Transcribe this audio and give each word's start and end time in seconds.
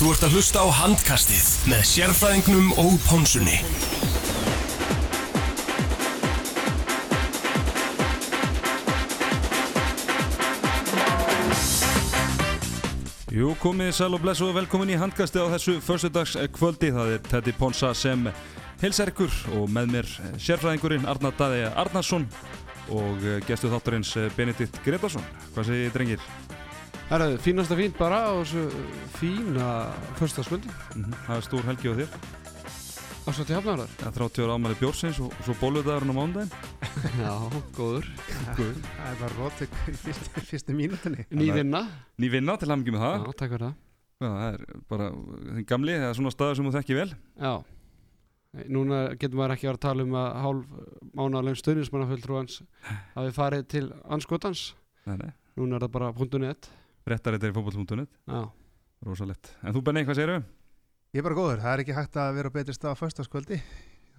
Þú 0.00 0.14
ert 0.14 0.22
að 0.24 0.34
hlusta 0.38 0.62
á 0.64 0.68
handkastið 0.72 1.48
með 1.68 1.80
sérfræðingnum 1.84 2.68
og 2.80 2.94
pónsunni. 3.04 3.58
Jú, 13.28 13.52
komið 13.60 13.92
sæl 13.98 14.16
og 14.16 14.24
blessu 14.24 14.46
og 14.48 14.56
velkomin 14.56 14.94
í 14.94 14.96
handkasti 14.96 15.36
á 15.36 15.52
þessu 15.52 15.76
förstudags 15.84 16.32
kvöldi. 16.56 16.94
Það 16.96 17.12
er 17.18 17.26
Teddy 17.28 17.54
Ponsa 17.60 17.92
sem 17.92 18.24
hilsar 18.80 19.12
ykkur 19.12 19.36
og 19.58 19.68
með 19.68 19.92
mér 19.98 20.08
sérfræðingurinn 20.40 21.04
Arnar 21.12 21.36
Daði 21.36 21.66
Arnarsson 21.74 22.24
og 22.88 23.28
gestu 23.44 23.68
þátturins 23.68 24.16
Benedikt 24.32 24.80
Gretarsson. 24.80 25.28
Hvað 25.52 25.68
segir 25.74 25.92
drengir? 25.92 26.24
Það 27.10 27.22
er 27.24 27.40
fínasta 27.42 27.74
fínt 27.74 27.96
bara 27.98 28.18
og 28.38 28.44
svo 28.46 28.68
fína 29.18 29.90
förstaskvöldi. 30.14 30.70
Mm 30.94 31.04
-hmm. 31.04 31.14
Það 31.26 31.36
er 31.36 31.42
stór 31.42 31.64
helgi 31.66 31.88
á 31.90 31.94
þér. 31.98 32.10
Ásvætti 33.26 33.54
hafnaðar. 33.54 33.90
Það 33.98 34.06
er 34.06 34.14
30 34.14 34.44
ára 34.44 34.54
ámæli 34.54 34.76
bjórsins 34.78 35.18
og, 35.20 35.32
og 35.34 35.42
svo 35.44 35.54
bóluðaðurinn 35.58 36.14
á 36.14 36.18
mándaginn. 36.20 36.52
Já, 37.26 37.34
góður. 37.74 38.06
Góður. 38.54 38.78
Það 38.78 39.10
er 39.10 39.18
bara 39.20 39.34
rót 39.40 39.60
í 39.60 39.66
fyrstu, 40.04 40.40
fyrstu 40.40 40.72
mínutinni. 40.72 41.26
Ný 41.30 41.50
vinna. 41.52 41.82
Ný 42.16 42.30
vinna 42.30 42.56
til 42.56 42.70
hafmyggjum 42.70 42.94
með 42.94 43.02
það. 43.02 43.18
Já, 43.26 43.32
takk 43.32 43.50
fyrir 43.50 43.66
það. 43.66 43.74
Já, 44.20 44.28
það 44.28 44.54
er 44.54 44.64
bara 44.88 45.10
þinn 45.10 45.66
gamli, 45.66 45.92
það 45.92 46.08
er 46.08 46.14
svona 46.14 46.30
staður 46.30 46.56
sem 46.56 46.66
þú 46.66 46.74
þekki 46.78 46.94
vel. 46.94 47.10
Já. 47.40 47.54
Núna 48.70 48.98
getur 49.18 49.38
maður 49.38 49.56
ekki 49.56 49.66
að 49.66 49.74
að 49.74 49.80
tala 49.82 50.02
um 50.02 50.14
að 50.14 50.34
hálf 50.42 50.66
mánalegum 51.14 51.58
stöðnismannafulltrúans 51.58 52.62
hafi 53.14 53.30
farið 53.34 53.66
til 53.66 53.86
anskotans. 54.06 54.74
Nei, 55.06 55.16
nei. 55.16 55.32
Núna 55.58 55.76
er 55.76 55.88
það 55.88 55.92
bara 55.98 56.38
.net. 56.38 56.70
Réttarittir 57.08 57.52
í 57.52 57.56
fókbólmúntunit. 57.56 58.12
Já. 58.28 58.42
Rósalett. 59.06 59.54
En 59.64 59.72
þú 59.76 59.84
Benni, 59.86 60.04
hvað 60.04 60.18
segir 60.20 60.34
þau? 60.34 60.48
Ég 61.10 61.22
er 61.22 61.26
bara 61.26 61.38
góður, 61.38 61.62
það 61.64 61.72
er 61.72 61.82
ekki 61.84 61.96
hægt 61.96 62.20
að 62.20 62.36
vera 62.36 62.64
stað 62.76 62.92
á 62.92 63.00
förstaskvöldi. 63.00 63.60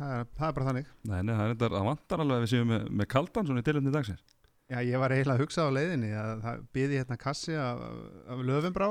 Það 0.01 0.13
er, 0.17 0.29
það 0.37 0.47
er 0.47 0.55
bara 0.57 0.67
þannig. 0.67 0.93
Nei, 1.05 1.19
nei, 1.21 1.33
það, 1.37 1.51
er, 1.53 1.57
það 1.61 1.87
vantar 1.87 2.23
alveg 2.23 2.37
að 2.39 2.45
við 2.45 2.51
séum 2.55 2.71
með, 2.71 2.87
með 2.99 3.07
kaldan 3.13 3.47
svona 3.47 3.61
í 3.61 3.67
tilöfni 3.67 3.93
dagsins. 3.93 4.35
Já, 4.71 4.79
ég 4.87 5.01
var 5.03 5.11
eiginlega 5.11 5.35
að 5.35 5.41
hugsa 5.43 5.65
á 5.67 5.75
leiðinni 5.75 6.09
að 6.15 6.43
það 6.45 6.59
byði 6.77 6.99
hérna 7.01 7.17
kassi 7.19 7.55
af, 7.59 7.81
af 8.31 8.43
löfumbrá 8.47 8.87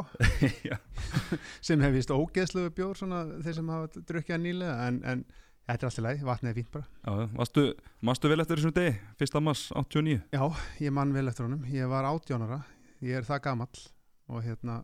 sem 1.66 1.80
hef 1.80 1.94
vist 1.94 2.12
ógeðsluðu 2.12 2.72
bjór 2.76 2.98
svona 3.00 3.22
þeir 3.40 3.56
sem 3.56 3.70
hafa 3.72 4.02
drukkið 4.10 4.42
nýlega 4.44 4.74
en, 4.90 4.98
en 5.08 5.22
þetta 5.70 5.78
er 5.78 5.88
alltaf 5.88 6.04
leið, 6.04 6.26
vatnið 6.28 6.50
er 6.50 6.58
fínt 6.58 6.74
bara. 6.74 6.86
Já, 7.06 7.30
varstu, 7.38 7.64
varstu 8.10 8.32
vel 8.32 8.44
eftir 8.44 8.60
þessum 8.60 8.76
degi, 8.76 8.92
fyrsta 9.22 9.42
mass 9.44 9.70
89? 9.72 10.20
Já, 10.36 10.44
ég 10.84 10.94
mann 11.00 11.16
vel 11.16 11.32
eftir 11.32 11.48
honum, 11.48 11.64
ég 11.72 11.88
var 11.90 12.08
átjónara, 12.10 12.60
ég 13.04 13.20
er 13.20 13.26
það 13.26 13.44
gamall 13.48 13.84
og 14.30 14.42
hérna 14.44 14.80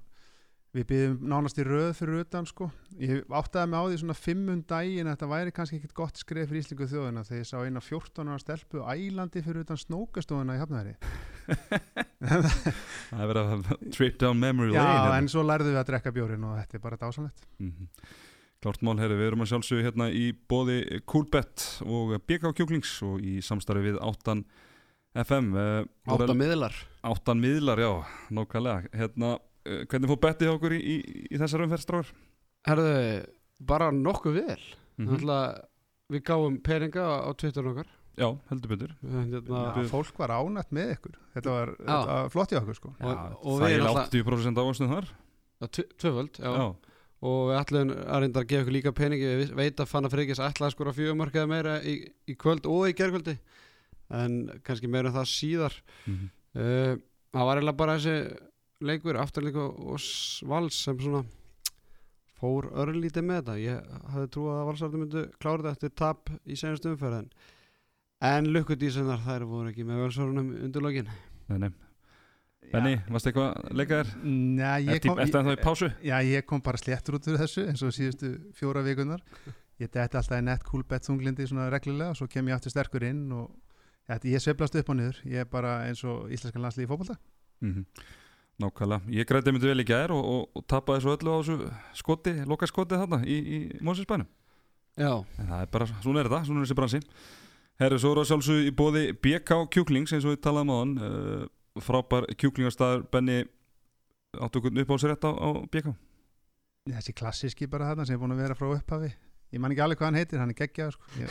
við 0.76 0.86
byggðum 0.90 1.30
nánast 1.30 1.58
í 1.60 1.64
röð 1.64 1.92
fyrir 1.96 2.24
utan 2.24 2.46
sko 2.48 2.68
ég 3.00 3.22
áttaði 3.32 3.70
mig 3.72 3.80
á 3.80 3.84
því 3.86 3.98
svona 4.02 4.16
fimmum 4.18 4.62
daginn 4.68 5.08
að 5.08 5.14
þetta 5.14 5.28
væri 5.30 5.54
kannski 5.56 5.78
ekkit 5.78 5.94
gott 5.96 6.20
skrif 6.20 6.50
fyrir 6.50 6.64
Íslingu 6.64 6.88
þjóðina 6.90 7.24
þegar 7.24 7.40
ég 7.40 7.48
sá 7.48 7.56
eina 7.62 7.82
14 7.84 8.32
ára 8.32 8.42
stelpu 8.42 8.82
ælandi 8.84 9.42
fyrir 9.46 9.64
utan 9.64 9.80
snókastofuna 9.80 10.56
í 10.58 10.60
Hafnæri 10.60 10.94
Það 12.26 13.22
er 13.22 13.30
verið 13.30 13.52
að 13.54 13.74
trip 13.94 14.20
down 14.20 14.40
memory 14.42 14.74
Já, 14.74 14.82
lane 14.82 14.98
hérna. 14.98 15.18
en 15.22 15.32
svo 15.32 15.44
lærðu 15.46 15.72
við 15.72 15.80
að 15.80 15.90
drekka 15.92 16.14
bjórin 16.16 16.48
og 16.48 16.56
þetta 16.60 16.78
er 16.78 16.84
bara 16.84 17.00
dásanlegt 17.00 17.46
mm 17.56 17.72
-hmm. 17.72 18.14
Klárt 18.64 18.82
mál, 18.82 18.96
herri, 18.98 19.14
við 19.14 19.28
erum 19.30 19.44
að 19.44 19.50
sjálfsögja 19.52 19.84
hérna 19.84 20.06
í 20.10 20.32
bóði 20.48 21.00
Coolbet 21.06 21.82
og 21.84 22.16
BK 22.26 22.52
Kjúklings 22.56 23.02
og 23.04 23.20
í 23.20 23.38
samstarfi 23.44 23.92
við 23.92 23.98
8 24.00 24.42
FM 25.22 25.52
uh, 25.56 25.84
Átta 26.12 26.34
miðlar 26.36 26.74
8 27.06 27.34
miðlar, 27.38 27.80
já, 27.80 27.90
nákvæmlega 28.36 28.90
Hérna, 29.00 29.34
uh, 29.38 29.82
hvernig 29.90 30.10
fór 30.12 30.20
bettið 30.26 30.52
okkur 30.54 30.74
í, 30.76 30.80
í, 30.80 30.96
í 31.30 31.40
þessar 31.40 31.64
umferðstráður? 31.66 32.10
Herðu, 32.66 32.92
bara 33.66 33.92
nokkuð 33.94 34.40
vel. 34.42 34.60
Mm 34.96 35.06
Mm 35.06 35.16
-hmm. 35.20 35.62
Við 36.08 36.22
gáum 36.22 36.54
peninga 36.62 37.02
á 37.02 37.30
Twitter 37.36 37.66
okkar. 37.66 37.86
Já, 38.16 38.30
heldur 38.48 38.70
betur 38.70 38.92
Hérna, 39.04 39.42
Já, 39.76 39.88
fólk 39.90 40.16
var 40.18 40.30
ánætt 40.32 40.70
með 40.72 40.92
ykkur 40.94 41.16
þetta 41.34 41.50
var, 41.52 41.72
þetta 41.76 42.30
flott 42.32 42.52
í 42.54 42.56
okkur 42.56 42.74
sko 42.78 42.92
Og- 42.96 43.10
Já, 43.12 43.36
og 43.42 43.60
það 43.60 43.66
við 43.66 43.74
er 43.74 43.82
náttúrulega- 43.82 44.06
80% 44.08 44.58
ávastum 44.62 44.88
þar 44.88 45.08
Tvöföld, 45.98 46.38
já. 46.40 46.52
Já, 46.56 46.76
Og 47.26 47.48
við 47.50 47.58
ætlum 47.60 47.90
að 47.90 48.20
reynda 48.20 48.40
að 48.40 48.46
gefa 48.46 48.62
ykkur 48.62 48.72
líka 48.76 48.92
peningi. 48.92 49.28
Við 49.40 49.52
veit 49.56 49.76
að 49.80 49.88
Fanna 49.88 50.08
Freyggis 50.12 50.38
ætlaði 50.38 50.68
að 50.68 50.74
skora 50.74 50.92
fjögumarkaði 50.92 51.48
meira 51.48 51.80
í, 51.80 51.94
í 52.28 52.34
kvöld 52.36 52.66
og 52.68 52.88
í 52.90 52.92
gerkvöldi. 52.92 53.38
En 54.14 54.60
kannski 54.66 54.90
meira 54.90 55.10
en 55.10 55.16
það 55.16 55.32
síðar. 55.32 55.82
mm 56.06 56.14
-hmm. 56.14 56.32
Uh, 56.56 56.96
það 57.32 57.46
var 57.46 57.56
eiginlega 57.56 57.76
bara 57.76 57.96
þessi 57.98 58.38
leikur, 58.80 59.16
afturleiku 59.16 59.60
og 59.60 60.00
vals 60.48 60.74
sem 60.74 60.98
svona 60.98 61.24
fór 62.40 62.70
örlítið 62.72 63.22
með 63.22 63.36
þetta. 63.36 63.58
Ég 63.58 63.80
hafði 64.12 64.28
trúið 64.32 64.52
að 64.54 64.66
valsarði 64.66 65.00
myndu 65.02 65.24
klára 65.38 65.62
þetta 65.62 65.72
eftir 65.72 65.90
tap 65.96 66.30
í 66.46 66.56
senast 66.56 66.86
umferðin. 66.86 67.30
En 68.20 68.48
lukkudísunar 68.52 69.20
þær 69.26 69.44
voru 69.44 69.68
ekki 69.68 69.84
með 69.84 70.00
völsvarunum 70.04 70.54
undir 70.64 70.82
lokin. 70.82 71.08
Nei, 71.48 71.58
nei 71.58 71.70
Benni, 72.72 72.96
varst 73.12 73.28
eitthvað 73.30 73.76
leikaðir? 73.78 74.08
Nei, 74.24 74.86
ég 74.88 74.96
Eftir, 74.96 75.10
kom, 75.12 75.20
eftir 75.22 75.38
að 75.38 75.48
það 75.48 75.58
í 75.58 75.62
pásu? 75.62 75.90
Já, 76.02 76.16
ég 76.26 76.46
kom 76.48 76.62
bara 76.64 76.80
sléttur 76.80 77.18
út 77.18 77.28
úr 77.30 77.38
þessu 77.38 77.66
eins 77.70 77.84
og 77.86 77.94
síðustu 77.94 78.32
fjóra 78.58 78.82
vikunar 78.86 79.22
ég 79.82 79.92
detti 79.92 80.18
alltaf 80.18 80.40
í 80.40 80.44
nett 80.44 80.64
coolbet 80.66 81.06
þunglindi 81.06 81.46
svona 81.46 81.68
reglulega 81.72 82.14
og 82.14 82.18
svo 82.18 82.28
kem 82.32 82.48
ég 82.50 82.58
aftur 82.58 82.72
sterkur 82.74 83.06
inn 83.06 83.28
og 83.36 83.52
þetta, 84.10 84.30
ég 84.32 84.44
sveiflast 84.44 84.78
upp 84.80 84.92
og 84.92 84.98
niður. 84.98 85.18
Ég 85.28 85.44
er 85.44 85.50
bara 85.50 85.80
eins 85.88 86.02
og 86.06 86.30
íslenskan 86.32 86.64
landslíði 86.64 86.92
fókbalta 86.92 87.18
Mm 87.64 87.84
Nákvæmlega, 88.56 89.04
ég 89.12 89.26
græti 89.28 89.52
myndi 89.52 89.68
vel 89.68 89.82
í 89.82 89.84
gær 89.84 90.14
og, 90.14 90.22
og, 90.24 90.44
og 90.56 90.62
tapaði 90.64 91.02
svo 91.04 91.12
öllu 91.12 91.28
á 91.28 91.38
þessu 91.44 91.56
skoti, 91.98 92.32
loka 92.48 92.64
skotið 92.64 93.02
þarna 93.02 93.18
í, 93.28 93.36
í 93.36 93.58
Mósinsbænum 93.84 94.24
Já, 94.96 95.10
en 95.12 95.50
það 95.50 95.60
er 95.60 95.68
bara, 95.74 95.88
svona 96.00 96.22
er 96.22 96.30
þetta, 96.30 96.40
svona 96.48 96.62
er 96.62 96.64
þessi 96.64 96.78
bransi 96.78 97.00
Herri, 97.82 97.98
svo 98.00 98.14
eru 98.14 98.22
að 98.22 98.30
sjálfsög 98.30 98.70
í 98.70 98.72
bóði 98.72 99.02
BK 99.12 99.58
Kjúklings 99.76 100.16
eins 100.16 100.24
og 100.24 100.32
við 100.32 100.40
talaðum 100.46 100.72
á 100.72 100.76
hann 100.78 100.94
uh, 100.96 101.44
frábær 101.84 102.30
kjúklingarstaður 102.32 103.04
Benni 103.12 103.42
áttu 104.40 104.62
okkur 104.62 104.80
upp 104.86 104.96
á 104.96 104.96
sér 105.04 105.12
rétt 105.12 105.28
á, 105.28 105.32
á 105.36 105.48
BK 105.68 105.92
þessi 106.94 107.14
klassíski 107.16 107.68
bara 107.70 107.90
þarna 107.90 108.06
sem 108.06 108.16
er 108.16 108.22
búin 108.22 108.34
að 108.36 108.42
vera 108.44 108.56
frá 108.58 108.68
upphafi. 108.70 109.12
Ég 109.54 109.62
man 109.62 109.72
ekki 109.74 109.82
alveg 109.84 110.00
hvað 110.00 110.10
hann 110.10 110.18
heitir, 110.20 110.42
hann 110.42 110.52
er 110.52 110.58
geggjaður 110.58 110.96
sko. 110.96 111.22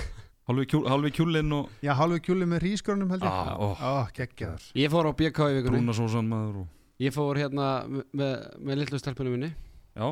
Halvi, 0.45 0.65
kjúl, 0.69 0.83
halvi 0.85 1.09
kjúlinn 1.15 1.53
og 1.57 1.71
já, 1.81 1.93
hálfu 1.97 2.19
kjúli 2.21 2.45
með 2.49 2.59
rísgrunum 2.67 3.09
held 3.09 3.23
ég 3.25 3.31
Ah, 3.31 3.55
ó. 3.57 3.67
Ó, 3.73 3.93
geggjaður 4.13 4.67
ég 4.77 4.91
fór 4.93 5.09
á 5.09 5.11
BK 5.17 5.39
í 5.49 5.55
vikunni. 5.57 5.79
brúnasósan 5.79 6.27
maður 6.29 6.59
og... 6.63 6.67
Ég 7.01 7.11
fór 7.15 7.39
hérna 7.41 7.69
með, 7.89 8.03
með, 8.13 8.35
með 8.61 8.77
litlu 8.83 8.99
stelpunum 9.01 9.33
minni. 9.35 9.49
Já, 9.97 10.11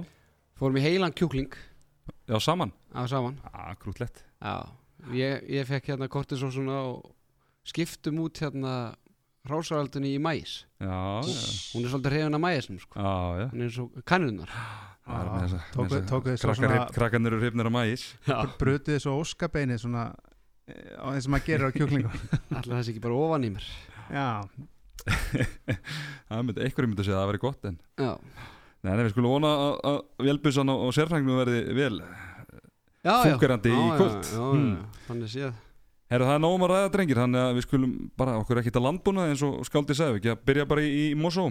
Fórum 0.57 0.77
í 0.77 0.83
heilan 0.83 1.13
kjúkling 1.13 1.53
já, 2.27 2.37
saman 2.41 2.73
á 2.97 3.05
saman. 3.09 3.37
ah, 3.53 3.75
Grútlegt 3.77 4.23
Já, 4.41 4.55
ég, 5.13 5.45
ég 5.53 5.69
fekk 5.69 5.93
hérna 5.93 6.09
kortisósuna 6.09 6.81
og 6.89 7.13
skiptum 7.69 8.19
út 8.25 8.41
hérna 8.41 8.95
rásaraldunni 9.47 10.15
í 10.15 10.19
mæs. 10.23 10.63
Já, 10.81 11.21
já, 11.21 11.45
Hún 11.75 11.85
er 11.85 11.91
svolítið 11.93 12.09
hrifin 12.13 12.37
af 12.37 12.41
mæsum, 12.41 12.79
sko. 12.79 12.95
já, 12.97 13.13
já. 13.43 13.47
Hún 13.53 13.61
er 13.61 13.69
eins 13.69 13.79
og 13.83 14.01
kannunar. 14.07 14.49
Það 14.49 14.92
er 15.07 16.85
Krakkarnir 16.95 17.33
eru 17.33 17.41
hrifnir 17.41 17.67
að 17.69 17.75
mæs 17.75 18.05
brutuði 18.61 18.99
svo 19.03 19.17
óskabeini 19.21 19.75
svona 19.81 20.05
eh, 20.67 20.95
á 20.99 21.11
eins 21.11 21.27
og 21.27 21.33
maður 21.35 21.47
gerir 21.49 21.67
á 21.67 21.71
kjúklingu 21.77 22.11
Ætli 22.55 22.71
það 22.71 22.83
sé 22.87 22.93
ekki 22.93 23.03
bara 23.03 23.17
ofan 23.19 23.47
í 23.47 23.51
mér. 23.55 23.67
já, 24.13 24.27
Það 26.29 26.43
myndi, 26.47 26.63
einhverjum 26.63 26.93
myndi 26.93 27.03
að 27.03 27.07
segja 27.09 27.17
að 27.17 27.23
það 27.23 27.31
væri 27.33 27.41
gott 27.43 27.67
en 27.69 27.77
Já. 27.99 28.11
Nei, 28.83 28.93
nei, 28.97 29.03
við 29.05 29.11
skulum 29.13 29.33
vona 29.37 29.49
að, 29.63 29.75
að 29.89 29.99
Vélbussan 30.27 30.71
og, 30.73 30.85
sérfrænginu 30.95 31.35
verði 31.39 31.59
vel 31.77 31.97
Já, 33.03 33.11
já. 33.11 33.33
Fúkkerandi 33.33 33.71
í 33.71 33.75
Já, 33.75 33.83
já, 33.83 33.95
kvöld. 33.99 34.27
Já, 34.31 34.43
Hmm. 34.53 34.73
þannig 35.09 35.31
séð. 35.33 35.53
Herru, 36.13 36.25
það 36.29 36.35
er 36.37 36.41
nógum 36.43 36.63
að 36.63 36.71
ræða 36.71 36.89
drengir 36.93 37.19
Þannig 37.19 37.41
að 37.43 37.53
við 37.57 37.65
skulum 37.65 37.93
bara 38.19 38.35
okkur 38.39 38.59
ekkert 38.61 38.77
að 38.79 38.85
landbúna 38.87 39.25
eins 39.31 39.43
og 39.43 39.63
Skáldi 39.67 39.95
sagði 39.97 40.19
ekki 40.21 40.31
að 40.33 40.43
byrja 40.47 40.65
bara 40.69 40.83
í, 40.85 40.91
í 41.11 41.15
Mosó 41.19 41.49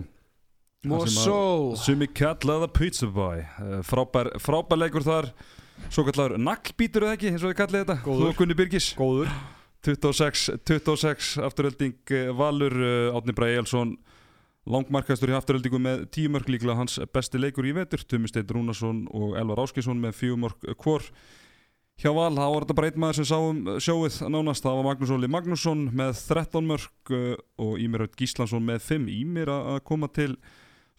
Mosó. 0.82 1.76
Sumi 1.78 2.09
kallaða 2.10 2.66
Pizza 2.75 3.06
Boy. 3.06 3.38
Eh, 3.38 3.82
frábær, 3.87 4.32
frábær 4.43 4.81
leikur 4.81 5.05
þar. 5.06 5.29
Svo 5.87 6.02
kallaður 6.08 6.40
naglbítur 6.43 7.06
eða 7.06 7.14
ekki 7.14 7.29
eins 7.31 7.43
og 7.44 7.52
þið 7.52 7.58
kallið 7.61 7.82
þetta? 7.84 7.96
Góður. 8.02 8.23
Þú 8.23 8.31
og 8.31 8.40
Gunni 8.40 8.56
Birgis. 8.58 8.88
Góður. 8.99 9.31
26, 9.87 10.49
26 10.67 11.29
afturölding 11.43 12.14
eh, 12.14 12.32
Valur 12.34 12.75
uh, 12.75 13.14
Átni 13.19 13.34
Bræði 13.34 13.61
Elsson 13.62 13.93
langmarkastur 14.70 15.31
í 15.31 15.34
afturöldingu 15.34 15.79
með 15.82 16.02
tíu 16.14 16.31
mörg 16.31 16.50
líklega 16.50 16.79
hans 16.79 16.99
besti 17.14 17.38
leikur 17.38 17.67
í 17.67 17.75
vetur. 17.78 18.02
Tumi 18.02 18.31
Steinn 18.31 18.50
Rúnarsson 18.50 19.05
og 19.14 19.37
Elvar 19.38 19.62
Áskisson 19.62 20.02
með 20.02 20.19
fjögur 20.19 20.43
mörg 20.49 20.67
hvor. 20.82 21.06
Hjá 22.02 22.11
Val, 22.17 22.32
þá 22.35 22.43
var 22.43 22.64
þetta 22.64 22.76
bara 22.78 22.90
einn 22.90 23.00
maður 23.05 23.20
sem 23.20 23.28
sáum 23.28 23.62
sjóið 23.85 24.19
nánast, 24.32 24.64
það 24.64 24.78
var 24.78 24.87
Magnús 24.88 25.14
Óli 25.14 25.28
Magnússon 25.31 25.82
með 25.94 26.23
13 26.26 26.67
mörg 26.67 27.12
og 27.62 27.75
Ímir 27.78 28.02
Raut 28.02 28.17
Gíslason 28.19 28.64
með 28.67 28.87
5 28.88 29.11
Ímir 29.12 29.52
að 29.52 29.82
koma 29.87 30.08
til 30.11 30.32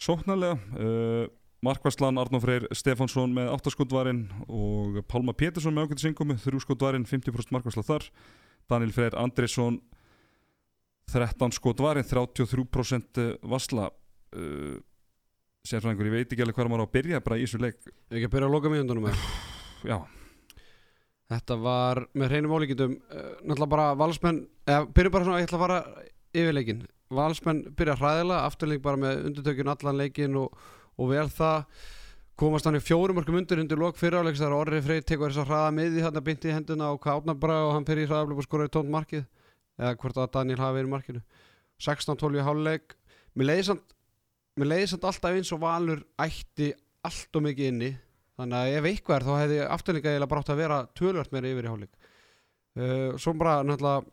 sóknarlega. 0.01 0.59
Uh, 0.77 1.25
Markværslan 1.63 2.19
Arnó 2.19 2.41
Freyr 2.43 2.65
Stefánsson 2.75 3.31
með 3.31 3.53
8 3.53 3.71
skotvarinn 3.71 4.25
og 4.51 4.97
Pálma 5.07 5.31
Pétursson 5.31 5.75
með 5.75 5.87
ákveðt 5.87 6.03
sinkomi 6.03 6.35
3 6.43 6.59
skotvarinn, 6.59 7.05
50% 7.07 7.53
markværsla 7.55 7.85
þar. 7.87 8.07
Daniel 8.71 8.91
Freyr 8.95 9.15
Andrisson 9.19 9.77
13 11.11 11.55
skot 11.55 11.79
varinn 11.83 12.07
33% 12.07 13.21
vassla 13.47 13.87
uh, 13.91 14.75
sérfræðingur, 15.63 16.09
ég 16.09 16.17
veit 16.17 16.35
ekki 16.35 16.43
alveg 16.43 16.57
hvað 16.57 16.73
maður 16.73 16.83
á 16.83 16.87
að 16.89 16.93
byrja 16.97 17.23
bara 17.23 17.39
í 17.39 17.45
þessu 17.45 17.63
leik. 17.63 17.79
Ef 17.87 18.17
ekki 18.17 18.27
að 18.27 18.35
byrja 18.35 18.49
að 18.49 18.57
loka 18.57 18.73
mínundunum 18.73 19.07
með 19.07 19.23
já, 19.87 19.97
Þetta 21.33 21.57
var 21.63 22.03
með 22.17 22.33
hreinum 22.33 22.53
ólíkindum 22.57 22.97
uh, 22.99 23.29
Náttúrulega 23.43 23.71
bara 23.71 23.85
valsmenn 23.97 24.43
eða, 24.67 24.83
Byrja 24.91 25.13
bara 25.13 25.27
svona, 25.27 25.39
ég 25.41 25.47
ætla 25.47 25.59
að 25.59 25.63
fara 25.63 25.79
yfir 26.33 26.57
leikin 26.57 26.83
Valsmenn 27.17 27.63
byrja 27.77 27.97
hræðilega 27.99 28.47
Afturleik 28.47 28.81
bara 28.83 28.99
með 28.99 29.27
undirtökjun 29.29 29.71
allan 29.73 29.99
leikin 29.99 30.37
og, 30.39 30.57
og 30.97 31.11
vel 31.11 31.27
það. 31.33 31.65
Komast 32.39 32.65
hann 32.65 32.79
í 32.79 32.81
fjórum 32.81 33.19
mörgum 33.19 33.37
undir 33.37 33.61
undir 33.61 33.77
lok 33.77 33.99
fyriráleiks 33.99 34.41
þar 34.41 34.55
Orri 34.57 34.81
Freyr 34.81 35.03
tekur 35.05 35.29
þess 35.29 35.43
að 35.43 35.51
hraða 35.51 35.73
með 35.77 35.91
því 35.93 36.05
þarna 36.07 36.23
byndi 36.27 36.49
í 36.49 36.55
henduna 36.55 36.91
og 36.93 37.01
Kána 37.03 37.35
bara 37.37 37.59
og 37.67 37.73
hann 37.75 37.85
fyrir 37.85 38.07
í 38.07 38.09
hraðaflöf 38.09 38.41
og 38.41 38.47
skoraði 38.47 38.73
tónt 38.73 38.93
markið 38.93 39.27
eða 39.77 39.97
hvort 40.01 40.21
að 40.23 40.31
Daniel 40.33 40.61
hafi 40.63 40.77
verið 40.79 40.89
í 40.89 40.93
markinu. 40.93 41.21
16-12 41.83 42.39
í 42.39 42.47
háluleik 42.47 42.95
mér 43.37 43.49
leiði 43.51 43.67
samt, 44.93 45.05
alltaf 45.05 45.29
eins 45.29 45.53
og 45.53 45.61
Valur 45.61 46.01
ætti 46.21 46.71
allt 47.05 47.37
og 47.37 47.45
mikið 47.45 47.69
inni. 47.69 47.91
Þannig 48.39 48.57
að 48.57 48.79
ef 48.79 48.89
eitthvað 48.89 49.19
er 49.19 49.27
þá 49.27 49.33
hefði 49.43 49.61
afturleika 49.67 50.09
eiginlega 50.09 50.33
brátt 50.33 50.49
að 50.49 50.61
vera 50.63 50.81
tölvört 50.97 51.33
meira 51.35 51.53
yfir 51.53 51.67
í 51.67 51.73
háluleik 51.73 52.11
uh, 52.79 53.17
svo 53.21 53.33
bara 53.37 53.61
náttúrulega 53.65 54.03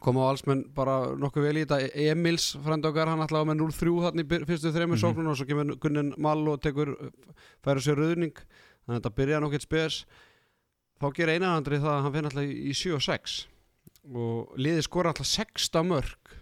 koma 0.00 0.20
á 0.24 0.30
alsmenn 0.30 0.64
bara 0.74 1.14
nokkuð 1.18 1.42
vel 1.48 1.56
í 1.58 1.64
þetta 1.66 1.90
Emils 2.12 2.52
frend 2.64 2.84
okkar, 2.86 3.08
hann 3.10 3.22
ætlaði 3.24 3.48
með 3.50 3.60
0-3 3.64 3.94
þannig 4.06 4.32
í 4.36 4.46
fyrstu 4.46 4.72
þreymur 4.74 4.94
Mhm. 4.94 4.98
mm 4.98 5.04
sóknun 5.04 5.30
og 5.32 5.36
svo 5.36 5.46
kemur 5.48 5.76
Gunnin 5.82 6.14
Mall 6.18 6.48
og 6.48 6.60
tekur 6.62 6.94
færa 7.64 7.80
sér 7.82 7.96
rauðning 7.98 8.34
þannig 8.34 8.94
að 8.94 9.00
þetta 9.00 9.14
byrja 9.18 9.40
nokkið 9.42 9.60
spes 9.66 10.04
þá 11.00 11.06
gerir 11.14 11.34
einanandri 11.38 11.78
það 11.78 11.94
að 11.96 12.02
hann 12.02 12.12
finn 12.12 12.24
alltaf 12.30 12.44
í 12.44 12.74
7 12.74 12.94
og 12.94 13.02
6 13.02 13.46
og 14.14 14.54
liði 14.58 14.82
skora 14.86 15.10
alltaf 15.12 15.26
16 15.26 15.84
mörg 15.88 16.36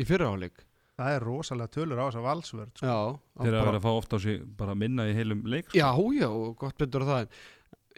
í 0.00 0.04
fyrraháleik 0.06 0.66
það 1.00 1.14
er 1.16 1.24
rosalega 1.24 1.72
tölur 1.72 1.96
á 2.02 2.04
þessa 2.10 2.22
valsvörð 2.26 2.74
sko. 2.76 2.86
já, 2.86 2.98
þeir 3.40 3.50
bara- 3.54 3.62
að 3.62 3.66
vera 3.70 3.78
að 3.78 3.86
fá 3.86 3.92
ofta 3.96 4.16
á 4.16 4.20
sig 4.20 4.42
bara 4.56 4.74
minna 4.74 5.06
í 5.08 5.14
heilum 5.16 5.42
leik 5.46 5.70
sko. 5.70 5.78
Já, 5.78 5.88
já, 6.20 6.28
og 6.28 6.56
gott 6.58 6.76
betur 6.76 7.00
það 7.08 7.20
en 7.22 7.28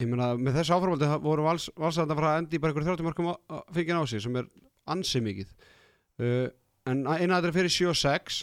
ég 0.01 0.09
meina, 0.09 0.29
með 0.39 0.55
þessu 0.61 0.73
áframhaldi 0.77 1.21
voru 1.23 1.43
vals, 1.43 1.69
valsæðan 1.77 2.11
að 2.15 2.17
fara 2.21 2.31
að 2.33 2.39
endi 2.45 2.59
bara 2.59 2.73
einhver 2.73 2.85
30 2.97 3.03
markum 3.03 3.35
fengið 3.75 3.99
á 3.99 4.05
sig 4.09 4.21
sem 4.23 4.37
er 4.37 4.47
ansi 4.87 5.21
mikið. 5.21 5.49
Uh, 6.21 6.49
en 6.87 7.05
eina 7.07 7.39
þetta 7.41 7.49
er 7.49 7.57
fyrir 7.61 7.71
7 7.71 7.89
og 7.93 7.97
6 7.97 8.43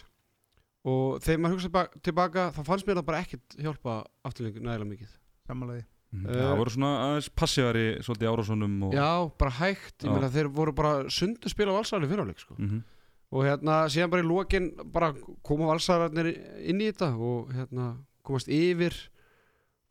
og 0.89 1.19
þegar 1.21 1.39
maður 1.43 1.57
hugsa 1.57 1.85
tilbaka, 2.01 2.49
þá 2.55 2.61
fannst 2.65 2.87
mér 2.87 3.01
það 3.01 3.07
bara 3.11 3.23
ekkert 3.25 3.57
hjálpa 3.59 3.95
afturlengur 4.25 4.63
nægilega 4.63 4.93
mikið. 4.93 5.15
Samanlega 5.47 5.85
Mhm. 6.09 6.25
Eh, 6.25 6.41
það 6.41 6.57
voru 6.57 6.71
svona 6.73 6.91
aðeins 7.05 7.27
passívari 7.37 7.83
svolítið 8.01 8.25
í 8.25 8.29
árásónum 8.33 8.77
og, 8.87 8.93
Já, 8.97 9.31
bara 9.37 9.51
hægt, 9.51 9.97
ég 10.01 10.09
meina 10.09 10.29
þeir 10.33 10.47
voru 10.49 10.71
bara 10.73 11.03
sundu 11.09 11.49
spila 11.49 11.71
í 11.71 12.09
fyrirháleik 12.09 12.39
sko. 12.39 12.55
Mhm. 12.57 12.83
og 13.31 13.43
hérna 13.45 13.85
síðan 13.85 14.09
bara 14.09 14.23
í 14.23 14.25
lokin 14.27 14.71
bara 14.91 15.13
koma 15.43 15.67
valsæðarnir 15.69 16.33
inn 16.65 16.81
í 16.81 16.91
þetta 16.91 17.13
og 17.13 17.51
hérna 17.53 17.97
komast 18.25 18.47
yfir 18.47 18.89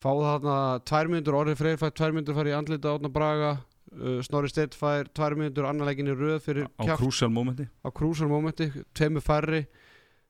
fá 0.03 0.11
það 0.11 0.43
þarna 0.43 0.85
tvær 0.85 1.09
myndur 1.09 1.39
orðið 1.39 1.57
freyr 1.57 1.79
fær 1.79 1.95
tvær 1.95 2.13
myndur 2.13 2.35
fær 2.35 2.51
í 2.51 2.57
andlita 2.59 2.99
átna 2.99 3.13
Braga 3.13 3.53
uh, 3.95 4.19
Snorri 4.27 4.51
Steinn 4.53 4.77
fær 4.77 5.11
tvær 5.15 5.37
myndur 5.39 5.69
annarleikin 5.69 6.11
í 6.11 6.17
röð 6.17 6.39
fyrir 6.45 6.69
á 6.69 6.83
kjátt 6.85 7.01
krúsjál 7.01 7.33
momenti. 7.33 7.69
á 7.85 7.89
krúsar 7.95 8.31
momenti 8.31 8.71
tveimur 8.97 9.25
færri. 9.25 9.65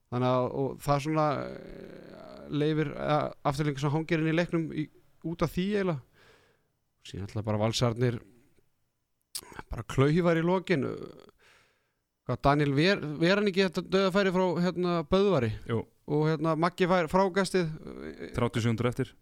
Þannig 0.08 0.28
að 0.32 0.68
það 0.84 1.04
svona 1.04 1.26
uh, 1.44 2.42
leifir 2.48 2.92
uh, 2.94 3.28
afturlengi 3.48 3.84
sem 3.84 3.94
hangir 3.94 4.22
inn 4.22 4.32
í 4.32 4.36
leiknum 4.36 4.68
í, 4.72 4.88
út 5.28 5.44
af 5.44 5.52
því 5.54 5.66
eiginlega. 5.74 6.00
Síðan 7.08 7.28
alltaf 7.28 7.46
bara 7.46 7.62
valsarnir 7.62 8.18
bara 9.68 9.84
klauhívar 9.88 10.40
í 10.40 10.44
lokin. 10.44 10.86
Hvað 12.28 12.42
Daniel 12.44 12.74
ver, 12.76 13.00
ver 13.20 13.40
hann 13.40 13.48
ekki 13.48 13.64
þetta 13.64 13.86
döðafæri 13.88 14.32
frá 14.34 14.46
hérna 14.66 14.98
Böðvari? 15.08 15.52
Jú. 15.70 15.84
Og 16.08 16.22
hérna 16.30 16.54
Maggi 16.58 16.88
fær 16.90 17.08
frágastið 17.12 17.68
30 18.36 18.64
sekundur 18.64 18.88
eftir 18.90 19.12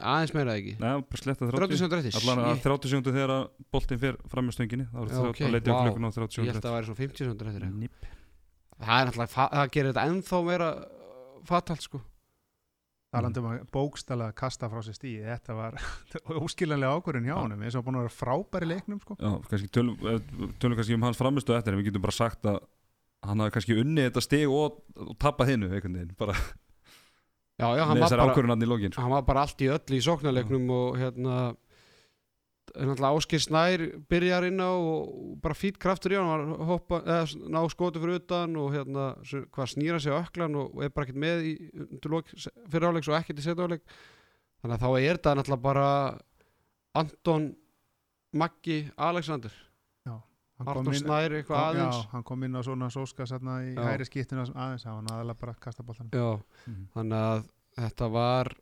aðeins 0.00 0.32
meira 0.36 0.54
ekki 0.56 0.76
Nei, 0.80 0.92
bara 1.02 1.20
sletta 1.20 1.48
30 1.50 1.58
30 1.60 1.80
sekundur 1.82 2.00
eftir 2.02 2.18
allan 2.20 2.44
að 2.44 2.52
Shit. 2.54 2.64
30 2.68 2.92
sekundur 2.94 3.16
þegar 3.18 3.34
að 3.36 3.42
boltinn 3.74 4.00
fer 4.04 4.20
fram 4.32 4.48
með 4.48 4.56
stönginni 4.58 4.86
þá 4.90 5.00
er 5.02 5.10
það 5.12 5.56
leitið 5.56 5.72
á 5.72 5.76
vá. 5.76 5.82
klukkuna 5.84 6.10
á 6.10 6.16
30 6.16 6.22
ég 6.22 6.30
sekundur 6.30 6.52
held 6.54 6.60
að 6.60 6.68
það 6.68 6.76
væri 6.78 6.90
svona 6.90 7.02
50 7.02 7.24
sekundur 7.24 7.50
eftir 7.52 7.66
Nipp. 7.80 8.06
það 8.80 9.00
er 9.00 9.10
náttúrulega, 9.10 9.34
það 9.36 9.74
gerir 9.76 9.92
þetta 9.92 10.06
ennþá 10.10 10.40
meira 10.50 10.70
fatalt 11.50 11.84
sko 11.88 12.00
talandi 13.10 13.40
um 13.42 13.46
að 13.50 13.62
bókstala 13.74 14.28
kasta 14.38 14.68
frá 14.70 14.82
sér 14.86 14.94
stíði 14.94 15.24
þetta 15.26 15.54
var 15.58 15.78
óskiljanlega 16.44 16.94
ákvörðin 17.00 17.26
hjá 17.26 17.34
Já. 17.34 17.40
honum 17.42 17.64
eins 17.66 17.74
og 17.78 17.86
búin 17.86 17.98
að 17.98 18.04
vera 18.06 18.14
frábæri 18.14 18.68
í 18.68 18.70
leiknum 18.70 19.00
sko. 19.02 19.16
Já, 19.18 19.32
kannski 19.50 19.70
tölum, 19.74 19.96
eh, 20.06 20.20
tölum 20.62 20.78
kannski 20.78 20.94
um 20.94 21.06
hans 21.08 21.18
framistu 21.18 21.56
eftir 21.56 21.74
en 21.74 21.80
við 21.82 21.88
getum 21.90 22.04
bara 22.06 22.14
sagt 22.14 22.46
að 22.46 22.60
hann 23.26 23.42
hafði 23.42 23.54
kannski 23.56 23.78
unnið 23.82 24.08
þetta 24.08 24.24
stig 24.24 24.52
og, 24.52 24.80
og 24.96 25.16
tappað 25.20 25.54
hinnu 25.54 25.70
einhvern 25.70 25.98
veginn, 25.98 26.14
bara 26.18 26.36
já, 27.60 27.66
já, 27.76 27.82
hann 27.84 27.96
með 27.96 28.04
var 28.04 28.06
þessar 28.06 28.22
bara 28.22 28.34
ákvörðunarni 28.34 28.66
í 28.66 28.70
lokin 28.70 28.94
sko. 28.94 29.02
hann 29.04 29.16
var 29.16 29.26
bara 29.28 29.42
allt 29.46 29.64
í 29.64 29.68
öll 29.72 29.96
í 29.96 30.04
sóknarleiknum 30.06 30.72
og 30.76 31.00
hérna 31.00 31.40
Áskir 32.70 33.42
Snær 33.42 33.82
byrjar 34.06 34.44
inn 34.46 34.60
á 34.62 34.70
og 34.70 35.40
bara 35.42 35.56
fýtt 35.58 35.80
kraftur 35.82 36.14
í 36.14 36.18
hann 36.20 36.28
hann 36.30 36.68
hoppa, 36.68 37.00
eða 37.02 37.50
ná 37.50 37.64
skotu 37.72 37.98
fyrir 37.98 38.20
utan 38.20 38.54
og 38.60 38.70
hérna 38.76 39.08
hvað 39.50 39.72
snýra 39.72 39.98
sig 39.98 40.14
á 40.14 40.22
öklan 40.22 40.54
og, 40.54 40.76
og 40.76 40.84
er 40.86 40.92
bara 40.94 41.08
ekkert 41.08 41.18
með 41.18 41.48
í 41.50 41.54
lok 42.06 42.30
fyrir 42.30 42.86
áleiks 42.86 43.10
og 43.10 43.18
ekkert 43.18 43.42
í 43.42 43.46
setja 43.46 43.66
áleik 43.66 43.82
þannig 44.62 44.76
að 44.76 44.84
þá 44.84 44.90
er 45.00 45.18
þetta 45.18 45.34
náttúrulega 45.34 45.66
bara 45.66 45.88
Anton 47.00 47.50
Maggi 48.30 48.84
Alexander 48.94 49.50
Artur 50.66 50.94
Snær 50.94 51.30
eitthvað 51.38 51.56
kom, 51.56 51.68
aðeins? 51.70 52.00
Já, 52.04 52.08
hann 52.12 52.22
kom 52.24 52.42
inn 52.44 52.56
á 52.56 52.62
svona 52.62 52.90
sóska 52.92 53.24
í 53.24 53.74
Já. 53.74 53.82
hæri 53.86 54.04
skýttuna 54.08 54.44
aðeins 54.52 54.84
það 54.84 54.90
var 54.92 54.98
hann 55.00 55.12
aðalega 55.14 55.40
bara 55.40 55.52
að 55.54 55.60
kasta 55.60 55.82
boltan 55.82 56.10
já, 56.12 56.40
Mhm. 56.66 56.88
þannig 56.94 57.22
að 57.30 57.48
þetta 57.80 58.10
var 58.12 58.52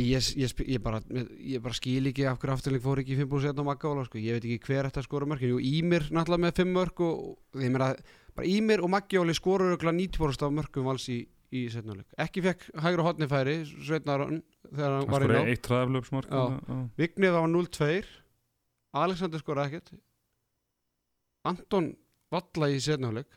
ég, 0.00 0.22
ég, 0.36 0.54
ég, 0.66 0.80
bara, 0.82 1.00
ég 1.10 1.60
bara 1.62 1.74
skil 1.76 2.06
ekki 2.10 2.24
af 2.28 2.38
hverju 2.40 2.54
afturleik 2.56 2.82
fór 2.84 3.02
ekki 3.02 3.16
í 3.16 3.20
5 3.20 3.40
setna 3.44 3.62
á 3.62 3.68
Magga 3.68 4.04
sko. 4.06 4.18
ég 4.18 4.32
veit 4.38 4.44
ekki 4.44 4.60
hver 4.66 4.88
þetta 4.88 5.02
skora 5.04 5.26
mörkin. 5.26 5.50
Jú, 5.52 5.58
Ímir 5.60 6.06
náttúrulega 6.10 6.44
með 6.46 6.54
5 6.62 6.72
mörk 6.72 7.00
og, 7.00 7.38
og 7.54 7.60
ég 7.60 7.70
meina, 7.70 7.94
bara 8.34 8.46
Ímir 8.48 8.80
og 8.82 8.90
Maggi 8.90 9.18
Óli 9.20 9.34
skoru 9.34 9.68
örugglega 9.68 9.96
90% 9.98 10.46
af 10.46 10.52
mörkum 10.52 10.84
vals 10.88 11.08
í, 11.08 11.26
í 11.52 11.66
setna 11.72 11.96
leik 11.98 12.06
ekki 12.16 12.42
fekk 12.46 12.70
hægra 12.80 13.02
hotnifæri 13.02 13.56
Sveitnar 13.66 14.22
þegar 14.70 14.94
hann 14.94 15.02
hann 15.02 15.10
var 15.10 15.24
inn 15.26 15.30
á 15.30 15.34
skoraði 15.34 15.50
eitt 15.50 15.62
træðaflöpsmark 15.66 16.30
Já. 16.30 16.88
Vignir 16.96 17.32
var 17.34 17.48
0-2 17.50 18.04
Alexander 18.94 19.38
skoraði 19.42 19.74
ekkert 19.74 19.92
Anton 21.48 21.92
valla 22.32 22.68
í 22.70 22.80
setna 22.82 23.12
leik 23.14 23.36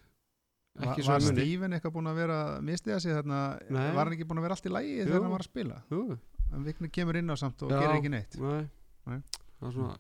Var, 0.74 0.98
var 1.06 1.22
Steven 1.22 1.76
eitthvað 1.76 1.94
búin 1.94 2.10
að 2.10 2.16
vera 2.18 2.38
mistiða 2.66 2.96
sig 3.04 3.14
þarna, 3.14 3.40
Nei. 3.70 3.92
var 3.94 4.08
hann 4.08 4.16
ekki 4.16 4.26
búin 4.26 4.40
að 4.42 4.48
vera 4.48 4.56
allt 4.58 4.66
í 4.66 4.72
lægi 4.74 4.96
þegar 5.04 5.20
hann 5.22 5.34
var 5.36 5.44
að 5.44 5.50
spila? 5.52 5.76
Jú, 5.94 6.00
en 6.50 6.64
Vigni 6.66 6.90
kemur 6.90 7.20
inn 7.20 7.30
á 7.30 7.38
samt 7.38 7.62
og 7.62 7.70
Já. 7.70 7.78
gerir 7.78 8.00
ekki 8.00 8.10
neitt. 8.10 8.38
Nei, 8.42 8.64
Nei. 9.12 9.20
það 9.60 9.68
er 9.70 9.76
svona 9.76 9.94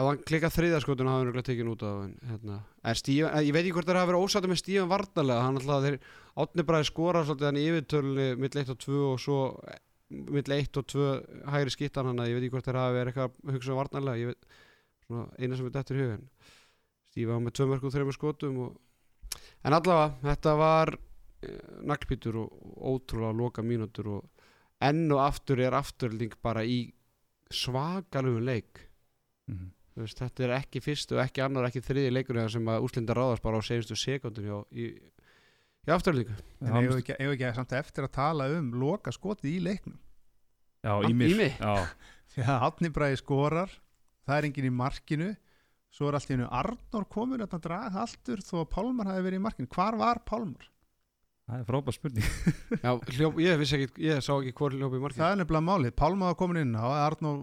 ef 0.00 0.08
hann 0.08 0.20
klikkað 0.26 0.54
þriðaskotun 0.56 1.10
hafa 1.10 1.20
hann 1.20 1.26
örugglega 1.28 1.46
tekið 1.50 1.70
út 1.70 1.84
af 1.86 1.96
hérna, 2.32 2.58
en 2.82 2.98
Stíven, 2.98 3.36
ég 3.46 3.54
veit 3.54 3.62
ekki 3.62 3.74
hvort 3.76 3.88
það 3.90 4.00
hafa 4.00 4.10
verið 4.10 4.26
ósættu 4.26 4.50
með 4.50 4.60
Stíven 4.62 4.90
Vardalega 4.90 5.44
hann 5.46 5.60
alltaf 5.60 5.86
þeir 5.86 5.98
átni 6.44 6.66
bara 6.70 6.82
skora 6.90 7.22
svolítið 7.26 7.48
hann 7.50 7.60
í 7.60 7.64
yfirtölunni 7.70 8.28
mill 8.40 8.60
1 8.62 8.72
og 8.74 8.80
2 8.86 9.00
og 9.10 9.18
svo 9.22 9.40
mill 10.34 10.54
1 10.56 10.80
og 10.80 10.86
2 10.94 11.08
hægri 11.54 11.74
skittan 11.74 12.10
hann 12.10 12.22
ég 12.26 12.38
veit 12.38 12.46
ekki 12.46 12.54
hvort 12.56 12.70
það 12.70 12.80
hafa 12.80 12.96
verið 12.96 13.12
eitthvað 13.12 13.36
að 13.50 13.58
hugsa 13.58 13.74
um 13.74 13.80
Vardalega 13.82 14.34
eina 15.38 15.58
sem 15.58 15.68
er 15.68 15.74
dættur 15.74 15.98
í 16.00 16.06
hugin 16.06 16.26
Var 17.16 17.42
með 17.42 17.56
2 17.58 17.68
mörg 17.70 17.86
og 17.88 17.94
3 17.94 18.16
skotum 18.16 18.60
og... 18.66 18.76
en 19.66 19.76
allavega, 19.76 20.12
þetta 20.22 20.54
var 20.58 20.94
eh, 20.94 21.56
naglpítur 21.90 22.38
og 22.44 22.76
ótrúlega 22.92 23.36
loka 23.36 23.64
mínútur 23.66 24.12
og 24.14 24.46
enn 24.80 25.10
og 25.12 25.20
aftur 25.24 25.60
er 25.60 25.76
afturling 25.76 26.32
bara 26.42 26.64
í 26.64 26.92
svakalugum 27.50 28.46
leik. 28.46 28.86
Mhm. 29.50 29.70
Þú 29.90 30.04
veist, 30.04 30.20
þetta 30.22 30.44
er 30.46 30.52
ekki 30.54 30.80
fyrst 30.80 31.12
og 31.12 31.20
ekki 31.20 31.42
annar 31.42 31.66
ekki 31.66 31.82
þriði 31.82 32.12
leikur 32.14 32.38
sem 32.48 32.68
að 32.70 32.84
úslinda 32.86 33.16
ráðast 33.16 33.42
bara 33.42 33.58
á 33.58 33.62
segjumstu 33.66 33.96
sekundum 33.98 34.46
hjá, 34.46 34.58
í, 34.70 34.86
í 34.94 35.90
afturlíku 35.90 36.36
en 36.62 36.70
eigum 36.70 36.94
við 36.94 37.00
ekki, 37.02 37.16
ekki 37.26 37.50
samt 37.56 37.74
eftir 37.74 38.06
að 38.06 38.14
tala 38.14 38.46
um 38.54 38.70
loka 38.78 39.12
skotið 39.12 39.50
í 39.50 39.58
leiknum? 39.66 39.98
Já, 40.86 40.94
Ími? 41.10 41.50
Já, 41.58 41.90
því 42.32 42.46
að 42.46 42.66
Átni 42.68 42.92
Bræði 42.94 43.18
skorar 43.20 43.74
það 44.24 44.36
er 44.36 44.48
enginn 44.48 44.70
í 44.70 44.72
markinu 44.78 45.30
svo 45.90 46.08
er 46.08 46.18
allt 46.18 46.30
í 46.30 46.36
hennu 46.36 46.50
Arnór 46.54 47.06
komin 47.10 47.42
að 47.44 47.56
draga 47.64 48.04
alltur 48.04 48.42
þó 48.46 48.60
að 48.62 48.68
Pálmar 48.76 49.10
hafi 49.10 49.24
verið 49.26 49.40
í 49.40 49.46
markinu. 49.46 49.72
Hvar 49.74 49.98
var 50.00 50.22
Pálmar? 50.26 50.68
það 51.50 51.58
er 51.62 51.66
frábær 51.66 51.96
spurning. 51.96 52.28
Já, 52.84 52.90
hljóp, 53.16 53.38
ég 53.42 53.62
ekki, 53.64 53.88
ég 54.04 54.22
sá 54.22 54.30
ekki 54.36 54.52
hvort 54.60 54.76
hljóp 54.76 54.94
í 54.94 55.00
markið 55.02 55.22
það 55.22 55.32
er 55.34 55.40
nefnilega 55.40 55.66
málið, 55.66 55.94
Pálmar 55.98 56.32
var 56.32 56.38
komin 56.38 56.60
inn 56.62 56.76
á 56.78 56.86
Arnór 57.08 57.40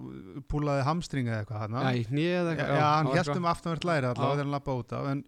púlaði 0.52 0.86
hamstringa 0.88 1.34
eða 1.34 1.44
eitthvað. 1.44 1.76
Já, 1.76 1.92
í 1.92 2.06
hnið 2.08 2.30
eða 2.32 2.48
Já, 2.48 2.52
eitthvað 2.54 2.72
já, 2.80 2.86
hann 2.88 3.10
það 3.10 3.12
var 3.12 3.22
held 3.22 3.42
um 3.42 3.50
aftanvert 3.52 3.88
læri 3.90 4.10
allavega 4.12 4.30
Já. 4.30 4.36
þegar 4.38 4.46
hann 4.46 4.56
lappa 4.56 4.78
út 4.80 4.96
af 4.98 5.10
en, 5.12 5.24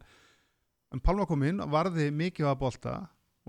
en 0.96 1.04
Pálmar 1.10 1.30
kom 1.30 1.46
inn, 1.50 1.64
varði 1.76 2.08
mikið 2.22 2.52
að 2.54 2.60
bolta. 2.64 2.96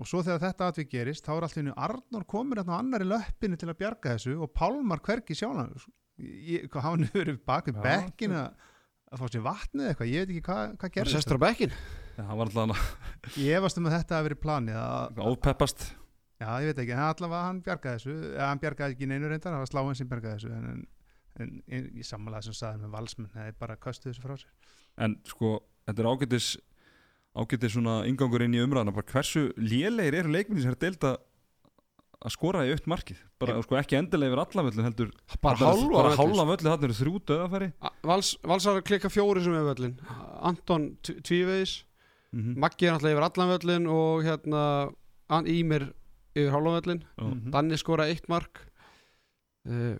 Og 0.01 0.09
svo 0.09 0.23
þegar 0.25 0.43
þetta 0.47 0.67
atvik 0.71 0.91
gerist 0.91 1.27
þá 1.27 1.33
er 1.35 1.45
allt 1.47 1.57
í 1.57 1.61
hennu 1.61 1.77
Arnór 1.87 2.27
komin 2.29 2.59
hérna 2.59 2.79
á 2.79 2.81
annari 2.81 3.07
löppinu 3.07 3.59
til 3.59 3.69
að 3.69 3.79
bjarga 3.83 4.15
þessu 4.17 4.37
og 4.41 4.51
Pálmar 4.57 5.03
hvergi 5.05 5.37
sjálfan. 5.37 5.75
Hvað 6.71 6.85
hann 6.87 7.07
hefur 7.07 7.21
verið 7.21 7.41
bak 7.47 7.69
við 7.69 7.77
Já, 7.79 7.83
bekkin 7.85 8.35
að, 9.11 9.17
að 9.17 9.21
fá 9.21 9.33
sér 9.33 9.43
vatnið 9.45 9.89
eitthvað, 9.91 10.11
ég 10.11 10.23
veit 10.23 10.31
ekki 10.31 10.45
hvað, 10.47 10.75
hvað 10.81 10.93
gerðist 10.97 11.17
sestur 11.19 11.39
á 11.39 11.43
bekkin 11.43 11.73
Já, 12.17 12.23
hann 12.27 12.37
var 12.39 12.51
alltaf 12.51 13.35
ég 13.41 13.57
efast 13.59 13.79
um 13.81 13.89
að 13.89 13.97
þetta 13.97 14.17
hafi 14.17 14.29
verið 14.29 14.41
planið 14.45 14.79
að, 14.81 15.21
ópeppast 15.31 15.85
Já, 16.41 16.49
ég 16.63 16.71
veit 16.71 16.81
ekki, 16.81 16.95
en 16.95 17.03
allavega 17.05 17.43
hann 17.45 17.61
bjargaði 17.65 17.99
þessu 17.99 18.15
eða 18.31 18.49
hann 18.49 18.61
bjargaði 18.63 18.95
ekki 18.95 19.09
neinu 19.11 19.29
reyndar, 19.29 19.53
það 19.53 19.61
var 19.61 19.69
sláin 19.69 19.97
sem 19.99 20.09
bjargaði 20.09 20.39
þessu 20.39 20.53
en, 20.55 20.85
en, 21.37 21.51
en, 21.69 21.89
ég 21.99 22.07
sammálaði 22.07 22.47
sem 22.47 22.57
sagði 22.57 22.81
með 22.81 22.95
valsmenn, 22.95 23.29
það 23.35 23.51
er 23.51 23.57
bara 23.61 23.77
köstu 23.83 24.09
þessu 24.09 24.23
frá 24.23 24.33
sér. 24.41 24.71
En 25.05 25.19
sko, 25.29 25.51
þetta 25.85 26.01
er 26.01 26.09
ágætis 26.09 26.47
ágætis 27.37 27.75
svona 27.75 27.99
ingangur 28.09 28.43
inn 28.43 28.57
í 28.57 28.63
umræðana 28.63 28.95
bara 28.95 29.07
hversu 29.13 29.51
lélegir 29.61 30.17
eru 30.23 30.33
leikminni 30.33 30.65
sem 30.65 30.73
er 30.73 30.81
deilt 30.81 31.05
að 32.21 32.33
skora 32.35 32.65
í 32.67 32.71
aukt 32.75 32.85
markið. 32.91 33.17
Bara 33.41 33.61
sko 33.65 33.77
ekki 33.79 33.97
endilega 33.97 34.29
yfir 34.31 34.41
alla 34.43 34.63
völlin 34.69 34.85
heldur 34.87 35.11
bara 35.41 35.55
bara 35.95 36.11
völlin, 36.51 36.71
þannig 36.71 36.83
eru 36.89 36.97
þrjú 36.99 37.21
döðafæri 37.31 37.69
Vals, 38.03 38.29
Valsar 38.43 38.81
klikka 38.85 39.09
fjóri 39.09 39.41
sem 39.43 39.55
er 39.57 39.65
völlin 39.65 39.95
Anton 40.41 40.91
T- 41.01 41.17
Tvívegis 41.25 41.79
mm 42.31 42.53
Maggi 42.61 42.85
er 42.87 42.93
náttúrulega 42.93 43.17
yfir 43.17 43.25
allan 43.27 43.49
völlin 43.57 43.87
og 43.91 44.23
hérna 44.23 44.61
Ímir 45.49 45.87
yfir 46.35 46.51
hálfa 46.53 46.75
völlin 46.81 47.01
Mhm. 47.17 47.51
Danni 47.51 47.77
skora 47.77 48.05
eitt 48.07 48.29
mark. 48.29 48.61
Uh, 49.67 49.97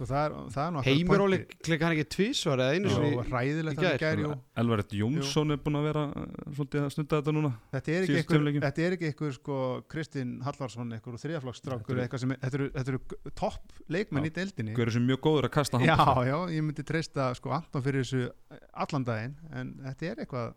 Sko 0.00 0.06
það 0.08 0.22
er, 0.24 0.34
það 0.54 0.62
er 0.64 0.76
Óli 0.80 1.04
pointið. 1.04 1.56
klikka 1.66 1.84
hann 1.84 1.92
ekki 1.98 2.04
tvísvar 2.14 2.60
eða 2.64 2.76
einu 2.78 2.88
Já, 2.88 2.94
og 2.96 3.02
að 3.20 3.80
gær. 3.82 3.90
það 3.90 3.98
gæri 4.00 4.22
jú 4.24 4.30
Elvaret 4.62 4.92
Jónsson 4.96 5.52
er 5.52 5.58
búin 5.60 5.76
að 5.76 5.84
vera 5.90 6.04
uh, 6.08 6.22
svolítið 6.56 6.80
að 6.86 6.92
stunda 6.94 7.18
þetta 7.20 7.34
núna 7.36 7.50
Þetta 7.74 7.92
er 7.92 8.06
ekki 8.06 8.22
tveim 8.30 8.60
þetta 8.64 8.84
er 8.86 8.96
ekki 8.96 9.08
einhver 9.10 9.34
sko 9.36 9.56
Kristinn 9.92 10.30
Hallvarsson, 10.46 10.94
einhver 10.96 11.12
úr 11.18 11.20
þriðaflokksstrákur 11.20 11.84
Þetta 11.84 11.92
eru- 11.98 12.04
eitthvað 12.06 12.22
sem, 12.24 12.32
er- 12.32 12.40
þetta 12.46 12.58
eru, 12.60 12.68
þetta 12.78 12.94
eru 12.94 13.34
topp 13.42 13.74
leikmenn 13.92 14.24
Já. 14.24 14.30
í 14.30 14.34
deildinni 14.40 14.76
Hverju 14.80 14.94
sem 14.96 15.04
mjög 15.10 15.20
góður 15.28 15.48
að 15.50 15.54
kasta 15.58 15.82
Já, 15.84 15.92
handbolta. 16.00 16.24
já, 16.30 16.38
ég 16.56 16.64
myndi 16.70 16.86
treysta 16.88 17.28
sko 17.36 17.52
Anton 17.58 17.84
fyrir 17.84 18.06
þessu 18.08 18.22
allan 18.72 19.04
daginn 19.10 19.36
en 19.52 19.74
þetta 19.84 20.08
er 20.14 20.24
eitthvað 20.24 20.54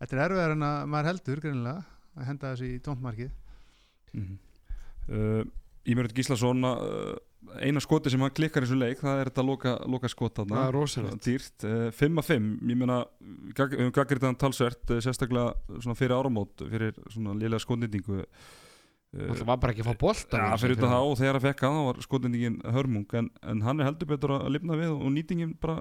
þetta 0.00 0.16
er 0.16 0.24
erfiðar 0.30 0.56
en 0.56 0.64
að 0.70 0.88
maður 0.94 1.10
heldur 1.12 1.44
greinilega 1.44 1.84
að 2.16 2.26
henda 2.32 2.54
þessu 2.54 2.70
í 2.72 2.80
tóntmarkið 2.88 3.36
Mhm. 4.14 4.34
uh, 5.10 5.44
Ímjörður 5.84 6.14
Gíslason 6.16 6.64
uh, 6.64 7.16
eina 7.60 7.80
skoti 7.82 8.10
sem 8.10 8.20
hann 8.24 8.32
klikkar 8.34 8.64
í 8.64 8.66
þessu 8.68 8.78
leik 8.80 9.00
það 9.04 9.20
er 9.22 9.30
þetta 9.30 9.44
loka, 9.46 9.72
loka 9.90 10.08
skot 10.10 10.40
Það 10.42 10.52
er 10.66 10.74
rosalegt. 10.74 11.22
dýrt, 11.26 11.64
uh, 11.68 11.88
5 11.94 12.18
af 12.22 12.28
5 12.32 12.50
ég 12.72 12.76
meina, 12.80 12.98
gag- 13.54 13.74
við 13.76 13.84
höfum 13.84 13.94
gaggrið 14.00 14.26
þann 14.26 14.38
talsvert 14.42 14.90
uh, 14.94 15.00
sérstaklega 15.04 15.80
svona 15.80 15.98
fyrir 15.98 16.16
áramót 16.18 16.64
fyrir 16.70 16.94
svona 17.12 17.34
lélega 17.38 17.62
skotnýtingu. 17.64 18.24
Uh, 19.14 19.28
Það 19.34 19.44
var 19.46 19.58
bara 19.62 19.70
ekki 19.76 19.84
að 19.84 19.92
fá 19.92 19.98
bolta 20.00 20.38
Já, 20.42 20.56
fyrir 20.58 20.74
þetta 20.74 20.88
það 20.90 21.08
og 21.10 21.18
þegar 21.20 21.36
að 21.38 21.44
fekka 21.46 21.68
það 21.70 21.84
var 21.86 22.00
skotnýtingin 22.08 22.56
hörmung. 22.74 23.04
En, 23.14 23.28
en 23.46 23.60
hann 23.62 23.80
er 23.80 23.86
heldur 23.92 24.08
betur 24.10 24.32
að 24.40 24.48
lifna 24.56 24.78
við 24.80 24.90
og 24.96 25.12
nýtingin 25.14 25.52
bara 25.62 25.76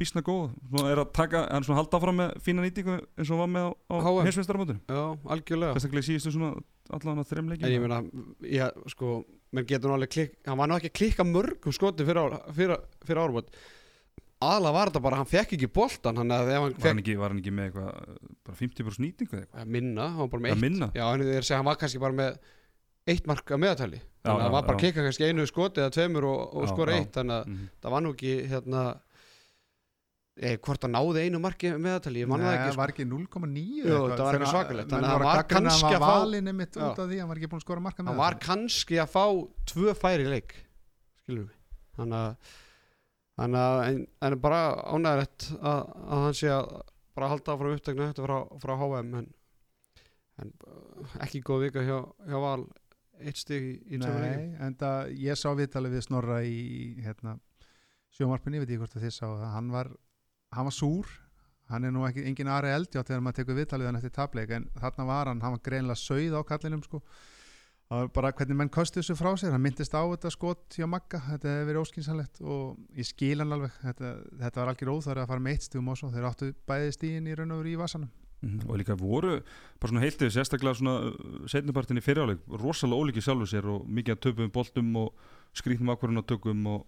bísna 0.00 0.22
góð. 0.24 0.54
Svona 0.70 0.92
er 0.94 1.02
að 1.02 1.10
taka, 1.12 1.42
hann 1.52 1.66
svona 1.66 1.82
halda 1.82 1.98
áfram 1.98 2.16
með 2.22 2.30
fína 2.40 2.62
nýtingu 2.64 2.94
eins 3.20 3.28
og 3.34 3.42
var 3.42 3.50
með 3.52 3.66
á, 3.92 3.96
heimsveistaramótur 4.24 4.78
Já, 4.88 5.02
algjörlega. 5.36 5.74
Sérstaklega 5.76 6.06
síðustu 6.08 6.32
svona 6.38 6.54
allan 6.96 7.20
að 7.20 7.28
þreim 7.34 7.50
leikin 7.52 7.68
En 7.68 7.74
ég 7.74 7.84
meina, 7.84 7.98
ég, 8.48 8.80
sko, 8.94 9.18
menn 9.52 9.66
getur 9.66 9.90
alveg 9.96 10.10
klikk, 10.14 10.34
hann 10.46 10.58
var 10.60 10.68
nú 10.70 10.76
ekki 10.78 10.90
að 10.92 10.96
klikka 11.00 11.24
mörgum 11.26 11.72
skoti 11.74 12.04
fyrir, 12.06 12.36
fyrir, 12.54 12.82
fyrir 13.06 13.22
árbútt. 13.24 13.48
Aðla 14.40 14.70
var 14.72 14.88
þetta 14.88 15.02
bara, 15.04 15.16
hann 15.20 15.28
fekk 15.28 15.52
ekki 15.58 15.68
boltan, 15.68 16.16
hann 16.16 16.30
hann 16.32 16.46
var, 16.48 16.62
hann 16.70 16.78
fekk 16.80 17.02
ekki, 17.02 17.16
var 17.20 17.34
hann 17.34 17.42
ekki 17.42 17.52
með 17.52 17.66
eitthvað 17.68 17.90
bara 18.46 18.56
50% 18.56 19.02
nýtingu 19.04 19.36
eitthvað 19.42 19.66
minna, 19.74 20.06
hann 20.14 20.22
var 20.22 20.30
bara 20.32 20.44
með 20.46 20.54
eitt. 20.54 20.86
Já, 20.96 21.04
segja 21.44 21.58
hann 21.60 21.68
var 21.68 21.76
kannski 21.82 22.00
bara 22.00 22.16
með 22.22 22.38
eitt 23.10 23.26
mark 23.28 23.52
að 23.52 23.60
meðatali. 23.66 24.00
Já, 24.00 24.28
Þannig 24.30 24.40
að 24.40 24.46
hann 24.46 24.54
var 24.54 24.64
bara 24.70 24.76
að 24.78 24.80
klikka 24.84 25.04
kannski 25.04 25.28
einu 25.28 25.44
skoti 25.48 25.80
eða 25.82 25.92
tveimur 25.98 26.26
og, 26.30 26.40
og 26.56 26.68
skora 26.72 26.96
eitt, 26.96 27.12
þannig 27.18 27.36
að 27.36 27.46
Mhm. 27.50 27.68
það 27.82 27.94
var 27.96 28.00
nú 28.06 28.14
ekki, 28.16 28.32
hérna, 28.54 28.82
eh, 30.38 30.56
hvort 30.62 30.86
hann 30.86 30.94
náði 30.94 31.24
einu 31.26 31.40
marki 31.42 31.72
með 31.74 31.82
meðatali, 31.86 32.22
ég 32.22 32.30
manna 32.30 32.48
það 32.50 32.56
ekki, 32.58 32.72
sko. 32.74 32.80
var 32.82 32.92
ekki 32.94 33.06
0,9 33.10 33.64
Jú, 33.64 33.84
eitthvað, 33.84 34.10
þetta 34.10 34.26
var 34.26 34.38
eitthvað 34.38 34.54
svakalegt, 34.54 34.90
þannig 34.92 35.08
að 35.08 35.14
hann 35.14 35.24
var 35.26 35.42
að 35.42 35.48
kannski 35.54 35.90
að 35.90 36.00
var 36.04 36.14
fá- 36.14 36.20
valinn 36.24 36.50
einmitt 36.52 36.76
Já. 36.78 36.84
út 36.86 37.02
af 37.04 37.10
því, 37.10 37.18
hann 37.20 37.30
var 37.32 37.40
ekki 37.40 37.50
búin 37.52 37.60
að 37.62 37.66
skora 37.66 37.84
marka 37.86 38.02
með 38.04 38.12
hann 38.12 38.22
var 38.22 38.38
kannski 38.46 39.00
að 39.02 39.10
fá 39.16 39.24
tvö 39.72 39.94
færi 39.98 40.28
leik 40.30 40.54
skilur 41.24 41.48
við 41.50 41.56
þannig 42.00 42.20
að, 42.20 42.54
þannig 43.40 43.64
að 43.66 43.82
en, 43.88 44.00
en 44.28 44.38
bara 44.46 44.60
ánægilegt 44.94 45.48
að, 45.60 45.82
að 46.06 46.24
hann 46.26 46.38
sé 46.40 46.52
að 46.54 46.70
bara 47.18 47.30
halda 47.34 47.54
áfram 47.56 47.74
upptöknu 47.76 48.06
þetta 48.06 48.24
frá, 48.24 48.36
frá 48.62 48.74
HM 48.80 49.14
en, 49.20 49.26
en 50.40 50.52
uh, 50.64 51.16
ekki 51.26 51.42
góð 51.44 51.66
vika 51.66 51.82
hjá, 51.84 51.98
hjá 52.30 52.38
Val 52.40 52.62
eitt 53.20 53.36
stig 53.40 53.66
í, 53.66 53.72
í 53.92 53.98
tveimur 54.00 54.22
leikum 54.24 54.46
Nei, 54.46 54.60
en 54.64 54.76
það, 54.80 55.10
ég 55.20 55.36
sá 55.36 55.50
viðtalið 55.58 55.96
við 55.98 56.04
Snorra 56.06 56.38
í 56.46 56.60
hérna, 57.04 57.34
sjómarpunni, 58.16 58.56
ég 58.60 58.64
veit 58.64 58.70
ekki 58.72 58.80
hvort 58.80 58.96
að 58.96 59.04
þið 59.04 59.14
sá 59.18 59.26
það, 59.26 59.48
hann 59.56 59.68
var, 59.74 59.90
hann 60.54 60.68
var 60.68 60.74
súr. 60.74 61.10
Hann 61.70 61.86
er 61.86 61.92
nú 61.94 62.02
ekki, 62.06 62.24
engin 62.26 62.50
Ari 62.50 62.72
Eldjátt 62.74 63.06
þegar 63.06 63.20
maður 63.22 63.36
tekur 63.40 63.58
viðtalið 63.60 63.84
við 63.84 63.90
hann 63.90 63.98
eftir 64.00 64.14
tapleik 64.16 64.54
en 64.56 64.64
þarna 64.80 65.04
var 65.06 65.30
hann, 65.30 65.42
hann 65.44 65.54
var 65.54 65.62
greinilega 65.62 66.00
sauð 66.00 66.34
á 66.34 66.42
kallinum 66.48 66.82
sko. 66.82 67.02
bara 68.14 68.30
hvernig 68.30 68.54
menn 68.54 68.70
kostu 68.70 69.00
þessu 69.00 69.16
frá 69.18 69.32
sér, 69.34 69.50
hann 69.50 69.62
myndist 69.62 69.94
á 69.94 70.02
þetta 70.02 70.30
skot 70.30 70.76
hjá 70.78 70.86
Magga, 70.86 71.18
þetta 71.26 71.54
hefur 71.54 71.68
verið 71.70 71.80
óskinsanlegt 71.80 72.40
og 72.42 72.78
ég 72.94 73.06
skil 73.06 73.42
hann 73.42 73.54
alveg, 73.56 73.74
þetta, 73.82 74.12
þetta 74.42 74.60
var 74.60 74.70
algjör 74.70 74.92
óþarið 74.94 75.22
að 75.24 75.32
fara 75.32 75.42
með 75.42 75.56
eitt 75.56 75.66
stigum 75.66 75.90
og 75.90 75.98
svo, 75.98 76.10
þeir 76.14 76.28
áttu 76.28 76.50
bæði 76.70 76.92
stíðin 76.94 77.30
í 77.30 77.34
raun 77.38 77.54
og 77.56 77.62
veru 77.62 77.72
í 77.72 77.80
vasanum. 77.80 78.12
Mhm. 78.40 78.70
og 78.70 78.78
líka 78.80 78.96
voru 78.96 79.42
bara 79.80 79.90
svona 79.90 80.00
heiltið 80.00 80.30
sérstaklega 80.32 80.78
svona 80.78 81.46
setnipartin 81.50 82.00
í 82.00 82.04
fyriráleik 82.04 82.40
rosalega 82.48 82.96
ólíki 82.96 83.20
sjálfu 83.20 83.44
sér 83.50 83.66
og 83.68 83.84
mikið 83.84 84.14
að 84.14 84.22
töpum 84.24 84.52
boltum 84.54 84.96
og 84.96 85.12
skrýtnum 85.52 85.92
ákvarðun 85.92 86.22
á 86.24 86.30
tökum 86.30 86.66
og, 86.72 86.86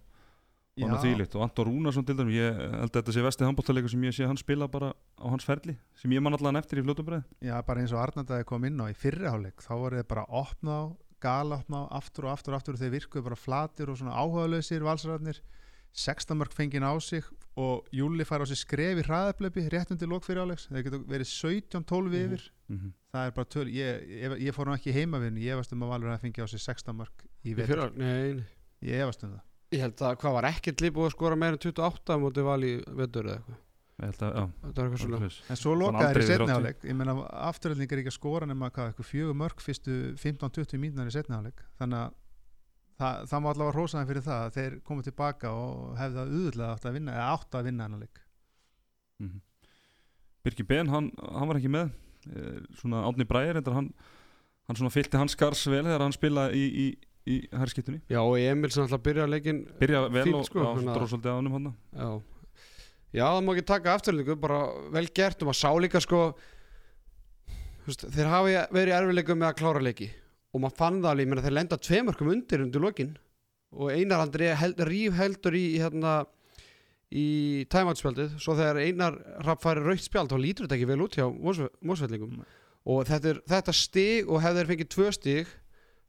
og 0.73 0.89
hann 0.89 0.97
að 0.97 1.03
þýlitt 1.05 1.35
og 1.37 1.43
Anton 1.45 1.67
Rúnarsson 1.69 2.05
til 2.07 2.15
dæmis 2.17 2.33
ég 2.39 2.55
held 2.57 2.89
að 2.89 2.95
þetta 2.97 3.13
sé 3.13 3.21
vestið 3.27 3.45
handbóltaleikur 3.49 3.91
sem 3.93 4.03
ég 4.07 4.15
sé 4.17 4.25
hann 4.25 4.39
spila 4.41 4.67
bara 4.67 4.89
á 5.21 5.25
hans 5.29 5.45
ferli 5.45 5.75
sem 6.01 6.11
ég 6.15 6.21
man 6.25 6.33
allan 6.33 6.57
eftir 6.57 6.81
í 6.81 6.85
fljótubreið 6.87 7.23
Já, 7.45 7.61
bara 7.67 7.83
eins 7.83 7.93
og 7.93 8.01
Arnardæði 8.01 8.47
kom 8.49 8.65
inn 8.65 8.81
á 8.81 8.89
í 8.89 8.95
fyrriháleik 8.97 9.61
þá 9.61 9.73
voru 9.77 9.99
þeir 10.01 10.07
bara 10.09 10.25
opna 10.33 10.73
á, 10.81 10.83
gala 11.21 11.59
opna 11.61 11.85
á 11.85 11.93
aftur 12.01 12.25
og 12.25 12.33
aftur 12.33 12.53
og 12.55 12.57
aftur 12.57 12.73
og 12.73 12.81
þeir 12.81 12.95
virkuðu 12.97 13.23
bara 13.29 13.35
flatir 13.37 13.89
og 13.93 13.97
svona 14.01 14.17
áhugalausir 14.17 14.81
valsararnir. 14.83 15.39
16 15.93 16.33
mörg 16.41 16.49
fengið 16.57 16.81
á 16.89 16.93
sig 17.05 17.23
og 17.55 17.85
Júli 17.93 18.25
fær 18.25 18.41
á 18.41 18.45
sig 18.49 18.57
skref 18.57 18.97
í 18.97 19.05
hraðablöpi 19.05 19.69
rétt 19.69 19.91
undir 19.93 20.09
lok 20.09 20.25
fyriráleiks 20.25 20.65
þeir 20.73 20.87
getur 20.89 21.03
verið 21.05 21.29
17-12 21.29 22.09
Mhm. 22.09 22.33
yfir. 22.33 22.49
það 23.13 23.27
er 23.27 23.31
bara 23.31 23.45
töl, 23.45 23.67
ég, 23.69 24.01
ég, 24.09 24.41
ég 24.41 24.53
fór 24.57 24.65
nú 24.65 24.73
ekki 24.73 24.89
heimavinn 24.91 25.37
ég 25.37 25.53
efast 29.77 30.03
að 30.03 30.13
Valur 30.13 30.13
að 30.13 30.13
fengið 30.13 30.13
á 30.13 30.13
sig 30.13 30.13
16 30.13 30.13
mörg 30.13 30.13
í 30.13 30.13
Í 30.13 30.13
vetur, 30.13 30.13
fyrra, 30.13 30.13
nei, 30.13 30.13
nei. 30.13 30.13
ég 30.13 30.13
held 30.13 30.13
að 30.13 30.17
hvað 30.23 30.33
var 30.33 30.47
ekkert 30.49 30.81
líf 30.83 30.93
búið 30.93 31.07
að 31.09 31.15
skora 31.15 31.35
meira 31.35 31.53
en 31.53 31.63
28 31.63 32.13
á 32.13 32.23
móti 32.23 32.45
Val 32.47 32.63
í 32.63 32.73
vetur 33.01 33.29
eða 33.29 33.37
eitthvað 33.37 33.61
ég 33.93 34.09
held 34.09 34.23
að, 34.23 34.31
já 34.33 34.43
þetta 34.63 34.81
var 34.81 34.87
eitthvað 34.87 35.01
svona 35.03 35.17
svoleiðis. 35.17 35.37
En 35.53 35.59
svo 35.59 35.73
lokaði 35.77 36.13
þeir 36.13 36.23
í 36.23 36.29
setniháleik 36.31 36.85
ég 36.89 36.97
meina 36.97 37.13
afturöldingar 37.49 38.01
ekki 38.01 38.11
að 38.11 38.17
skora 38.17 38.45
nema 38.49 38.69
hvað, 38.73 38.87
eitthvað 38.91 39.09
fjögur 39.13 39.37
mörg 39.43 39.63
fyrstu 39.63 39.97
15-20 40.17 40.81
mínunar 40.81 41.07
í 41.07 41.13
setniháleik 41.13 41.61
þannig 41.79 41.99
að 42.01 42.15
það, 42.99 43.21
það 43.29 43.43
má 43.43 43.49
allavega 43.53 43.75
hrósa 43.77 43.99
þeim 44.01 44.09
fyrir 44.11 44.25
það 44.25 44.41
að 44.47 44.57
þeir 44.57 44.75
komið 44.89 45.07
tilbaka 45.09 45.53
og 45.53 45.97
hefði 46.01 46.17
það 46.17 46.33
auðvitað 46.33 46.73
átt 46.73 46.87
að 46.89 46.97
vinna 46.97 47.15
eða 47.17 47.29
átt 47.37 47.57
að 47.59 47.67
vinna 47.69 47.87
hennar 47.89 48.03
leik 48.05 48.19
Mhm. 49.23 49.39
Birgir 50.43 50.65
Ben, 50.67 50.89
hann, 50.89 51.11
hann 51.21 51.47
var 51.47 51.55
ekki 51.61 51.69
með 51.71 51.91
Eh, 52.23 52.59
svona 52.79 53.01
Átni 53.03 53.25
Bræðir 53.27 53.57
hann, 53.75 53.89
hann 54.67 54.75
svona 54.79 54.91
fylgti 54.95 55.17
hans 55.19 55.33
skars 55.35 55.65
vel 55.67 55.83
þegar 55.83 55.99
hann 56.05 56.13
spilaði 56.15 56.55
í, 56.55 56.67
í, 56.71 56.85
í 57.29 57.37
herskiptunni. 57.55 58.01
Já 58.11 58.19
og 58.21 58.35
Emil 58.39 58.71
sem 58.73 58.83
alltaf 58.83 59.03
byrja 59.05 59.23
að 59.27 59.33
leikin 59.35 59.61
byrja 59.79 60.01
vel 60.11 60.25
og 60.35 60.45
sko, 60.47 60.59
að- 60.73 60.89
dróð 60.91 61.09
svolítið 61.13 61.31
á 61.31 61.35
hann 61.37 61.51
hann 61.53 61.69
Já, 61.93 62.09
já 63.13 63.25
það 63.29 63.43
má 63.45 63.53
ekki 63.53 63.65
taka 63.69 63.93
afturlíku 63.95 64.35
bara 64.39 64.59
vel 64.91 65.07
gert 65.07 65.41
og 65.41 65.47
maður 65.51 65.61
sá 65.61 65.71
líka 65.79 66.01
sko 66.03 66.21
veist, 67.87 68.05
þeir 68.15 68.31
hafi 68.31 68.55
verið 68.75 68.97
erfileikum 68.99 69.39
með 69.39 69.49
að 69.51 69.57
klára 69.61 69.83
leiki. 69.83 70.09
Og 70.53 70.61
maður 70.61 70.77
fann 70.77 71.01
það 71.01 71.09
alveg, 71.11 71.25
ég 71.25 71.31
meina 71.31 71.43
þeir 71.47 71.57
lenda 71.57 71.77
tveimörkum 71.81 72.31
undir 72.33 72.61
undir 72.65 72.81
lokin. 72.83 73.15
Og 73.73 73.89
Einar 73.89 74.21
Andri 74.21 74.51
held, 74.53 74.77
ríf 74.85 75.15
heldur 75.17 75.55
í 75.57 75.63
hérna 75.81 76.25
í 77.13 77.65
tæmatspjaldið 77.69 78.35
svo 78.41 78.55
þegar 78.57 78.79
Einar 78.83 79.17
Rapp 79.45 79.61
færi 79.63 79.81
raukt 79.85 80.03
spjald 80.05 80.31
þá 80.33 80.37
lítur 80.41 80.65
þetta 80.67 80.77
ekki 80.79 80.87
vel 80.89 81.01
út 81.05 81.17
hjá 81.17 81.25
mósveldingum 81.85 82.39
og 82.89 83.03
þetta, 83.07 83.29
er, 83.35 83.41
þetta 83.47 83.75
stig 83.77 84.29
og 84.29 84.41
hefði 84.41 84.59
þeir 84.63 84.69
fengið 84.71 84.89
tvö 84.95 85.11
stig 85.13 85.51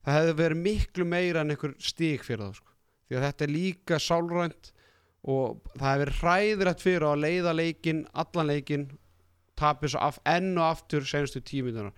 það 0.04 0.18
hefði 0.18 0.36
verið 0.40 0.62
miklu 0.68 1.08
meira 1.08 1.44
en 1.44 1.54
einhver 1.54 1.74
stig 1.82 2.24
fyrir 2.24 2.44
það 2.46 2.58
sko. 2.60 2.72
því 3.08 3.18
að 3.18 3.26
þetta 3.28 3.44
er 3.44 3.54
líka 3.54 4.00
sálrænt 4.00 4.72
og 5.24 5.62
það 5.78 5.88
hefur 5.88 6.04
verið 6.04 6.20
hræðrætt 6.20 6.84
fyrir 6.84 7.08
að 7.08 7.22
leiða 7.24 7.54
leikin, 7.56 8.04
allan 8.12 8.50
leikin 8.50 8.90
tapir 9.56 9.92
svo 9.92 10.02
af, 10.02 10.18
enn 10.28 10.52
og 10.58 10.66
aftur 10.66 11.06
senustu 11.08 11.40
tímiðunar 11.40 11.94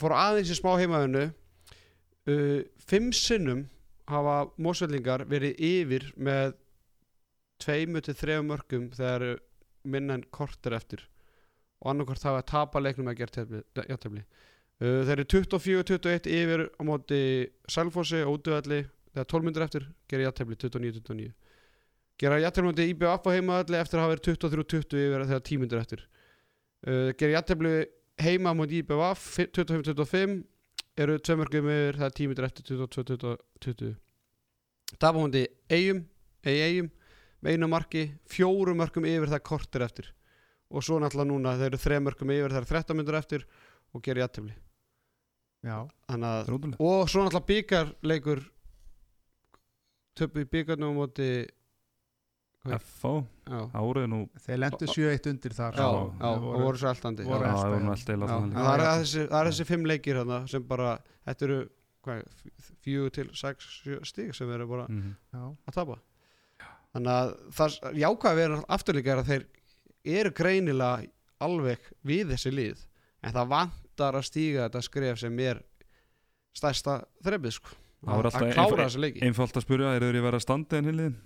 fór 0.00 0.14
aðeins 0.16 0.50
í 0.52 0.56
smá 0.58 0.74
heimaðinu 0.80 1.28
uh, 1.28 2.60
fimm 2.88 3.12
sinnum 3.14 3.66
hafa 4.10 4.36
mósveldingar 4.60 5.26
verið 5.30 5.60
yfir 5.62 6.08
með 6.16 6.56
tveimu 7.62 8.02
til 8.02 8.16
þrejum 8.18 8.50
mörgum 8.50 8.88
þegar 8.96 9.26
eru 9.28 9.40
minna 9.92 10.16
en 10.18 10.24
korter 10.34 10.74
eftir. 10.76 11.04
Og 11.82 11.92
annarkort 11.92 12.24
hafa 12.26 12.42
tapa 12.46 12.82
leiknum 12.82 13.10
að 13.10 13.22
gera 13.22 13.62
játefli 13.88 14.24
uh, 14.82 15.00
þeir 15.06 15.14
eru 15.16 15.28
24-21 15.34 16.28
yfir 16.40 16.66
á 16.76 16.82
móti 16.86 17.22
Selfossi 17.70 18.20
og 18.26 18.40
útöðalli 18.40 18.82
þegar 19.12 19.30
12 19.34 19.48
myndir 19.48 19.66
eftir 19.66 19.88
gera 20.10 20.28
játefli 20.28 20.58
29-29 20.58 21.32
gera 22.20 22.40
játefli 22.42 22.68
móti 22.68 22.88
IBF 22.92 23.26
á 23.26 23.34
heimaðalli 23.34 23.80
eftir 23.80 23.98
að 23.98 24.06
hafa 24.06 24.14
verið 24.14 24.28
23-20 24.30 25.04
yfir 25.06 25.26
þegar 25.26 25.44
10 25.48 25.62
myndir 25.62 25.82
eftir. 25.82 26.06
Uh, 26.82 27.10
gera 27.18 27.38
játefli 27.38 27.74
heima 28.22 28.54
móti 28.54 28.82
IBF 28.82 29.28
25-25 29.40 30.40
eru 31.02 31.18
tvei 31.24 31.36
mörgum 31.40 31.68
yfir 31.72 31.98
það 31.98 32.08
er 32.08 32.16
tímitur 32.16 32.46
eftir 32.46 32.66
22, 32.68 33.36
20 33.64 33.94
tapamóndi 35.00 35.46
eigum 35.72 36.02
eigum 36.44 36.90
einu 37.42 37.68
marki 37.70 38.10
fjórum 38.30 38.78
mörgum 38.78 39.06
yfir 39.08 39.32
það 39.32 39.46
kortir 39.46 39.86
eftir. 39.86 40.10
Og 40.72 40.84
svo 40.84 41.00
náttúrulega 41.00 41.30
núna 41.32 41.56
þeir 41.58 41.72
eru 41.72 41.80
þrei 41.82 41.98
mörgum 42.00 42.34
yfir 42.34 42.58
er 42.60 42.68
13 42.68 42.96
myndur 42.98 43.18
eftir 43.18 43.46
og 43.92 44.04
gerir 44.04 44.28
þannig 44.28 44.71
að 46.28 46.46
og 46.82 47.08
svo 47.10 47.22
náttúrulega 47.24 47.48
byggarleikur 47.52 48.40
töpu 50.18 50.42
í 50.42 50.48
byggarnum 50.52 50.96
á 50.96 50.98
móti 50.98 51.28
já, 53.50 53.60
árið 53.74 54.04
nú 54.12 54.18
þeir 54.44 54.58
lendu 54.62 54.86
7-1 54.86 55.28
undir 55.32 55.54
þar. 55.56 55.74
Já, 55.74 55.86
sko. 55.86 56.02
já, 56.20 56.28
og 56.30 56.60
voru 56.62 56.78
svo 56.78 56.90
eldandi 56.92 57.24
það 58.54 58.74
er 58.74 58.82
þessi, 58.86 59.22
það 59.32 59.38
er 59.40 59.50
þessi 59.50 59.66
fimm 59.70 59.86
leikir 59.90 60.20
hana, 60.20 60.38
sem 60.52 60.62
bara, 60.68 60.92
þetta 61.26 61.46
eru 61.48 61.58
hvað, 62.06 62.22
fjögur 62.84 63.14
til 63.18 63.26
sex 63.38 63.66
sjö 63.82 63.98
stíg 64.06 64.30
sem 64.34 64.50
eru 64.54 64.66
bara 64.70 64.86
Mhm. 64.88 65.16
Já, 65.34 65.42
að 65.66 65.74
tapa. 65.74 65.98
Þannig 66.92 67.12
að 67.16 67.34
það 67.56 67.98
jákvæða 68.02 68.36
við 68.36 68.44
erum 68.46 68.64
afturlíka 68.68 69.12
er 69.14 69.22
að 69.22 69.30
þeir 69.32 69.44
eru 70.20 70.30
greinilega 70.30 71.06
alveg 71.40 71.78
við 72.04 72.26
þessi 72.34 72.52
lið. 72.52 72.86
En 73.22 73.32
það 73.32 73.48
vantar 74.02 74.18
að 74.18 74.26
stíga 74.28 74.66
þetta 74.68 74.82
skref 74.86 75.18
sem 75.22 75.38
er 75.46 75.60
stærsta 76.56 76.98
þreppið 77.24 77.54
sko 77.58 77.78
Það 78.02 78.16
var 78.18 78.26
að 78.26 78.32
alltaf 78.32 78.42
að 78.42 78.54
klára 78.56 78.72
einf- 78.72 78.80
þessi 78.88 79.00
leiki 79.02 79.20
Einfalt 79.28 79.56
að 79.60 79.62
spyrja, 79.62 79.90
þeir 80.02 80.16
í 80.18 80.22
verið 80.24 80.38
að 80.38 80.42
standa 80.42 80.78
en 80.80 80.88
hinliðin? 80.90 81.18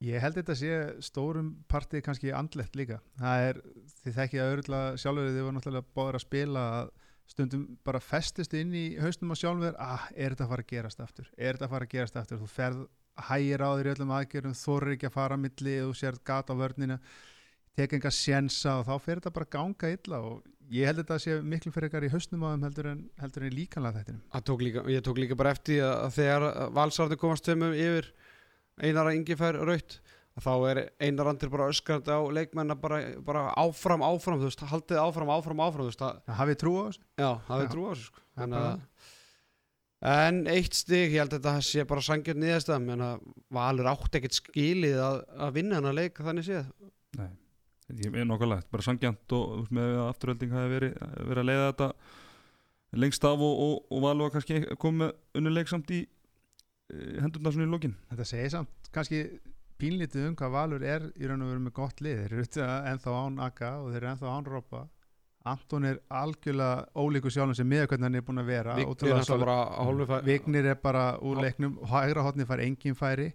Ég 0.00 0.20
held 0.24 0.36
þetta 0.36 0.56
sé 0.56 0.72
stórum 1.04 1.48
partið 1.68 2.02
kannski 2.06 2.30
andlegt 2.32 2.76
líka. 2.76 2.98
Það 3.20 3.42
er, 3.48 3.58
þið 4.04 4.14
þekkið 4.16 4.40
að 4.40 4.52
örgulega 4.54 5.00
sjálfur 5.02 5.26
þið 5.34 5.42
var 5.46 5.56
náttúrulega 5.56 5.88
báður 5.96 6.16
að 6.18 6.22
spila 6.24 6.62
að 6.78 6.92
stundum 7.30 7.64
bara 7.84 8.00
festist 8.00 8.54
inn 8.56 8.72
í 8.76 8.84
haustum 9.00 9.32
á 9.32 9.36
sjálfur, 9.40 9.74
ah, 9.80 10.06
er 10.16 10.32
þetta 10.32 10.46
að 10.46 10.52
fara 10.54 10.64
að 10.64 10.70
gerast 10.72 11.02
aftur? 11.04 11.28
Er 11.36 11.52
þetta 11.58 11.68
að 11.68 11.74
fara 11.74 11.88
að 11.88 11.92
gerast 11.96 12.16
aftur? 12.16 12.40
Þú 12.40 12.48
ferð 12.54 12.80
hægir 13.28 13.60
á 13.64 13.70
þér 13.76 13.90
í 13.90 13.92
öllum 13.94 14.14
aðgerðum, 14.16 14.56
þorir 14.56 14.94
ekki 14.96 15.08
að 15.10 15.16
fara 15.18 15.36
að 15.36 15.44
milli 15.44 15.76
þú 15.84 15.92
sérð 16.00 16.22
gata 16.32 16.56
á 16.56 16.60
vörnina, 16.60 16.98
tek 17.76 17.92
enga 17.98 18.10
sjensa 18.12 18.78
og 18.80 18.88
þá 18.88 18.94
fer 19.04 19.20
þetta 19.20 19.34
bara 19.36 19.48
að 19.48 19.54
ganga 19.58 19.92
illa 19.96 20.22
og 20.30 20.40
ég 20.70 20.86
held 20.88 21.00
þetta 21.02 21.16
að 21.16 21.22
sé 21.24 21.36
miklu 21.54 21.72
fyrir 21.74 21.90
ykkar 21.90 22.06
í 22.06 22.12
haustum 22.12 22.44
á 22.46 22.48
þeim 22.52 22.64
heldur 22.68 22.88
en, 22.92 23.02
heldur 23.20 23.44
en 23.46 23.50
í 23.50 23.56
líkanlega 23.58 24.00
þettinum. 24.00 24.22
Að 24.38 24.46
tók 24.50 24.64
líka, 24.66 24.84
ég 24.94 25.04
tók 25.06 25.18
líka 25.18 25.38
bara 25.40 25.52
eftir 25.56 25.82
að 25.84 25.96
að 26.06 26.16
þegar 26.20 26.46
valsarði 26.78 27.18
komast 27.20 27.46
tveimum 27.48 27.74
yfir 27.74 28.10
einara 28.80 29.14
yngi 29.16 29.36
fær 29.40 29.58
raut 29.66 29.98
að 30.38 30.44
þá 30.46 30.52
er 30.70 30.80
einar 31.02 31.28
andir 31.32 31.50
bara 31.52 31.66
öskrandi 31.72 32.14
á 32.14 32.20
leikmenn 32.32 32.70
að 32.72 32.80
bara, 32.84 33.00
bara 33.26 33.42
áfram, 33.58 34.04
áfram 34.06 34.38
veist, 34.44 34.62
haldið 34.70 35.00
áfram, 35.02 35.32
áfram, 35.34 35.62
áfram 35.66 35.88
veist, 35.90 36.04
að, 36.06 36.20
Hafið 36.38 36.60
trú 36.62 36.74
á 36.78 36.82
þessu? 36.86 37.02
já, 37.18 37.30
Já. 37.50 37.66
trú 37.74 37.82
á 37.82 37.90
þessu 37.90 38.06
sko. 38.06 38.22
Að 38.40 38.80
en 40.00 40.38
eitt 40.48 40.72
stig, 40.78 41.10
ég 41.12 41.20
held 41.20 41.34
að 41.34 41.42
þetta 41.42 41.64
sé 41.66 41.82
bara 41.84 42.00
sangjörn 42.06 42.40
niðurstaðum 42.40 42.92
en 42.94 43.02
að 43.04 43.26
Valur 43.52 43.90
átti 43.90 44.16
ekkert 44.20 44.38
skilið 44.38 45.00
að, 45.04 45.18
að 45.44 45.50
vinna 45.58 45.76
hana 45.80 45.92
leik 45.98 46.22
þannig 46.24 46.46
séð 46.46 46.70
Nei, 47.18 47.26
ég 47.98 48.14
er 48.22 48.26
nokkulega 48.28 48.62
bara 48.70 48.82
sangjant 48.86 49.32
og 49.36 49.70
með 49.74 49.94
að 49.98 50.08
afturölding 50.12 50.52
hafi 50.54 50.72
verið, 50.74 50.94
verið 51.30 51.42
að 51.42 51.48
leiða 51.50 51.68
þetta 51.70 51.88
lengst 53.04 53.24
af 53.28 53.44
og, 53.46 53.60
og, 53.66 53.74
og 53.94 54.02
valur 54.04 54.28
að 54.30 54.36
kannski 54.38 54.60
komið 54.82 55.12
unnuleik 55.38 55.70
samt 55.70 55.90
í 55.94 56.00
eh, 56.04 57.16
hendurna 57.22 57.52
svona 57.54 57.68
í 57.68 57.72
lokin. 57.74 57.96
Þetta 58.10 58.26
segir 58.28 58.54
samt 58.56 58.90
kannski 58.94 59.24
pínlítið 59.80 60.26
um 60.28 60.34
hvað 60.36 60.50
Valur 60.56 60.82
er 60.84 61.06
í 61.16 61.28
raun 61.28 61.42
og 61.46 61.52
veru 61.54 61.62
með 61.66 61.76
gott 61.78 62.00
lið. 62.04 62.24
Þeir 62.24 62.34
eru 62.38 62.64
ennþá 62.92 63.14
án 63.24 63.38
Akka 63.46 63.70
og 63.80 63.92
þeir 63.92 64.02
eru 64.02 64.10
ennþá 64.14 64.32
án 64.34 64.48
Rópa 64.50 64.86
Anton 65.48 65.86
er 65.88 65.96
algjörlega 66.12 66.82
ólíku 67.00 67.30
sjálfum 67.32 67.56
sem 67.56 67.64
miða 67.68 67.86
hvernig 67.88 68.10
hann 68.10 68.18
er 68.18 68.24
búin 68.26 68.42
að 68.42 68.50
vera. 68.50 68.74
Vignir 68.76 68.90
ótrúlega 68.92 69.22
er 69.24 69.40
bara 69.40 69.54
á 69.72 69.80
hálfu 69.86 70.06
fæ- 70.10 70.24
Vignir 70.26 70.66
er 70.68 70.76
bara 70.82 71.04
úr 71.24 71.40
leiknum 71.40 71.78
hægra 71.88 72.24
hotni 72.26 72.44
fær 72.44 72.60
engin 72.60 72.98
færi. 72.98 73.30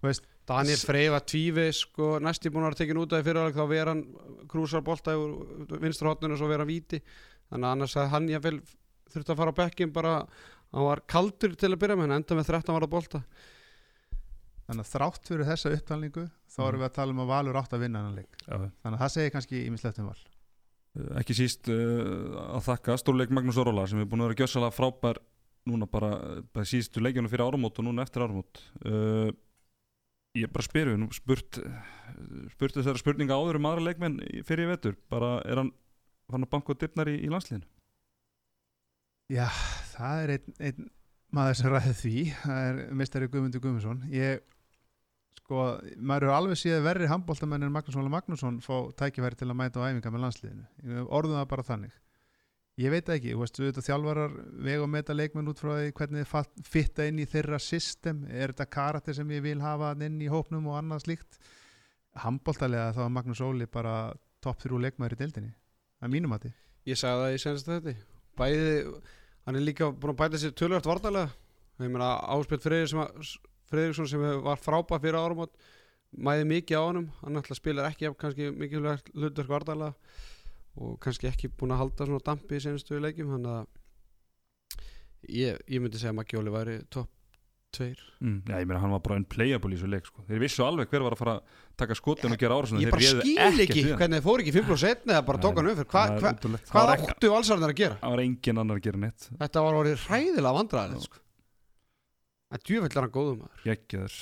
Veist, 0.00 0.24
Daniel 0.50 0.80
Frey 0.82 1.10
var 1.12 1.22
tvívis 1.22 1.84
sko, 1.84 2.16
næsti 2.22 2.50
búin 2.50 2.64
að 2.64 2.72
vera 2.72 2.80
tekin 2.80 2.98
út 2.98 3.12
af 3.14 3.22
í 3.22 3.26
fyrirháleik 3.26 3.58
þá 3.58 3.66
vera 3.70 3.92
hann 3.94 4.02
krúsar 4.50 4.82
bolta 4.82 5.14
úr 5.14 5.76
vinstra 5.82 6.10
hotninu 6.10 6.34
og 6.34 6.40
svo 6.40 6.48
vera 6.50 6.64
hann 6.64 6.72
víti. 6.72 6.98
Þannig 7.50 7.68
að 7.68 7.74
annars 7.76 7.96
að 7.98 8.10
hann 8.14 8.26
ég 8.30 8.42
vel 8.42 8.56
þurfti 9.10 9.34
að 9.34 9.40
fara 9.42 9.54
á 9.54 9.60
bekkin 9.60 9.92
bara 9.94 10.14
hann 10.74 10.86
var 10.88 11.02
kaldur 11.10 11.54
til 11.58 11.70
að 11.70 11.80
byrja 11.82 11.98
með 11.98 12.08
hann 12.08 12.16
enda 12.18 12.38
með 12.38 12.50
13 12.50 12.76
varða 12.76 12.90
bolta. 12.90 13.22
Þannig 14.70 14.86
að 14.86 14.90
þrátt 14.94 15.30
fyrir 15.30 15.48
þessa 15.48 15.72
upptalningu 15.76 16.24
þá 16.50 16.60
erum 16.66 16.82
við 16.82 16.88
að 16.88 16.96
tala 16.98 17.14
um 17.14 17.22
að 17.24 17.30
Valur 17.30 17.60
átt 17.60 17.72
að 17.74 17.84
vinna 17.84 18.02
hann 18.04 18.18
leik. 18.18 18.42
Já, 18.44 18.56
þannig 18.82 18.96
að 18.96 19.02
það 19.02 19.12
segir 19.16 19.34
kannski 19.34 19.62
ímislegt 19.66 20.00
um 20.02 20.10
Val. 20.10 20.20
Eh, 20.98 21.12
ekki 21.22 21.36
síst 21.38 21.70
uh, 21.70 22.38
að 22.56 22.64
þakka 22.68 22.96
stórleik 23.02 23.34
Magnús 23.34 23.58
Óróla 23.58 23.86
sem 23.90 24.02
er 24.02 24.10
búin 24.10 24.22
að 24.22 24.30
vera 24.32 24.44
gjössalega 24.44 24.74
frábær 24.74 25.22
núna 25.70 25.86
bara, 25.90 26.12
bara 26.54 26.66
síðustu 26.66 27.02
leikjunum 27.02 27.30
fyrir 27.30 27.46
áramót 27.46 27.78
og 27.82 27.86
núna 27.86 28.06
eftir 28.06 28.24
áramót. 28.24 28.62
Uh, 28.82 29.34
ég 30.38 30.50
bara 30.52 30.66
spyr 30.66 30.92
við 30.92 31.00
nú 31.02 31.08
spurt, 31.14 31.58
spurt 32.54 32.78
þessara 32.78 33.00
spurninga 33.00 33.36
áður 33.36 33.58
um 33.58 33.68
aðra 33.70 33.88
leikmenn 33.88 34.20
fyrir 34.46 34.68
í 34.68 34.70
vetur. 34.70 34.96
Bara 35.10 35.38
er 35.42 35.62
hann 35.62 35.72
fann 36.30 36.46
að 36.46 36.52
banka 36.52 36.74
og 36.74 36.80
dyrnar 36.80 37.10
í, 37.10 37.16
í 37.26 37.32
landsliðinu? 37.32 37.66
Já, 39.30 39.46
það 39.94 40.22
er 40.22 40.32
einn, 40.36 40.54
einn 40.68 40.88
maður 41.34 41.58
sem 41.60 41.70
ræði 41.70 41.96
því, 42.00 42.14
það 42.42 42.64
er 42.68 42.80
mistari 42.98 43.30
Guðmundur 43.30 43.62
Guðmundsson. 43.62 44.04
Ég, 44.10 44.44
sko, 45.38 45.66
maður 45.96 46.28
eru 46.28 46.36
alveg 46.36 46.58
síðan 46.58 46.86
verri 46.86 47.10
handbóltamenn 47.10 47.66
en 47.66 47.74
Magnús 47.74 47.98
Óla 47.98 48.10
Magnússon 48.10 48.58
fá 48.64 48.74
tækifæri 48.98 49.38
til 49.38 49.50
að 49.50 49.58
mæta 49.62 49.82
á 49.82 49.86
æfinga 49.86 50.14
með 50.14 50.24
landsliðinu. 50.26 50.66
Ég 50.90 51.12
orðum 51.18 51.38
það 51.38 51.50
bara 51.54 51.66
þannig 51.70 51.98
ég 52.80 52.92
veit 52.94 53.08
ekki, 53.12 53.34
þú 53.34 53.42
veist, 53.42 53.58
þú 53.58 53.66
veit 53.66 53.80
að 53.80 53.86
þjálfarar 53.88 54.34
vega 54.66 54.84
og 54.84 54.90
meta 54.92 55.16
leikmenn 55.16 55.50
út 55.52 55.60
frá 55.60 55.72
því 55.76 55.94
hvernig 55.98 56.28
þið 56.30 56.66
fitta 56.70 57.06
inn 57.10 57.20
í 57.20 57.28
þeirra 57.28 57.60
system. 57.62 58.24
Er 58.30 58.54
þetta 58.54 58.68
karakter 58.72 59.16
sem 59.16 59.30
ég 59.36 59.44
vil 59.44 59.58
hafa 59.62 59.92
inn 60.06 60.20
í 60.22 60.30
hópnum 60.32 60.68
og 60.70 60.78
annað 60.80 61.04
slíkt? 61.06 61.40
Handbóltalega 62.20 62.94
þá 62.96 63.04
er 63.04 63.14
Magnús 63.14 63.42
Óli 63.44 63.68
bara 63.70 64.12
topp 64.42 64.64
þrjú 64.64 64.80
leikmæður 64.82 65.14
í 65.14 65.20
deildinni 65.20 65.52
er 66.00 66.10
mínum 66.12 66.32
að 66.34 66.46
því 66.46 66.52
ég 66.90 66.98
sagði 66.98 67.24
það 67.24 67.34
í 67.34 67.40
senast 67.42 67.68
þetta 67.68 67.92
bæði, 68.40 68.70
hann 69.46 69.58
er 69.58 69.66
líka 69.66 69.90
búin 69.92 70.14
að 70.14 70.20
bæta 70.22 70.40
sér 70.40 70.54
tölvöld 70.56 70.88
vartalega 70.88 71.28
ég 71.84 71.92
meina 71.92 72.14
Áspjöld 72.32 72.64
Freyriksson 73.70 74.08
sem 74.10 74.24
var 74.42 74.58
frábæð 74.60 75.04
fyrir 75.04 75.20
áramót 75.20 75.52
mæði 76.10 76.46
mikið 76.50 76.80
á 76.80 76.82
honum. 76.82 77.04
Hann 77.20 77.38
ætla 77.38 77.56
spilar 77.56 77.86
ekki 77.90 78.08
jafn 78.08 78.18
kannski 78.18 78.50
mikilvægt 78.50 79.12
hlutverk 79.14 79.52
vartalega 79.52 79.92
og 80.80 80.96
kannski 81.04 81.28
ekki 81.30 81.52
búin 81.52 81.74
að 81.74 81.82
halda 81.84 82.08
svona 82.08 82.24
dampi 82.24 82.58
í 82.58 82.64
senastu 82.64 83.00
leikjum 83.00 83.34
þannig 83.36 83.56
að 83.58 85.30
ég, 85.36 85.64
ég 85.68 85.82
myndi 85.82 86.00
segja 86.00 86.14
að 86.14 86.20
Maggi 86.20 86.38
Óli 86.40 86.54
væri 86.54 86.76
topp 86.92 87.10
tveir. 87.70 87.98
Mm. 88.18 88.40
Já, 88.48 88.56
ég 88.58 88.66
meina 88.66 88.80
hann 88.82 88.92
var 88.94 89.02
bara 89.04 89.16
unplayable 89.20 89.70
í 89.70 89.78
þessu 89.78 89.90
leik 89.90 90.08
sko. 90.08 90.24
þeir 90.26 90.42
vissu 90.42 90.64
alveg 90.66 90.90
hver 90.90 91.04
var 91.06 91.14
að 91.14 91.20
fara 91.20 91.34
að 91.38 91.60
taka 91.78 91.96
skotin 91.98 92.34
og 92.34 92.40
gera 92.40 92.56
árásuna 92.58 92.82
ég 92.82 92.90
bara 92.90 93.12
skil 93.12 93.64
ekki 93.64 93.84
hvernig 93.92 94.18
þið 94.18 94.26
fóru 94.26 94.44
ekki 94.44 94.54
5 94.56 94.66
plus 94.70 94.84
1 94.88 95.06
eða 95.06 95.20
bara 95.28 95.42
tók 95.44 95.60
hann 95.60 95.70
upp 95.70 95.78
fyrir. 95.78 95.90
Hva, 95.92 96.02
hva, 96.18 96.56
hvað 96.72 96.92
áttu 96.96 97.30
valsarðin 97.34 97.68
að 97.68 97.76
gera? 97.78 98.00
Það 98.02 98.16
var 98.16 98.24
engin 98.24 98.62
annar 98.64 98.80
að 98.80 98.88
gera 98.88 99.02
neitt. 99.04 99.28
Þetta 99.44 99.64
var 99.66 99.80
orðið 99.84 100.04
hræðilega 100.08 100.54
vandræðilegt 100.58 101.06
sko. 101.06 101.22
að 102.50 102.66
djúvill 102.66 102.90
er 102.90 103.02
hann 103.04 103.14
góðum 103.14 103.40
maður. 103.44 103.64
Geggjaður. 103.68 104.18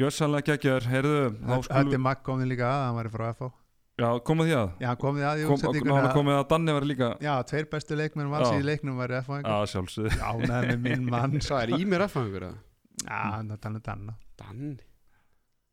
Gjössanlega 0.00 0.50
geggjaður, 0.50 0.90
heyrðu 0.90 1.24
þá 1.30 1.54
Hötti 1.54 1.70
skulum 1.70 2.06
Magg 2.08 2.22
kom 2.26 2.42
þið 2.42 2.54
líka 2.54 2.70
að, 2.72 2.84
hann 2.88 2.98
væri 2.98 3.14
frá 3.14 3.26
FH 3.30 3.59
Já, 4.00 4.08
koma 4.24 4.46
því 4.48 4.54
að? 4.56 4.70
Já, 4.80 4.86
hann 4.90 5.00
kom 5.02 5.16
þið 5.18 5.26
að 5.30 5.40
í 5.42 5.46
Kom, 5.50 5.64
að- 6.00 6.14
komið 6.16 6.36
að 6.38 6.44
Danni 6.54 6.74
var 6.76 6.86
líka 6.88 7.08
Já, 7.24 7.32
tveir 7.50 7.68
bestu 7.72 7.98
leikmenn 8.00 8.30
vals 8.32 8.48
Já. 8.50 8.58
í 8.60 8.64
leiknum 8.66 8.96
væri 9.02 9.18
FH 9.20 9.40
Já, 9.44 9.56
sjálfsögðu. 9.74 10.20
Ánæði 10.30 10.70
með 10.70 10.80
minn 10.86 11.04
mann. 11.12 11.36
Það 11.44 11.62
er 11.66 11.74
í 11.76 11.84
mér 11.92 12.06
effangur 12.06 12.46
að 12.48 12.56
Já, 13.04 13.20
er 13.40 13.60
þannig 13.66 13.84
danna. 13.90 14.16
Danni? 14.40 14.72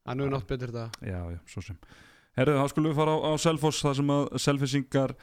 Hann 0.08 0.22
hefur 0.24 0.32
nátt 0.38 0.48
betur 0.52 0.72
þetta 0.76 1.08
Já, 1.08 1.20
já, 1.34 1.40
svo 1.52 1.64
sem. 1.66 1.80
Herðu, 2.38 2.54
þá 2.62 2.68
skulum 2.72 2.92
við 2.94 3.00
fara 3.02 3.16
á, 3.16 3.18
á 3.28 3.32
Selfoss 3.42 3.82
þar 3.84 3.96
sem 3.98 4.12
að 4.14 4.26
Selfissingar 4.44 5.14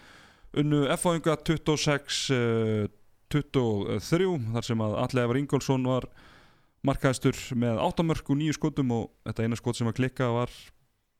unnu 0.60 0.80
F-áinga 0.96 1.36
26 1.46 2.20
uh, 2.34 2.86
23 3.34 4.26
þar 4.54 4.66
sem 4.66 4.82
að 4.84 4.96
Alli 5.04 5.22
Efar 5.24 5.38
Ingólfsson 5.40 5.86
var 5.88 6.06
markaðistur 6.84 7.38
með 7.58 7.78
8 7.80 8.04
mörg 8.06 8.28
og 8.30 8.36
9 8.42 8.56
skotum 8.58 8.90
og 8.98 9.06
þetta 9.24 9.46
eina 9.46 9.56
skot 9.58 9.78
sem 9.78 9.88
að 9.88 9.96
klikka 10.02 10.28
var 10.34 10.52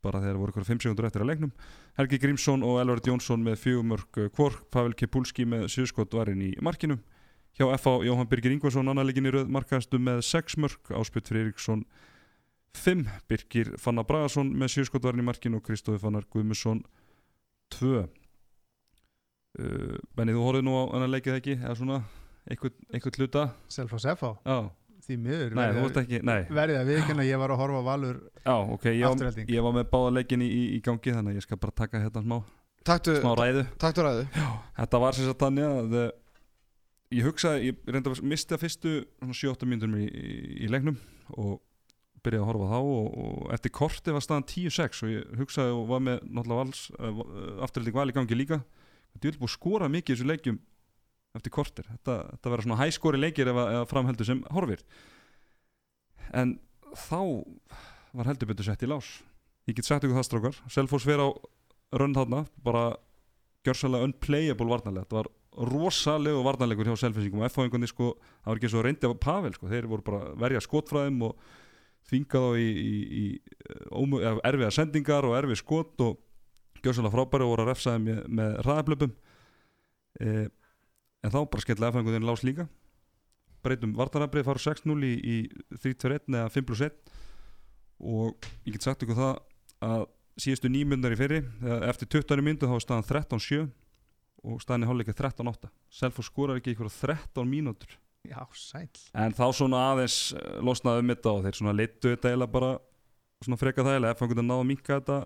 bara 0.05 0.21
þegar 0.23 0.39
voru 0.43 0.55
ykkur 0.55 0.69
5 0.69 0.85
sekundur 0.85 1.09
eftir 1.09 1.25
að 1.25 1.31
leiknum. 1.33 1.53
Helgi 1.99 2.21
Grímsson 2.23 2.65
og 2.67 2.79
Elvard 2.83 3.09
Jónsson 3.09 3.43
með 3.45 3.59
4 3.65 3.85
mörg 3.91 4.23
kvork, 4.37 4.69
Pavel 4.75 4.95
Kepulski 4.99 5.49
með 5.49 5.67
7 5.75 5.89
skot 5.91 6.15
varinn 6.17 6.45
í 6.45 6.53
markinu. 6.65 7.01
Hjá 7.55 7.69
F.A. 7.77 8.01
Jóhann 8.03 8.27
Birgir 8.27 8.51
Ingvarsson 8.51 8.91
annarleikin 8.91 9.29
í 9.29 9.33
röð 9.35 9.51
markaðistu 9.55 10.01
með 10.03 10.25
6 10.27 10.57
mörg 10.65 10.91
Áspjöld 10.91 11.29
Friðriksson 11.31 11.85
5 12.75 13.07
Birgir 13.31 13.71
Fannar 13.79 14.07
Bragason 14.09 14.51
með 14.59 14.73
7 14.81 14.89
skot 14.91 15.07
varinn 15.07 15.23
í 15.23 15.29
markinu 15.29 15.61
og 15.61 15.67
Kristófi 15.69 16.03
Fannar 16.03 16.27
Guðmusson 16.35 16.83
2 17.77 17.93
uh, 18.03 18.09
Benni, 20.19 20.35
þú 20.35 20.43
horfið 20.49 20.67
nú 20.67 20.75
á 20.75 20.83
hann 20.97 21.07
að 21.07 21.15
leikið 21.15 21.39
ekki? 21.39 21.55
Eða 21.61 21.77
svona 21.79 22.01
einhvern, 22.51 23.19
hluta? 23.21 23.47
Selfoss 23.71 24.09
FH, 24.17 24.35
Já, 24.45 24.59
því 25.05 25.17
miður 25.21 25.55
nei, 25.59 25.65
veist 25.77 26.01
ekki, 26.01 26.21
nei. 26.25 26.41
verði 26.49 26.77
að 26.81 26.91
viðkynna 26.93 27.27
ég 27.29 27.41
var 27.43 27.55
að 27.55 27.61
horfa 27.61 27.83
Valur 27.85 28.21
Já, 28.45 28.55
ok, 28.57 28.87
ég 28.91 29.05
var, 29.05 29.41
ég 29.55 29.67
var 29.67 29.75
með 29.77 29.87
báða 29.93 30.13
leikin 30.19 30.45
í, 30.45 30.49
í, 30.49 30.63
í 30.77 30.81
gangi 30.85 31.15
þannig 31.15 31.35
að 31.35 31.41
ég 31.41 31.47
skal 31.47 31.61
bara 31.61 31.77
taka 31.83 32.03
hérna 32.03 32.23
smá, 32.25 32.37
taktu, 32.87 33.17
smá 33.21 33.33
ræðu. 33.39 33.67
taktu 33.81 34.05
ræðu. 34.05 34.25
Þetta 34.79 35.03
var 35.05 35.19
sem 35.19 35.29
sagt 35.29 35.45
þannig 35.45 35.69
að 35.69 35.97
eh, 36.01 36.11
ég 37.19 37.29
hugsaði, 37.29 37.71
ég 37.71 37.95
reynda 37.95 38.13
að 38.13 38.25
misti 38.33 38.57
að 38.57 38.65
fyrstu 38.65 38.97
7-8 39.25 39.71
mínútur 39.71 39.97
í, 40.01 40.09
í, 40.09 40.35
í 40.67 40.73
leiknum 40.73 40.99
og 41.37 41.57
byrjaði 42.25 42.45
að 42.45 42.51
horfa 42.51 42.69
þá 42.71 42.79
og, 42.81 43.09
og 43.25 43.49
eftir 43.57 43.75
korti 43.75 44.15
var 44.15 44.25
staðan 44.25 44.47
10-6 44.49 45.03
og 45.05 45.13
ég 45.13 45.35
hugsaði 45.41 45.75
og 45.77 45.89
var 45.91 46.05
með 46.05 46.23
náttúrulega 46.25 46.63
vals 46.63 46.85
uh, 46.97 47.25
afturhalding 47.67 47.99
val 47.99 48.09
í 48.09 48.17
gangi 48.17 48.39
líka. 48.39 48.61
Þetta 49.15 49.31
er 49.31 49.41
búið 49.41 49.51
að 49.51 49.57
skora 49.59 49.91
mikið 49.93 50.15
í 50.15 50.17
þessu 50.17 50.31
leikjum 50.31 50.61
eftir 51.35 51.53
kortir, 51.55 51.87
þetta, 51.91 52.17
þetta 52.35 52.53
verður 52.53 52.67
svona 52.69 52.81
hæskori 52.83 53.21
leikir 53.21 53.51
ef, 53.51 53.59
að- 53.59 53.87
framheldur 53.91 54.29
sem 54.29 54.43
horfir. 54.55 54.85
En 56.35 56.59
þá 56.95 57.21
var 58.15 58.31
heldur 58.31 58.51
betur 58.53 58.69
sett 58.69 58.85
í 58.87 58.91
lás. 58.91 59.09
Ég 59.69 59.77
get 59.79 59.87
sagt 59.89 60.05
ykkur 60.05 60.19
það 60.21 60.29
strákar. 60.29 60.61
Selfoss 60.71 61.07
fer 61.09 61.19
á 61.23 61.29
rönn 61.95 62.15
þarna 62.15 62.45
bara 62.63 62.85
gjörsalega 63.67 64.07
unplayable 64.11 64.69
varnarlega. 64.71 65.07
Þetta 65.09 65.21
var 65.23 65.31
rosalegu 65.71 66.43
varnarlegur 66.45 66.91
hjá 66.91 66.97
Selfossingum 67.05 67.43
og 67.43 67.49
F-fáingunni 67.49 67.89
sko, 67.89 68.15
það 68.43 68.51
var 68.51 68.61
ekki 68.61 68.71
svo 68.73 68.83
reyndi 68.85 69.09
af 69.09 69.15
Pavel 69.23 69.55
sko, 69.55 69.69
þeir 69.71 69.87
voru 69.91 70.05
bara 70.07 70.33
verja 70.43 70.63
skotfræðum 70.65 71.23
og 71.29 71.37
þvinga 72.11 72.43
þá 72.43 72.59
í, 72.61 72.67
í, 72.69 72.95
í 73.21 73.27
eða, 74.19 74.35
erfiða 74.51 74.73
sendingar 74.75 75.29
og 75.29 75.37
erfið 75.39 75.61
skot 75.63 76.03
og 76.05 76.19
gjörsalega 76.85 77.15
frábæri 77.15 77.47
og 77.47 77.53
voru 77.55 77.65
að 77.65 77.71
refsaði 77.71 78.03
með, 78.05 78.19
með 78.41 78.59
hraðablöpum. 78.67 79.15
E, 80.21 80.35
en 81.25 81.33
þá 81.33 81.39
bara 81.51 81.65
skella 81.65 81.91
F-fáingunni 81.91 82.25
lás 82.25 82.45
líka. 82.47 82.69
Breytum 83.65 83.95
varnarafrið 83.97 84.45
fara 84.45 84.61
6-0 84.61 85.07
í, 85.09 85.13
í 85.17 85.37
3-2-1 85.81 86.37
eða 86.37 86.51
5 86.53 86.69
plus 86.69 86.85
1 86.85 87.15
og 88.05 88.49
ég 88.67 88.75
get 88.75 88.85
sagt 88.85 89.05
ykkur 89.07 89.17
það 89.17 89.39
að 89.89 90.05
síðustu 90.45 90.71
nýmyndar 90.73 91.15
í 91.15 91.19
fyrri 91.19 91.41
eða 91.63 91.81
eftir 91.93 92.11
20 92.19 92.45
myndu 92.45 92.69
þá 92.69 92.75
var 92.75 92.85
staðan 92.85 93.09
13-7 93.09 93.61
og 94.45 94.61
staðan 94.61 94.85
í 94.85 94.89
hálfleika 94.91 95.15
13-8 95.17 95.71
Selfoss 95.95 96.29
skorar 96.29 96.61
ekki 96.61 96.75
ykkur 96.75 96.91
13 96.93 97.49
mínútur. 97.49 97.95
Já, 98.25 98.41
sæl 98.57 98.89
en 99.21 99.37
þá 99.37 99.47
svona 99.53 99.81
aðeins 99.93 100.19
eh, 100.37 100.61
losnaði 100.65 101.05
um 101.05 101.11
þetta 101.13 101.33
og 101.33 101.43
þeir 101.45 101.59
svona 101.61 101.77
leittu 101.77 102.13
þetta 102.15 102.31
eiginlega 102.33 102.55
bara 102.55 102.71
svona 103.45 103.61
freka 103.61 103.85
þægilega. 103.85 104.15
Ef 104.15 104.23
hann 104.23 104.31
getur 104.33 104.47
náða 104.49 104.63
að 104.65 104.71
minka 104.71 104.99
þetta 104.99 105.19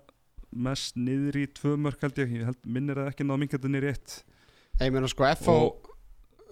mest 0.67 0.97
niður 0.99 1.37
í 1.39 1.45
tvö 1.59 1.75
mörk 1.79 2.03
held 2.03 2.19
ég, 2.19 2.33
ég 2.39 2.49
held, 2.49 2.59
minnir 2.65 2.99
að 2.99 3.11
ekki 3.13 3.27
náða 3.27 3.37
að 3.37 3.43
minka 3.43 3.57
þetta 3.57 3.71
niður 3.71 3.87
í 3.87 3.91
eitt. 3.93 4.15
Ég 4.79 4.93
meina 4.95 5.11
sko 5.11 5.27
FH 5.29 5.55
og 5.55 5.88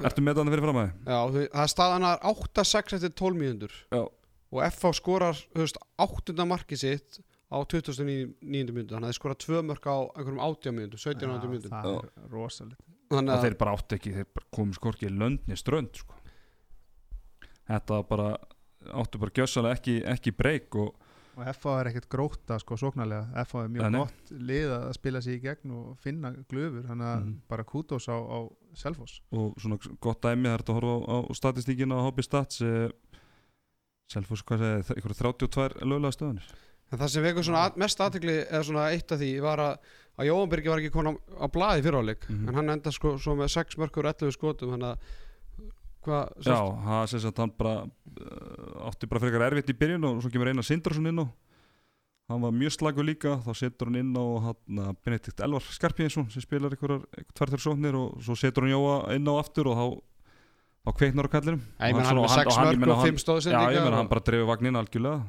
ertu 0.06 0.22
með 0.22 0.36
þetta 0.38 0.52
fyrir 0.54 0.66
fram 0.68 0.80
að 0.82 0.90
Já, 1.08 1.20
það 1.34 1.64
er 1.64 1.72
staðanar 1.74 2.20
8-6 2.32 2.94
eftir 2.98 3.14
12 3.18 3.40
mínútur 3.42 3.74
Já. 3.92 4.04
og 4.52 4.62
FH 4.72 4.92
skorar 5.00 5.36
þú 5.56 5.64
veist, 5.64 5.78
8. 5.98 6.46
markið 6.46 6.78
sitt 6.84 7.20
á 7.48 7.58
29. 7.64 8.36
mínútu 8.44 8.94
þannig 8.94 9.08
að 9.08 9.12
þeir 9.14 9.20
skora 9.22 9.40
2 9.46 9.64
mörk 9.72 9.88
á 9.88 9.96
einhverjum 10.20 10.44
80 10.44 10.76
mínútu 10.78 10.98
17 11.00 11.24
Já, 11.24 11.48
mínútu 11.48 11.72
Það 11.72 11.90
er 11.96 12.30
rosalegt 12.32 12.82
þannig 13.08 13.34
að 13.38 13.44
þeir 13.48 13.58
bara 13.64 13.74
áttu 13.78 13.96
ekki, 13.96 14.12
þeir 14.18 14.30
bara 14.36 14.48
komu 14.58 14.74
skorki 14.76 15.08
löndni 15.10 15.56
strönd 15.56 15.96
sko. 15.96 16.14
þetta 17.68 17.98
var 18.02 18.08
bara 18.10 18.30
áttu 19.02 19.20
bara 19.22 19.32
gjössalega 19.36 19.78
ekki, 19.80 19.98
ekki 20.14 20.34
breyk 20.38 20.76
og 20.84 21.04
Og 21.38 21.46
FH 21.54 21.70
er 21.78 21.88
ekkert 21.92 22.08
gróta 22.10 22.56
sko 22.58 22.74
sóknarlega 22.82 23.44
FH 23.46 23.60
er 23.62 23.68
mjög 23.70 23.94
gott 23.94 24.32
lið 24.34 24.72
að 24.74 24.86
spila 24.98 25.20
sig 25.22 25.36
í 25.38 25.42
gegn 25.44 25.74
og 25.78 25.92
finna 26.02 26.32
glöfur 26.50 26.88
Þannig 26.88 27.06
að 27.12 27.20
Mhm. 27.22 27.36
bara 27.48 27.64
kútos 27.64 28.08
á, 28.10 28.18
á 28.18 28.40
Selfoss 28.78 29.20
og 29.34 29.58
svona 29.62 29.78
gott 30.04 30.22
dæmi 30.24 30.48
það 30.50 30.56
hægt 30.58 30.70
að 30.72 30.78
horfa 30.80 30.96
á, 31.10 31.18
á 31.28 31.32
statistíkina 31.40 31.98
á 31.98 32.06
Hobby 32.08 32.26
Stats 32.26 32.62
eh, 32.62 32.88
Selfoss, 34.12 34.44
hvað 34.48 34.62
segir, 34.64 35.02
ykkur 35.02 35.16
32 35.20 35.68
lögulega 35.84 36.16
stöðunir 36.16 36.48
En 36.88 37.00
það 37.02 37.10
sem 37.12 37.24
vekur 37.26 37.44
svona 37.44 37.66
að, 37.68 37.78
mest 37.84 38.00
aðtekli 38.00 38.36
eða 38.48 38.64
svona 38.64 38.84
eitt 38.96 39.12
af 39.12 39.20
því 39.20 39.32
var 39.44 39.60
að, 39.60 39.88
að 40.22 40.28
Jóhann 40.30 40.52
Birgi 40.54 40.70
var 40.72 40.80
ekki 40.80 40.92
komin 40.94 41.10
á, 41.12 41.14
á 41.44 41.46
blaði 41.52 41.84
fyriráleik 41.84 42.28
Mhm. 42.32 42.46
en 42.48 42.56
hann 42.62 42.70
enda 42.78 42.94
sko 42.96 43.18
svo 43.20 43.36
með 43.36 43.52
6 43.58 43.76
mörkur 43.82 44.08
11 44.08 44.32
skotum 44.38 44.72
þannig 44.72 44.94
að 44.94 45.16
hvað 46.08 46.48
Já, 46.48 46.60
það 46.88 47.04
sem 47.12 47.20
sagt 47.26 47.42
hann 47.44 47.52
bara 47.60 47.74
uh, 47.84 48.88
átti 48.88 49.10
bara 49.12 49.20
frekar 49.26 49.44
erfitt 49.50 49.74
í 49.74 49.76
byrjun 49.82 50.08
og 50.08 50.22
svo 50.24 50.32
kemur 50.32 50.48
Einar 50.54 50.64
Sindrason 50.64 51.10
inn 51.12 51.20
á 51.20 51.28
hann 52.28 52.42
var 52.44 52.52
mjög 52.52 52.74
slagur 52.76 53.06
líka 53.08 53.38
þá 53.46 53.52
setur 53.56 53.88
hann 53.90 54.00
inn 54.02 54.14
á 54.20 54.26
hann 54.44 54.96
Benedikt 55.06 55.40
Elvar 55.46 55.64
Skarpíðinsson 55.64 56.28
sem 56.34 56.44
spilar 56.44 56.74
einhverjar 56.76 57.06
tvertur 57.38 57.62
sóknir 57.64 57.96
og 57.96 58.18
svo 58.26 58.36
setur 58.36 58.66
hann 58.68 58.74
Jóa 58.76 58.98
inn 59.16 59.28
á 59.32 59.34
aftur 59.40 59.70
og 59.72 59.78
þá, 59.80 59.86
þá 60.88 60.92
kveiknar 61.00 61.30
á 61.30 61.32
kallinum 61.38 61.62
Ég 61.80 61.96
Og 61.96 62.02
hann 62.02 62.10
svona- 62.10 62.22
með 62.22 62.28
og 62.28 62.36
6 62.36 62.48
og 62.48 62.58
hann- 62.60 62.84
og 62.92 62.98
hann- 62.98 63.08
5 63.08 63.22
stóðsend 63.24 63.56
Já, 63.56 63.62
ég 63.72 63.84
meina 63.86 63.98
hann 64.02 64.12
bara 64.12 64.26
dreifur 64.28 64.50
vagnin 64.52 64.76
algjörlega 64.76 65.24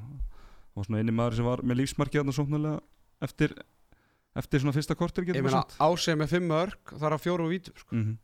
og 0.78 0.84
svona 0.86 0.98
eini 1.02 1.14
maður 1.14 1.34
sem 1.38 1.44
var 1.46 1.62
með 1.62 1.80
lífsmarkið 1.82 2.20
þarna 2.22 2.34
sóknarlega 2.38 2.80
eftir, 3.22 3.54
eftir 4.36 4.60
svona 4.62 4.74
fyrsta 4.74 4.94
kortir 4.98 5.24
Ég 5.30 5.42
meina 5.42 5.64
áseg 5.78 6.18
með 6.18 6.34
5 6.34 6.48
mörk 6.50 6.94
þar 6.98 7.14
að 7.14 7.22
fjóru 7.26 7.48
vítum 7.50 7.74
sko. 7.78 7.94
mm 7.94 8.18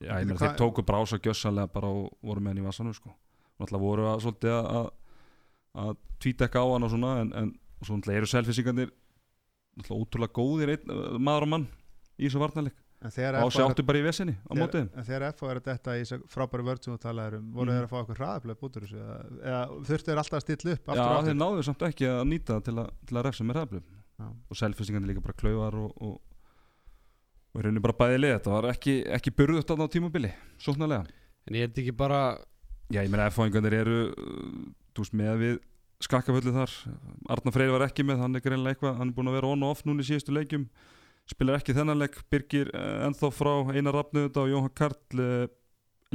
Já, 0.00 0.18
ég 0.20 0.26
meina 0.26 0.38
þeir 0.38 0.54
tóku 0.58 0.82
brása 0.86 1.18
gjössalega 1.18 1.66
bara 1.72 1.88
og 1.90 2.10
voru 2.22 2.40
með 2.40 2.46
hann 2.54 2.58
í 2.62 2.66
vassanum 2.66 2.94
sko. 2.94 3.10
og 3.10 3.66
náttúrulega 3.66 3.86
voru 3.86 4.04
að 4.06 4.20
svolítið 4.22 4.52
að, 4.54 4.66
að, 4.76 4.90
að 5.82 5.96
tvítekka 6.22 6.58
á 6.62 6.66
hann 6.74 6.82
og 6.86 6.90
svona 6.90 7.10
en, 7.24 7.32
en 7.34 7.50
og 7.80 7.86
svo 7.88 7.96
náttúrulega 7.96 8.20
eru 8.22 8.30
selfisingarnir 8.30 8.90
náttúrulega 9.80 10.04
ótrúlega 10.04 10.36
góðir 10.36 10.74
einn, 10.76 10.90
uh, 10.92 11.18
maður 11.18 11.46
og 11.46 11.52
mann 11.54 11.66
í 12.20 12.26
þessu 12.28 12.40
varnarleik 12.42 12.78
En 13.00 13.08
þegar 13.14 13.38
og 13.40 13.48
FH 13.48 13.56
ási 13.56 13.60
er- 13.64 13.70
áttu 13.72 13.84
bara 13.88 13.98
í 13.98 14.02
vesinni 14.04 14.32
á 14.36 14.52
þegar- 14.52 14.58
mótið 14.60 14.74
þeim. 14.80 14.88
En 15.00 15.04
þegar 15.08 15.22
FH 15.32 15.46
er 15.50 15.60
þetta 15.64 15.92
í 15.96 16.00
þessu 16.04 16.16
frábæri 16.28 16.64
vörð 16.66 16.82
sem 16.84 16.92
þú 16.92 16.98
talaður 17.00 17.36
um 17.38 17.46
voru 17.54 17.70
Mhm. 17.70 17.76
þeir 17.78 17.86
að 17.86 17.88
fá 17.88 17.96
eitthvað 18.00 18.18
hraðaflöf 18.20 18.60
út 18.66 18.76
úr 18.76 18.82
þessu 18.84 18.98
eða, 19.00 19.16
eða 19.40 19.62
þurftu 19.88 20.10
þeir 20.10 20.20
alltaf 20.20 20.36
að 20.36 20.44
stilla 20.44 20.72
upp 20.74 20.84
Já, 20.84 20.92
aftur 20.92 21.16
og 21.16 21.24
þeir 21.30 21.38
náðu 21.40 21.64
samt 21.64 21.84
ekki 21.88 22.04
að 22.10 22.20
nýta 22.28 22.58
til 22.66 22.74
að, 22.76 22.90
til 23.08 23.16
að 23.16 23.24
refsa 23.24 23.44
með 23.48 23.56
Já. 24.20 24.26
og 24.50 24.56
selfisingarnir 24.60 25.08
líka 25.14 25.22
bara 25.24 25.38
klaufar 25.40 25.74
og, 25.80 25.92
og, 25.96 26.20
og 27.54 27.56
í 27.56 27.64
rauninni 27.64 27.80
bara 27.80 27.96
bæði 28.04 28.18
lið 28.20 28.34
þetta 28.36 28.52
var 28.52 28.68
ekki, 28.74 28.94
ekki 29.16 29.32
burðut 29.32 29.72
á 29.72 29.74
tímubili, 29.88 30.32
sóknarlega 30.60 31.06
En 31.48 31.56
ég 31.56 31.62
er 31.64 31.68
þetta 31.72 31.80
ekki 31.86 31.96
bara 31.96 32.20
Já, 32.92 33.00
ég 33.00 33.08
meina 33.08 33.30
F-fáingarnir 33.30 33.72
eru 33.80 33.98
uh, 34.12 34.68
með 35.16 35.40
við 35.40 35.58
skakkaföllu 36.04 36.54
þar. 36.54 36.74
Arnar 37.32 37.54
Freyr 37.54 37.72
var 37.74 37.84
ekki 37.86 38.04
með, 38.06 38.22
hann 38.24 38.38
er 38.38 38.44
greinlega 38.44 38.76
eitthvað 38.76 38.98
hann 39.00 39.10
er 39.12 39.16
búin 39.16 39.30
að 39.30 39.38
vera 39.38 39.52
on 39.54 39.64
og 39.66 39.74
off 39.74 39.84
núna 39.88 40.04
í 40.04 40.08
síðustu 40.08 40.34
leikjum. 40.34 40.66
Spilar 41.30 41.60
ekki 41.60 41.76
þennan 41.76 42.00
leik, 42.00 42.16
Birgir 42.32 42.70
uh, 42.74 43.06
ennþá 43.06 43.30
frá 43.34 43.52
Einar 43.74 43.98
Rafnöðunda 43.98 44.42
og 44.42 44.50
Jóhann 44.50 44.72
Karl 44.80 45.22
uh, 45.22 45.44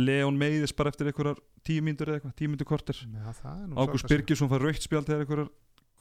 Leon 0.01 0.39
meiðis 0.39 0.73
bara 0.75 0.91
eftir 0.91 1.07
einhverjar 1.11 1.39
tíu 1.65 1.83
mínútur 1.85 2.11
eða 2.11 2.19
eitthvað, 2.19 2.33
tíu 2.41 2.51
mínútur 2.51 2.67
kortir 2.67 2.97
Já, 2.99 3.29
það 3.37 3.61
er 3.61 3.69
nú 3.69 3.77
Ágúst 3.77 4.03
sorgarsög. 4.03 4.11
Birgisson 4.11 4.51
fær 4.51 4.65
raukt 4.65 4.83
spjald 4.83 5.07
þegar 5.07 5.23
einhverjar, 5.23 5.51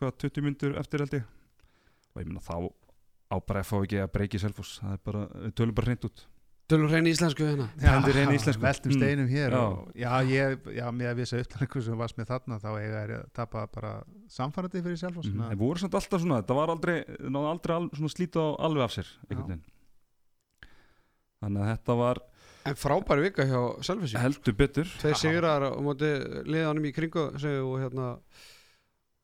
hvað, 0.01 0.17
20 0.25 0.47
mínútur 0.49 0.81
eftir 0.81 1.05
held 1.05 1.15
ég. 1.21 1.29
Og 2.15 2.25
ég 2.25 2.33
meina 2.33 2.43
þá 2.43 2.57
á 3.31 3.37
bara 3.39 3.63
F-fá 3.63 3.79
ekki 3.85 4.01
að 4.03 4.11
breyki 4.17 4.41
selfos 4.43 4.79
það 4.81 4.97
er 4.97 5.05
bara, 5.07 5.23
við 5.45 5.55
tölum 5.61 5.77
bara 5.79 5.91
hreint 5.91 6.09
út 6.09 6.25
Tölur 6.65 6.89
hrein 6.89 7.05
íslensku 7.11 7.45
hérna 7.45 7.67
hendur 7.77 8.17
hrein 8.17 8.31
íslensku. 8.33 8.63
veltum 8.63 8.93
Mm. 8.93 8.97
steinum 8.97 9.27
hér 9.29 9.53
Já. 9.53 9.61
og, 9.61 9.91
já, 9.95 10.13
ég, 10.25 10.69
já, 10.73 10.87
með 10.97 11.11
að 11.11 11.19
vissa 11.21 11.41
upplæðingu 11.43 11.83
sem 11.85 11.99
varst 12.01 12.17
með 12.17 12.31
þarna 12.31 12.59
þá 12.63 12.69
eiga 12.79 13.03
er 13.03 13.13
að 13.19 13.27
tapa 13.37 13.67
bara 13.75 13.91
samfærandi 14.33 14.83
fyrir 14.87 14.97
Selfoss 14.97 15.29
mm. 15.29 15.43
mm. 15.43 15.51
en 15.53 15.61
voru 15.61 15.83
samt 15.83 15.99
alltaf 16.01 16.23
svona, 16.23 16.41
þetta 16.41 16.57
var 16.57 16.73
aldrei 16.73 16.97
náðu 17.21 17.51
aldrei 17.51 17.77
al, 17.77 17.91
svona 17.93 18.15
slíta 18.15 18.41
á 18.41 18.49
alveg 18.65 18.87
af 18.87 18.97
sér 18.97 19.13
þannig 21.45 21.61
að 21.61 21.71
þetta 21.75 21.99
var 22.01 22.23
En 22.65 22.79
frábæri 22.81 23.27
vika 23.27 23.45
hjá 23.45 23.61
Selfissi 23.85 24.17
heldur 24.17 24.57
betur 24.57 24.89
Tveir 25.03 25.19
sigrar 25.21 25.69
á 25.69 25.71
móti 25.85 26.09
liðanum 26.49 26.89
í 26.89 26.95
kringu 26.97 27.29
og 27.29 27.75
hérna 27.83 28.15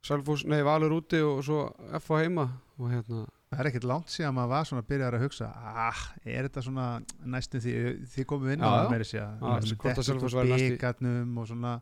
Selfoss, 0.05 0.45
nei 0.45 0.61
Valur 0.65 0.93
úti 0.99 1.21
og 1.25 1.41
svo 1.45 1.71
F 1.97 2.13
á 2.13 2.21
heima 2.21 2.51
og 2.77 2.93
hérna 2.93 3.25
Það 3.51 3.61
er 3.65 3.69
ekkert 3.73 3.87
langt 3.91 4.13
síðan 4.15 4.35
maður 4.37 4.51
var 4.53 4.67
svona 4.69 4.83
að 4.85 4.91
byrja 4.93 5.07
að 5.11 5.23
hugsa 5.25 5.47
ah, 5.51 6.03
er 6.23 6.47
þetta 6.47 6.63
svona 6.63 6.85
næstu 7.33 7.61
því 7.65 7.73
því 8.13 8.27
komum 8.31 8.47
við 8.47 8.57
inn 8.57 8.63
á 8.63 8.71
það 8.71 8.93
Já, 9.11 9.25
hvort 9.83 10.37
að 10.39 10.53
byggarnum 10.55 11.41
og 11.43 11.49
svona. 11.51 11.73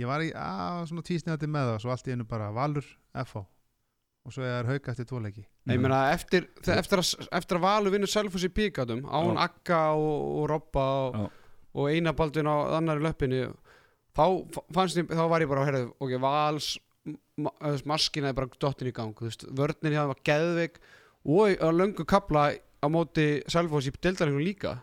Ég 0.00 0.08
var 0.08 0.22
í 0.22 0.28
að, 0.32 0.84
svona 0.88 1.02
tvísnefandi 1.08 1.48
með 1.50 1.72
það 1.72 1.80
svo 1.82 1.94
allt 1.94 2.06
í 2.06 2.14
einu 2.14 2.26
bara 2.30 2.52
Valur, 2.54 2.86
FH 3.24 3.42
og 4.20 4.34
svo 4.34 4.44
er 4.44 4.68
það 4.68 4.70
hauka 4.74 4.92
eftir 4.92 5.08
tvoleiki 5.08 5.42
Nei, 5.42 5.74
ég 5.74 5.82
meina 5.82 5.98
eftir, 6.12 6.46
eftir, 6.68 7.02
eftir 7.32 7.58
að 7.58 7.64
Valur 7.64 7.94
vinnur 7.94 8.10
Selfoss 8.12 8.46
í 8.46 8.52
píkatum 8.52 9.02
án 9.08 9.32
Já. 9.32 9.48
Akka 9.48 9.80
og, 9.96 10.22
og 10.42 10.46
Robba 10.52 10.86
og, 11.08 11.26
og 11.74 11.90
Einar 11.90 12.16
Baldvin 12.18 12.48
á 12.50 12.56
annari 12.78 13.02
löppinni 13.04 13.42
þá 14.16 14.24
fannst 14.76 15.00
ég, 15.00 15.10
þá 15.10 15.24
var 15.32 15.42
ég 15.44 15.50
bara 15.50 15.64
að 15.64 15.70
herra 15.70 15.82
ok, 15.96 16.14
Vals 16.22 16.70
ma- 17.40 17.54
maskina 17.88 18.30
er 18.30 18.36
bara 18.36 18.50
dottin 18.60 18.90
í 18.90 18.94
gang 18.94 19.16
þú 19.16 19.28
veist, 19.28 19.46
vörnin 19.56 19.96
hjá 19.96 20.02
þeim 20.04 20.12
var 20.12 20.24
geðveik 20.30 20.80
og 21.24 21.56
að 21.60 21.76
löngu 21.80 22.06
kapla 22.08 22.50
á 22.54 22.86
móti 22.88 23.42
Selfoss 23.50 23.88
í 23.88 23.92
deildarengunum 23.96 24.44
líka. 24.44 24.78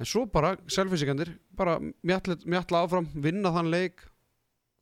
En 0.00 0.08
svo 0.08 0.26
bara 0.26 0.56
Selfossingandir 0.66 1.36
bara 1.56 1.78
mjalla, 1.80 2.36
mjalla 2.44 2.82
áfram, 2.84 3.08
vinna 3.14 3.52
þann 3.54 3.70
leik 3.72 4.04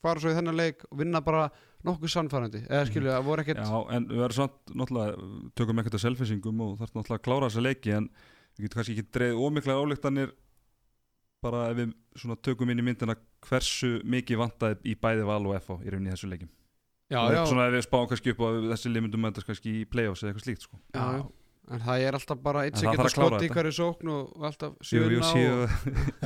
fara 0.02 0.22
svo 0.22 0.32
í 0.32 0.36
þennan 0.36 0.58
leik 0.58 0.84
og 0.90 0.98
vinna 0.98 1.22
bara 1.24 1.48
nokkuð 1.86 2.12
sannfærandi. 2.14 2.62
Eða 2.68 2.86
skilju, 2.88 3.10
það 3.10 3.26
voru 3.26 3.44
ekkert 3.44 3.60
Já, 3.62 3.80
en 3.94 4.06
við 4.10 4.22
verðum 4.22 4.38
samt 4.38 4.72
náttúrulega 4.78 5.28
tökum 5.58 5.82
ekkert 5.82 5.98
að 5.98 6.04
selfisingum 6.06 6.62
og 6.66 6.72
þarf 6.80 6.96
náttúrulega 6.96 7.20
að 7.20 7.26
klára 7.26 7.50
þessa 7.50 7.66
leiki 7.66 7.94
en 7.98 8.08
við 8.56 8.66
getum 8.66 8.80
kannski 8.80 8.96
ekki 8.96 9.14
dreið 9.18 9.42
ómiklar 9.42 9.82
álíktanir 9.82 10.34
bara 11.42 11.68
ef 11.70 11.78
við 11.78 11.94
svona 12.22 12.38
tökum 12.46 12.70
inn 12.70 12.82
í 12.82 12.86
myndina 12.86 13.18
hversu 13.48 13.96
mikið 14.06 14.42
vantaði 14.42 14.92
í 14.92 14.98
bæði 14.98 15.26
val 15.26 15.42
og 15.42 15.56
FH 15.58 15.78
í 15.82 15.94
rauninni 15.94 16.14
þessu 16.14 16.30
leikim 16.30 16.50
já, 17.12 17.20
já, 17.36 17.42
svona 17.50 17.68
ef 17.68 17.76
við 17.76 17.86
spáum 17.86 18.08
kannski 18.10 18.32
upp 18.34 18.42
á 18.42 18.46
að 18.48 18.66
þessi 18.72 18.92
lið 18.94 19.04
myndum 19.06 19.22
mætast 19.26 19.46
kannski 19.50 19.76
í 19.82 19.86
play-offs 19.92 20.24
eða 20.24 20.32
eitthvað 20.32 20.46
slíkt 20.48 20.66
sko. 20.66 20.80
já, 20.96 21.04
já. 21.18 21.22
en 21.72 21.82
það 21.86 22.02
er 22.08 22.16
alltaf 22.18 22.40
bara 22.42 22.64
eitt 22.66 22.80
sem 22.80 22.90
getur 22.90 23.12
skott 23.14 23.36
í 23.36 23.44
þetta. 23.46 23.54
hverju 23.58 23.74
sókn 23.78 24.10
og, 24.12 24.32
alltaf 24.48 24.72
jú, 24.92 25.04
og, 25.06 25.28
séu, 25.32 25.60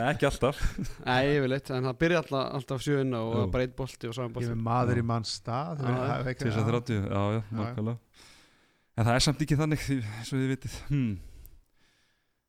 ekki 0.06 0.26
alltaf. 0.30 0.62
Nei, 1.10 1.20
yfirleitt, 1.36 1.70
en 1.76 1.90
það 1.90 1.98
byrja 2.04 2.22
alltaf, 2.22 2.46
alltaf 2.60 2.86
sjöunna 2.86 3.20
og 3.26 3.34
Jú. 3.36 3.42
er 3.44 3.52
bara 3.58 3.66
eitt 3.68 3.76
bolti 3.78 4.08
og 4.10 4.16
saman 4.16 4.32
Ég 4.32 4.38
bolti. 4.38 4.54
er 4.56 4.64
maður 4.70 5.02
í 5.02 5.06
manns 5.12 5.34
stað 5.42 5.84
er 5.84 6.32
til 6.32 6.48
þess 6.48 6.62
að 6.64 6.70
30, 6.72 7.06
já, 7.12 7.22
já, 7.36 7.42
nákvæmlega. 7.60 8.24
En 8.96 9.04
það 9.10 9.14
er 9.20 9.24
samt 9.28 9.42
ekki 9.44 9.58
þannig 9.60 9.82
því- 9.84 10.02
eins 10.16 10.32
og 10.32 10.38
þið 10.40 10.52
vitið. 10.56 10.76
Hmm. 10.88 11.16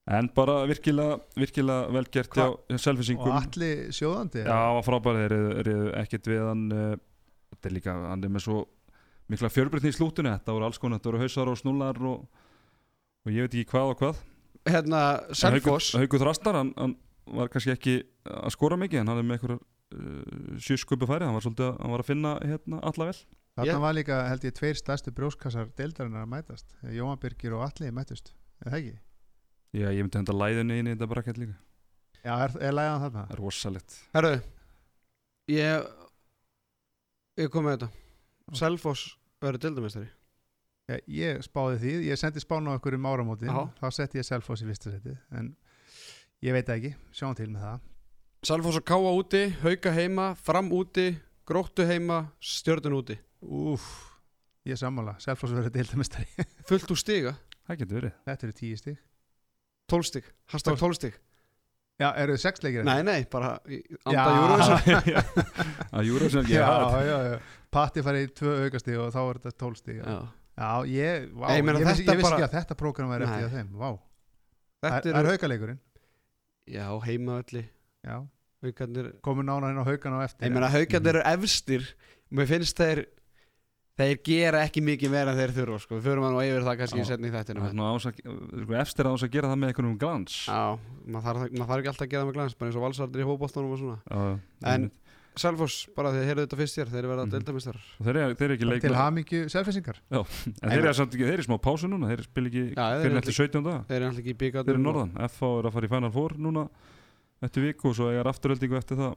en 0.08 0.30
bara 0.32 0.54
virkilega 0.70 1.18
virkilega 1.36 1.90
vel 1.92 2.06
gert 2.16 2.32
Hva- 2.32 2.46
hjá 2.48 2.72
hjá 2.72 2.78
selfisingum 2.80 3.28
Og 3.28 3.42
allir 3.42 3.90
sjóðandi 3.92 4.46
já, 4.46 4.54
hann 4.56 4.78
var 4.78 4.86
frábæri, 4.88 5.26
þeir 5.26 5.34
eru- 5.36 5.58
eru 5.60 5.92
ekkert 6.00 6.30
við 6.32 6.46
hann 6.48 6.62
uh, 6.72 6.94
þetta 7.54 7.70
er 7.70 7.76
líka, 7.78 7.96
hann 8.12 8.24
er 8.28 8.34
með 8.34 8.46
svo 8.48 8.58
mikla 9.32 9.50
fjörbreytni 9.52 9.92
í 9.92 9.96
slútinu, 9.98 10.32
þetta 10.38 10.56
voru 10.56 10.68
alls 10.70 10.80
konar 10.80 11.00
þetta 11.00 11.12
voru 11.12 11.22
hausar 11.24 11.52
og 11.52 11.58
snúlar 11.60 11.98
og, 12.08 12.28
og 13.28 13.32
ég 13.34 13.48
veit 13.48 13.58
ekki 13.60 13.72
hvað 13.74 13.94
og 13.94 13.98
hvað. 14.04 14.22
Hérna, 14.68 15.02
Selfoss. 15.36 15.94
Haugur 15.96 16.22
Þrastar, 16.24 16.58
hann, 16.60 16.74
hann 16.78 16.94
var 17.38 17.50
kannski 17.52 17.74
ekki 17.74 17.98
að 18.28 18.54
skora 18.56 18.78
mikið 18.80 19.02
en 19.02 19.12
hann 19.12 19.20
er 19.22 19.28
með 19.28 19.38
einhverjar 19.38 19.60
uh, 19.60 20.62
sjösköpu 20.64 21.08
færi, 21.10 21.28
hann 21.28 21.36
var 21.38 21.44
svolítið 21.46 21.68
að, 21.70 21.76
hann 21.84 21.94
var 21.96 22.04
að 22.04 22.10
finna 22.12 22.32
hérna 22.44 22.80
alla 22.92 23.10
vel. 23.12 23.18
Þarna 23.58 23.72
Ég- 23.74 23.84
var 23.88 23.96
líka 23.98 24.18
held 24.30 24.44
ég 24.46 24.56
tveir 24.60 24.78
stærstu 24.78 25.12
brjóskassar 25.18 25.70
deildarinnar 25.80 26.28
að 26.28 26.34
mætast. 26.36 26.76
Jóhann 26.94 27.20
Birgir 27.24 27.56
og 27.58 27.64
Alli 27.68 27.90
mættust. 27.96 28.34
Er 28.64 28.70
það 28.74 28.80
ekki? 28.84 28.98
já, 29.78 29.88
ég 29.94 30.04
myndi 30.06 30.18
henda 30.22 30.34
læðinu 30.38 30.76
inn 30.80 30.88
í 30.88 30.94
þetta 30.96 31.08
brakkett 31.12 31.40
líka. 31.42 31.56
Já, 32.24 32.34
er, 32.48 32.54
er 32.70 32.76
læðan 32.78 33.02
þarna? 33.08 33.24
það 33.28 33.34
er 33.36 33.42
rosalegt. 33.44 33.98
Herru 34.16 34.32
Ég 35.48 35.88
Ég 37.38 37.52
kom 37.54 37.68
með 37.68 37.76
þetta. 37.76 37.90
Selfoss 38.58 39.12
verður 39.44 39.68
dildamestari 39.68 40.08
Já, 40.88 40.96
ég 41.12 41.42
spáði 41.44 41.80
því, 41.82 41.94
ég 42.08 42.20
sendi 42.20 42.40
spánu 42.40 42.72
á 42.72 42.80
okkur 42.80 42.96
um 42.96 43.06
áramótin. 43.10 43.50
Já. 43.52 43.68
þá 43.76 43.88
setti 43.92 44.22
ég 44.22 44.26
Selfoss 44.26 44.64
í 44.64 44.68
fyrsta 44.70 44.94
seti 44.94 45.16
en 45.36 45.50
ég 46.48 46.56
veit 46.56 46.70
ekki, 46.72 46.94
sjáum 47.12 47.36
til 47.36 47.50
með 47.52 47.66
það. 47.66 47.82
Selfoss 48.48 48.80
og 48.80 48.86
Káa 48.88 49.12
úti, 49.20 49.42
Hauka 49.66 49.92
heima 49.92 50.30
Fram 50.40 50.72
úti, 50.72 51.10
Gróttu 51.48 51.84
heima 51.90 52.22
Stjörnun 52.40 52.96
úti. 53.02 53.20
Úf, 53.44 53.84
ég 54.64 54.80
sammála, 54.80 55.18
Selfoss 55.20 55.52
verður 55.58 55.76
deildamestari 55.76 56.48
Fullt 56.72 56.96
úr 56.96 57.04
stiga, 57.04 57.36
það 57.68 57.84
getur 57.84 58.00
verið. 58.00 58.18
Þetta 58.32 58.48
eru 58.48 58.58
tíu 58.64 58.80
stig. 58.80 59.04
12 59.92 60.12
stig. 60.14 60.32
Hashtag 60.56 60.80
12 60.80 61.02
stig 61.02 61.20
Já, 61.98 62.12
eru 62.22 62.36
þið 62.36 62.42
sex 62.44 62.62
leikir? 62.62 62.84
Nei, 62.86 63.00
nei, 63.08 63.24
bara 63.32 63.56
í 63.74 63.80
anda 64.06 64.14
Já. 64.14 64.26
Júruvísson 64.38 65.38
að 65.98 66.10
Júruvísson 66.12 66.50
Já, 66.52 66.66
já, 66.68 67.00
já, 67.08 67.16
já, 67.32 67.38
Patti 67.74 68.04
farið 68.06 68.28
í 68.28 68.34
tvö 68.38 68.52
aukastig 68.68 69.00
og 69.02 69.10
þá 69.16 69.20
er 69.24 69.40
þetta 69.42 69.54
tólf 69.64 69.80
stig 69.82 69.98
Já, 70.04 70.18
Já. 70.62 70.70
ég, 70.94 71.26
vá, 71.34 71.48
Ég 71.52 71.58
ég, 71.58 71.66
meina, 71.66 71.82
vissi, 71.82 72.04
þetta 72.06 72.14
ég 72.14 72.22
vissi 72.22 72.30
bara- 72.30 72.38
ekki 72.38 72.48
að 72.48 72.56
þetta 72.60 72.78
prógram 72.84 73.10
væri 73.16 73.28
eftir 73.28 73.42
Nei. 73.42 73.50
að 73.50 73.58
þeim 73.58 73.72
Vá, 73.82 73.90
Þetta 74.86 75.02
það 75.02 75.10
er 75.10 75.20
er, 75.24 75.32
haukaleikurinn? 75.34 75.80
Já, 76.78 76.86
heimaölli 77.08 77.64
Já, 78.08 78.18
Haukarnir 78.68 79.10
komum 79.26 79.46
nánar 79.50 79.74
inn 79.74 79.82
á 79.82 79.86
haukana 79.90 80.22
á 80.22 80.26
eftir 80.30 80.48
Ég 80.48 80.54
meina, 80.54 80.70
Haukarnir 80.74 81.18
eru 81.18 81.26
efstir. 81.34 81.84
Mér 82.34 82.48
finnst 82.50 82.78
þeir 82.78 83.04
Þeir 83.98 84.20
gera 84.28 84.60
ekki 84.68 84.82
mikið 84.86 85.10
meira 85.10 85.32
en 85.34 85.40
þeir 85.40 85.54
þurfa 85.56 85.80
sko. 85.82 85.98
Við 85.98 86.04
förum 86.06 86.26
að 86.28 86.36
nú 86.36 86.42
yfir 86.46 86.66
það 86.68 86.76
kannski 86.84 87.00
í 87.02 87.08
setni 87.08 87.32
Það 87.34 87.40
þættinu 87.40 87.64
er 87.64 87.72
að, 87.72 88.76
efstir 88.84 89.10
að 89.10 89.16
ás 89.18 89.24
að 89.26 89.32
gera 89.34 89.50
það 89.50 89.58
með 89.64 89.72
einhvern 89.72 89.88
veginn 89.90 90.02
glans. 90.04 90.36
Já, 90.46 90.62
maður 91.08 91.26
þarf, 91.28 91.42
maður 91.58 91.72
þarf 91.72 91.82
ekki 91.82 91.92
alltaf 91.94 92.06
að 92.06 92.12
gera 92.14 92.22
það 92.22 92.30
með 92.30 92.38
glans 92.38 92.58
bara 92.60 92.70
eins 92.70 92.78
og 92.78 92.86
valsardir 92.86 93.24
í 93.24 93.28
hópbóltanum 93.32 93.74
og 93.74 93.82
svona. 93.82 93.98
Já, 94.06 94.74
En-. 94.76 94.90
Selfoss, 95.38 95.76
bara 95.94 96.10
því 96.10 96.18
að 96.18 96.28
heyrðu 96.32 96.44
þetta 96.48 96.58
fyrst 96.58 96.78
hér 96.80 96.90
þeir 96.90 97.06
verða 97.12 97.24
Mhm. 97.24 97.28
mm. 97.28 97.34
deildamistar 97.38 97.76
Og 97.78 98.06
þeir 98.08 98.18
eru 98.18 98.36
þeir 98.38 98.46
eru 98.48 98.56
ekki 98.56 98.66
Bara 98.66 98.80
Til 98.82 98.94
selfisingar 99.54 100.00
en 100.10 100.72
þeir 100.72 100.80
eru 100.82 100.94
samt 100.98 101.14
ekki, 101.14 101.28
þeir 101.28 101.34
eru 101.38 101.44
í 101.44 101.46
smá 101.46 101.58
pásu 101.62 101.90
núna 101.92 102.10
þeir 102.10 102.24
spil 102.26 102.46
ekki 102.50 102.64
Já, 102.74 102.86
þeir 102.88 103.04
fyrir 103.04 103.12
eru 103.12 103.20
eftir 103.22 103.38
17 103.38 103.68
daga 103.68 103.84
Þeir 103.86 103.98
eru 104.00 104.08
alltaf 104.08 104.22
ekki 104.24 104.34
í 104.34 104.38
þeir 104.66 104.74
eru 104.74 104.82
norðan, 104.88 105.12
FH 105.30 105.52
er 105.60 105.70
að 105.70 105.76
fara 105.78 105.86
í 105.86 105.92
Final 105.94 106.12
Four 106.18 106.34
núna 106.42 106.64
eftir 107.46 107.68
viku 107.68 107.92
og 107.92 107.96
svo 108.00 108.10
eiga 108.10 108.26
afturöldingu 108.34 108.80
eftir 108.82 108.98
það. 108.98 109.14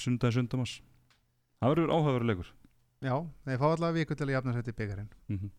Sundagi 0.00 0.32
sundamas. 0.38 0.78
Það 1.60 1.74
verður 1.74 1.92
leikur 2.32 2.54
Já, 3.04 3.14
þeir 3.44 3.60
fá 3.60 3.66
allavega 3.68 3.98
viku 3.98 4.16
til 4.16 4.26
að 4.28 4.34
jafna 4.38 4.54
þetta 4.56 4.72
í 4.72 4.78
byggarinn 4.78 5.10
mm 5.28 5.38
-hmm. 5.38 5.52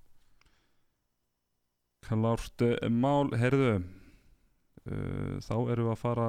Klárt 2.05 2.61
eh, 2.65 2.89
mál, 2.89 3.31
heyrðu 3.33 3.71
uh, 3.75 5.37
þá 5.45 5.55
erum 5.73 5.87
við 5.87 5.91
að 5.93 6.01
fara 6.01 6.27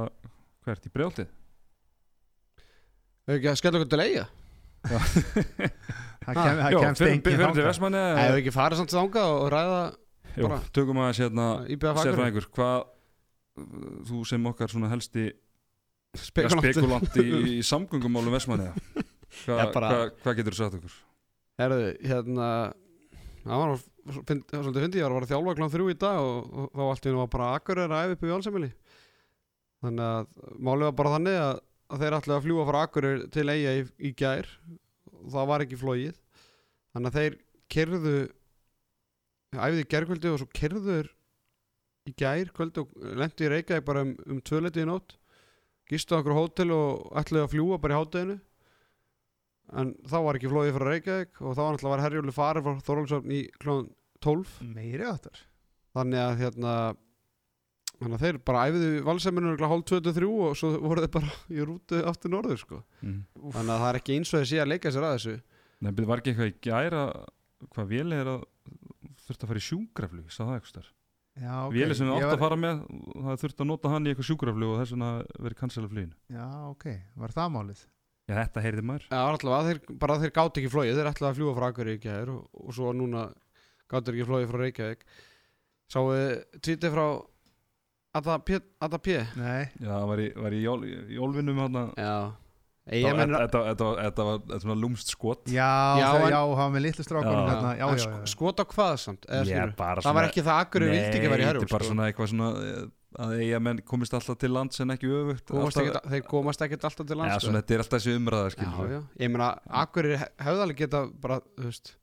hvert? 0.65 0.87
Í 0.87 0.93
brjáltið 0.93 1.29
Hefur 3.27 3.39
ekki 3.39 3.51
að 3.51 3.59
skella 3.61 3.81
okkur 3.81 3.93
til 3.95 4.05
eiga 4.07 4.27
Það 6.27 6.37
það 6.37 6.77
kemst 6.81 7.01
engin 7.03 7.23
til 7.23 7.39
þangað. 7.41 7.65
Vestmanni 7.67 8.03
Hefur 8.21 8.41
ekki 8.43 8.55
farið 8.55 8.83
samt 8.83 8.95
þangað 8.95 9.33
og 9.37 9.49
ræða 9.53 9.81
Jú, 10.37 10.45
bara- 10.49 10.61
tökum 10.73 11.01
aðeins 11.01 11.21
hérna 11.25 11.47
IBF 11.73 11.91
Akureyri. 11.91 12.13
sérfræðingur, 12.13 12.47
hvað 12.53 12.79
þú 14.11 14.25
sem 14.29 14.47
okkar 14.47 14.69
svona 14.69 14.93
helsti 14.93 15.33
Spekulant 16.17 16.65
spekulant 16.65 17.17
í, 17.21 17.27
í 17.57 17.63
samgöngumálum 17.65 18.33
Vestmanni 18.37 18.71
hvað 19.45 19.77
hva, 19.77 20.01
hva 20.23 20.35
getur 20.39 20.57
þú 20.57 20.61
sagt 20.63 20.79
okkur? 20.81 20.99
Herðu, 21.61 21.93
hérna 22.05 22.49
Það 23.47 23.61
var 23.61 23.77
svolítið 24.11 24.83
fyndi, 24.83 24.99
ég 24.99 25.13
var 25.13 25.23
að 25.23 25.31
þjálfa 25.31 25.55
klán 25.59 25.71
þrjú 25.71 25.85
í 25.93 25.99
dag 26.03 26.19
og, 26.19 26.47
og 26.51 26.73
þá 26.75 26.83
allt 26.87 27.05
í 27.05 27.09
hennu 27.11 27.21
var 27.21 27.29
bara 27.31 27.51
akkur 27.55 27.81
er 27.83 27.93
að 27.95 28.07
æfa 28.07 28.17
upp 28.17 28.25
í 28.25 28.31
Valsemili 28.33 28.71
þannig 29.87 30.07
að 30.07 30.57
málið 30.67 30.89
var 30.89 30.97
bara 30.99 31.13
þannig 31.15 31.37
að, 31.43 31.61
að 31.87 32.03
þeir 32.03 32.17
ætlaði 32.17 32.37
að 32.37 32.47
fljúa 32.47 32.65
frá 32.67 32.79
akkur 32.81 33.07
til 33.37 33.45
eiga 33.53 33.75
í, 33.77 33.85
í 34.03 34.11
gær. 34.19 34.49
Og 35.13 35.29
það 35.35 35.51
var 35.53 35.65
ekki 35.65 35.79
flóið 35.79 36.19
þannig 36.97 37.11
að 37.11 37.19
þeir 37.21 37.39
kerðu 37.77 38.17
æfði 39.57 39.85
í 39.85 39.89
gærkvöldi 39.95 40.33
og 40.33 40.41
svo 40.43 40.51
kerður 40.59 41.13
í 42.07 42.15
gær 42.19 42.51
kvöldi 42.57 42.83
og 42.83 43.07
lendi 43.21 43.47
í 43.47 43.53
Reykjavík 43.53 43.87
bara 43.87 44.03
um, 44.07 44.13
um 44.27 44.43
tvöleiti 44.43 44.83
í 44.83 44.89
nótt. 44.89 45.17
Gistu 45.87 46.19
á 46.19 46.21
okkur 46.21 46.35
hótel 46.35 46.73
og 46.75 47.15
ætlaði 47.19 47.47
að 47.47 47.53
fljúa 47.55 47.79
bara 47.83 47.95
í 47.95 48.01
hátteginu 48.01 48.39
en 49.73 49.95
þá 50.07 50.17
var 50.27 50.39
ekki 50.39 50.51
flóið 50.53 50.75
frá 50.77 50.87
Reykjavík 50.91 51.41
og 51.43 51.57
þá 51.57 51.61
var 51.63 51.73
náttúrulega 51.75 51.95
var 51.97 52.05
Herjóli 52.05 52.35
farið 52.37 52.67
frá 52.69 52.85
Þorlóksvöfn 52.87 53.35
í 53.35 53.41
klón 53.63 53.89
12 54.23 54.55
Meiri 54.77 55.09
áttar 55.09 55.43
þannig 55.97 56.23
að 56.23 56.39
hérna 56.45 56.75
þannig 57.97 58.17
að 58.19 58.25
þeir 58.27 58.39
bara 58.47 58.65
æfiðu 58.69 58.91
valseminu 59.07 59.55
hálf 59.63 59.85
23 59.89 60.29
og 60.47 60.57
svo 60.59 60.73
voru 60.85 61.05
þeir 61.05 61.13
bara 61.17 61.31
í 61.49 61.65
rútu 61.65 62.03
aftur 62.09 62.33
norður 62.35 62.61
sko. 62.61 62.83
Mm. 63.01 63.23
þannig 63.55 63.73
að 63.73 63.81
það 63.85 63.89
er 63.91 64.01
ekki 64.01 64.19
eins 64.19 64.33
og 64.35 64.43
þeir 64.43 64.51
sé 64.51 64.61
að 64.61 64.71
leika 64.73 64.93
sér 64.93 65.07
að 65.09 65.15
þessu. 65.17 65.37
Nei, 65.77 65.91
byrju, 65.93 66.11
var 66.11 66.21
ekki 66.23 66.33
eitthvað 66.35 66.51
í 66.53 66.57
gæra 66.67 67.07
hvað 67.73 67.91
véli 67.95 68.21
er 68.21 68.31
að 68.35 68.45
þurft 69.27 69.43
að 69.43 69.51
fara 69.51 69.63
í 69.63 69.67
sjúkraflug 69.71 70.31
sá 70.33 70.43
það 70.45 70.55
eitthvað 70.61 70.93
Já, 71.37 71.53
ok. 71.67 71.75
Véli 71.77 71.93
sem 71.97 72.09
við 72.09 72.15
átt 72.17 72.25
var- 72.25 72.33
að 72.37 72.45
fara 72.47 72.57
með 72.57 72.79
það 73.27 73.41
þurft 73.43 73.59
að 73.61 73.67
nota 73.69 73.91
hann 73.93 74.07
í 74.07 74.13
eitthvað 74.13 74.29
sjúkraflug 74.31 74.71
og 74.73 74.79
þess 74.81 74.95
vegna 74.95 75.11
verið 75.37 75.59
cancela 75.61 75.89
fluginu. 75.91 76.15
Já, 76.33 76.47
ok, 76.71 76.87
var 77.17 77.35
það 77.37 77.51
málið 77.57 77.83
Já, 78.27 78.35
þetta 78.43 78.63
heyrði 78.65 78.83
maður 78.83 79.05
Já, 79.07 79.21
allavega, 79.23 79.69
þeir, 79.71 79.99
bara 80.03 80.17
þeir 80.23 80.33
gátt 80.35 80.57
ekki 80.61 80.71
flóið 80.73 80.97
þeir 80.99 81.11
ætlaði 81.13 81.31
að 81.31 81.37
fljúa 81.41 81.57
frá 81.59 81.67
Akureyri 81.71 81.99
í 81.99 82.03
gær 82.03 82.33
og, 82.35 82.47
og 82.59 82.75
svo 82.75 82.93
núna 82.97 83.27
gáttur 83.93 84.17
ekki 84.17 84.27
flóið 84.27 84.49
frá 84.51 84.59
Reykjavík 84.65 85.05
Sáu 85.95 86.09
tvítið 86.59 86.91
frá 86.97 87.07
Adda 88.17 88.39
P. 88.41 89.13
Nei, 89.37 89.69
Já, 89.79 89.93
það 89.93 90.09
var 90.11 90.21
í, 90.25 90.27
var 90.41 90.55
í 90.57 90.61
jól, 90.65 90.83
jólvinum 91.13 91.59
hann 91.67 91.79
Já 92.01 92.17
Þetta 92.87 93.11
var- 93.11 93.27
þetta- 93.27 93.63
þetta 93.67 93.87
var- 93.87 93.97
þetta 93.99 94.25
var 94.27 94.37
þetta 94.39 94.53
var 94.55 94.61
svona 94.63 94.77
lúmst 94.79 95.09
skot 95.11 95.49
já, 95.51 95.71
Já, 95.99 96.07
já, 96.07 96.23
en- 96.23 96.31
já 96.31 96.39
hann 96.39 96.57
var 96.57 96.71
með 96.77 96.83
litlu 96.85 97.03
strákunum 97.07 97.41
Já. 97.41 97.49
hérna 97.51 97.71
Já, 97.77 97.87
já, 97.99 98.11
já, 98.11 98.27
Skot 98.31 98.61
á 98.63 98.65
hvað 98.65 98.93
samt? 99.03 99.27
Eða, 99.27 99.43
skilurðu? 99.45 99.77
bara 99.77 100.01
það 100.07 100.15
var 100.15 100.25
ekki 100.29 100.43
það 100.47 100.55
að 100.55 100.61
Akureyri 100.67 100.93
vildi 100.95 101.19
ekki 101.19 101.31
vera 101.31 101.35
í 101.35 101.43
Nei, 101.43 101.47
herjól 101.51 101.63
þetta 101.63 101.67
er 101.67 101.75
bara 101.75 101.85
sko. 101.85 101.91
svona 101.95 102.07
eitthvað 102.07 102.31
svona 102.31 102.49
eh, 102.63 102.87
að 103.23 103.33
eiga 103.41 103.61
menn 103.63 103.81
komist 103.89 104.15
alltaf 104.17 104.39
til 104.41 104.51
lands 104.53 104.81
en 104.85 104.93
ekki 104.95 105.09
öfugt 105.09 105.47
komast 105.53 105.79
alltaf, 105.81 106.01
ekkit, 106.03 106.11
Þeir 106.13 106.27
komast 106.31 106.65
ekkert 106.67 106.85
alltaf 106.89 107.07
til 107.09 107.17
Já, 107.17 107.21
lands 107.23 107.45
svona 107.47 107.63
þetta 107.63 107.75
er 107.77 107.85
alltaf 107.85 108.03
þessi 108.03 108.17
umræða. 108.21 109.01
Ég 109.23 109.31
meina, 109.33 109.49
Akureyri 109.83 110.19
he- 110.21 110.33
hefði 110.47 110.65
alveg 110.67 110.81
geta 110.85 111.01
bara, 111.25 111.41
veist 111.59 111.95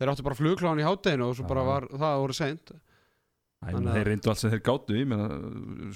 Þeir 0.00 0.10
áttu 0.14 0.24
bara 0.26 0.38
flugkláðan 0.40 0.82
í 0.82 0.88
hátteginu 0.88 1.28
og 1.30 1.36
svo 1.38 1.46
var 1.64 1.88
það 1.92 2.18
voru 2.24 2.34
seint 2.38 2.72
Æ, 3.64 3.72
að- 3.72 3.92
Þeir 3.94 4.08
reyndu 4.10 4.28
allt 4.32 4.38
sem 4.42 4.50
þeir 4.52 4.64
gátu 4.66 4.96
ég 4.98 5.06
meina, 5.08 5.28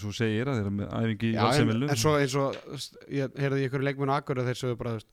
svo 0.01 0.13
segir 0.17 0.49
að 0.49 0.61
þeir 0.61 0.67
eru 0.69 0.77
með 0.79 0.93
æfingi 1.01 1.29
í 1.29 1.35
Já, 1.35 1.49
en, 1.61 1.83
en 1.89 1.97
svo 2.01 2.15
eins 2.17 2.37
og 2.39 2.55
ég 3.13 3.35
heyrði 3.37 3.65
í 3.65 3.67
ykkur 3.69 3.85
leikmenn 3.85 4.15
Akureyri 4.15 4.49
þeir 4.53 4.61
sögðu 4.63 4.79
bara, 4.81 4.95
veist 4.97 5.11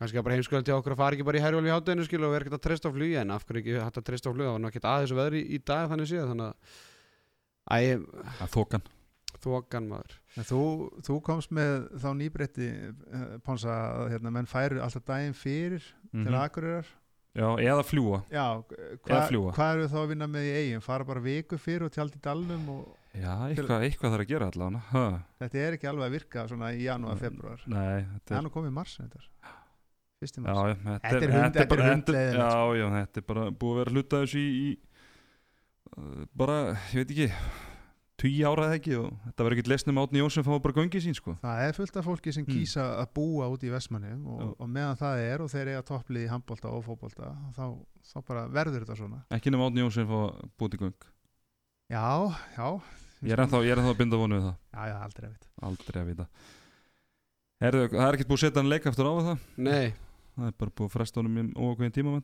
kannski 0.00 0.16
að 0.16 0.24
bara 0.24 0.36
heimskvöldi 0.38 0.72
okkur 0.72 0.94
að 0.94 1.00
fara 1.02 1.16
ekki 1.18 1.26
bara 1.28 1.36
í 1.36 1.42
herjól 1.44 1.66
í 1.66 1.72
hátteginu 1.74 2.06
og 2.24 2.32
vera 2.32 2.40
ekkert 2.46 2.56
að 2.56 2.62
treysta 2.64 2.88
á 2.88 2.92
flugi 2.94 3.16
en 3.20 3.34
af 3.34 3.42
hverju 3.44 3.60
ekki 3.60 3.74
hægt 3.84 3.98
að 4.00 4.06
treysta 4.08 4.30
á 4.30 4.32
flugi 4.32 4.46
það 4.48 4.54
var 4.54 4.62
nú 4.64 4.70
ekkert 4.70 4.86
aðeins 4.88 5.12
veðri 5.18 5.42
í 5.44 5.58
dag 5.60 5.90
þannig 5.92 6.08
séð 6.08 6.30
þannig 6.30 6.46
að 6.46 6.78
að 7.70 8.50
þokan. 8.54 8.82
þokan 9.40 9.86
maður. 9.88 10.16
En 10.36 10.44
þú, 10.46 10.62
þú 11.06 11.18
komst 11.26 11.50
með 11.56 11.88
þá 12.02 12.08
nýbreytti 12.18 12.66
uh, 12.70 13.38
Ponsa 13.46 13.72
að 13.72 14.10
hérna, 14.14 14.30
menn 14.34 14.46
færu 14.50 14.80
alltaf 14.84 15.04
daginn 15.08 15.34
fyrir 15.34 15.80
til 16.10 16.26
Mhm. 16.26 16.34
Akureyrar? 16.42 16.86
Já, 17.30 17.46
eða 17.62 17.82
fljúa 17.86 18.18
Já, 18.26 18.44
hvað 19.06 19.28
hva 19.54 19.66
eru 19.76 19.84
þá 19.86 19.98
að 20.02 20.08
vinna 20.10 20.26
með 20.26 20.46
í 20.48 20.54
eigin? 20.58 20.80
Fara 20.82 21.04
bara 21.06 21.20
viku 21.22 21.58
fyrir 21.62 21.84
og 21.86 21.92
tjaldi 21.94 22.18
í 22.18 22.22
dalnum 22.24 22.64
og 22.74 22.96
Já, 23.14 23.34
eitthvað, 23.46 23.84
eitthvað 23.86 24.10
þarf 24.16 24.24
að 24.24 24.30
gera 24.32 24.48
allavega 24.50 24.80
ha. 24.90 25.04
þetta 25.38 25.60
er 25.62 25.76
ekki 25.78 25.88
alveg 25.92 26.08
að 26.08 26.14
virka 26.16 26.44
svona 26.50 26.72
í 26.74 26.82
janúar, 26.88 27.18
februar 27.22 27.62
Nei, 27.70 28.02
þetta 28.16 28.34
er 28.34 28.38
er 28.40 28.42
nú 28.48 28.50
komið 28.50 28.72
í 28.72 28.74
mars 28.80 28.96
þetta 28.98 29.22
Fyrsti 30.20 30.42
Já, 30.42 30.42
mars. 30.42 30.58
Já, 30.58 30.74
þetta 30.74 31.00
Þetta 31.06 31.22
er 31.22 31.30
hund- 31.30 31.44
þetta 31.54 31.62
er 31.62 31.70
bara- 31.70 31.88
hundleiðinlegt, 31.94 32.50
Já, 32.50 32.76
já, 32.82 32.86
þetta 32.98 33.22
er 33.22 33.26
bara 33.30 33.44
búið 33.50 33.70
að 33.72 33.78
vera 33.84 33.94
hluta 33.94 34.22
þessu 34.26 34.42
í, 34.42 34.50
í 34.66 34.78
bara, 36.36 36.56
ég 36.94 37.02
veit 37.02 37.10
ekki 37.14 37.28
tugi 38.20 38.42
ára 38.44 38.66
eða 38.68 38.76
ekki 38.76 38.94
og 39.00 39.06
þetta 39.24 39.44
verður 39.46 39.56
ekkert 39.56 39.70
lesnum 39.72 39.98
átni 40.02 40.20
Jónsson 40.20 40.44
fá 40.44 40.52
bara 40.60 40.76
göngið 40.76 41.04
sín 41.06 41.16
sko. 41.16 41.34
Það 41.40 41.62
er 41.64 41.76
fullt 41.78 41.96
af 41.96 42.04
fólki 42.04 42.32
sem 42.36 42.44
Mm. 42.44 42.52
kýsa 42.52 42.84
að 43.00 43.06
búa 43.16 43.46
út 43.48 43.62
í 43.64 43.70
Vestmanni 43.72 44.10
og, 44.28 44.56
og 44.60 44.68
meðan 44.68 44.98
það 45.00 45.22
er 45.24 45.40
og 45.40 45.48
þeir 45.50 45.70
eiga 45.72 45.82
topplið 45.88 46.26
í 46.26 46.28
handbólta 46.28 46.68
og 46.68 46.84
fótbolta 46.84 47.30
þá, 47.56 47.64
þá 48.12 48.16
bara 48.28 48.42
verður 48.52 48.84
þetta 48.84 48.96
svona. 49.00 49.22
Ekki 49.32 49.50
nema 49.54 49.70
átni 49.70 49.80
Jónsson 49.84 50.06
fá 50.10 50.20
búið 50.60 50.76
í 50.76 50.82
göng. 50.84 51.08
Já, 51.90 52.04
já. 52.58 52.68
Ég 53.24 53.32
er 53.32 53.42
ennþá, 53.44 53.58
ég 53.64 53.72
er 53.72 53.80
ennþá 53.80 53.94
að 53.94 53.98
binda 54.04 54.16
vonu 54.20 54.36
við 54.38 54.44
það. 54.50 54.56
Já, 54.72 54.82
já, 54.92 54.96
aldrei 55.04 55.26
að 55.26 55.32
vita. 55.32 55.48
Aldrei 55.70 56.00
að 56.02 56.06
vita. 56.12 56.26
Herðu, 57.60 57.82
það 57.92 58.04
er 58.06 58.16
ekkert 58.16 58.28
búið 58.30 58.38
að 58.38 58.44
setja 58.46 58.60
hann 58.62 58.70
leik 58.72 58.86
aftur 58.88 59.08
á 59.08 59.12
það? 59.20 59.42
Nei, 59.60 59.88
það 60.36 60.46
er 60.46 60.54
bara 60.62 60.72
búið 60.76 60.86
að 60.88 60.94
fresta 60.94 61.20
honum 61.20 61.40
í 61.40 61.44
ókveðin 61.56 61.92
tíma 61.96 62.14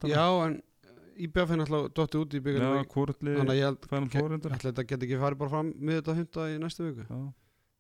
en 1.17 1.25
IBF 1.25 1.53
er 1.53 1.61
náttúrulega 1.61 1.93
dotti 1.97 2.21
út 2.21 2.35
í 2.37 2.41
lið 3.27 3.41
Þannig 3.41 3.53
að 3.53 3.59
ég 3.59 3.67
held 3.67 3.89
ætli 4.57 4.71
þetta 4.71 4.87
get 4.91 5.07
ekki 5.07 5.21
farið 5.23 5.41
bara 5.43 5.53
fram 5.55 5.73
með 5.79 6.01
þetta 6.01 6.17
hunda 6.21 6.47
í 6.53 6.59
næstu 6.63 6.87
viku. 6.87 7.07
Já, 7.09 7.21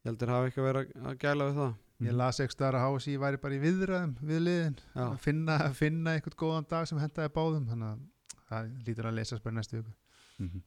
Ég 0.07 0.11
held 0.11 0.21
þeir 0.23 0.31
hafa 0.31 0.51
ekki 0.51 0.61
að 0.63 0.67
vera 0.69 0.83
að 1.11 1.17
gæla 1.23 1.47
við 1.49 1.57
það. 1.61 1.73
Mhm. 1.97 2.07
Ég 2.07 2.17
las 2.21 2.41
ekki 2.41 2.55
staðar 2.55 2.77
að 2.79 2.85
HSI 2.97 3.17
væri 3.19 3.41
bara 3.43 3.57
í 3.57 3.63
viðræðum 3.63 4.13
við 4.29 4.43
liðin. 4.47 4.77
Að 4.95 5.17
finna, 5.25 5.57
finna 5.75 6.13
einhvern 6.15 6.37
góðan 6.43 6.69
dag 6.71 6.87
sem 6.87 7.01
hendaði 7.01 7.33
báðum. 7.35 7.65
Þannig 7.71 7.89
að 7.89 8.05
það 8.51 8.69
lítur 8.87 9.09
að 9.11 9.17
lesast 9.19 9.43
bara 9.43 9.57
næstu 9.57 9.81
viku. 9.81 9.97
Mhm. 10.39 10.63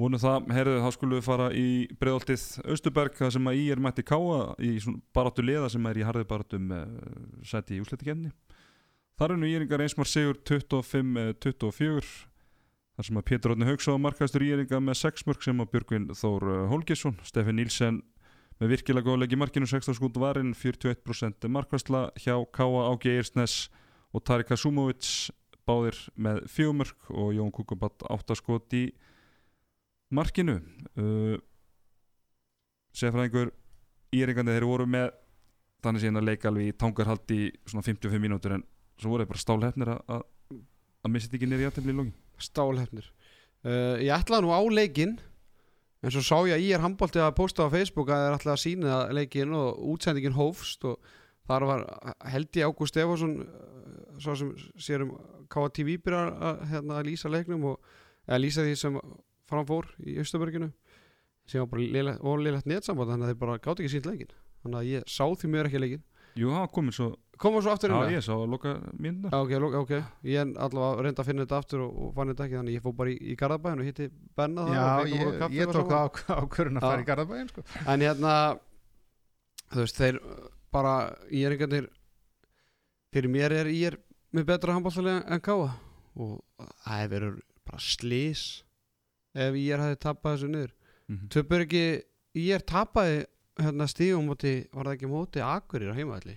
Vonum 0.00 0.20
það, 0.22 0.46
herðu, 0.56 0.76
þá 0.80 0.90
skulum 0.94 1.18
við 1.18 1.26
fara 1.26 1.46
í 1.52 1.66
breiðoltið 2.00 2.44
Östuberg, 2.72 3.16
það 3.18 3.32
sem 3.34 3.48
að 3.50 3.58
í 3.60 3.64
er 3.74 3.82
mætti 3.84 4.04
káa 4.08 4.38
í 4.56 4.70
svona 4.80 5.02
baráttu 5.12 5.44
liða 5.44 5.68
sem 5.68 5.88
er 5.90 6.00
í 6.00 6.06
harði 6.08 6.22
baráttum 6.30 6.70
uh, 6.72 6.86
sæti 7.44 7.76
í 7.76 7.82
úsleitikefni. 7.82 8.30
Þar 9.20 9.34
er 9.34 9.36
nú 9.36 9.48
íringar 9.52 9.82
einsmar 9.84 10.08
sigur 10.08 10.38
25-24, 10.48 12.04
þar 12.96 13.04
sem 13.04 13.18
að 13.20 13.24
Pétur 13.28 13.52
Róðni 13.52 13.66
Hauksá 13.68 13.96
markaðistur 14.00 14.44
íringa 14.46 14.78
með 14.80 14.96
6 15.02 15.26
mörg 15.28 15.44
sem 15.44 15.60
að 15.60 15.68
Björgvin 15.74 16.06
Þór 16.16 16.46
uh, 16.48 16.60
Holgesson, 16.70 17.18
Steffi 17.28 17.52
Nílsen 17.52 17.98
með 18.56 18.72
virkilega 18.72 19.10
góðleik 19.10 19.36
í 19.36 19.40
markinu 19.42 19.68
16 19.68 19.98
skút 19.98 20.16
varinn, 20.24 20.54
41% 20.56 21.50
markværsla 21.52 22.02
hjá 22.16 22.32
Káa 22.48 22.86
Ági 22.94 23.12
Eirsnes 23.18 23.58
og 24.16 24.24
Tarika 24.24 24.56
Sumovic 24.56 25.28
báðir 25.68 26.00
með 26.16 26.40
4 26.56 26.80
mörg 26.80 27.12
og 27.12 27.36
Jón 27.36 27.52
Kukubat 27.52 28.08
8 28.08 28.40
skot 28.40 28.72
í 28.72 28.86
markinu. 30.16 30.62
Uh, 30.96 31.36
sefraðingur 32.96 33.52
íringandi 34.16 34.56
þeir 34.56 34.70
voru 34.72 34.88
með 34.88 35.12
þannig 35.84 36.08
síðan 36.08 36.24
að 36.24 36.28
leika 36.32 36.48
alveg 36.48 36.72
í 36.72 36.76
tangarhald 36.80 37.32
í 37.36 37.42
svona 37.68 37.84
55 37.84 38.24
mínútur 38.24 38.56
en 38.56 38.70
svo 39.00 39.12
voru 39.14 39.24
þeir 39.24 39.32
bara 39.32 39.44
stálhefnir 39.44 39.90
að 39.94 40.00
að- 40.16 40.26
að 41.00 41.12
missa 41.14 41.28
þetta 41.30 41.38
ekki 41.40 41.48
nýri 41.50 41.66
játefli 41.68 41.92
í 41.94 41.96
lógin 41.96 42.14
stálhefnir 42.40 43.06
uh, 43.64 43.96
Ég 44.00 44.12
ætlaði 44.16 44.44
nú 44.46 44.52
á 44.52 44.60
leikinn 44.68 45.16
en 46.02 46.12
svo 46.14 46.22
sá 46.24 46.36
ég 46.48 46.54
að 46.56 46.64
ég 46.64 46.74
er 46.78 46.84
handbóltið 46.84 47.24
að 47.26 47.34
posta 47.36 47.66
á 47.68 47.72
Facebook 47.72 48.08
að 48.12 48.22
þeir 48.26 48.36
ætlaði 48.38 48.54
að 48.56 48.62
sína 48.64 49.00
leikinn 49.16 49.56
og 49.56 49.80
útsendingin 49.94 50.36
hófst 50.36 50.84
og 50.88 51.00
þar 51.50 51.66
var 51.68 51.82
held 52.32 52.56
ég 52.60 52.68
Ágúst 52.70 52.94
Stefánsson 52.94 53.34
uh, 53.42 54.20
svo 54.20 54.36
sem 54.36 54.52
sér 54.80 55.04
um 55.06 55.16
KTV 55.50 55.96
byrjar 56.04 56.30
að, 56.36 56.60
hérna, 56.70 57.00
að 57.00 57.08
lýsa 57.10 57.28
leiknum 57.32 57.64
og 57.72 57.80
eða 58.28 58.38
lýsa 58.44 58.62
því 58.64 58.76
sem 58.78 59.00
framfór 59.50 59.88
í 60.06 60.14
Östuberginu 60.22 60.68
sem 61.50 61.58
var 61.64 61.72
bara 61.72 62.36
lélegt 62.44 62.68
netsamband 62.70 63.10
þannig 63.10 63.26
að 63.26 63.32
þeir 63.32 63.40
bara 63.40 63.56
gátt 63.64 63.80
ekki 63.82 63.90
sínt 63.96 64.06
leikinn. 64.06 64.30
Þannig 64.62 64.78
að 64.78 64.90
ég 64.92 65.08
sá 65.10 65.24
því 65.26 65.48
mér 65.50 65.66
ekki 65.66 65.80
leikinn. 65.82 66.04
Jú, 66.38 66.52
það 66.52 66.60
var 66.62 66.70
komin 66.76 66.94
svo, 67.40 67.48
koma 67.48 67.60
svo 67.64 67.72
aftur 67.72 67.90
inn 67.90 67.96
já 67.96 68.04
með? 68.06 68.14
ég 68.16 68.24
sá 68.26 68.32
að 68.36 68.50
loka 68.52 68.72
mínuna 69.00 69.30
Já, 69.32 69.38
ok, 69.40 69.52
lok- 69.64 69.76
ok, 69.80 69.92
ég 70.28 70.40
er 70.42 70.50
allavega 70.66 71.04
reyndi 71.06 71.22
að 71.22 71.28
finna 71.30 71.44
þetta 71.46 71.58
aftur 71.62 71.84
og, 71.86 71.94
og 72.06 72.14
fann 72.18 72.32
þetta 72.34 72.44
ekki 72.46 72.58
þannig 72.60 72.76
ég 72.76 72.84
fór 72.84 72.96
bara 73.00 73.10
í, 73.10 73.16
í 73.32 73.36
Garðabæðin 73.40 73.80
og 73.84 73.88
hitti 73.90 74.08
Benna 74.36 74.66
það 74.68 74.74
Já, 74.76 74.84
ég, 75.14 75.54
ég 75.56 75.68
og 75.70 75.78
tók 75.80 76.20
ákvörðun 76.36 76.80
að 76.80 76.86
fara 76.86 77.00
Já. 77.00 77.02
í 77.04 77.08
Garðabæin 77.10 77.48
sko. 77.52 77.64
En 77.86 78.04
hérna, 78.04 78.34
þú 79.72 79.80
veist, 79.84 80.00
þeir 80.00 80.18
uh, 80.20 80.48
bara, 80.74 80.94
ég 81.32 81.46
er 81.48 81.56
einhvern 81.56 81.88
fyrir 83.14 83.32
mér 83.34 83.52
er 83.62 83.70
ég 83.74 83.86
er 83.92 83.96
með 84.36 84.44
betra 84.52 84.74
handbóltalega 84.76 85.24
en 85.34 85.40
Káa 85.42 85.70
og 86.20 86.36
það 86.84 87.00
hefur 87.00 87.14
verið 87.16 87.40
bara 87.70 87.80
slís 87.82 88.44
ef 89.34 89.56
ég 89.58 89.72
er 89.74 89.82
hefði 89.86 90.00
tapað 90.06 90.36
þessu 90.36 90.52
niður 90.52 90.76
Mhm. 91.10 91.26
Töpur 91.34 91.64
ekki, 91.64 91.80
ég 92.38 92.52
er 92.54 92.62
tapaði 92.62 93.24
hérna 93.58 93.86
stígum 93.90 94.28
móti, 94.30 94.52
var 94.70 94.86
það 94.86 94.92
ekki 94.94 95.08
móti 95.10 95.40
Akurir 95.42 95.90
á 95.90 95.98
heimaðalli 95.98 96.36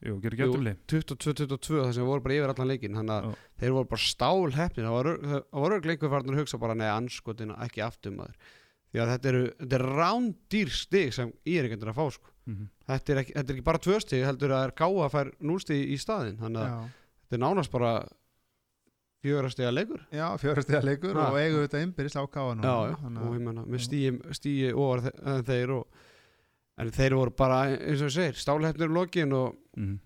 Jú, 0.00 0.14
gerir 0.22 0.32
ekki 0.38 0.46
játefli 0.48 0.72
22-22 0.88 1.82
þar 1.84 1.92
sem 1.92 2.06
voru 2.08 2.22
bara 2.24 2.36
yfir 2.38 2.52
allan 2.54 2.70
leikin 2.70 2.94
þannig 2.96 3.16
að 3.18 3.34
þeir 3.60 3.74
voru 3.76 3.88
bara 3.90 4.04
stál 4.06 4.54
hefnir 4.56 4.86
það 4.88 4.94
voru, 4.96 5.12
það 5.28 5.42
voru 5.64 5.80
einhver 5.80 6.12
farnir 6.14 6.36
að 6.36 6.40
hugsa 6.40 6.60
bara 6.62 6.76
neða 6.80 6.94
anskotin 7.02 7.52
ekki 7.66 7.82
aftur 7.84 8.14
maður. 8.16 8.38
Því 8.90 9.02
að 9.04 9.10
þetta 9.12 9.28
eru, 9.30 9.42
þetta 9.60 9.76
er 9.76 9.84
rándýr 10.00 10.70
stig 10.74 11.12
sem 11.14 11.32
ég 11.46 11.60
er 11.60 11.68
ekki 11.68 11.78
að 11.84 11.98
fá 12.00 12.06
sko. 12.16 12.32
Mhm. 12.48 12.70
þetta, 12.88 13.12
er 13.12 13.18
ekki, 13.20 13.34
þetta 13.36 13.52
er 13.52 13.54
ekki 13.58 13.66
bara 13.68 13.78
tvö 13.84 13.98
stig 14.00 14.24
heldur 14.24 14.50
að 14.50 14.62
það 14.62 14.64
er 14.70 14.72
gáa 14.80 15.04
að 15.04 15.12
fær 15.14 15.28
núlstig 15.50 15.92
í 15.94 15.98
staðin 16.00 16.40
þannig 16.40 16.62
að 16.64 16.70
Já, 16.72 16.80
þetta 17.20 17.36
er 17.36 17.42
nánast 17.44 17.70
bara 17.70 17.90
fjögra 19.20 19.50
stiga 19.52 19.70
leikur. 19.74 20.00
Já 20.16 20.26
fjörastega 20.40 20.80
leikur 20.82 21.14
Ha. 21.14 21.26
og 21.28 21.36
eigum 21.38 21.66
þetta 21.66 21.82
innbyrðis 21.84 22.16
á 22.16 22.24
káa 22.24 22.54
já, 22.56 22.76
já, 22.88 22.96
og 23.20 23.34
ég 23.36 23.44
menna 23.44 23.64
með 23.68 23.84
stíi, 23.84 24.10
stíi 24.32 24.72
ofar 24.72 25.04
þeir 25.44 25.74
og 25.76 25.86
en 26.80 26.90
þeir 26.96 27.14
voru 27.18 27.34
bara 27.36 27.58
eins 27.76 28.00
og 28.02 28.08
ég 28.10 28.14
segir 28.16 28.38
stálhefnir 28.40 28.90
lokin 28.92 29.32
og 29.36 29.56
Mhm. 29.76 29.98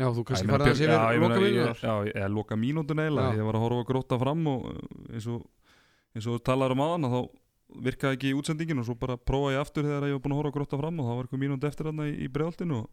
já 0.00 0.06
þú 0.08 0.24
kannski 0.24 0.46
ég 0.46 0.52
farið 0.52 0.66
að 0.66 0.72
ég 0.72 0.80
sér 0.80 1.20
loka 1.20 1.36
ég- 1.36 1.44
vinnunar 1.44 1.78
Já, 1.82 1.94
eða 2.12 2.28
loka 2.32 2.56
mínútur 2.56 2.96
Já. 2.96 3.36
Ég 3.36 3.44
var 3.44 3.54
að 3.54 3.62
horfa 3.66 3.80
að 3.82 3.88
gróta 3.92 4.18
fram 4.18 4.46
og 4.46 4.64
uh, 4.64 5.12
eins 5.12 5.26
og, 5.28 5.46
eins 6.16 6.26
og 6.26 6.42
talar 6.44 6.72
um 6.72 6.80
aðan 6.80 7.08
þá 7.12 7.20
virkaði 7.82 8.16
ekki 8.18 8.30
í 8.32 8.36
útsendingin 8.36 8.78
og 8.80 8.84
svo 8.84 8.94
bara 9.00 9.16
prófaði 9.16 9.54
ég 9.56 9.60
aftur 9.64 9.82
þegar 9.86 10.08
ég 10.08 10.12
var 10.12 10.20
búin 10.24 10.32
að 10.34 10.40
horfa 10.42 10.50
að 10.52 10.56
gróta 10.58 10.78
fram 10.80 11.00
og 11.00 11.06
það 11.08 11.16
var 11.16 11.24
eitthvað 11.28 11.42
mínúti 11.44 11.66
eftir 11.70 11.86
þarna 11.88 12.08
í, 12.10 12.14
í 12.24 12.28
bregðaltinu 12.28 12.76
og 12.82 12.88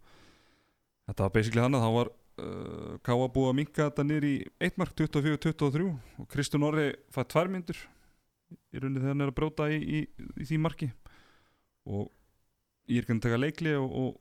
þetta 1.09 1.23
var 1.25 1.33
basically 1.35 1.61
þannig 1.65 1.79
að 1.79 1.85
þá 1.87 1.91
var 1.97 2.09
uh, 2.39 2.97
Káa 3.03 3.27
búið 3.35 3.49
að 3.49 3.57
minka 3.59 3.89
þetta 3.89 4.03
niður 4.07 4.27
í 4.29 4.35
1 4.69 4.77
mark 4.79 4.93
24-23 4.95 5.89
og 6.19 6.27
Kristján 6.31 6.63
Orri 6.69 6.85
fæði 7.11 7.27
tvær 7.33 7.49
myndur 7.51 7.79
í 8.73 8.79
rauninni 8.79 9.01
þegar 9.03 9.11
hann 9.13 9.21
er 9.25 9.31
að 9.33 9.37
brjóta 9.39 9.67
í, 9.71 9.79
í, 9.83 9.99
í 10.39 10.47
því 10.47 10.59
marki 10.63 10.91
og 11.89 12.07
ég 12.89 12.97
er 12.99 13.05
ekki 13.05 13.15
að 13.17 13.21
taka 13.27 13.39
leikli 13.41 13.75
og, 13.77 13.91
og 14.03 14.17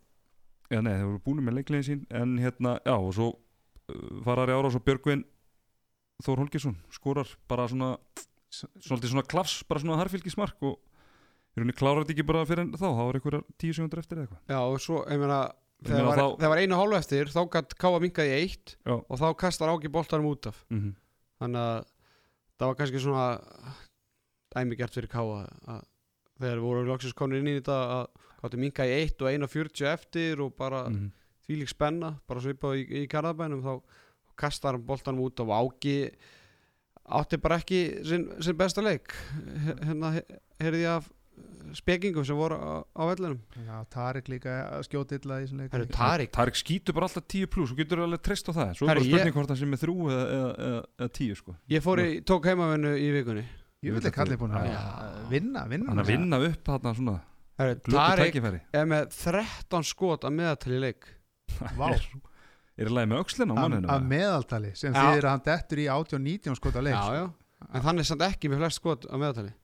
Já, 0.68 0.82
nei, 0.84 0.92
þeir 0.98 1.06
voru 1.08 1.20
búin 1.24 1.38
með 1.46 1.54
leiklegin 1.62 1.84
sín 1.86 2.00
en 2.12 2.34
hérna, 2.36 2.74
já, 2.84 2.92
og 3.00 3.14
svo 3.16 3.28
uh, 3.32 4.18
farari 4.26 4.52
ára 4.52 4.68
og 4.68 4.74
svo 4.74 4.82
Björgvin 4.84 5.22
Þór 6.20 6.42
Holgesson 6.42 6.74
skorar 6.92 7.30
bara 7.48 7.68
svona 7.70 7.94
svolítið 8.52 9.12
svona 9.14 9.24
klafs, 9.28 9.62
bara 9.68 9.80
svona 9.80 9.96
harfylgismark 10.00 10.60
og 10.66 10.76
í 10.76 11.60
rauninni 11.60 11.76
klárar 11.78 12.02
þetta 12.04 12.14
ekki 12.16 12.26
bara 12.28 12.44
fyrir 12.48 12.66
en 12.66 12.74
þá, 12.74 12.84
þá 12.84 13.00
var 13.06 13.18
einhverjar 13.18 13.44
tíu 13.60 13.76
segundur 13.76 14.02
eftir 14.02 14.18
eða 14.20 14.26
eitthvað 14.26 14.52
Já, 14.52 14.60
og 14.60 14.82
svo, 14.82 15.00
ég 15.08 15.22
meina, 15.22 15.40
þegar 15.88 16.08
var, 16.08 16.20
þá- 16.20 16.48
var 16.52 16.62
einu 16.62 16.78
hálfu 16.82 16.98
eftir, 16.98 17.32
þá 17.32 17.40
gætt 17.56 17.76
Káa 17.80 18.00
minkaði 18.04 18.34
í 18.34 18.38
eitt 18.42 18.76
Já. 18.82 18.94
og 18.98 19.20
þá 19.22 19.26
kastar 19.44 19.72
Áki 19.72 19.92
boltanum 19.94 20.28
út 20.32 20.50
af. 20.50 20.64
mm 20.68 20.80
-hmm. 20.80 20.94
Þannig 21.38 21.60
að 21.64 21.84
það 22.58 22.66
var 22.66 22.78
kannski 22.82 23.00
svona 23.00 23.26
dæmi 24.54 24.76
gert 24.76 24.94
fyrir 24.96 25.08
Káa 25.12 25.46
að 25.64 25.84
þegar 26.40 26.60
voru 26.62 26.84
loksins 26.84 27.14
konur 27.14 27.38
inn 27.38 27.48
í 27.52 27.58
þetta 27.60 27.78
að 27.98 28.06
gáttu 28.42 28.58
minkaði 28.60 28.90
í 28.94 28.98
eitt 29.02 29.22
og 29.22 29.28
einu 29.32 29.46
fjörutíu 29.50 29.86
eftir 29.92 30.40
og 30.40 30.54
bara 30.56 30.84
Mm 30.88 30.94
-hmm. 30.96 31.10
þvílík 31.48 31.68
spenna, 31.68 32.14
bara 32.28 32.40
svipað 32.40 32.76
í, 32.76 32.82
í 33.02 33.06
Garðabænum, 33.08 33.62
þá 33.62 33.80
kastar 34.36 34.72
hann 34.72 34.86
boltanum 34.86 35.20
út 35.24 35.40
af 35.40 35.48
og 35.48 35.72
Áki 35.72 36.10
átti 37.08 37.38
bara 37.40 37.56
ekki 37.58 38.04
sinn, 38.04 38.28
sinn 38.40 38.56
besta 38.56 38.82
leik. 38.82 39.08
Hérna 39.86 40.12
he- 40.12 40.26
heyrði 40.60 40.82
ég 40.84 40.96
af 40.96 41.08
spekingum 41.72 42.24
sem 42.24 42.36
voru 42.36 42.56
á, 42.56 42.84
á 42.96 43.02
vellinum. 43.08 43.38
Já, 43.66 43.84
Tarik 43.90 44.28
líka 44.28 44.70
að 44.72 44.82
skjóta 44.88 45.14
illa 45.18 45.40
í 45.40 45.46
þessum 45.46 45.58
leik 45.62 45.90
Tarik, 45.92 46.32
Tarik 46.32 46.54
skýtur 46.54 46.92
bara 46.94 47.06
alltaf 47.06 47.24
10 47.28 47.46
pluss 47.46 47.72
og 47.72 47.78
getur 47.78 47.98
alveg 48.04 48.20
treyst 48.22 48.48
á 48.48 48.52
það 48.52 48.74
svo 48.74 48.84
er 48.88 48.94
bara 48.94 49.00
spurning 49.04 49.26
ég- 49.28 49.32
hvort 49.36 49.48
það 49.48 49.56
sé 49.60 49.66
með 49.68 49.82
þrjú 49.84 49.96
eða, 50.08 50.24
eða, 50.36 50.52
eða, 50.58 50.82
eða 50.98 51.08
10 51.12 51.34
sko 51.36 51.56
ég 51.70 51.82
fór 51.82 51.98
í, 52.04 52.20
tók 52.24 52.44
heimavinnu 52.44 52.92
í 52.98 53.08
vikunni. 53.12 53.44
Ég 53.82 53.92
vil 53.94 54.02
ekki 54.10 54.20
allir 54.20 54.36
búin 54.38 54.50
að 54.50 55.30
vinna, 55.30 55.66
vinna 55.68 55.88
hann 55.88 55.98
að 56.02 56.06
vinna 56.06 56.36
upp 56.48 56.64
þarna 56.64 56.94
svona 56.96 57.20
Tarik 57.58 58.38
er 58.38 58.88
með 58.88 59.12
13 59.18 59.86
skot 59.88 60.26
að 60.28 60.36
meðatali 60.38 60.78
í 60.78 60.82
leik. 60.82 61.08
Vá. 61.78 61.88
er, 61.94 62.04
er 62.78 62.90
í 62.90 62.94
lagi 62.94 63.10
með 63.10 63.22
öxlina 63.24 63.56
á 63.56 63.58
manninu 63.58 63.90
af 63.90 64.04
meðaltali 64.06 64.74
sem 64.78 64.92
Já. 64.94 65.00
þýðir 65.00 65.26
að 65.26 65.32
hann 65.34 65.46
dettur 65.48 65.82
í 65.82 65.88
18-19 65.90 66.58
skota 66.58 66.84
leik 66.84 66.94
já, 66.94 67.16
já. 67.18 67.24
en 67.72 67.86
þannig 67.88 68.06
samt 68.06 68.26
ekki 68.28 68.52
með 68.52 68.62
flest 68.62 68.82
skot 68.82 69.08
að 69.08 69.24
meðatali 69.24 69.54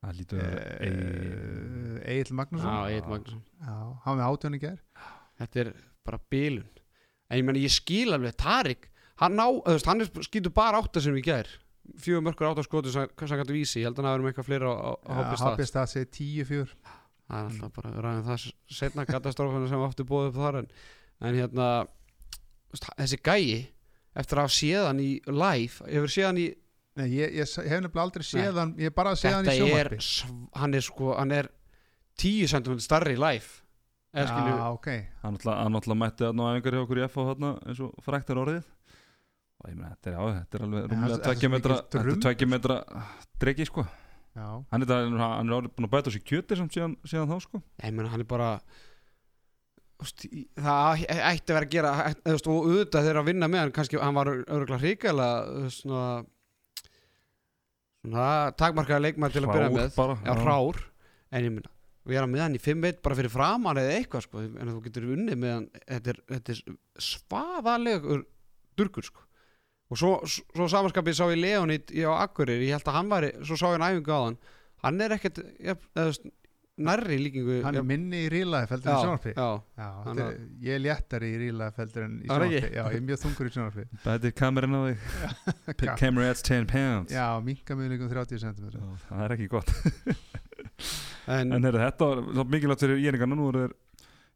það 0.00 0.18
lítur 0.18 0.42
að 0.42 0.50
vera 0.50 2.02
Egil 2.10 2.36
Magnússon? 2.36 2.74
Já, 2.74 2.98
Egil 2.98 3.14
Magnússon. 3.14 3.42
Já, 3.60 3.78
hann 4.04 4.20
með 4.20 4.26
18 4.26 4.58
í 4.58 4.62
ger 4.66 4.78
þetta 5.40 5.64
er 5.64 5.72
bara 6.06 6.20
bilun. 6.32 6.68
En 7.30 7.40
ég 7.40 7.46
meni 7.46 7.64
ég 7.64 7.72
skil 7.72 8.14
alveg 8.14 8.36
Tarik. 8.40 8.88
Hann, 9.20 9.38
hann 9.38 10.02
er, 10.02 10.08
skýtur 10.24 10.52
bara 10.56 10.80
átta 10.80 11.02
sem 11.02 11.14
við 11.16 11.28
gær. 11.28 11.50
Fjögur 12.00 12.24
mörgur 12.24 12.48
átta 12.50 12.64
skotu 12.64 12.92
sem 12.92 13.06
hann 13.06 13.40
gæti 13.42 13.56
vísi, 13.56 13.80
ég 13.80 13.88
held 13.88 13.98
að 13.98 14.04
hann 14.04 14.10
hafi 14.10 14.16
verið 14.16 14.26
með 14.26 14.32
eitthvað 14.32 14.48
fleira 14.48 14.72
á, 14.72 14.74
á, 14.80 14.92
á 15.00 15.12
hoppi 15.20 15.60
stað 17.30 17.36
Hoppi 17.36 17.36
stað 17.36 17.36
segir 17.36 17.36
10-4 17.36 17.36
það 17.36 17.40
er 17.40 17.50
alltaf 17.50 17.74
bara 17.76 17.92
ræðin 18.06 18.26
það 18.28 18.46
setna 18.80 19.06
katastrófana 19.08 19.68
sem 19.70 19.84
aftur 19.86 20.08
búið 20.10 20.30
upp 20.30 20.40
þar 20.40 20.58
en, 20.62 20.70
en 21.20 21.38
hérna 21.38 21.68
þessi 22.98 23.20
gæi 23.22 23.44
eftir 24.20 24.40
að 24.40 24.44
hafa 24.46 24.56
séð 24.56 24.86
hann 24.88 25.00
í 25.04 25.10
live 25.30 25.86
hefur 25.86 26.12
séð 26.16 26.28
hann 26.30 26.42
í 26.42 26.48
Nei, 26.98 27.06
ég, 27.14 27.30
ég, 27.38 27.46
hef 27.46 27.80
nefnilega 27.84 28.02
aldrei 28.02 28.24
séð 28.26 28.56
hann 28.58 28.72
ég 28.76 28.90
hef 28.90 28.94
bara 28.96 29.12
séð 29.16 29.36
hann 29.38 29.46
í 29.46 29.68
er, 29.78 29.92
sv- 30.02 30.48
hann 30.58 30.74
er 30.74 30.82
sko 30.84 31.12
hann 31.14 31.30
er 31.32 31.48
10 32.20 32.50
cm 32.50 32.80
starri 32.82 33.14
í 33.14 33.20
skilju, 34.26 34.54
Já, 34.58 34.66
ok. 34.74 34.88
Hann 35.22 35.36
náttúrulega 35.38 36.00
mætti 36.00 36.24
þarna 36.26 36.42
á 36.42 36.50
æfingar 36.50 36.74
hjá 36.74 36.82
okkur 36.82 36.98
í 36.98 37.04
F 37.06 37.14
þarna 37.28 37.50
eins 37.70 37.80
og 37.86 37.92
frækt 38.02 38.32
er 38.34 38.40
orðið. 38.42 38.64
Og 39.60 39.68
ég 39.70 39.76
meina 39.78 39.92
þetta 39.94 40.10
er, 40.10 40.16
já, 40.16 40.34
þetta 40.40 40.58
er 40.58 40.64
alveg 40.66 40.88
rúmlega 40.90 41.06
er 41.06 41.14
svo 41.14 41.22
tveggja 41.28 41.50
metra, 41.54 41.76
mikil 41.76 41.84
þetta 41.86 42.00
er 42.00 42.08
drumbur. 42.08 42.22
tveggja 42.26 42.48
metra 42.50 42.76
dregi 43.44 43.66
sko 43.70 43.84
Já, 44.40 44.46
hann 44.72 44.84
er, 44.86 44.92
er 44.96 45.52
orðið 45.52 45.74
búin 45.76 45.86
að 45.88 45.92
bæta 45.92 46.08
á 46.08 46.14
sig 46.16 46.22
kjöti 46.24 46.56
samt 46.56 46.72
síðan, 46.72 46.94
síðan 47.04 47.28
þá 47.28 47.36
sko. 47.44 47.60
Ég 47.84 47.92
meina 47.92 48.08
hann 48.14 48.22
er 48.24 48.28
bara 48.30 48.50
veist, 50.00 50.24
í- 50.32 50.46
það 50.56 51.02
ætti 51.12 51.52
að 51.52 51.56
vera 51.58 51.66
að 51.66 51.74
gera 51.74 51.90
ætti- 52.08 52.22
þú 52.24 52.36
veist, 52.36 52.48
og 52.48 52.68
auðvitað 52.70 53.04
þegar 53.08 53.20
að 53.20 53.28
vinna 53.28 53.48
með 53.52 53.60
hann 53.66 53.74
kannski, 53.76 54.00
hann 54.00 54.16
var 54.16 54.30
örgulega 54.32 54.80
hrikalega 54.80 55.72
svona 55.76 56.04
svona 58.00 58.28
takmarkaða 58.56 59.02
leikmaður 59.04 59.34
til 59.36 59.42
að 59.44 59.52
byrja 59.54 59.70
með. 59.74 59.90
bara 59.98 60.16
já, 60.24 60.32
rár, 60.40 60.78
en 61.36 61.44
ég 61.44 61.52
meina 61.58 61.72
við 62.10 62.16
erum 62.16 62.32
með 62.32 62.40
hann 62.46 62.56
í 62.56 62.60
5-1 62.64 63.02
bara 63.04 63.16
fyrir 63.18 63.30
framan 63.34 63.76
eða 63.82 63.96
eitthvað 63.98 64.24
sko, 64.24 64.40
en 64.40 64.70
þú 64.72 64.78
getur 64.86 65.10
unnið 65.14 65.36
með 65.42 65.52
hann 65.52 65.66
þetta 65.84 66.14
er, 66.14 66.20
þetta 66.32 66.54
er 66.54 66.62
svaðalegur 67.10 68.22
durgur 68.80 69.04
sko 69.10 69.26
og 69.90 69.98
svo, 69.98 70.12
svo 70.26 70.68
samanskapið 70.70 71.18
sá 71.18 71.24
ég 71.32 71.40
Leonid 71.42 71.94
á 72.06 72.12
Akkurir, 72.24 72.62
ég 72.62 72.76
held 72.76 72.90
að 72.90 72.98
hann 72.98 73.10
væri 73.10 73.32
svo 73.42 73.58
sá 73.58 73.66
ég 73.70 73.78
hann 73.78 73.88
æfingu 73.88 74.14
á 74.14 74.20
hann, 74.26 74.36
hann 74.84 75.00
er 75.06 75.16
ekkert 75.16 75.42
ja, 75.58 75.76
nærri 76.80 77.18
líkingu 77.20 77.58
hann 77.64 77.76
er 77.80 77.86
minni 77.86 78.22
í 78.24 78.30
rílaði 78.32 78.70
feldur 78.70 78.92
en 78.92 78.96
í 78.96 79.04
sjómarpi 79.04 79.34
já, 79.34 79.48
Já, 79.80 79.88
er, 80.14 80.38
ég 80.64 80.76
er 80.76 80.82
léttari 80.84 81.32
í 81.34 81.40
rílaði 81.42 81.76
feldur 81.76 82.06
en 82.06 82.14
í 82.16 82.30
Það 82.30 82.44
sjómarpi 82.46 82.72
Já, 82.78 82.82
ég 82.86 82.96
er 83.00 83.04
mjög 83.08 83.20
þungur 83.24 83.50
í 83.50 83.52
sjómarpi 83.56 83.86
bæti 84.06 84.32
kamerin 84.40 84.78
á 84.78 84.80
þig. 84.86 85.04
Camera 86.00 86.30
adds 86.30 86.46
10 86.46 86.70
pounds. 86.70 87.12
Já 87.12 87.26
líkum 87.44 88.10
30 88.14 88.42
cm 88.46 88.72
Já, 88.72 88.88
það 89.08 89.24
er 89.26 89.36
ekki 89.36 89.50
gott. 89.52 89.74
En, 91.30 91.52
en 91.52 91.62
heyrðu, 91.62 91.78
þetta 91.82 92.06
var 92.08 92.20
svo 92.32 92.44
mikilvægt 92.48 92.80
fyrir 92.82 93.02
er 93.06 93.18
þeir 93.20 93.74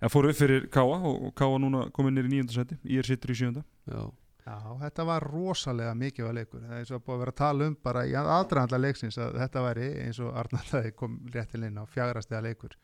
Já, 0.04 0.10
fóru 0.12 0.30
upp 0.30 0.36
fyrir 0.36 0.66
Káa 0.72 0.98
og, 1.08 1.30
Káa 1.38 1.56
núna 1.62 1.86
komið 1.94 2.18
nýr 2.18 2.28
í 2.28 2.32
nýjönda 2.34 2.54
seti 2.54 2.76
Ég 2.92 3.00
er 3.00 3.08
sittur 3.08 3.32
í 3.32 3.36
sjönda 3.38 3.62
já, 3.88 4.02
Já, 4.44 4.56
þetta 4.82 5.04
var 5.08 5.24
rosalega 5.24 5.92
mikið 5.96 6.26
að 6.28 6.34
leikur. 6.36 6.64
Það 6.68 6.80
er 6.80 6.88
svo 6.88 6.98
búið 7.00 7.14
að 7.14 7.20
vera 7.22 7.32
að 7.32 7.38
tala 7.38 7.68
um 7.70 7.76
bara 7.86 8.02
í 8.04 8.10
aðdraðandla 8.20 8.80
leiksins 8.82 9.16
að 9.16 9.38
þetta 9.40 9.62
væri 9.64 9.86
eins 10.02 10.18
og 10.20 10.34
Arnaldaði 10.36 10.90
kom 10.98 11.14
rétt 11.32 11.54
til 11.54 11.62
inn 11.64 11.78
á 11.80 11.84
fjagrastega 11.88 12.42
leikur. 12.44 12.74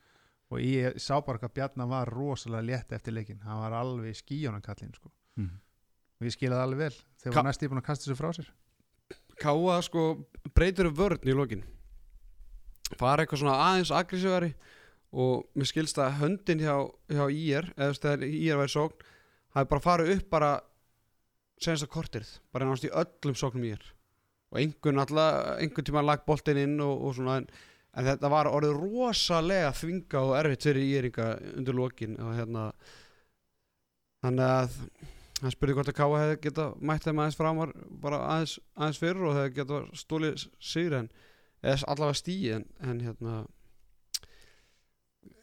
Og 0.51 0.63
ég 0.65 0.97
sá 0.97 1.13
bara 1.21 1.37
hvað 1.37 1.53
Bjarnar 1.59 1.91
var 1.91 2.09
rosalega 2.09 2.65
létt 2.65 2.95
eftir 2.97 3.13
leikin 3.13 3.43
hann 3.45 3.61
var 3.61 3.75
alveg 3.77 4.09
í 4.09 4.17
skíjónan 4.17 4.65
kallinn 4.65 4.95
sko. 4.97 5.11
mm. 5.37 5.53
og 6.19 6.27
ég 6.27 6.33
skilaði 6.33 6.65
alveg 6.65 6.81
vel. 6.81 6.97
Þegar 7.21 7.37
var 7.37 7.47
næst 7.47 7.61
ég 7.63 7.71
búin 7.71 7.83
að 7.83 7.87
kasta 7.91 8.09
þessu 8.09 8.17
frá 8.17 8.33
sér. 8.39 8.49
Káa 9.41 9.77
sko 9.85 10.07
breytur 10.57 10.89
um 10.89 10.97
vörn 10.97 11.29
í 11.29 11.37
lokin. 11.37 11.63
Fara 12.97 13.21
eitthvað 13.21 13.43
svona 13.43 13.61
aðeins 13.67 13.93
aggressívari 13.93 14.51
og 15.11 15.45
mér 15.53 15.69
skilst 15.69 16.01
að 16.01 16.17
höndin 16.23 16.65
hjá, 16.65 16.75
hjá 17.11 17.23
IR 17.29 17.69
eða 17.77 17.93
þegar 18.01 18.27
IR 18.27 18.59
væri 18.63 18.73
sókn 18.73 19.09
hafi 19.55 19.69
bara 19.71 19.83
farið 19.83 20.13
upp 20.17 20.29
bara 20.31 20.51
senast 21.61 21.85
að 21.85 21.93
kortirð, 21.93 22.31
bara 22.53 22.67
náttúrulega 22.67 22.91
í 22.91 23.03
öllum 23.03 23.37
sóknum 23.37 23.67
IR 23.69 23.83
og 24.51 24.59
einhvern 24.59 25.01
einhvern 25.01 25.87
tíma 25.87 26.03
lag 26.03 26.25
boltinn 26.27 26.59
inn 26.59 26.79
og, 26.83 27.05
og 27.07 27.15
svona 27.15 27.37
en, 27.41 27.47
en 27.95 28.07
þetta 28.09 28.31
var 28.33 28.49
orðið 28.51 28.81
rosalega 28.81 29.71
þvinga 29.77 30.25
og 30.25 30.35
erfitt 30.39 30.67
fyrir 30.67 30.87
IR-inga 30.87 31.27
undir 31.55 31.77
lokin 31.77 32.17
og 32.19 32.35
hérna 32.35 32.65
þannig 34.25 34.53
að 34.57 34.77
hann 35.41 35.55
spurði 35.55 35.77
hvort 35.77 35.89
að 35.89 35.97
Káa 35.97 36.19
hefði 36.21 36.39
geta 36.43 36.67
mætt 36.77 37.07
þeim 37.07 37.21
aðeins 37.21 37.39
framar 37.39 37.71
bara 38.03 38.21
aðeins, 38.35 38.57
aðeins 38.77 39.01
fyrir 39.01 39.25
og 39.25 39.37
hefði 39.37 39.55
geta 39.57 39.81
stólið 39.97 40.45
sigur 40.71 40.97
en 40.99 41.09
eða 41.61 41.87
allavega 41.93 42.19
stíi 42.19 42.51
en, 42.57 42.67
en 42.85 43.01
hérna 43.05 43.39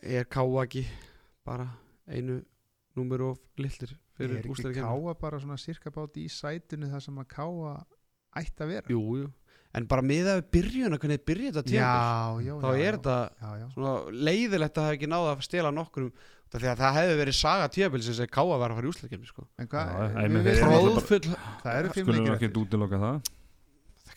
er 0.02 0.28
Káa 0.30 0.66
ekki 0.66 0.84
bara 1.46 1.70
einu 2.06 2.42
númer 2.98 3.24
of 3.30 3.40
lillir 3.58 3.96
er 4.18 4.28
fyrir 4.28 4.38
ekki 4.42 4.52
úrstæði 4.54 4.82
káa 4.82 5.14
bara 5.20 5.38
svona 5.42 5.58
cirka 5.62 5.90
bát 5.94 6.16
í 6.18 6.26
sætinu 6.32 6.90
þar 6.92 7.04
sem 7.06 7.18
að 7.22 7.28
káa 7.34 7.74
ætti 8.42 8.64
að 8.64 8.72
vera 8.74 8.92
Jú, 8.92 9.02
jú, 9.22 9.28
en 9.78 9.86
bara 9.90 10.02
miðað 10.02 10.40
við 10.40 10.48
byrjuna 10.56 10.98
hvernig 10.98 11.18
þið 11.20 11.26
byrja 11.30 11.52
þetta 11.58 11.74
já, 11.76 11.92
þá 12.62 12.68
er 12.78 12.98
þetta 12.98 14.12
leiðilegt 14.28 14.78
að 14.80 14.84
hafa 14.88 14.96
ekki 14.98 15.08
náða 15.12 15.32
að 15.36 15.42
stela 15.48 15.70
nokkrum 15.74 16.10
út 16.12 16.54
af 16.56 16.62
því 16.62 16.68
að 16.72 16.78
það 16.80 16.94
hefði 16.98 17.16
verið 17.20 17.36
saga 17.36 17.66
tímabil 17.68 18.02
sem 18.06 18.14
segi 18.16 18.30
Káa 18.32 18.56
var 18.56 18.72
að 18.72 18.78
fara 18.78 18.86
í 18.88 18.92
úrstæðkefni 18.92 19.28
sko. 19.28 19.42
ekki- 19.60 20.58
Tróðfull 20.62 21.34
það 21.62 21.74
eru 21.78 21.90
fimm 21.92 22.06
Skulum 22.06 22.16
leikir 22.16 22.30
við 22.30 22.36
eftir. 22.38 22.48
ekki 22.48 22.62
útiloka 22.62 23.00
það 23.02 23.18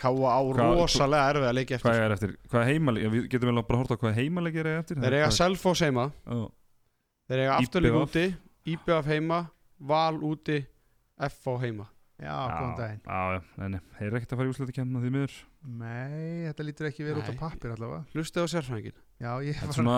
Káa 0.02 0.30
á 0.32 0.39
Hvað- 0.41 0.78
rosalega 0.80 1.26
erfið 1.34 1.47
að 1.52 1.56
leiki 1.60 1.74
eftir 1.76 1.91
Hvað 1.91 1.99
er 2.06 2.12
eftir? 2.16 2.32
Hvað 2.49 2.64
heimaleg? 2.72 3.10
Við 3.12 3.26
getum 3.30 3.52
vel 3.52 3.62
bara 3.68 3.76
að 3.76 3.82
horta 3.84 3.93
á 3.93 4.02
hvað 4.02 4.16
heimalegir 4.22 4.66
er 4.72 4.80
eftir 4.80 4.95
Þeir 5.04 5.14
eiga 5.20 5.32
Selfoss 5.36 5.82
heima. 5.84 6.06
Þeir 7.28 7.41
eiga 7.43 7.58
afturlík 7.60 7.97
úti 7.99 8.24
IBF 8.72 9.06
heima, 9.12 9.41
Val 9.82 10.22
úti 10.28 10.60
FH 11.32 11.58
heima. 11.66 11.88
Já, 12.22 12.36
góðan 12.54 12.76
daginn. 12.78 13.00
Já, 13.02 13.44
nei, 13.58 13.80
þeir 13.98 14.08
eru 14.08 14.18
ekkert 14.20 14.34
að 14.36 14.42
fara 14.42 14.50
í 14.50 14.52
úsleita 14.54 14.76
kemna 14.76 15.00
því 15.02 15.10
miður. 15.16 15.38
Nei, 15.82 16.44
þetta 16.46 16.66
lítur 16.68 16.90
ekki 16.92 17.06
vel 17.08 17.16
út 17.18 17.32
á 17.34 17.36
pappir 17.40 17.74
allavega. 17.74 18.04
Hlustið 18.14 18.46
á 18.46 18.48
sérfræðingin 18.54 19.00
já, 19.22 19.32
ég 19.46 19.60
Þetta 19.60 19.70
er 19.70 19.78
svona, 19.78 19.98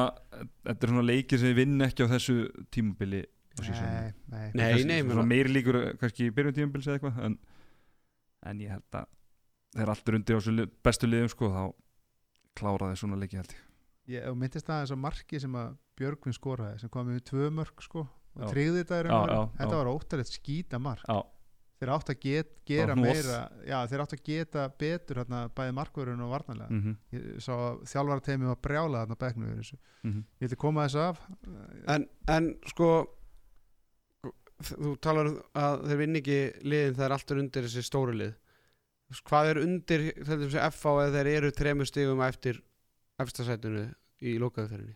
þetta 0.68 0.86
er 0.88 0.92
svona 0.92 1.06
leikir 1.06 1.42
sem 1.42 1.52
við 1.52 1.60
vinn 1.62 1.86
ekki 1.86 2.06
á 2.06 2.14
þessu 2.14 2.38
tímabili 2.74 3.22
á 3.24 3.60
síðan 3.62 3.92
nei, 3.94 4.14
nei, 4.34 4.48
Nei, 4.54 4.86
nei, 4.90 4.98
svona 5.08 5.28
meiri 5.30 5.54
líkur 5.54 5.80
eh, 5.80 5.92
kannski 6.02 6.30
í 6.30 6.34
byrjun 6.36 6.58
tímabils 6.58 6.90
eða 6.90 7.00
eitthvað 7.00 7.22
en, 7.28 7.38
en 8.50 8.64
ég 8.64 8.74
held 8.74 9.00
að 9.00 9.12
þeir 9.78 9.94
allt 9.94 10.12
undir 10.18 10.40
á 10.40 10.42
bestu 10.86 11.10
liðum 11.10 11.32
sko 11.32 11.52
þá 11.54 11.62
klára 12.60 12.92
þeir 12.92 13.02
svona 13.04 13.22
leiki 13.22 13.40
held 13.40 13.56
ég. 13.56 13.64
Ég 14.14 14.36
myndist 14.38 14.68
það 14.68 14.84
eins 14.84 14.94
og 14.94 15.00
marki 15.00 15.40
sem 15.40 15.56
að 15.56 15.78
Björgvin 15.98 16.36
skoraði 16.36 16.82
sem 16.82 16.92
kom 16.92 17.08
með 17.08 17.24
tvö 17.30 17.48
mörg 17.54 17.86
sko 17.86 18.08
og 18.40 18.50
tryggði 18.50 18.84
þetta 18.84 19.46
þetta 19.60 19.78
var 19.78 19.92
óttalegt 19.94 20.34
skýta 20.34 20.80
mark 20.82 21.06
Já, 21.08 21.20
þeir 21.84 21.92
átt 21.98 22.12
að 22.14 22.20
get, 22.24 22.52
gera 22.68 22.96
meira 22.98 23.40
já, 23.68 23.78
þeir 23.92 24.04
átt 24.06 24.16
að 24.16 24.24
geta 24.30 24.68
betur 24.80 25.20
hérna, 25.22 25.42
bæði 25.56 25.76
markvörun 25.80 26.24
og 26.26 26.32
varnarlega 26.34 26.70
mhm, 26.78 26.96
ég 27.14 27.42
sá 27.44 27.52
að 27.56 27.82
þjálfara 27.92 28.26
teimi 28.30 28.50
var 28.50 28.62
brjála 28.64 29.04
þarna 29.04 29.18
á 29.20 29.24
bekknu 29.26 29.50
yfir 29.50 29.60
þessu. 29.64 29.82
Mhm. 30.04 30.24
Ég 30.24 30.46
vildi 30.48 30.62
koma 30.64 30.88
þessu 30.88 31.04
af. 31.04 31.26
En, 31.96 32.08
en 32.32 32.56
sko 32.72 32.94
Þú 34.64 34.94
talar 35.04 35.28
um 35.28 35.40
að 35.60 35.82
þeir 35.90 35.98
vinn 36.00 36.18
ekki 36.22 36.36
liðin 36.64 36.94
það 36.96 37.06
er 37.06 37.14
alltaf 37.18 37.40
undir 37.42 37.66
þessi 37.66 37.82
stóru 37.84 38.14
lið. 38.16 38.36
Hvað 39.28 39.50
er 39.50 39.60
undir 39.60 40.04
þetta 40.16 40.48
sem 40.54 40.68
FH 40.70 40.94
eða 41.02 41.16
þeir 41.18 41.30
eru 41.34 41.50
þremur 41.58 41.90
stigum 41.90 42.22
eftir 42.24 42.62
efstasætunu 43.20 43.84
í 44.24 44.38
lokaðuferðinni 44.42 44.96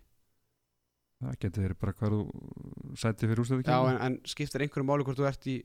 Það 1.17 1.37
getur 1.41 1.63
verið 1.65 1.79
bara 1.81 1.93
hvað 1.97 2.13
þú 2.13 2.19
sæti 3.01 3.25
fyrir 3.31 3.41
úsleita 3.41 3.73
Já, 3.73 3.79
en, 3.89 3.97
en 4.05 4.17
skiptir 4.29 4.61
einhverju 4.65 4.85
máli 4.85 5.05
hvort 5.07 5.17
þú 5.17 5.25
ert 5.31 5.47
í 5.49 5.55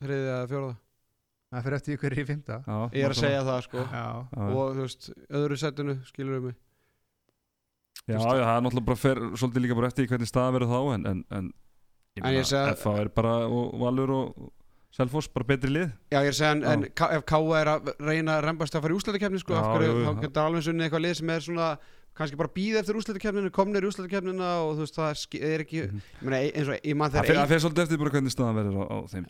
þriðið 0.00 0.28
eða 0.32 0.46
fjóraða 0.52 0.76
það 1.52 1.66
fyrir 1.66 1.76
eftir 1.76 1.96
ykkur 1.98 2.16
í 2.16 2.24
fymta 2.30 2.56
Ég 2.96 3.04
er 3.04 3.12
að 3.12 3.18
segja 3.20 3.42
það 3.44 3.58
sko. 3.66 3.82
Já, 3.92 4.04
og 4.40 4.70
þú 4.78 4.86
veist, 4.86 5.10
öðru 5.36 5.58
sætunu 5.60 5.96
skilur 6.08 6.38
við 6.38 6.46
mig? 6.48 6.56
Já, 8.08 8.16
já, 8.16 8.22
það. 8.24 8.56
er 8.56 8.64
náttúrulega 8.64 8.88
bara 8.88 9.00
fer 9.02 9.20
svolítið 9.36 9.62
líka 9.66 9.76
bara 9.78 9.90
eftir 9.92 10.06
í 10.06 10.10
hvernig 10.10 10.30
staða 10.32 10.54
verður 10.56 10.72
þá 10.72 10.80
en, 10.96 11.04
en, 11.12 11.20
en 11.38 11.52
ég 12.16 12.24
En 12.24 12.32
ég 12.32 12.40
meina, 12.40 12.48
segi 12.48 12.62
að- 12.64 12.72
FH 12.80 12.94
er 13.04 13.10
bara 13.20 13.34
og 13.52 13.76
Valur 13.84 14.10
og 14.16 14.50
Selfoss 14.92 15.28
bara 15.32 15.46
betri 15.48 15.70
lið. 15.72 15.92
Já, 16.12 16.18
ég 16.20 16.26
er 16.28 16.32
að 16.34 16.36
segja, 16.36 16.50
en, 16.52 16.62
Já. 16.64 16.72
en 16.72 16.82
K- 17.00 17.06
ef 17.16 17.22
K.A. 17.24 17.38
er 17.62 17.68
að 17.72 17.86
reyna 18.04 18.34
að 18.36 18.42
rembast 18.44 18.74
að 18.76 18.82
fara 18.84 18.92
í 18.92 18.96
úslættakefni 18.98 19.38
sko, 19.40 19.54
Já, 19.54 19.60
af 19.62 19.70
hverju, 19.76 19.86
jú, 19.88 19.94
jú, 19.94 20.02
þá 20.04 20.10
já. 20.12 20.20
getur 20.26 20.42
alveg 20.42 20.64
sunni 20.66 20.84
eitthvað 20.84 21.04
lið 21.06 21.14
sem 21.20 21.30
er 21.32 21.44
svona 21.46 21.68
kannski 22.14 22.36
bara 22.36 22.48
býða 22.52 22.82
eftir 22.82 22.98
úslættakefninu, 23.00 23.50
komnir 23.54 23.82
í 23.84 23.88
úslættakefnina 23.88 24.48
og 24.66 24.74
þú 24.76 24.84
veist, 24.84 24.98
það 24.98 25.08
er, 25.12 25.64
ekki 25.64 25.80
Mhm. 25.88 26.02
ég 26.20 26.22
meina, 26.28 26.40
eins 26.52 26.68
og, 26.68 26.80
ég 26.84 26.96
man 26.96 27.10
Það 27.10 27.16
þegar 27.22 27.26
fer- 27.26 27.36
ein, 27.36 27.42
það 27.46 27.52
fer 27.54 27.62
svolítið 27.64 27.82
eftir 27.86 27.98
bara 28.02 28.10
hvernig 28.16 28.34
staðan 28.34 28.58
verður 28.60 28.76
á, 28.78 28.86
á 28.92 28.98
þeim. 29.12 29.26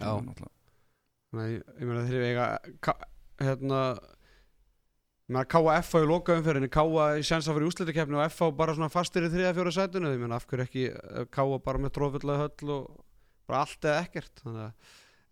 Nei, 1.32 1.50
ég, 1.52 1.86
meina 1.86 2.06
þeir 2.08 2.24
eiga 2.28 2.58
K- 2.80 3.06
hérna 3.40 3.98
K.A.F. 5.48 5.94
í 5.96 6.06
lokaumferðinni 6.10 6.68
K.A. 6.68 7.04
í 7.16 7.22
í 7.64 7.68
úslættakefni 7.70 8.18
og 8.18 8.26
F.A. 8.28 8.50
bara 8.52 8.74
svona 8.74 8.90
fastir 8.92 9.24
í 9.24 9.30
þriða 9.32 9.54
fjóra 9.56 9.72
sætunu 9.72 10.10
ég 10.12 10.18
meina 10.20 10.36
af 10.36 10.46
hverju 10.50 10.66
ekki 10.66 10.82
eh, 10.92 11.24
K.A. 11.32 11.58
bara 11.62 11.78
með 11.78 11.94
tróðfulla 11.96 12.36
höll 12.42 12.68
og 12.74 13.04
bara 13.48 13.62
allt 13.64 13.80
eða 13.86 14.02
ekkert 14.04 14.42
þannig 14.42 14.66
að 14.66 14.72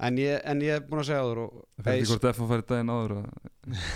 En 0.01 0.16
ég, 0.16 0.38
en 0.48 0.62
ég 0.64 0.78
er 0.78 0.84
búin 0.88 1.03
að 1.03 1.11
segja 1.11 1.24
áður 1.24 1.40
og 1.42 1.57
Það 1.82 1.90
ekki 1.92 2.09
hvort 2.09 2.26
F 2.30 2.38
að 2.40 2.51
fara 2.53 2.64
í 2.64 2.68
daginn 2.70 2.92
áður 2.94 3.12
að, 3.18 3.26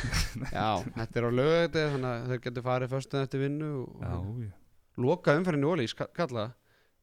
Já, 0.59 0.69
þetta 0.99 1.21
er 1.21 1.27
á 1.27 1.31
lögæti 1.39 1.85
þannig 1.95 2.11
að 2.11 2.27
þeir 2.33 2.43
getur 2.47 2.67
farið 2.67 2.93
föstuð 2.93 3.23
eftir 3.25 3.43
vinnu 3.45 3.71
og 3.81 4.05
Já, 4.05 4.13
já. 4.45 4.53
Loka 5.05 5.35
umferðinu 5.35 5.71
ólís 5.73 5.97
kalla. 5.97 6.45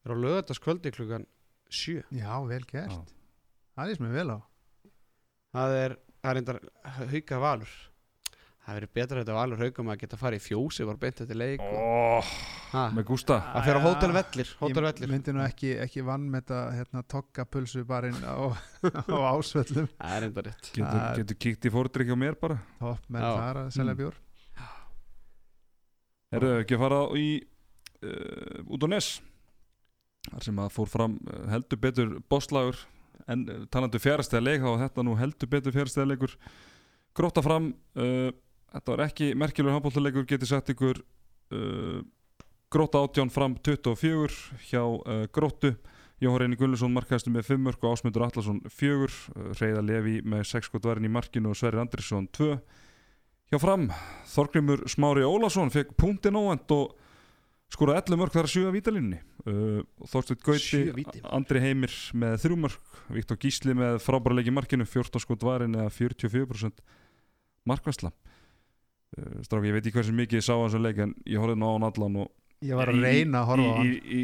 Er 0.05 0.13
á 0.13 0.15
lögætaskvöldi 0.15 0.93
klukkan 0.95 1.25
7 1.71 2.03
já, 2.13 2.31
vel 2.47 2.63
gert. 2.69 2.93
Já. 2.93 3.01
það 3.75 3.89
er 3.91 3.99
sem 3.99 4.07
ég 4.07 4.15
vel 4.19 4.35
á. 4.37 4.39
Það 5.51 5.75
er, 5.81 5.97
það 6.21 6.29
er 6.31 6.37
reyndar 6.39 6.61
hauka 7.11 7.41
valur 7.41 7.73
Það 8.71 8.77
verið 8.79 8.91
betra 8.95 9.17
að 9.17 9.21
þetta 9.25 9.33
var 9.35 9.41
alveg 9.49 9.61
haugum 9.65 9.89
að 9.91 9.97
geta 9.99 10.17
farið 10.21 10.39
í 10.39 10.43
fjósi 10.45 10.85
var 10.87 10.97
beint 11.01 11.17
þetta 11.19 11.35
leik 11.35 11.63
og, 11.65 11.73
oh, 11.81 12.29
ha, 12.71 12.83
með 12.95 13.05
gústa. 13.09 13.39
Að 13.51 13.65
fyrir 13.67 13.79
á 13.81 13.83
hótelvellir 13.83 14.51
Ég 15.03 15.11
myndi 15.11 15.33
nú 15.35 15.41
ekki, 15.43 15.71
ekki 15.83 16.03
vann 16.07 16.29
með 16.31 16.45
þetta 16.45 16.59
hérna, 16.77 17.01
tokka 17.11 17.43
pulsu 17.51 17.83
barinn 17.89 18.15
á, 18.23 18.39
á 19.11 19.17
ásvöllum. 19.33 19.89
Það 19.97 20.15
er 20.15 20.27
enda 20.29 20.45
rétt. 20.47 20.69
Getur, 20.71 20.87
Það- 20.87 21.19
getur 21.19 21.39
kíkt 21.43 21.67
í 21.67 21.73
fórdrykki 21.75 22.15
á 22.15 22.19
mér 22.23 22.37
bara. 22.39 22.57
Topp 22.79 23.09
menn 23.11 23.25
Já. 23.27 23.31
þar 23.41 23.59
að 23.65 23.71
selja 23.75 23.91
Mm. 23.97 23.99
bjór. 24.05 24.15
Erðu 26.31 26.51
ekki 26.61 26.77
að 26.77 26.83
fara 26.85 26.99
í 27.19 27.27
uh, 28.07 28.71
út 28.71 28.85
á 28.85 28.87
Nes? 28.93 29.09
Þar 30.31 30.45
sem 30.47 30.61
að 30.63 30.69
fór 30.77 30.87
fram 30.93 31.17
uh, 31.27 31.41
heldur 31.51 31.81
betur 31.81 32.13
bosslagur 32.31 32.79
en 33.27 33.43
uh, 33.51 33.65
talandi 33.73 33.99
fjárstæða 33.99 34.45
leik 34.45 34.63
þá 34.63 34.69
var 34.69 34.83
þetta 34.85 35.05
nú 35.09 35.17
heldur 35.19 35.51
betur 35.51 35.75
fjárstæða 35.75 36.07
leikur 36.13 36.37
gróta 37.19 37.43
fram 37.43 37.73
uh, 37.99 38.31
þetta 38.71 38.93
var 38.93 39.05
ekki 39.07 39.31
merkilegur 39.37 39.75
handbóltaleikur 39.77 40.27
getið 40.29 40.51
sagt 40.53 40.71
ykkur 40.73 41.01
uh, 41.01 42.01
gróta 42.71 43.01
átján 43.03 43.31
fram 43.33 43.57
24 43.59 44.61
hjá 44.69 44.83
uh, 44.83 45.25
gróttu. 45.33 45.75
Jóhann 46.21 46.43
Reyni 46.43 46.57
Gunnarsson 46.59 46.93
markaðistu 46.93 47.31
með 47.33 47.47
5 47.49 47.63
mörg 47.65 47.81
og 47.81 47.95
Ásmundur 47.95 48.27
Allarsson 48.27 48.61
4 48.69 49.07
uh, 49.09 49.51
Reyða 49.57 49.81
Levi 49.83 50.19
með 50.21 50.45
6 50.53 50.69
skot 50.69 50.85
varin 50.85 51.07
í 51.07 51.11
markinu 51.11 51.51
og 51.51 51.57
Sverri 51.57 51.81
Andrisson 51.81 52.29
2 52.37 52.51
hjá 53.51 53.59
fram 53.59 53.89
Þorgrimur 54.31 54.85
Smári 54.91 55.25
Ólason 55.27 55.73
fekk 55.73 55.95
punktin 55.99 56.37
óvend 56.37 56.71
og 56.77 56.93
skoraði 57.73 58.13
11 58.13 58.21
mörg 58.21 58.35
þar 58.35 58.47
að 58.47 58.53
7 58.53 58.69
að 58.69 58.77
vítalínni 58.77 59.19
uh, 59.19 59.81
Þorsteinn 60.13 60.43
Gauti. 60.45 60.81
Andri 61.33 61.63
Heimir 61.63 61.97
með 62.13 62.37
3 62.45 62.59
mörg 62.67 62.97
Viktor 63.17 63.41
Gísli 63.41 63.75
með 63.75 63.99
frábæra 64.05 64.37
leik 64.37 64.51
í 64.51 64.55
markinu 64.55 64.87
14 64.87 65.25
skot 65.25 65.47
varin 65.47 65.75
eða 65.75 65.89
44% 65.97 66.85
markvæsla 67.67 68.13
uh, 69.17 69.21
Stráki, 69.45 69.67
ég 69.71 69.75
veit 69.77 69.85
ekki 69.87 69.97
hversu 69.99 70.13
mikið 70.17 70.37
ég 70.41 70.45
sá 70.47 70.53
hans 70.55 70.75
að 70.77 70.85
leik 70.87 70.97
en 71.05 71.11
ég 71.25 71.37
horfði 71.41 71.57
nú 71.61 71.65
á 71.67 71.73
hann 71.75 71.89
allan 71.89 72.15
og 72.25 72.29
ég 72.61 72.75
var 72.77 72.87
að 72.91 72.99
reyna 73.01 73.37
að 73.41 73.47
horfa 73.49 73.65
á 73.65 73.67
í, 73.71 73.73
hann 73.77 73.89
í, 73.89 73.91
í, 73.97 73.99
í 74.21 74.23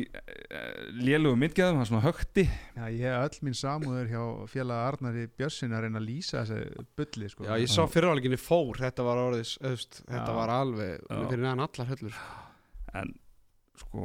lélugum 1.07 1.39
myndgeðum, 1.41 1.77
hann 1.81 1.89
svona 1.89 2.05
högti 2.05 2.43
Já, 2.45 2.85
ég 2.93 3.09
öll 3.17 3.37
mín 3.47 3.57
samúður 3.57 4.07
hjá 4.11 4.21
félaga 4.51 4.85
Arnari 4.91 5.23
Björnsson 5.33 5.73
að 5.73 5.81
reyna 5.87 5.99
að 6.01 6.05
lýsa 6.11 6.35
þessi 6.45 6.85
bulli 6.99 7.25
sko. 7.33 7.41
Já, 7.47 7.53
ég 7.63 7.69
sá 7.73 7.81
fyrirháleikinni 7.89 8.37
fór, 8.41 8.75
þetta 8.83 9.01
var 9.07 9.17
orðis 9.23 9.53
öðust, 9.63 9.93
þetta 10.05 10.29
Já. 10.29 10.37
var 10.37 10.49
alveg 10.53 10.93
Já. 11.01 11.17
fyrir 11.17 11.41
neðan 11.43 11.65
allar 11.65 11.87
höllur 11.95 12.15
en 13.01 13.09
sko 13.81 14.01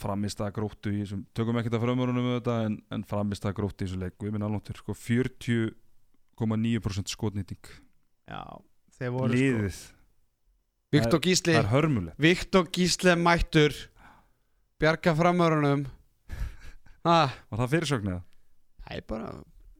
framist 0.00 0.40
að 0.42 0.54
gróttu 0.56 0.88
í 0.90 1.04
þessum 1.04 1.20
tökum 1.36 1.58
ekki 1.60 1.70
það 1.72 1.84
framörunum 1.86 2.28
þetta 2.32 2.54
en, 2.66 2.74
en 2.94 3.02
framist 3.06 3.44
að 3.46 3.56
gróttu 3.60 3.80
í 3.84 3.86
þessu 3.86 3.98
leik 4.00 4.16
og 4.18 4.26
ég 4.26 4.32
minn 4.34 4.46
alveg 4.48 4.74
sko 4.80 4.92
40,9% 4.98 7.12
skotnýting 7.14 7.64
Já, 8.26 8.42
þeir 8.96 9.10
voru 9.14 9.30
liðið, 9.36 9.78
Viktor 10.94 11.20
Gísli, 11.24 11.54
það 11.56 11.62
er 11.64 11.70
hörmulegt 11.72 12.18
Viktor 12.28 12.68
Gísli 12.74 13.16
mættur 13.20 13.74
bjarga 14.80 15.14
framörunum 15.18 15.86
ah, 17.04 17.32
var 17.50 17.64
það 17.64 17.72
fyrirsögn 17.74 18.12
eða? 18.14 18.22
Það 18.84 18.96
er 19.00 19.04
bara 19.08 19.32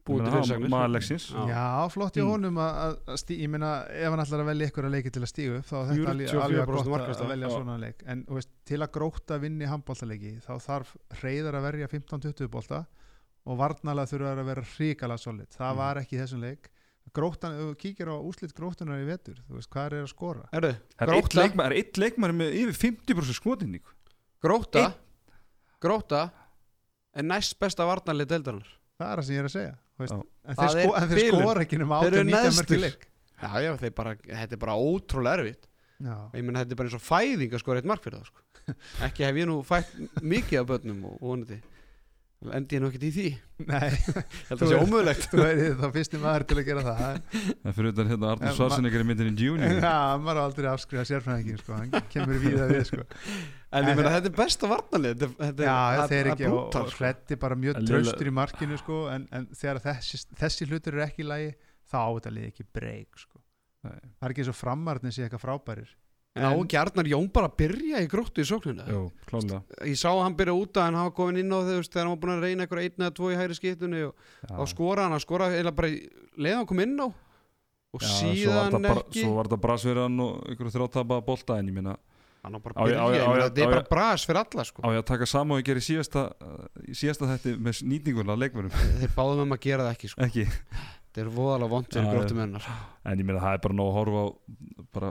búið 0.05 0.27
til 0.45 0.91
leiksins. 0.93 1.27
Já. 1.49 1.63
Flott 1.89 2.17
í 2.19 2.21
Mm. 2.21 2.29
honum 2.35 2.59
að, 2.61 2.75
að- 2.85 2.97
að 3.15 3.19
stí, 3.23 3.39
ég 3.41 3.49
meina 3.49 3.71
ef 3.89 4.11
hann 4.13 4.21
ætlar 4.21 4.43
að 4.43 4.49
velja 4.51 4.67
ykkur 4.69 4.85
að 4.89 4.93
leiki 4.99 5.13
til 5.15 5.23
að 5.25 5.31
stígu 5.31 5.55
upp 5.63 5.65
þá 5.71 5.77
er 5.79 5.87
þetta 5.89 6.11
alveg, 6.13 6.29
44% 6.29 6.45
alveg 6.45 6.67
gott 6.69 7.23
að, 7.25 7.31
velja 7.33 7.49
Já. 7.49 7.55
svona 7.55 7.77
leik 7.81 8.03
en 8.13 8.25
þú 8.29 8.37
veist, 8.37 8.51
til 8.69 8.81
að 8.85 8.93
gróta 8.99 9.39
vinni 9.41 9.65
handbóltaleiki 9.71 10.33
þá 10.45 10.53
þarf 10.67 10.93
reyðar 11.23 11.57
að 11.57 11.67
verja 11.71 11.89
15-20 11.95 12.51
bolta 12.53 12.83
og 13.47 13.59
varnalega 13.61 14.11
þurfa 14.13 14.35
að 14.37 14.45
vera 14.51 14.67
ríkala 14.77 15.19
solid, 15.19 15.49
það 15.57 15.73
Mm. 15.73 15.77
var 15.81 15.97
ekki 16.05 16.17
í 16.17 16.21
þessum 16.21 16.45
leik 16.45 16.71
grótan, 17.15 17.55
ef 17.55 17.69
þú 17.71 17.77
kíkir 17.85 18.11
á 18.11 18.17
úslit 18.19 18.55
grótunar 18.57 19.01
í 19.03 19.07
vetur, 19.09 19.39
þú 19.49 19.59
veist, 19.59 19.71
hvað 19.73 19.87
er 19.87 20.05
að 20.05 20.11
skora 20.13 20.45
Erðu, 20.55 20.73
Það 20.99 21.13
er 21.65 21.77
eitt 21.79 22.01
leikmaður 22.03 22.37
með 22.41 22.57
yfir 22.61 22.79
50% 22.83 23.39
skotnýting 23.39 23.93
gróta 24.45 24.83
Einn. 24.85 24.97
Gróta 25.85 26.23
er 27.15 27.27
næst 27.29 27.59
besta 27.61 27.87
varnarlið 27.89 28.31
deildarinnar 28.35 28.71
það 28.99 29.11
er 29.11 29.21
það 29.23 29.27
sem 29.29 29.35
ég 29.37 29.43
er 29.45 29.49
að 29.51 29.55
segja 29.55 29.75
þú 29.95 30.05
veist, 30.05 30.15
en 30.45 30.59
þeir, 30.59 30.73
sko, 30.75 30.95
en 31.01 31.13
þeir 31.15 31.29
skora 31.39 31.65
ekki 31.67 31.81
nema 31.83 32.01
Þeir 32.05 32.17
eru 32.19 32.25
18-19 32.25 32.35
mörg 32.35 32.35
í 32.35 32.55
neðstir. 32.55 32.83
leik 32.85 33.07
Já, 33.45 33.51
já, 33.65 33.71
þeir 33.83 33.95
bara, 33.99 34.17
þetta 34.25 34.55
er 34.57 34.61
bara 34.65 34.75
ótrúlega 34.79 35.41
erfitt 35.43 35.69
Já. 36.05 36.15
Ég 36.35 36.43
menn 36.45 36.59
þetta 36.59 36.75
er 36.75 36.79
bara 36.81 36.91
eins 36.91 36.97
og 36.99 37.05
fæðing 37.07 37.53
að 37.55 37.61
skora 37.63 37.81
eitt 37.81 37.87
mark 37.89 38.03
fyrir 38.03 38.19
það 38.19 38.27
sko. 38.33 38.43
Ekki 39.07 39.25
hef 39.29 39.37
ég 39.39 39.47
nú 39.49 39.55
fætt 39.65 39.93
mikið 40.27 40.59
af 40.61 40.67
börnum 40.73 41.05
og 41.09 41.21
vonandi 41.23 41.59
Endi 42.53 42.77
ég 42.77 42.83
nú 42.83 42.89
ekkert 42.91 43.05
í 43.07 43.11
því? 43.15 43.27
Nei, 43.71 43.91
Þetta 44.51 44.67
sé 44.69 44.75
er- 44.77 44.83
ómögulegt. 44.85 45.27
þú 45.33 45.41
er 45.47 45.61
þá 45.81 45.85
fyrsti 45.95 46.21
maður 46.21 46.45
til 46.51 46.57
að 46.61 46.67
gera 46.69 46.83
það. 46.85 47.03
Það 47.33 47.71
er 47.71 47.77
fyrir 47.79 47.89
utan 47.95 48.11
hérna 48.13 48.31
Arnur 48.35 48.49
En 48.51 48.57
Svarsenegger 48.59 49.05
í 49.05 49.09
myndinni 49.09 49.47
Junior. 49.47 49.77
Já, 49.87 49.95
maður 50.21 50.41
er 50.41 50.43
aldrei 50.45 50.69
afskrifa 50.73 51.05
sérfræðingin 51.09 51.61
sko, 51.63 51.79
hann 51.79 52.09
kemur 52.13 52.41
víða 52.43 52.69
við 52.73 52.85
sko. 52.91 53.07
En 53.75 53.89
ég 53.91 53.97
menn 53.99 54.11
þetta 54.13 54.31
er 54.31 54.37
besta 54.39 54.71
varnarlið 54.71 55.17
Þetta, 55.25 55.31
þetta 55.49 55.65
Já, 55.67 55.75
það- 55.75 55.97
þeir 55.97 56.09
það 56.11 56.19
er 56.21 56.33
ekki 56.35 56.49
og, 56.51 56.57
brútal 56.59 56.85
og 56.85 56.93
sko. 56.95 57.39
bara 57.47 57.61
mjög 57.65 57.81
traustur 57.89 58.31
í 58.31 58.35
markinu 58.41 58.79
sko, 58.85 59.01
en, 59.15 59.29
en 59.35 59.49
þegar 59.57 59.81
þessi, 59.89 60.21
þessi 60.45 60.69
hlutur 60.71 60.99
er 61.01 61.07
ekki 61.09 61.25
í 61.25 61.29
lagi 61.33 61.49
þá 61.91 61.99
á 62.05 62.09
þetta 62.19 62.35
liði 62.37 62.53
ekki 62.53 62.67
breyk 62.77 63.19
sko. 63.25 63.41
Nei. 63.85 63.99
það 64.17 64.25
er 64.29 64.33
ekki 64.33 64.41
eins 64.45 64.53
og 64.55 64.57
framarnir 64.57 65.13
sé 65.13 65.25
eitthvað 65.27 65.43
frábærir 65.45 65.91
En 66.35 66.43
á 66.43 66.51
ekki 66.59 66.75
Arnar 66.81 67.07
Jón 67.07 67.29
bara 67.31 67.47
byrja 67.49 68.01
í 68.03 68.09
gróttu 68.11 68.43
í 68.43 68.47
sóknina 68.49 68.83
Jó, 68.91 69.05
klálega 69.29 69.61
Ég 69.87 69.95
sá 70.01 70.11
hann 70.19 70.35
byrja 70.35 70.55
út 70.59 70.75
að 70.81 70.89
hann 70.89 70.97
hafa 70.99 71.13
komin 71.15 71.39
inn 71.45 71.53
á 71.55 71.63
þau 71.63 71.77
þegar 71.87 72.01
hann 72.03 72.11
var 72.17 72.23
búin 72.25 72.33
að 72.35 72.47
reyna 72.49 72.65
eitthvað 72.67 72.83
einn 72.89 73.05
eða 73.07 73.15
tvo 73.15 73.29
í 73.31 73.37
hægri 73.39 73.55
skiptunni 73.61 74.01
og 74.09 74.17
á 74.51 74.63
skora 74.67 75.05
hann 75.07 75.15
að 75.15 75.23
skora 75.23 75.47
eða 75.55 75.71
bara 75.79 75.93
leiða 76.35 76.57
hann 76.59 76.67
kom 76.73 76.83
inn 76.83 76.97
á 76.99 77.07
og 77.07 78.03
Já, 78.03 78.09
svo 78.11 78.27
var 78.27 78.35
síðan 78.35 78.75
þetta 78.75 78.81
bara- 78.91 79.05
ekki. 79.07 79.23
Svo 79.23 79.35
var 79.37 79.47
þetta 79.47 79.61
brasverðan 79.69 80.19
og 80.27 80.51
ykkur 80.57 80.73
þrjóttapa 80.75 81.21
bolta 81.31 81.59
en 81.63 81.71
ég 81.71 81.77
minna 81.79 81.95
hann 82.43 82.59
á 82.59 82.59
bara 82.59 82.75
að 82.75 82.83
á 82.83 82.85
byrja, 82.91 82.99
ég- 82.99 83.23
á 83.23 83.31
ég- 83.31 83.45
þetta 83.47 83.63
er 83.63 83.71
bara 83.77 83.87
bras 83.95 84.27
fyrir 84.27 84.41
alla 84.43 84.65
sko. 84.67 84.83
á 84.83 84.89
ég 84.91 84.99
að 84.99 85.07
taka 85.15 85.27
sama 85.31 85.55
og 85.55 85.63
ég 85.63 85.79
síðasta 85.87 86.25
í 86.91 86.99
síðasta 86.99 87.31
þetta 87.31 87.55
með 87.63 87.85
nýtinguna 87.87 88.35
á 88.35 88.43
leikmörum 88.43 88.75
þeir 88.75 89.15
báðum 89.15 89.47
um 89.47 89.55
að 89.55 89.61
gera 89.71 89.87
það 89.87 89.95
ekki 89.95 90.11
sko. 90.11 90.21
ekki 90.27 90.49
þetta 91.15 91.23
er 91.23 91.29
voðalega 91.31 91.71
vond 91.71 91.87
fyrir 91.95 92.09
gróttum 92.11 92.41
hennar. 92.43 92.65
En 93.07 93.19
ég 93.23 93.27
meina 93.29 93.41
það 93.45 93.55
er 93.55 93.61
bara 93.69 93.75
nóg 93.79 93.91
að 93.93 93.99
horfa 94.01 94.23
á 94.25 94.27
bara 94.95 95.11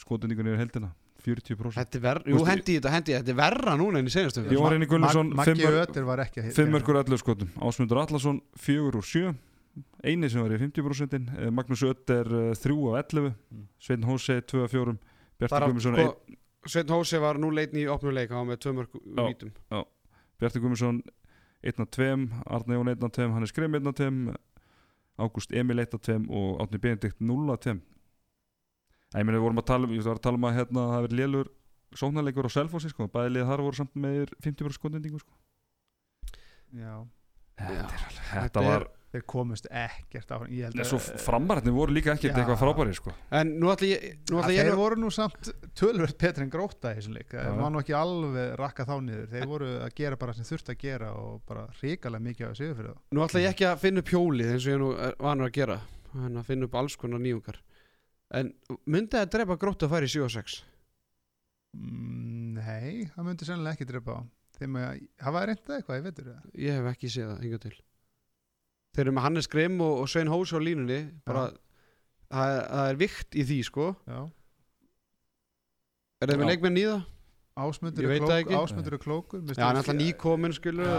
skotuningunni 0.00 0.54
yfir 0.54 0.62
heldina 0.64 0.92
40% 1.26 1.74
þetta 1.76 1.98
er 1.98 2.02
verra, 2.04 2.22
jú 2.30 2.44
hendi 2.46 2.72
í 2.72 2.78
þetta, 2.78 2.90
hendi 2.94 3.12
í 3.12 3.16
þetta. 3.18 3.32
Er 3.34 3.38
verra 3.40 3.74
núna 3.76 3.98
enn 4.00 4.06
í 4.08 4.12
senastum 4.14 4.46
Jón 4.52 4.70
Reyni 4.72 4.86
Gunnarsson 4.88 5.32
Maggi 5.34 5.52
fimm 5.52 5.62
mörg- 5.66 5.82
Ötur 5.88 6.06
var 6.06 6.22
ekki 6.24 6.40
að 6.40 6.52
fimm 6.54 6.70
gera 6.70 6.74
mörgur 6.78 6.98
11 7.02 7.20
skotum. 7.20 7.50
Ásmundur 7.60 8.00
Allarsson 8.00 8.40
4 8.56 8.94
úr 8.94 9.02
7 9.04 9.34
eini 10.06 10.30
sem 10.32 10.40
var 10.40 10.54
í 10.54 10.60
50% 10.62 11.16
eh, 11.18 11.50
Magnús 11.52 11.82
Ött 11.84 12.10
er 12.14 12.30
3 12.56 12.78
af 12.94 13.12
11 13.12 13.34
Mm. 13.50 13.66
Sveinn 13.78 14.06
Hóse 14.08 14.40
2 14.40 14.62
af 14.64 14.70
4 14.72 14.96
Bjarti 15.36 15.52
Þar 15.52 15.62
af, 15.62 15.68
Guðmundsson 15.68 15.98
sko, 15.98 16.38
Sveinn 16.66 16.88
Hósi 16.94 17.18
var 17.20 17.36
nú 17.42 17.50
leitn 17.52 17.76
í 17.76 17.84
opnuleik 17.90 18.30
hann 18.32 18.46
var 18.46 18.54
með 18.56 18.62
tvö 18.64 18.72
mörg 18.78 18.94
Já. 18.96 19.26
vítum. 19.28 19.52
Bjarti 20.40 20.60
Guðmundsson 20.62 21.02
1 21.66 21.80
af 21.82 21.90
2 21.90 22.06
Arna 22.46 22.78
Jón 22.78 22.88
1 22.94 23.04
af 23.04 23.12
2 23.18 23.28
Hannes 23.34 23.52
Grim 23.52 23.74
1 23.74 23.86
af 23.90 23.94
2 24.00 24.36
Ágúst 25.18 25.52
Emil 25.56 25.78
1 25.80 25.94
af 25.96 26.00
2 26.06 26.16
og 26.28 26.60
Átni 26.64 26.78
Benedikt 26.82 27.20
0 27.20 27.52
af 27.54 27.60
2 27.64 27.76
Það 29.12 29.20
ég 29.22 29.24
meina 29.28 29.38
við 29.38 29.44
vorum 29.46 29.60
að 29.62 29.68
tala 29.70 29.86
um 29.86 29.94
ég 29.96 30.02
var 30.04 30.18
að 30.18 30.24
tala 30.26 30.36
um 30.40 30.44
að 30.48 30.56
hérna, 30.58 30.82
það 30.92 31.04
verið 31.06 31.18
lélur 31.20 31.48
sóknarleikur 31.96 32.48
á 32.50 32.56
Selfossi 32.56 32.90
sko, 32.90 33.06
bæði 33.08 33.30
liðið 33.36 33.50
þar 33.52 33.62
voru 33.64 33.78
samt 33.78 33.94
með 33.96 34.32
50% 34.44 34.76
skotendingu 34.76 35.20
sko. 35.22 35.32
Já, 36.76 36.94
Þetta 37.56 38.00
þetta 38.42 38.60
er- 38.60 38.66
var, 38.66 38.86
þeir 39.14 39.22
komust 39.30 39.66
ekkert 39.70 40.32
á 40.34 40.38
ég 40.50 40.74
að 40.74 40.88
svo 40.90 40.98
framararnir 41.22 41.72
voru 41.76 41.94
líka 41.94 42.12
ekkert 42.16 42.34
Já. 42.34 42.40
eitthvað 42.42 42.58
frábæri 42.60 42.94
sko. 42.98 43.12
en 43.30 43.52
nú 43.60 43.70
ætla 43.72 43.86
ég, 43.92 44.06
nú 44.30 44.40
ætla 44.42 44.52
ég 44.56 44.66
þeir 44.66 44.72
nú- 44.74 44.80
voru 44.80 44.96
nú 45.00 45.10
samt 45.14 45.50
tölvöld 45.78 46.16
betri 46.18 46.42
en 46.44 46.50
gróta 46.50 46.90
í 46.92 46.98
þessum 46.98 47.14
leik. 47.14 47.30
Það 47.30 47.56
var 47.60 47.70
nú 47.70 47.80
ekki 47.80 47.94
alveg 47.96 48.56
rakka 48.58 48.84
þá 48.84 48.94
niður. 49.06 49.28
Þeir 49.30 49.46
voru 49.46 49.70
að 49.86 49.94
gera 49.94 50.16
bara 50.16 50.34
sem 50.34 50.44
þurft 50.44 50.68
að 50.74 50.78
gera 50.82 51.12
og 51.14 51.40
bara 51.46 51.66
ríkalega 51.80 52.26
mikið 52.26 52.48
að 52.50 52.56
sigur 52.60 52.76
fyrir 52.80 52.90
það 52.92 53.16
nú 53.16 53.24
ætla 53.26 53.40
ég 53.46 53.54
ekki 53.54 53.66
að 53.70 53.78
finna 53.86 53.98
upp 54.04 54.12
hjólið 54.16 54.52
eins 54.52 54.66
og 54.66 54.72
ég 54.74 54.80
nú 54.82 54.90
er 54.98 55.14
vanur 55.20 55.46
að 55.48 55.52
gera. 55.60 55.80
En 56.14 56.36
að 56.42 56.44
finna 56.50 56.64
upp 56.66 56.74
alls 56.74 56.96
konar 56.96 57.18
nýjungar. 57.22 57.56
En 58.34 58.52
myndi 58.86 59.14
það 59.14 59.30
drepa 59.30 59.56
gróttu 59.56 59.86
að 59.86 59.90
fara 59.94 60.04
í 60.04 60.10
7 60.10 60.24
og 60.26 60.30
6 60.34 60.62
Mm, 61.76 62.54
Nei, 62.56 63.04
það 63.12 63.26
myndi 63.26 63.44
sennilega 63.48 63.76
ekki 63.76 63.86
drepa 63.90 64.14
á 64.16 64.20
þeim 64.56 64.76
að 64.80 65.00
hafa 65.26 65.42
reynda 65.50 65.76
eitthvað, 65.76 65.98
ég 65.98 66.04
veitur 66.06 66.28
það. 66.30 66.44
Ég 66.64 66.78
hef 66.78 66.86
ekki 66.94 67.10
séð 67.12 67.26
það, 67.32 67.42
hingað 67.44 67.60
til 67.66 67.74
þeir 68.96 69.04
eru 69.06 69.12
með 69.18 69.26
Hannes 69.28 69.48
Grimm 69.52 69.80
og, 69.84 69.98
og 70.02 70.08
Svein 70.10 70.30
Hós 70.32 70.52
á 70.56 70.58
línunni 70.58 71.00
bara, 71.28 71.50
það, 72.32 72.54
er- 72.56 72.68
það 72.72 72.90
er 72.94 73.00
vikt 73.04 73.36
í 73.36 73.44
því 73.50 73.58
sko. 73.68 73.90
Já, 74.08 74.20
er 76.24 76.32
það 76.32 76.40
með 76.42 76.50
leikmenn 76.52 76.80
í 76.80 76.86
það? 76.88 77.04
Ásmundur 77.56 78.04
er, 78.04 78.08
veit 78.10 78.20
það 78.20 78.28
klók, 78.28 78.40
ekki. 78.44 78.56
Ásmundur 78.60 78.94
er 78.96 79.00
klókur 79.00 79.38
Já, 79.46 79.62
hann 79.64 79.76
er 79.76 79.80
alltaf 79.80 79.96
nýkomin 79.96 80.52
skilur 80.56 80.90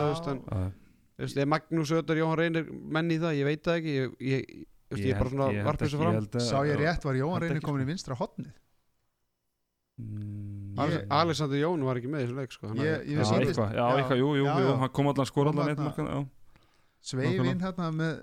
veist, 1.18 1.38
er 1.38 1.50
Magnús 1.50 1.92
Öður, 1.94 2.18
Jóhann 2.22 2.38
Reynir 2.40 2.66
menn 2.72 3.12
í 3.14 3.18
það, 3.22 3.36
ég 3.38 3.46
veit 3.50 3.62
það 3.66 3.78
ekki. 3.82 3.94
Ég, 3.98 4.16
ég, 4.22 4.48
ég, 4.54 4.66
ég, 4.94 5.04
ég 5.06 5.12
er 5.14 5.20
bara 5.22 5.30
svona 5.34 5.66
varpið 5.68 5.92
svo 5.92 6.00
fram. 6.02 6.18
Sá 6.48 6.58
ég 6.70 6.78
rétt, 6.82 7.06
var 7.06 7.18
Jóhann 7.18 7.42
Reynir 7.44 7.62
komin 7.66 7.82
sko. 7.84 7.86
í 7.86 7.92
vinstra 7.94 8.18
hotnið 8.22 8.56
Mm, 9.98 10.76
Alexander 11.10 11.58
Jón 11.58 11.82
var 11.82 11.98
ekki 11.98 12.10
með 12.14 12.22
í 12.22 12.26
þessu 12.28 12.36
leik 12.38 12.52
sko. 12.54 12.68
hann 12.70 12.78
Ég- 12.78 13.00
hafði- 13.00 13.08
ég 13.10 13.18
Já, 13.74 13.86
eitthvað, 13.98 14.20
jú, 14.22 14.28
jú, 14.38 14.46
hann 14.78 14.90
kom 14.94 15.08
allan 15.10 15.26
skor 15.26 15.46
Kom 15.48 15.58
allan 15.58 15.70
eitt 15.72 15.80
þarna- 15.80 15.90
markan, 15.90 16.06
já. 16.06 16.28
Sveif 17.08 17.40
inn 17.40 17.62
hérna 17.64 17.90
með 17.96 18.18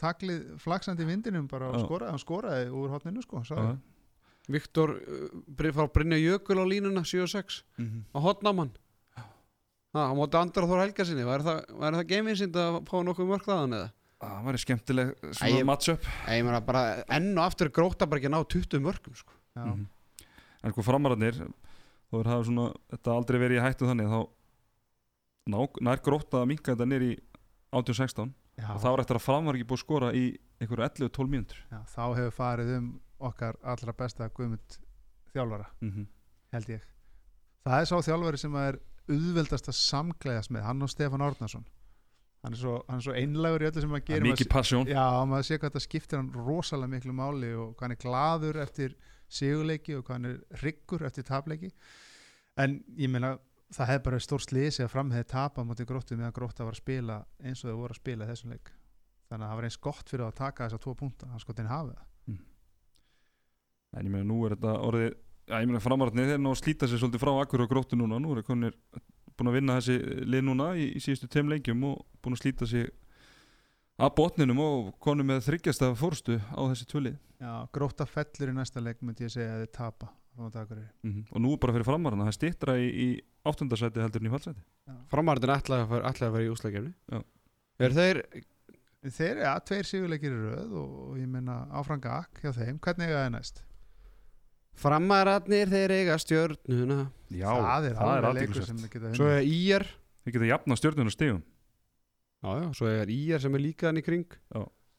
taklið 0.00 0.44
flaksandi 0.62 1.04
í 1.04 1.08
vindinum 1.10 1.48
bara 1.50 1.68
og 1.74 1.82
skoraði, 1.84 2.10
hann 2.14 2.22
skoraði 2.22 2.68
úr 2.72 2.92
hotninu 2.94 3.22
sko. 3.24 3.42
Viktor 4.50 4.94
uh, 4.96 5.72
frá 5.76 5.84
Brynja 5.92 6.16
Jökul 6.18 6.56
á 6.58 6.64
línuna 6.66 7.02
7 7.06 7.20
og 7.26 7.28
6 7.30 7.60
Mhm. 7.78 8.04
á 8.16 8.18
hotnamann 8.24 8.70
Það, 9.90 10.06
á 10.06 10.14
móti 10.14 10.38
Andra 10.38 10.66
Þór 10.70 10.80
Helgarsinni 10.84 11.24
Væri 11.26 11.42
það, 11.46 11.60
það 11.82 12.04
geiminsýnd 12.12 12.56
að 12.62 12.76
fá 12.88 12.96
nokkuð 13.04 13.26
mörg 13.30 13.44
þaðan 13.46 13.74
eða? 13.78 13.88
Það 14.20 14.44
væri 14.46 14.60
skemmtileg 14.64 15.08
svona 15.34 15.64
matchup 15.66 16.04
Nei, 16.26 16.36
ég 16.38 16.44
meina 16.46 16.60
bara 16.64 16.82
enn 17.10 17.30
og 17.36 17.44
aftur 17.44 17.70
gróta 17.74 18.06
bara 18.08 18.20
ekki 18.20 18.30
að 18.30 18.34
ná 18.36 18.40
20 18.54 18.80
mörgum 18.84 19.16
sko. 19.18 19.32
Já. 19.56 19.64
Mhm. 19.66 19.86
En 20.64 20.72
sko 20.74 20.82
framararnir 20.86 21.34
þá 21.40 22.14
er 22.20 22.28
það 22.30 22.44
svona, 22.46 22.66
þetta 22.94 23.16
aldrei 23.16 23.38
verið 23.42 23.58
í 23.60 23.64
hættu 23.66 23.86
þannig 23.90 24.10
þá 24.10 24.20
ná, 25.50 25.58
nær 25.90 26.02
grótt 26.04 26.30
að 26.38 26.46
minka 26.52 26.74
þetta 26.74 26.86
nýr 26.90 27.02
í 27.10 27.12
18-16 27.70 28.32
Já. 28.60 28.68
og 28.74 28.80
þá 28.82 28.88
er 28.90 29.02
eftir 29.04 29.18
að 29.18 29.24
framvar 29.24 29.58
ekki 29.58 29.68
búið 29.70 29.82
skora 29.84 30.12
í 30.16 30.24
einhverju 30.60 30.86
11-12 30.86 31.32
mínútur. 31.32 31.60
Já, 31.70 31.80
þá 31.94 32.04
hefur 32.18 32.36
farið 32.36 32.72
um 32.76 32.88
okkar 33.30 33.58
allra 33.62 33.94
besta 33.96 34.28
guðmund 34.34 34.78
þjálfara 35.34 35.68
mm 35.80 35.90
-hmm. 35.90 36.06
held 36.56 36.72
ég. 36.74 36.86
Það 37.64 37.80
er 37.80 37.90
sá 37.90 37.96
þjálfari 38.08 38.40
sem 38.40 38.56
er 38.56 38.80
auðveldast 39.10 39.68
að 39.68 39.76
samklæðast 39.76 40.50
með, 40.50 40.62
hann 40.64 40.82
og 40.82 40.90
Stefán 40.90 41.24
Árnason. 41.24 41.66
Hann 42.40 42.54
er 42.56 42.58
svo, 42.58 42.74
hann 42.88 43.00
er 43.02 43.04
svo 43.04 43.14
einlægur 43.14 43.62
í 43.62 43.68
öllu 43.68 43.80
sem 43.80 43.90
hann 43.90 44.04
gerir. 44.06 44.24
Mikið 44.24 44.48
passjón 44.48 44.88
Já, 44.88 45.24
maður 45.28 45.42
sé 45.44 45.58
hvað 45.58 45.70
þetta 45.70 45.84
skiptir 45.84 46.18
hann 46.18 46.30
rosalega 46.32 46.88
miklu 46.94 47.12
máli 47.12 47.50
og 47.52 47.74
hvað 47.74 47.84
hann 47.84 47.96
er 47.96 48.00
gladur 48.00 48.60
eftir 48.62 48.94
sigurleiki 49.28 49.96
og 49.98 50.06
hvað 50.06 50.16
hann 50.16 50.30
er 50.30 50.38
hryggur 50.62 51.04
eftir 51.04 51.26
tapleiki. 51.28 51.70
En 52.56 52.80
ég 52.96 53.12
meina 53.12 53.34
það 53.70 53.90
hefði 53.92 54.04
bara 54.08 54.20
stór 54.24 54.44
slisi 54.44 54.84
að 54.84 54.92
fram 54.92 55.10
hefði 55.14 55.30
tapað 55.32 55.66
mútið 55.70 55.90
gróttu 55.90 56.18
meðan 56.18 56.36
grótta 56.36 56.66
var 56.66 56.76
að 56.76 56.82
spila 56.82 57.18
eins 57.42 57.64
og 57.64 57.70
þau 57.70 57.80
voru 57.80 57.96
að 57.96 58.02
spila 58.02 58.28
þessum 58.30 58.54
leik. 58.54 58.70
Þannig 59.30 59.46
að 59.46 59.50
það 59.50 59.58
var 59.60 59.68
eins 59.68 59.80
gott 59.86 60.10
fyrir 60.10 60.26
að 60.26 60.38
taka 60.40 60.66
þessa 60.66 60.82
tvo 60.82 60.94
púnta 60.98 61.28
hann 61.30 61.42
sko 61.42 61.54
þinn 61.54 61.70
hafið 61.70 61.98
það 61.98 62.06
En 63.90 64.06
ég 64.06 64.12
meina 64.12 64.26
nú 64.26 64.44
er 64.46 64.54
þetta 64.54 64.72
orðið 64.86 65.12
Já, 65.50 65.56
ég 65.64 65.66
meina 65.66 65.80
framararnir 65.82 66.28
þeir 66.30 66.38
ná 66.38 66.52
að 66.52 66.60
slíta 66.60 66.86
sér 66.86 67.00
svolítið 67.02 67.22
frá 67.24 67.32
akkur 67.40 67.64
og 67.64 67.70
gróttu 67.72 67.96
núna. 67.98 68.20
Nú 68.22 68.36
er 68.36 68.44
konir 68.46 68.76
búin 69.34 69.50
að 69.50 69.56
vinna 69.56 69.78
þessi 69.80 70.26
lið 70.30 70.44
núna 70.46 70.68
í, 70.78 70.84
í 70.94 71.00
síðustu 71.02 71.26
tveim 71.32 71.50
leikjum 71.50 71.82
og 71.88 72.04
búin 72.22 72.36
að 72.36 72.42
slíta 72.44 72.68
sig 72.70 72.86
að 74.00 74.12
botninum 74.20 74.60
og 74.62 74.92
konum 75.02 75.26
með 75.32 75.42
þryggjasta 75.48 75.90
fórstu 75.98 76.38
á 76.38 76.60
þessi 76.70 76.86
tvölið 76.92 77.18
Já, 80.30 80.46
að 80.46 80.70
mm 81.02 81.24
og 81.34 81.42
nú 81.42 81.56
bara 81.60 81.74
fyrir 81.74 81.88
framararna, 81.88 82.28
það 82.28 82.32
er 82.32 82.38
stittra 82.38 82.76
í, 82.78 82.86
í 82.90 83.08
áttundasæti 83.50 84.00
heldur 84.00 84.22
en 84.22 84.30
í 84.30 84.32
fallsæti. 84.32 84.62
Framarðin 85.10 85.52
ætlaði 85.56 85.84
að 85.84 85.90
fara, 85.90 86.12
að 86.12 86.36
fara 86.36 86.44
í 86.44 86.94
Já. 87.10 87.20
Er 87.80 87.96
þeir 87.96 88.22
Þeir 89.00 89.30
eru, 89.30 89.40
ja, 89.46 89.52
tveir 89.64 89.86
sigurleikir 89.88 90.32
í 90.34 90.38
röð 90.38 90.72
og, 90.76 90.96
og 91.08 91.12
ég 91.16 91.28
meina 91.32 91.62
áfram 91.72 92.02
gakk 92.04 92.42
hjá 92.42 92.50
þeim, 92.52 92.76
hvernig 92.84 93.08
eiga 93.08 93.22
það 93.22 93.30
næst? 93.32 93.62
Framararnir 94.80 95.70
þeir 95.72 95.94
eiga 95.94 96.18
stjörnuna. 96.20 96.98
Já, 97.32 97.48
það 97.48 97.86
er 97.88 98.02
alveg 98.04 98.20
leikur 98.20 98.28
athyglisvert. 98.34 98.68
sem 98.68 98.82
þið 98.82 98.92
geta 98.92 99.12
Svo 99.16 99.30
er 99.32 99.48
IR 99.48 99.86
Þeir 100.20 100.34
geta 100.36 100.50
jafna 100.50 100.76
stjórnuna 100.76 101.14
stegum 101.14 101.40
Já, 102.40 102.50
já, 102.60 102.66
svo 102.76 102.90
er 102.92 103.12
IR 103.12 103.40
sem 103.40 103.56
er 103.56 103.64
líka 103.64 103.88
hann 103.88 104.00
í 104.00 104.04
kring. 104.04 104.36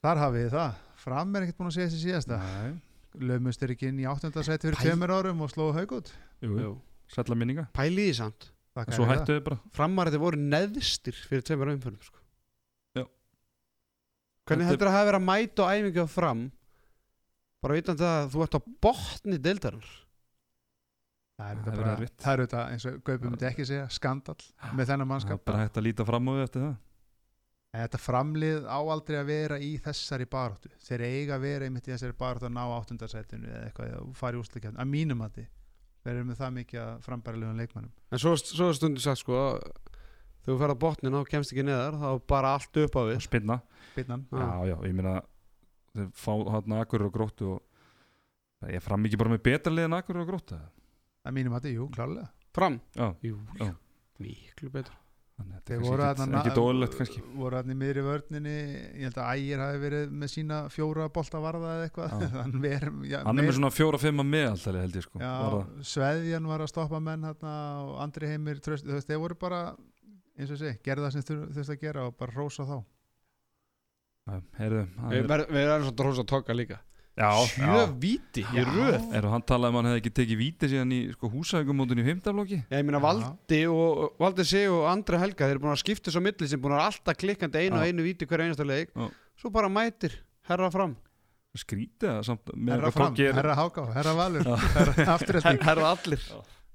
Þar 0.02 0.20
hafið 0.22 0.50
það, 0.54 0.82
fram 1.02 1.38
er 1.38 1.46
ekkert 1.46 1.58
búin 1.62 1.70
að 1.72 1.78
segja 1.78 1.88
þessi 1.90 2.02
síðasta. 2.04 2.38
Nei, 2.42 2.76
Löfumst 3.20 3.64
er 3.66 3.74
ekki 3.76 3.90
inn 3.92 4.00
í 4.00 4.06
áttundasæti 4.08 4.70
fyrir 4.70 4.80
tveimur 4.80 5.12
árum 5.12 5.42
og 5.44 5.50
slóðu 5.52 5.74
haug 5.76 5.92
út. 5.98 6.12
Jú, 6.42 6.54
jú, 6.62 6.72
sætla 7.12 7.36
minninga. 7.36 7.68
Samt. 8.16 8.52
Svo 8.96 9.04
hættu 9.10 9.36
þau 9.36 9.44
bara. 9.44 9.58
Framararnir 9.76 10.22
voru 10.24 10.38
neðstir 10.40 11.12
fyrir 11.28 11.44
tveimur 11.44 11.74
umförnum 11.74 12.02
sko. 12.06 12.18
Já. 12.96 13.04
Hvernig 14.48 14.48
Þetta 14.48 14.62
er- 14.64 14.70
heldur 14.72 14.88
að 14.88 14.96
hafa 14.96 15.10
verið 15.12 15.20
að 15.20 15.28
mæta 15.28 15.66
á 15.68 15.72
æfingu 15.76 16.04
á 16.04 16.08
fram? 16.08 16.52
Bara 17.62 17.76
vitandi 17.76 18.02
að 18.08 18.30
þú 18.32 18.44
ert 18.46 18.56
á 18.56 18.62
botni 18.82 19.38
deildarinnar. 19.38 19.92
Það 21.42 21.52
er 21.52 21.56
Það 21.58 21.66
þetta 21.66 21.92
er 21.92 22.10
það 22.22 22.32
er 22.34 22.42
þetta 22.46 22.62
eins 22.72 22.86
og 22.86 23.04
Gaupi 23.04 23.28
myndi 23.30 23.46
ekki 23.50 23.66
segja, 23.66 23.90
skandall 23.90 24.42
með 24.72 24.86
þennan 24.88 24.88
Það 24.88 25.02
er 25.02 25.12
mannskap. 25.12 25.46
bara 25.46 25.58
hægt 25.66 25.78
að 25.78 25.86
líta 25.88 26.06
fram 26.06 26.28
á 26.30 26.32
því 26.32 26.44
eftir 26.48 26.62
það 26.62 26.76
En 27.72 27.86
Þetta 27.86 28.00
framlið 28.04 28.66
á 28.68 28.80
aldrei 28.84 29.16
að 29.22 29.30
vera 29.32 29.58
í 29.64 29.72
þessari 29.80 30.26
baróttu 30.28 30.72
Þeir 30.84 31.04
eiga 31.08 31.38
að 31.38 31.46
vera 31.46 31.68
einmitt 31.70 31.88
í 31.88 31.94
þessari 31.94 32.18
baróttu 32.20 32.50
að 32.50 32.56
ná 32.58 32.64
áttundasætinu 32.76 33.48
eða 33.48 33.62
eitthvað 33.70 33.94
og 34.02 34.16
fara 34.20 34.36
í 34.36 34.42
úsleikjafn 34.42 34.82
að 34.84 34.90
mínum 34.92 35.24
að 35.24 35.38
þið 35.40 35.48
Þeir 36.02 36.12
eru 36.18 36.26
með 36.28 36.40
það 36.42 36.54
mikið 36.58 36.82
að 36.84 37.00
frambærilegum 37.06 37.62
leikmannum 37.62 37.92
En 38.12 38.22
svo, 38.24 38.34
svo 38.42 38.68
er 38.72 38.78
stundu 38.80 39.04
sagt 39.04 39.22
sko 39.22 39.38
að 39.40 39.62
þegar 40.42 40.52
þú 40.52 40.58
fer 40.64 40.74
á 40.74 40.78
botnin 40.84 41.18
og 41.22 41.28
kemst 41.30 41.54
ekki 41.54 41.64
neðar 41.68 41.98
þá 42.02 42.08
er 42.12 42.22
bara 42.34 42.54
allt 42.58 42.80
upp 42.82 42.96
á 42.98 43.02
við 43.06 43.18
Og 43.20 43.26
spinna. 43.28 43.58
Já. 43.96 44.48
Já, 44.72 44.76
ég 44.90 44.96
meina 44.98 45.16
þeir 45.94 46.08
fá 46.18 46.32
hann 46.56 46.76
akkur 46.82 47.06
og 47.08 47.14
gróttu 47.14 47.52
og 47.56 48.72
ég 48.74 48.82
fram 48.84 49.06
ekki 49.08 49.20
bara 49.22 49.34
með 49.36 49.44
betra 49.48 49.74
lið 49.74 49.88
en 49.88 49.98
akkur 50.00 50.20
og 50.24 50.28
gróttu 50.32 50.58
að 50.58 51.36
mínum 51.38 51.54
að 51.54 51.68
þið, 51.70 51.78
jú, 51.78 51.88
klálega 51.94 52.28
Fram? 52.52 52.80
Já, 52.98 53.08
Jú, 53.24 53.38
Já. 53.62 53.70
miklu 54.20 54.72
betur 54.74 54.96
að 54.98 55.11
Þeir 55.68 55.80
voru 55.86 56.02
er 56.02 56.02
þarna 56.02 56.16
kannski 56.18 56.32
na- 56.32 56.42
ekki 56.42 56.54
dólegt 56.58 56.96
kannski. 56.98 57.22
voru 57.38 57.56
hann 57.60 57.72
í 57.72 57.78
miðri 57.82 58.04
vörninni 58.06 58.56
ég 58.56 59.04
held 59.08 59.20
að 59.22 59.30
Ægir 59.36 59.62
hafi 59.64 59.82
verið 59.86 60.12
með 60.22 60.32
sína 60.34 60.58
fjóra 60.74 61.08
bolta 61.14 61.42
varða 61.44 61.74
eða 61.78 61.86
eitthvað. 61.90 62.26
Hann, 62.42 62.56
ver, 62.64 62.86
já, 63.08 63.18
Hann 63.24 63.32
er 63.32 63.42
meir- 63.42 63.50
með 63.52 63.58
svona 63.60 63.72
fjóra-fimm 63.76 64.24
að 64.26 64.30
meðaltali 64.36 64.84
held 64.86 64.96
ég 65.00 65.06
sko 65.08 65.22
já, 65.22 65.32
Sveðjan 65.94 66.50
var 66.52 66.66
að 66.66 66.72
stoppa 66.74 67.00
menn 67.04 67.24
hérna, 67.30 67.56
og 67.86 67.96
Andri 68.06 68.28
Heimir 68.34 68.60
tröst, 68.64 68.86
þú 68.88 68.98
veist, 68.98 69.08
þeir 69.12 69.22
voru 69.24 69.36
bara 69.42 69.62
eins 70.40 70.52
og 70.52 70.58
sé, 70.62 70.76
gerða 70.84 71.10
það 71.10 71.18
sem 71.18 71.28
þú 71.32 71.40
þurfst 71.56 71.76
að 71.76 71.82
gera 71.86 72.08
og 72.10 72.16
bara 72.18 72.34
rósa 72.38 72.64
þá. 72.66 72.78
Já, 74.32 74.38
Heyrðu, 74.60 74.82
Við 75.12 75.18
er- 75.24 75.28
ver- 75.32 75.48
við 75.50 75.64
erum 75.68 75.86
svona 75.88 75.98
dróðs 76.02 76.20
að 76.22 76.28
tokka 76.32 76.56
líka 76.56 76.78
Sjö 77.20 77.68
já. 77.68 77.86
víti 78.00 78.42
í 78.56 78.64
röð. 78.64 79.04
Er 79.14 79.26
hann 79.28 79.44
talaði 79.44 79.70
um 79.74 79.76
að 79.76 79.82
hann 79.82 79.90
hefði 79.92 80.00
ekki 80.02 80.14
tekið 80.22 80.38
víti 80.40 80.70
síðan 80.72 80.94
í 80.96 81.00
sko, 81.12 81.30
húsækumótun 81.34 82.00
í 82.00 82.06
fimmtaflokki? 82.08 82.60
Já, 82.72 82.78
ég 82.80 82.86
meina. 82.88 83.02
Valdi 83.04 83.60
og 83.68 84.16
Valdi 84.22 84.46
Sig 84.48 84.70
og 84.72 84.86
Andri 84.90 85.20
Helga 85.20 85.46
þeir 85.50 85.58
eru 85.58 85.64
búin 85.66 85.74
að 85.76 85.82
skipta 85.84 86.14
svo 86.14 86.22
milli 86.24 86.48
sem 86.48 86.62
búin 86.64 86.78
að 86.78 86.86
alltaf 86.88 87.20
klikkandi 87.20 87.60
einu 87.66 87.76
Já. 87.76 87.82
og 87.82 87.88
einu 87.92 88.06
víti 88.08 88.26
hverja 88.30 88.48
einasta 88.48 88.64
leik. 88.68 88.94
Já. 88.96 89.10
svo 89.42 89.52
bara 89.52 89.68
mætir 89.70 90.16
herra 90.48 90.72
fram. 90.72 90.96
Skrítið 91.58 92.08
það 92.08 92.24
samt 92.30 92.52
með 92.56 92.74
herra 92.78 92.92
fram, 92.96 93.16
er- 93.20 93.36
herra 93.36 93.56
háká, 93.60 93.84
herra 93.94 94.14
valur 94.16 94.48
herra 94.48 95.08
afturhalding 95.18 95.62
herra 95.68 95.92
allir. 95.92 96.24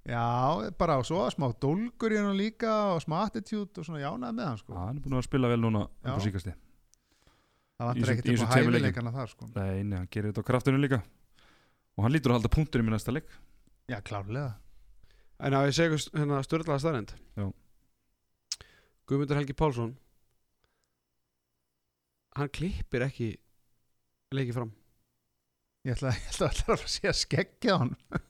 Já, 0.07 0.70
bara 0.78 0.99
og 1.01 1.07
svo 1.09 1.24
smá 1.32 1.49
dólgur 1.59 2.12
í 2.12 2.20
hann 2.20 2.37
líka 2.39 2.93
og 2.95 3.01
smá 3.03 3.24
attitude 3.24 3.80
og 3.80 3.89
svona 3.89 4.05
jánað 4.05 4.37
með 4.37 4.47
hann 4.53 4.61
sko. 4.61 4.76
Já, 4.76 4.84
Hann 4.84 5.01
er 5.01 5.03
búin 5.03 5.16
að 5.16 5.22
að 5.24 5.28
spila 5.30 5.49
vel 5.51 5.59
núna 5.64 5.87
á 6.05 6.14
síkasti 6.22 6.53
það 7.81 7.99
þessum- 8.01 8.12
ekkert 8.14 8.31
upp 8.33 8.47
á 8.47 8.55
hæfileikana 8.57 9.12
þar 9.16 9.33
sko. 9.33 9.49
Nei, 9.57 9.83
nei, 9.83 9.99
hann 9.99 10.09
gerir 10.11 10.33
þetta 10.33 10.43
á 10.45 10.49
kraftinu 10.51 10.81
líka. 10.81 11.03
Og 11.97 12.05
hann 12.05 12.12
lítur 12.12 12.33
að 12.33 12.39
halda 12.41 12.53
punkturinn 12.57 12.89
í 12.89 12.95
næsta 12.95 13.12
leik. 13.14 13.29
Já, 13.89 14.01
klárlega. 14.05 14.55
En 15.41 15.53
að 15.53 15.68
ég 15.68 15.77
segja 15.77 15.99
hérna 16.16 16.41
störðlaða 16.45 16.81
staðrind 16.81 17.11
Já. 17.37 17.47
Guðmundur 19.07 19.37
Helgi 19.37 19.53
Pálsson 19.53 19.93
hann 22.37 22.49
klippir 22.53 23.05
ekki 23.07 23.29
leiki 24.35 24.55
fram. 24.57 24.72
Ég 25.87 25.95
ætla, 25.97 26.11
ég 26.16 26.33
ætla 26.33 26.49
alltaf 26.51 26.72
að 26.83 26.89
sé 26.91 27.09
að 27.12 27.18
skeggja 27.22 27.79
hann. 27.83 27.95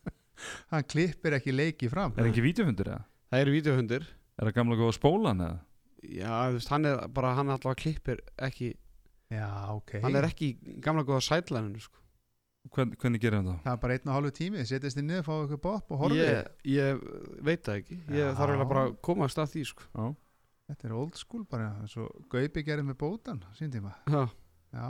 Hann 0.69 0.85
klippir 0.85 1.33
ekki 1.33 1.49
leiki 1.55 1.89
fram. 1.89 2.13
Er 2.21 2.27
ekki 2.29 2.43
vídeofundur 2.45 2.91
eða? 2.93 3.05
Það 3.33 3.41
eru 3.41 3.53
vídeohundir 3.55 4.03
Er 4.37 4.45
það 4.51 4.55
gamla 4.59 4.77
góða 4.77 4.93
spólan 4.99 5.39
eða? 5.41 5.55
Já, 6.13 6.29
þú 6.29 6.59
veist, 6.59 6.69
hann 6.75 6.85
er 6.91 6.99
bara, 7.17 7.31
hann 7.39 7.49
alltaf 7.55 7.79
klippir 7.81 8.21
ekki, 8.45 8.69
já, 9.33 9.47
ok 9.75 9.97
hann 10.05 10.19
er 10.21 10.29
ekki 10.29 10.51
í 10.55 10.77
gamla 10.85 11.03
góða 11.09 11.23
sætlæninu 11.27 11.81
sko. 11.83 11.99
Hvern, 12.75 12.93
hvernig 12.99 13.21
gerir 13.23 13.39
hann 13.39 13.47
það? 13.53 13.59
það 13.65 13.73
er 13.77 13.81
bara 13.83 13.97
einn 13.97 14.09
og 14.11 14.15
hálfu 14.17 14.31
tími, 14.41 14.63
setjast 14.67 14.99
þið 14.99 15.05
niður 15.07 15.27
fá 15.29 15.35
ykkur 15.47 15.61
bopp 15.63 15.91
og 15.95 16.01
horfið 16.03 16.23
ég, 16.25 16.49
ég 16.75 17.03
veit 17.47 17.63
það 17.67 17.77
ekki 17.83 17.99
ég 18.17 18.33
þarf 18.39 18.51
eiginlega 18.55 18.71
bara 18.73 18.87
að 18.89 18.97
komast 19.07 19.39
að 19.39 19.53
því 19.55 19.63
sko. 19.71 19.87
Já, 19.95 20.07
þetta 20.73 20.89
er 20.89 20.97
old 20.99 21.21
school 21.21 21.45
bara 21.51 21.69
eins 21.85 21.95
og 22.03 22.25
Gaupi 22.33 22.65
gerði 22.67 22.89
með 22.89 22.99
bótan 23.05 23.45
sín 23.55 23.71
tíma 23.75 23.95
Já. 24.11 24.25
já, 24.75 24.89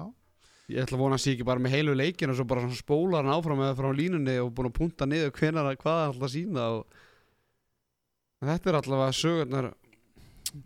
Ég 0.72 0.82
ætla 0.82 0.96
að 0.96 1.02
vona 1.04 1.14
að 1.18 1.22
sé 1.22 1.34
ekki 1.36 1.44
bara 1.46 1.62
með 1.62 1.76
heilu 1.76 1.92
leikin 1.94 2.32
og 2.32 2.38
svo 2.40 2.46
bara 2.48 2.64
spólar 2.74 3.22
hann 3.22 3.36
áfram 3.36 3.60
eða 3.62 3.76
frá 3.78 3.90
línunni 3.94 4.38
og 4.42 4.48
búin 4.56 4.66
að 4.72 4.78
punta 4.80 5.06
niður 5.06 5.30
hvenar 5.36 5.68
hvað 5.78 6.00
hann 6.00 6.16
ætla 6.16 6.26
að 6.26 6.32
sína 6.32 6.64
og 6.80 6.96
þetta 8.48 8.72
er 8.72 8.78
allavega 8.80 9.14
sögurnar 9.20 9.68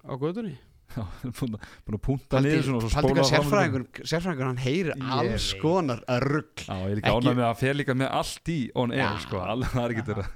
á 0.07 0.13
gödunni 0.23 0.55
búin 1.39 1.55
að 1.57 1.95
að 1.95 2.01
punta 2.07 2.41
niður 2.45 2.87
spóla 2.91 3.15
hvað 3.15 3.29
sérfræðingur, 3.31 3.85
sérfræðingur 4.11 4.49
hann 4.51 4.61
heyrir 4.65 4.93
Ég 4.97 5.13
alls 5.17 5.49
konar 5.61 6.01
að 6.11 6.25
rugg 6.27 6.65
Já, 6.67 6.75
ég 6.75 6.91
er 6.91 6.97
líka 7.01 7.11
Ekki- 7.13 7.21
ánægð 7.21 7.39
með 7.41 7.47
að 7.51 7.59
fer 7.63 7.79
líka 7.81 7.97
með 8.01 8.13
allt 8.21 8.53
í 8.55 8.59
on 8.83 8.95
air, 8.97 9.03
Já. 9.05 9.11
sko, 9.27 9.43
alveg 9.55 9.75
það 9.77 9.85
er 9.87 9.95
ekki 9.95 10.05
Já. 10.05 10.09
þeirra 10.11 10.29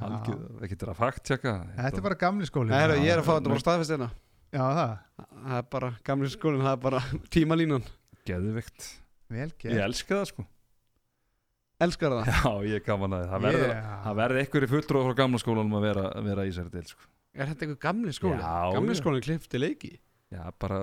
algjör, 0.00 0.44
ekki 0.64 0.76
þeirra 0.80 0.96
fakt 0.96 1.24
tjekka 1.28 1.54
þetta 1.76 2.00
er 2.00 2.06
bara 2.08 2.18
gamli 2.24 2.46
skóli 2.48 2.72
Nei, 2.72 2.80
já, 2.80 2.94
ég 3.04 3.10
er 3.14 3.20
að 3.20 3.26
fá 3.26 3.32
já, 3.34 3.38
þetta 3.40 3.52
bara 3.54 3.64
staðfest 3.66 3.94
hérna. 3.94 4.10
Það, 4.50 4.78
Það 5.40 5.58
er 5.60 5.66
bara 5.76 5.90
gamli 6.08 6.30
skólinn, 6.32 6.64
það 6.64 6.72
er 6.72 6.80
bara 6.86 7.00
tímalínan. 7.36 7.84
Geðvikt 8.26 8.86
vel 9.30 9.50
Ég 9.68 9.82
elska 9.84 10.16
það, 10.22 10.24
sko. 10.32 10.46
Elskar 11.80 12.12
það? 12.16 12.30
Já, 12.34 12.50
ég 12.68 12.74
er 12.80 12.84
gaman 12.84 13.14
að 13.16 13.28
það 13.30 13.44
verður 13.46 13.68
Yeah. 13.70 13.92
það 14.04 14.18
verður 14.20 14.40
einhverju 14.42 14.70
fulltrúð 14.74 15.06
frá 15.06 15.14
gamla 15.22 15.38
skólanum 15.40 15.76
að 15.78 15.84
vera, 15.86 16.02
að 16.18 16.26
vera 16.32 16.44
í 16.48 16.52
sér 16.56 16.66
til, 16.74 16.82
sko 16.90 17.06
Er 17.34 17.46
þetta 17.52 17.66
eitthvað 17.66 17.82
gamli 17.84 18.12
skóli? 18.16 18.40
Já, 18.42 18.72
Gamli 18.74 18.94
já. 18.96 19.00
skólinn 19.02 19.22
klippti 19.26 19.60
leiki 19.62 19.92
Já, 20.30 20.42
bara 20.58 20.80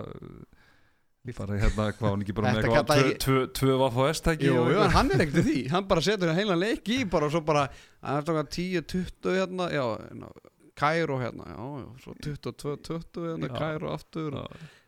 bara 1.36 1.58
hérna, 1.60 1.90
hvað 1.92 2.08
hann 2.14 2.22
ekki 2.24 2.34
bara 2.38 2.52
með 2.56 2.62
eitthvað 2.62 2.86
tvö- 2.88 3.08
ég- 3.10 3.18
tvö- 3.20 3.48
tvö 3.60 3.74
vaff 3.82 3.98
á 4.00 4.04
S-tæki 4.16 4.48
Jú, 4.48 4.54
og 4.62 4.70
jú, 4.72 4.84
hann 4.96 5.10
er 5.12 5.24
ekkert 5.26 5.42
í 5.42 5.46
því 5.48 5.58
Hann 5.74 5.88
bara 5.90 6.04
setur 6.06 6.32
heilan 6.38 6.62
leik 6.62 6.88
í 6.88 7.02
bara 7.12 7.28
og 7.28 7.34
svo 7.36 7.42
bara 7.44 7.66
hann 8.00 8.22
er 8.22 8.24
stokkað 8.24 8.52
10-20 8.56 9.36
hérna 9.36 9.68
Já, 9.76 9.84
hérna, 10.08 10.32
Kæró 10.78 11.18
hérna 11.20 11.50
Já, 11.52 11.66
já, 11.84 11.88
svo 12.06 12.16
22-20 12.24 13.28
hérna, 13.28 13.50
Já. 13.52 13.56
Kæró 13.60 13.92
aftur 13.98 14.38
Já. 14.40 14.46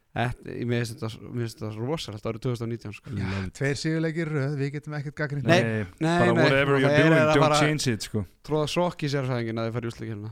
Þetta, 0.10 0.54
ég 0.58 0.66
mér 0.66 0.88
finnst 0.88 1.60
þetta, 1.60 1.68
rosalegt 1.78 2.26
árið 2.26 2.42
2019 2.48 2.96
sko. 2.98 3.12
Tveir 3.60 3.76
sigurleikir 3.78 4.32
röð, 4.34 4.56
við 4.58 4.72
getum 4.74 4.96
ekkert 4.98 5.16
gaggrind 5.20 5.46
Nei, 5.46 5.60
Nei, 5.62 5.84
nei, 6.02 6.16
bara 6.18 6.34
whatever 6.34 6.80
you're 6.82 6.96
doing, 7.04 7.14
don't 7.38 7.60
change 7.60 7.86
it 7.94 8.08
sko. 8.08 8.24
Tróða 8.48 8.72
sokk 8.74 9.06
í 9.06 9.12
sérfæðingin 9.14 9.62
að 9.62 9.70
þið 9.70 9.76
fara 9.78 9.86
í 9.86 9.92
úsleikina 9.94 10.32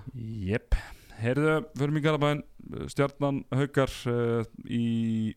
Jep, 0.50 0.80
heyrðu, 1.22 1.56
förum 1.78 1.98
í 2.00 2.04
Garabæn 2.06 2.44
Stjarnan 2.92 3.42
haukar 3.56 3.92
uh, 4.10 4.44
í 4.70 5.34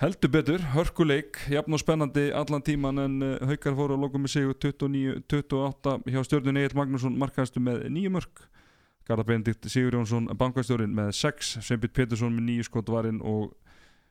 heldur 0.00 0.32
betur 0.32 0.62
hörkuleik, 0.72 1.38
jafn 1.52 1.76
og 1.76 1.82
spennandi 1.82 2.30
allan 2.36 2.64
tíman 2.64 3.02
en 3.02 3.18
uh, 3.24 3.34
haukar 3.50 3.76
fóru 3.78 3.96
að 3.96 4.06
loka 4.06 4.20
með 4.20 4.34
sigur 4.34 4.56
29-28 4.64 5.96
hjá 6.08 6.24
stjörnun 6.26 6.60
Egil 6.62 6.78
Magnússon 6.78 7.18
markaðistu 7.20 7.62
með 7.64 7.84
nýju 7.92 8.14
mörg 8.16 8.44
Garðar 9.08 9.26
Benedikt 9.26 9.66
Sigur 9.66 9.96
Jónsson 9.98 10.28
bankastjórin 10.38 10.92
með 10.94 11.14
6, 11.18 11.56
Sveinbjörn 11.66 11.96
Pétursson 11.96 12.34
með 12.36 12.46
nýju 12.46 12.68
skotvarinn 12.68 13.22
og 13.26 13.54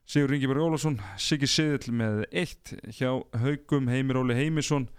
Sigur 0.10 0.34
Ringiberg 0.34 0.66
Ólafsson 0.66 0.98
Siggi 1.22 1.48
Siðill 1.48 1.94
með 1.96 2.24
1 2.34 2.74
hjá 2.98 3.12
haukum 3.44 3.88
Heimir 3.92 4.20
Óli 4.20 4.36
Heimisson 4.36 4.90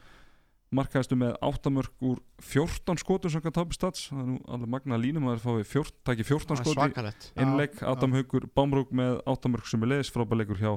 markaðistu 0.71 1.17
með 1.19 1.33
8 1.43 1.71
mörg 1.75 2.05
úr 2.07 2.21
14 2.47 3.01
skotum 3.03 3.33
sem 3.33 3.43
kann 3.43 3.53
tapir 3.57 3.75
stats. 3.75 4.09
Það 4.13 4.21
er 4.23 4.29
nú 4.31 4.39
alveg 4.55 4.71
magna 4.77 4.99
línum 5.03 5.27
að 5.33 5.41
það 5.43 5.61
fái 5.65 5.71
14, 5.75 6.01
taki 6.07 6.27
14 6.29 6.47
Það 6.47 6.61
er 6.61 6.73
skoti 6.95 7.43
innleik, 7.45 7.83
Adam 7.83 8.13
Haugur 8.19 8.47
Bámrúk 8.55 8.93
með 8.95 9.21
8 9.27 9.51
mörg 9.51 9.67
sem 9.71 9.83
er 9.83 9.95
leiðis 9.95 10.13
frábæleikur 10.15 10.61
hjá 10.63 10.75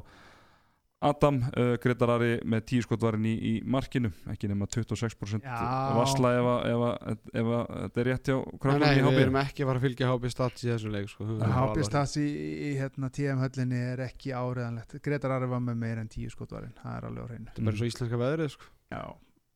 Adam, 1.03 1.41
uh, 1.59 1.73
Gretar 1.83 2.13
Ari 2.13 2.37
með 2.47 2.61
10 2.71 2.85
skotvarinn 2.85 3.25
í, 3.27 3.33
í 3.35 3.49
markinu. 3.67 4.07
Ekki 4.31 4.47
nema 4.47 4.69
26% 4.71 5.43
Já. 5.43 5.57
vassla 5.97 6.29
ef, 6.37 6.45
að- 6.47 6.67
ef, 6.69 6.83
að- 6.87 7.17
ef 7.41 7.49
að 7.57 7.73
þetta 7.81 7.99
er 7.99 8.07
rétt 8.07 8.29
hjá 8.31 8.37
Nei, 8.63 8.79
nei, 8.79 9.11
við 9.11 9.19
erum 9.25 9.39
ekki 9.41 9.65
að 9.65 9.67
fara 9.67 9.81
að 9.81 9.83
fylgja 9.83 10.07
HB 10.13 10.31
Stats 10.31 10.63
í 10.63 10.69
þessu 10.71 10.93
leik 10.93 11.09
sko. 11.11 11.27
Er 11.43 11.51
HB 11.57 11.83
Stats 11.89 12.15
í, 12.15 12.23
í 12.23 12.71
hérna, 12.79 13.11
TM 13.11 13.43
höllinni 13.43 13.81
er 13.91 14.05
ekki 14.07 14.31
áriðanlegt 14.31 14.95
Gretar 15.03 15.35
Ari 15.35 15.51
var 15.51 15.59
með 15.59 15.75
meir 15.83 15.99
en 15.99 16.07
tíu 16.07 16.31
skotvarinn 16.31 16.71
það 16.79 16.95
er 16.95 17.09
alveg 17.11 17.19
á 17.19 17.27
hreinu. 17.27 17.45
Þetta 17.51 17.59
er 17.59 17.67
bara 17.67 17.75
svo 17.83 17.91
íslenska 17.91 18.21
veðrið 18.23 18.49
sko. 18.55 18.71
já. 18.95 19.03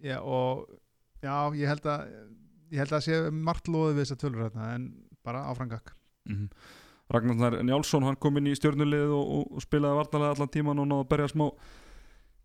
Já, 0.03 0.17
og 0.21 0.67
já, 1.23 1.35
ég 1.57 1.71
held 1.71 1.87
að 1.89 2.09
ég 2.71 2.81
held 2.83 2.93
að 2.93 3.05
sé 3.07 3.21
margt 3.31 3.69
loðið 3.71 3.95
við 3.95 4.03
þessa 4.03 4.19
tölur 4.21 4.43
hérna, 4.45 4.73
en 4.75 4.89
bara 5.25 5.47
áfrangak 5.49 5.95
mm 6.29 6.49
Ragnar 7.07 7.61
Njálsson, 7.63 8.03
hann 8.03 8.17
kom 8.19 8.35
inn 8.35 8.49
í 8.51 8.55
stjörnulið 8.57 9.11
og, 9.15 9.27
og, 9.55 9.61
spilaði 9.63 9.95
vartalega 10.01 10.33
allan 10.35 10.49
tíman 10.51 10.81
og 10.83 10.89
náði 10.89 11.05
að 11.05 11.11
berja 11.13 11.27
smá 11.31 11.45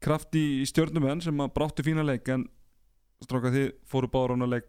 kraft 0.02 0.36
í, 0.38 0.44
í 0.62 0.66
stjörnumenn 0.70 1.22
sem 1.24 1.42
að 1.42 1.54
bráttu 1.56 1.82
fína 1.82 2.04
leik 2.06 2.30
en 2.30 2.44
stráka 3.22 3.50
þið 3.54 3.66
fóru 3.90 4.10
báður 4.10 4.36
án 4.36 4.46
að 4.46 4.52
leik. 4.54 4.68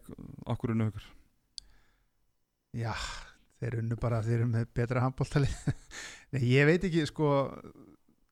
Okkur 0.50 0.74
unnu 0.74 0.88
haugur 0.88 1.06
Já, 2.74 2.90
þeir 3.62 3.78
unnu 3.84 3.98
bara 4.02 4.22
þeir 4.26 4.40
eru 4.40 4.50
með 4.50 4.68
betra 4.74 5.04
handbóltali 5.04 5.50
Nei, 6.34 6.42
ég 6.50 6.66
veit 6.66 6.86
ekki 6.90 7.06
sko 7.06 7.30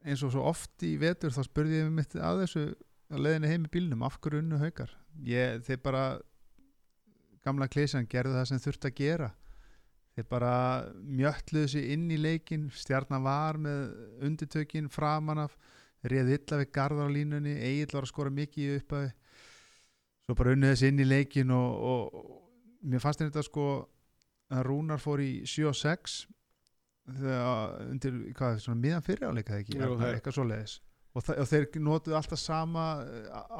eins 0.02 0.22
og 0.26 0.34
svo 0.34 0.48
oft 0.50 0.82
í 0.82 0.96
vetur 0.98 1.30
þá 1.30 1.44
spurði 1.46 1.84
ég 1.84 1.94
mitt 1.94 2.18
að 2.18 2.42
þessu 2.42 2.64
að 3.12 3.24
leiðinni 3.26 3.52
heim 3.52 3.68
í 3.68 3.72
bílnum, 3.72 4.04
af 4.06 4.18
hverju 4.22 4.42
unnu 4.42 4.58
haukar? 4.62 4.92
Ég, 5.26 5.62
þeir 5.66 5.80
bara 5.84 6.02
gamla 7.44 7.68
klísan 7.70 8.08
gerðu 8.10 8.38
það 8.38 8.48
sem 8.50 8.62
þurfti 8.62 8.90
að 8.90 8.98
gera. 9.00 9.30
Þeir 10.12 10.26
bara 10.28 10.54
mjöttluðu 11.00 11.70
sig 11.72 11.92
inn 11.94 12.10
í 12.12 12.18
leikin 12.20 12.68
stjarnan 12.76 13.24
var 13.24 13.58
með 13.60 13.94
undirtökin 14.26 14.90
framan 14.92 15.40
af 15.46 15.56
réð 16.08 16.34
illa 16.36 16.58
við 16.60 16.70
garðar 16.74 17.08
á 17.08 17.14
línunni 17.14 17.54
Egil 17.62 17.94
var 17.94 18.04
að 18.04 18.10
skora 18.10 18.34
mikið 18.34 18.76
upp 18.80 18.94
að 18.98 19.08
svo 20.26 20.36
bara 20.38 20.54
unnu 20.56 20.70
þessi 20.72 20.90
inn 20.92 21.02
í 21.02 21.08
leikin 21.08 21.54
og, 21.54 21.86
og, 21.92 22.20
og 22.20 22.88
mér 22.92 23.02
fannst 23.02 23.22
þetta 23.22 23.44
sko 23.46 23.66
að 24.52 24.64
Rúnar 24.68 25.00
fór 25.00 25.22
í 25.24 25.32
7 25.48 25.68
og 25.70 25.78
6 25.78 26.16
þegar 27.18 27.88
undir, 27.88 28.18
hvað, 28.36 28.58
svona 28.62 28.82
miðan 28.82 29.06
fyrir 29.06 29.30
áleika 29.30 29.58
ekki, 29.58 29.78
Jú, 29.78 29.94
eitthvað 30.10 30.36
svoleiðis 30.36 30.76
og, 31.12 31.26
og 31.28 31.48
þeir 31.48 31.66
notuðu 31.80 32.16
alltaf 32.18 32.40
sama 32.40 32.84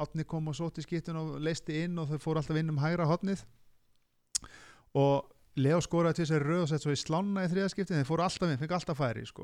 átni 0.03 0.25
kom 0.27 0.49
og 0.51 0.57
sóti 0.57 0.83
skiptun 0.85 1.19
og 1.19 1.35
leisti 1.43 1.83
inn 1.83 1.99
og 2.01 2.09
þau 2.11 2.21
fóru 2.23 2.41
alltaf 2.41 2.59
inn 2.59 2.73
um 2.73 2.81
hægra 2.81 3.07
hotnið 3.09 3.45
og 4.99 5.29
Leo 5.61 5.77
skoraði 5.85 6.17
til 6.17 6.25
þess 6.25 6.33
að 6.33 6.47
röð 6.47 6.61
og 6.63 6.69
sett 6.71 6.81
svo 6.81 6.93
í 6.95 6.97
slána 6.97 7.43
í 7.45 7.49
þriðaskiptin 7.51 7.99
þeir 7.99 8.07
fóru 8.09 8.23
alltaf 8.25 8.49
inn, 8.49 8.57
fengi 8.57 8.73
alltaf 8.73 8.97
færi 8.97 9.25
sko. 9.29 9.43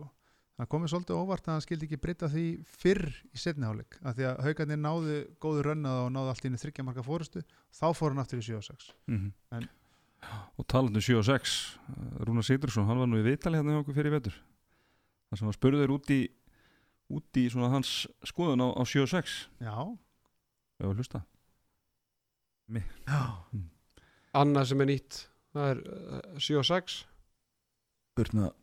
það 0.57 0.69
komið 0.73 0.91
svolítið 0.93 1.19
óvart 1.21 1.45
að 1.45 1.53
hann 1.53 1.65
skildi 1.65 1.85
ekki 1.85 1.99
breyta 2.01 2.29
því 2.33 2.45
fyrr 2.81 3.03
í 3.29 3.37
setni 3.39 3.67
hálfleik 3.67 3.99
af 4.01 4.17
því 4.17 4.25
að 4.31 4.41
haugarnir 4.47 4.81
náðu 4.81 5.19
góðu 5.39 5.67
rönnað 5.69 5.99
og 6.07 6.09
náðu 6.15 6.31
allt 6.33 6.47
í 6.47 6.49
einu 6.49 6.61
þryggja 6.63 6.87
marka 6.87 7.05
fórustu 7.05 7.43
þá 7.77 7.85
fór 7.93 8.15
hann 8.15 8.23
aftur 8.25 8.41
í 8.41 8.47
7 8.49 8.57
og 8.57 8.65
6 8.71 8.89
mm 9.05 9.29
En- 9.59 9.69
og 10.59 10.67
talandu 10.67 10.99
7 10.99 11.15
og 11.21 11.25
6 11.29 11.53
Rúnar 12.27 12.43
Sigdursson, 12.43 12.87
hann 12.89 12.99
var 12.99 13.07
nú 13.07 13.21
í 13.21 13.25
vitali 13.25 13.59
hérna 13.59 13.77
hjá 13.77 13.83
okkur 13.83 13.95
fyrir 13.95 14.11
vetur. 14.17 14.35
Þar 15.29 15.39
sem 15.39 15.47
hann 15.47 15.55
spurður 15.55 15.93
út 15.95 16.11
í 16.11 16.19
út 17.09 17.39
í 17.41 17.47
svona 17.49 17.71
hans 17.73 17.91
skoðun 18.29 18.61
á, 18.63 18.67
á 18.77 18.83
7 18.85 19.01
og 19.05 19.09
6 19.11 19.35
Já, 19.65 19.75
ef 20.79 20.85
að 20.89 20.95
hlusta 20.99 21.21
já. 22.69 23.21
Annað 24.37 24.67
sem 24.69 24.81
er 24.85 24.89
nýtt 24.91 25.21
Það 25.49 25.69
er 25.73 25.79
uh, 25.89 26.39
7 26.39 26.59
og 26.61 26.67
6 26.69 26.97
burt 28.19 28.33
með 28.37 28.49
það 28.49 28.55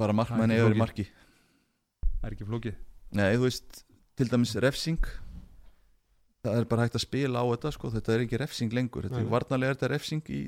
bara 0.00 0.14
markmann 0.16 0.52
er 0.54 0.62
eða 0.62 0.70
í 0.70 0.70
flókið. 0.70 0.80
marki 0.80 1.04
það 2.20 2.28
er 2.30 2.36
ekki 2.36 2.46
flókið 2.48 2.78
Nei, 3.18 3.26
þú 3.34 3.42
veist, 3.48 3.80
til 4.16 4.28
dæmis 4.30 4.54
refsing 4.62 5.02
það 6.46 6.60
er 6.62 6.68
bara 6.70 6.86
hægt 6.86 6.96
að 6.96 7.02
spila 7.04 7.42
á 7.42 7.44
þetta 7.50 7.72
sko. 7.74 7.90
þetta 7.92 8.14
er 8.14 8.22
ekki 8.24 8.38
refsing 8.40 8.72
lengur 8.76 9.04
þetta 9.08 9.18
Nei. 9.18 9.26
er 9.26 9.32
varnarlega 9.34 9.74
er 9.74 9.76
þetta 9.76 9.90
refsing 9.92 10.30
í, 10.32 10.40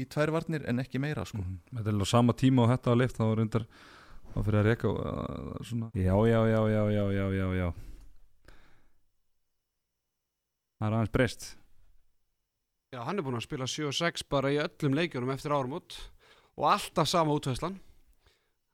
í 0.00 0.06
tvær 0.10 0.32
varnir 0.34 0.64
en 0.70 0.82
ekki 0.82 0.98
meira 1.02 1.22
sko. 1.28 1.38
Mhm. 1.44 1.60
Þetta 1.76 1.86
er 1.86 1.92
alveg 1.94 2.08
á 2.10 2.14
sama 2.16 2.34
tíma 2.34 2.64
og 2.64 2.72
þetta 2.72 2.90
var 2.90 2.98
leift 3.02 3.18
þá 3.20 3.24
var 3.28 3.38
reyndar 3.42 3.66
þá 4.34 4.38
fyrir 4.40 4.60
að 4.60 4.68
reka 4.68 4.90
uh, 4.90 5.54
svona. 5.66 5.90
Já, 5.94 6.14
já, 6.30 6.40
já, 6.50 6.60
já, 6.70 6.82
já, 6.94 7.04
já, 7.16 7.26
já, 7.36 7.46
já. 7.58 7.68
Það 10.80 10.86
er 10.88 10.96
aðeins 10.96 11.14
breyst. 11.14 11.48
Já, 12.90 13.02
hann 13.06 13.20
er 13.20 13.26
búinn 13.26 13.38
að 13.38 13.46
spila 13.46 13.68
7 13.70 13.86
og 13.90 13.96
6 14.00 14.26
bara 14.32 14.50
í 14.50 14.58
öllum 14.58 14.96
leikjunum 14.98 15.30
eftir 15.34 15.54
árumót 15.54 15.98
og 16.58 16.66
alltaf 16.72 17.06
sama 17.06 17.36
útvæslan 17.36 17.76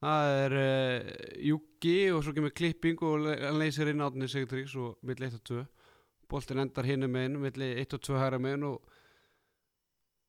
það 0.00 0.34
er 0.40 0.54
uh, 0.60 1.10
Júki 1.50 1.96
og 2.14 2.22
svo 2.24 2.34
kemur 2.36 2.54
klipping 2.56 3.00
og 3.04 3.26
hann 3.28 3.58
leysir 3.60 3.90
inn 3.90 4.04
átni 4.04 4.28
Sigurtryggs 4.30 4.76
og 4.80 4.96
milli 5.06 5.28
1 5.28 5.36
og 5.40 5.44
2 5.50 5.64
boltin 6.30 6.62
endar 6.62 6.86
hinum 6.86 7.12
megin 7.12 7.38
milli 7.40 7.72
1 7.82 7.96
og 7.96 8.02
2 8.02 8.18
hæra 8.20 8.40
megin 8.42 8.66
og, 8.66 8.80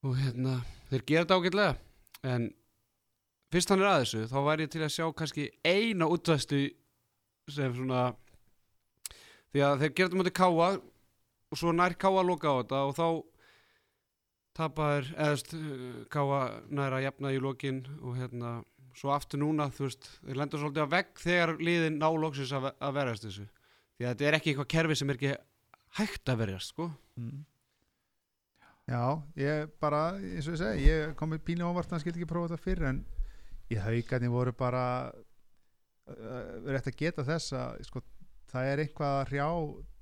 og 0.05 0.17
hérna 0.19 0.59
þeir 0.91 1.05
gera 1.09 1.25
þetta 1.25 1.37
ágætlega. 1.39 1.75
En 2.27 2.49
fyrst 3.53 3.71
hann 3.71 3.83
er 3.83 3.89
að 3.91 4.03
þessu 4.03 4.27
þá 4.31 4.37
væri 4.49 4.67
ég 4.67 4.73
til 4.73 4.83
að 4.83 4.93
sjá 4.95 5.07
kannski 5.21 5.47
eina 5.65 6.09
útvæstu 6.11 6.61
sem 7.53 7.75
svona 7.75 8.03
því 9.53 9.63
að 9.63 9.83
þeir 9.83 9.93
þetta 10.01 10.19
mútið 10.19 10.37
káa 10.37 10.69
og 10.77 11.59
svo 11.59 11.73
nær 11.75 11.95
káa 11.99 12.15
að 12.19 12.29
loka 12.31 12.51
á 12.51 12.59
þetta 12.59 12.83
og 12.83 12.95
þá 12.97 13.07
tapaður 14.57 15.11
eðast 15.15 15.53
káa 16.13 16.39
næra 16.73 17.03
jafna 17.05 17.31
í 17.33 17.41
lokin 17.41 17.83
og 18.01 18.17
hérna 18.17 18.57
svo 18.97 19.11
aftur 19.13 19.41
núna 19.43 19.69
þú 19.73 19.85
veist 19.85 20.07
þeir 20.23 20.39
lendur 20.41 20.63
svolítið 20.63 20.87
á 20.89 20.93
vegg 20.95 21.21
þegar 21.21 21.53
liðin 21.61 21.99
ná 22.01 22.07
loksins 22.09 22.53
að, 22.57 22.71
að 22.81 22.95
verjast 22.97 23.27
þessu. 23.27 23.45
Því 23.97 24.05
að 24.05 24.09
þetta 24.09 24.27
er 24.27 24.37
ekki 24.37 24.51
eitthvað 24.51 24.71
kerfi 24.73 24.97
sem 24.97 25.11
er 25.11 25.19
ekki 25.19 25.35
hægt 25.99 26.31
að 26.31 26.41
verjast 26.41 26.73
sko. 26.73 26.87
Já, 28.87 29.03
ég 29.37 29.71
bara, 29.83 30.01
eins 30.17 30.47
og 30.47 30.55
ég 30.55 30.61
segi, 30.61 30.87
ég 30.87 31.13
kom 31.19 31.33
með 31.33 31.43
pínu 31.49 31.67
óvart 31.67 31.89
að 31.89 31.97
hann 31.97 32.03
skildi 32.05 32.21
ekki 32.21 32.29
prófa 32.31 32.53
þetta 32.53 32.65
fyrr 32.65 32.85
en 32.89 33.01
í 33.73 33.79
haugarnir 33.81 34.31
voru 34.33 34.53
bara 34.57 34.83
uh, 35.11 36.69
rétt 36.69 36.87
að 36.91 36.99
geta 37.01 37.25
þess 37.27 37.55
að 37.57 37.83
sko, 37.87 38.01
það 38.47 38.71
er 38.71 38.81
eitthvað 38.83 39.13
að 39.17 39.29
hrjá 39.31 39.47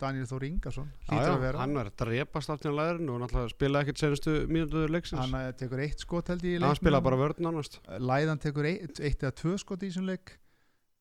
Daniel 0.01 0.29
Þór 0.29 0.47
Ingarsson 0.49 0.89
hann 1.09 1.75
var 1.77 1.89
að 1.89 1.91
drepast 2.03 2.53
aftur 2.53 2.73
í 2.73 2.77
læðurinn 2.77 3.11
og 3.13 3.21
náttúrulega 3.23 3.53
spilaði 3.55 3.85
ekkert 3.87 4.03
senustu 4.03 4.33
mínútuður 4.51 4.95
leiksins. 4.95 5.21
Hann 5.23 5.37
eh, 5.39 5.51
tekur 5.57 5.83
eitt 5.85 6.03
skot 6.03 6.31
held 6.33 6.45
í 6.45 6.55
hann 6.55 6.65
leiknum. 6.67 6.81
spilaði 6.81 7.07
bara 7.09 7.21
vörn 7.23 7.45
nánast. 7.47 7.79
Læðan 8.01 8.41
tekur 8.43 8.69
eitt, 8.69 8.99
eitt 8.99 9.23
eða 9.23 9.37
tvö 9.41 9.55
skot 9.61 9.85
í 9.85 9.89
þessum 9.89 10.09
leik. 10.11 10.35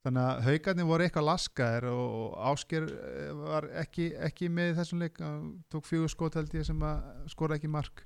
Þannig 0.04 0.24
að 0.28 0.40
haugarnir 0.44 0.88
voru 0.88 1.04
eitthvað 1.06 1.28
laskaðir 1.30 1.86
og 1.90 2.34
Ásker 2.52 2.88
eh, 2.92 3.30
var 3.44 3.68
ekki, 3.84 4.10
ekki 4.26 4.50
með 4.52 4.72
í 4.72 4.78
þessum 4.80 5.04
leik 5.04 5.20
hann 5.24 5.46
tók 5.72 5.88
fjögur 5.88 6.12
skot 6.12 6.36
held 6.40 6.56
ég 6.56 6.66
sem 6.68 6.84
að 6.84 7.30
skora 7.32 7.58
ekki 7.58 7.72
mark 7.72 8.04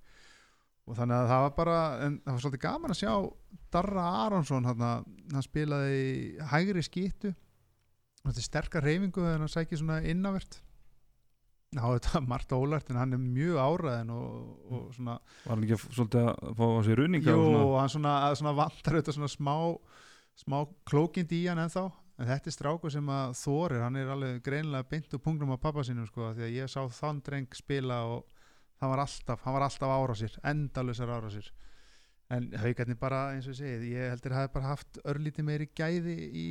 og 0.88 0.96
þannig 0.96 1.18
að 1.18 1.32
það 1.32 1.42
var 1.44 1.52
bara 1.58 1.80
en 2.06 2.16
það 2.24 2.32
var 2.32 2.44
svolítið 2.44 2.64
gaman 2.64 2.94
að 2.94 3.00
sjá 3.02 3.12
Darra 3.74 4.06
Aronsson 4.24 4.68
hann, 4.68 4.86
hann 5.34 5.44
spilaði 5.44 6.00
hægri 6.52 6.84
skýttu 6.86 7.34
þetta 8.24 8.40
er 8.40 8.48
sterkar 8.48 8.88
reyfingu 8.88 9.20
þegar 9.20 9.44
hann 9.44 9.52
sækir 9.52 9.82
svona 9.82 10.00
innavert 10.08 10.58
þetta 11.76 12.14
er 12.16 12.24
margt 12.24 12.52
ólært 12.56 12.88
en 12.88 13.00
hann 13.02 13.12
er 13.12 13.20
mjög 13.20 13.60
áræðin 13.60 14.12
og, 14.16 14.28
og 14.72 14.84
svona 14.96 15.18
Var 15.44 15.52
hann 15.52 15.66
ekki 15.66 15.80
svolítið 15.84 16.28
að 16.32 16.52
fá 16.56 16.64
á 16.64 16.80
sig 16.86 16.98
runinga 16.98 17.34
Jú, 17.36 17.48
og 17.60 17.74
hann 17.76 17.92
svona, 17.92 18.18
svona 18.40 18.54
vantar 18.56 19.00
þetta 19.00 19.16
svona 19.18 19.32
smá 19.32 19.56
smá 20.38 20.62
klókind 20.88 21.32
í 21.34 21.44
hann 21.48 21.60
ennþá. 21.64 21.88
En 22.18 22.26
þetta 22.26 22.50
er 22.50 22.54
strákur 22.54 22.92
sem 22.92 23.10
að 23.14 23.36
þorir. 23.38 23.84
Hann 23.84 23.98
er 23.98 24.10
alveg 24.10 24.40
greinilega 24.46 24.88
beint 24.90 25.14
úr 25.14 25.22
punktnum 25.22 25.54
á 25.54 25.58
pappa 25.62 25.84
sínum 25.86 26.08
sko, 26.08 26.32
því 26.34 26.46
að 26.48 26.56
ég 26.56 26.72
sá 26.72 26.80
þann 26.98 27.22
dreng 27.26 27.54
spila 27.54 28.00
og 28.10 28.37
það 28.78 28.92
var 28.94 29.02
alltaf, 29.04 29.42
hann 29.44 29.56
var 29.56 29.66
alltaf 29.68 29.94
ára 29.94 30.18
sér 30.18 30.38
endalusar 30.52 31.14
ára 31.14 31.32
sér. 31.32 31.50
En 32.30 32.50
haugarnir 32.60 32.98
bara 33.00 33.22
eins 33.32 33.48
og 33.48 33.54
ég 33.54 33.60
segið 33.62 33.84
ég 33.94 34.10
heldur 34.12 34.34
að 34.34 34.42
hafa 34.42 34.54
bara 34.58 34.72
haft 34.74 35.00
örlítið 35.08 35.46
meiri 35.48 35.68
gæði 35.72 36.16
í 36.28 36.46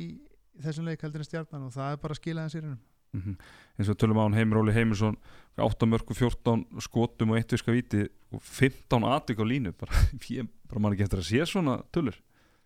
þessum 0.58 0.88
leik 0.88 1.04
heldur 1.06 1.22
en 1.22 1.28
stjarnan 1.28 1.68
og 1.68 1.74
það 1.76 1.92
er 1.94 2.00
bara 2.02 2.16
að 2.16 2.22
skila 2.22 2.44
hans 2.46 2.56
í 2.56 2.60
hennum 2.62 2.78
mm 3.14 3.36
eins 3.78 3.88
og 3.88 3.96
tölum 3.96 4.18
á 4.18 4.26
hann 4.26 4.34
Heimir 4.34 4.58
Óli 4.58 4.72
Heimisson 4.74 5.16
8 5.56 5.86
mörgu, 5.86 6.14
14 6.14 6.80
skotum 6.82 7.30
og 7.30 7.38
1 7.38 7.52
viska 7.54 7.72
víti 7.72 8.08
og 8.34 8.42
15 8.42 9.06
aðtík 9.06 9.38
á 9.38 9.44
línu 9.46 9.72
bara, 9.78 9.94
ég 10.34 10.48
bara 10.68 10.82
man 10.82 10.96
ekki 10.96 11.06
eftir 11.06 11.22
að 11.22 11.28
sé 11.28 11.46
svona 11.46 11.78
tölur. 11.94 12.18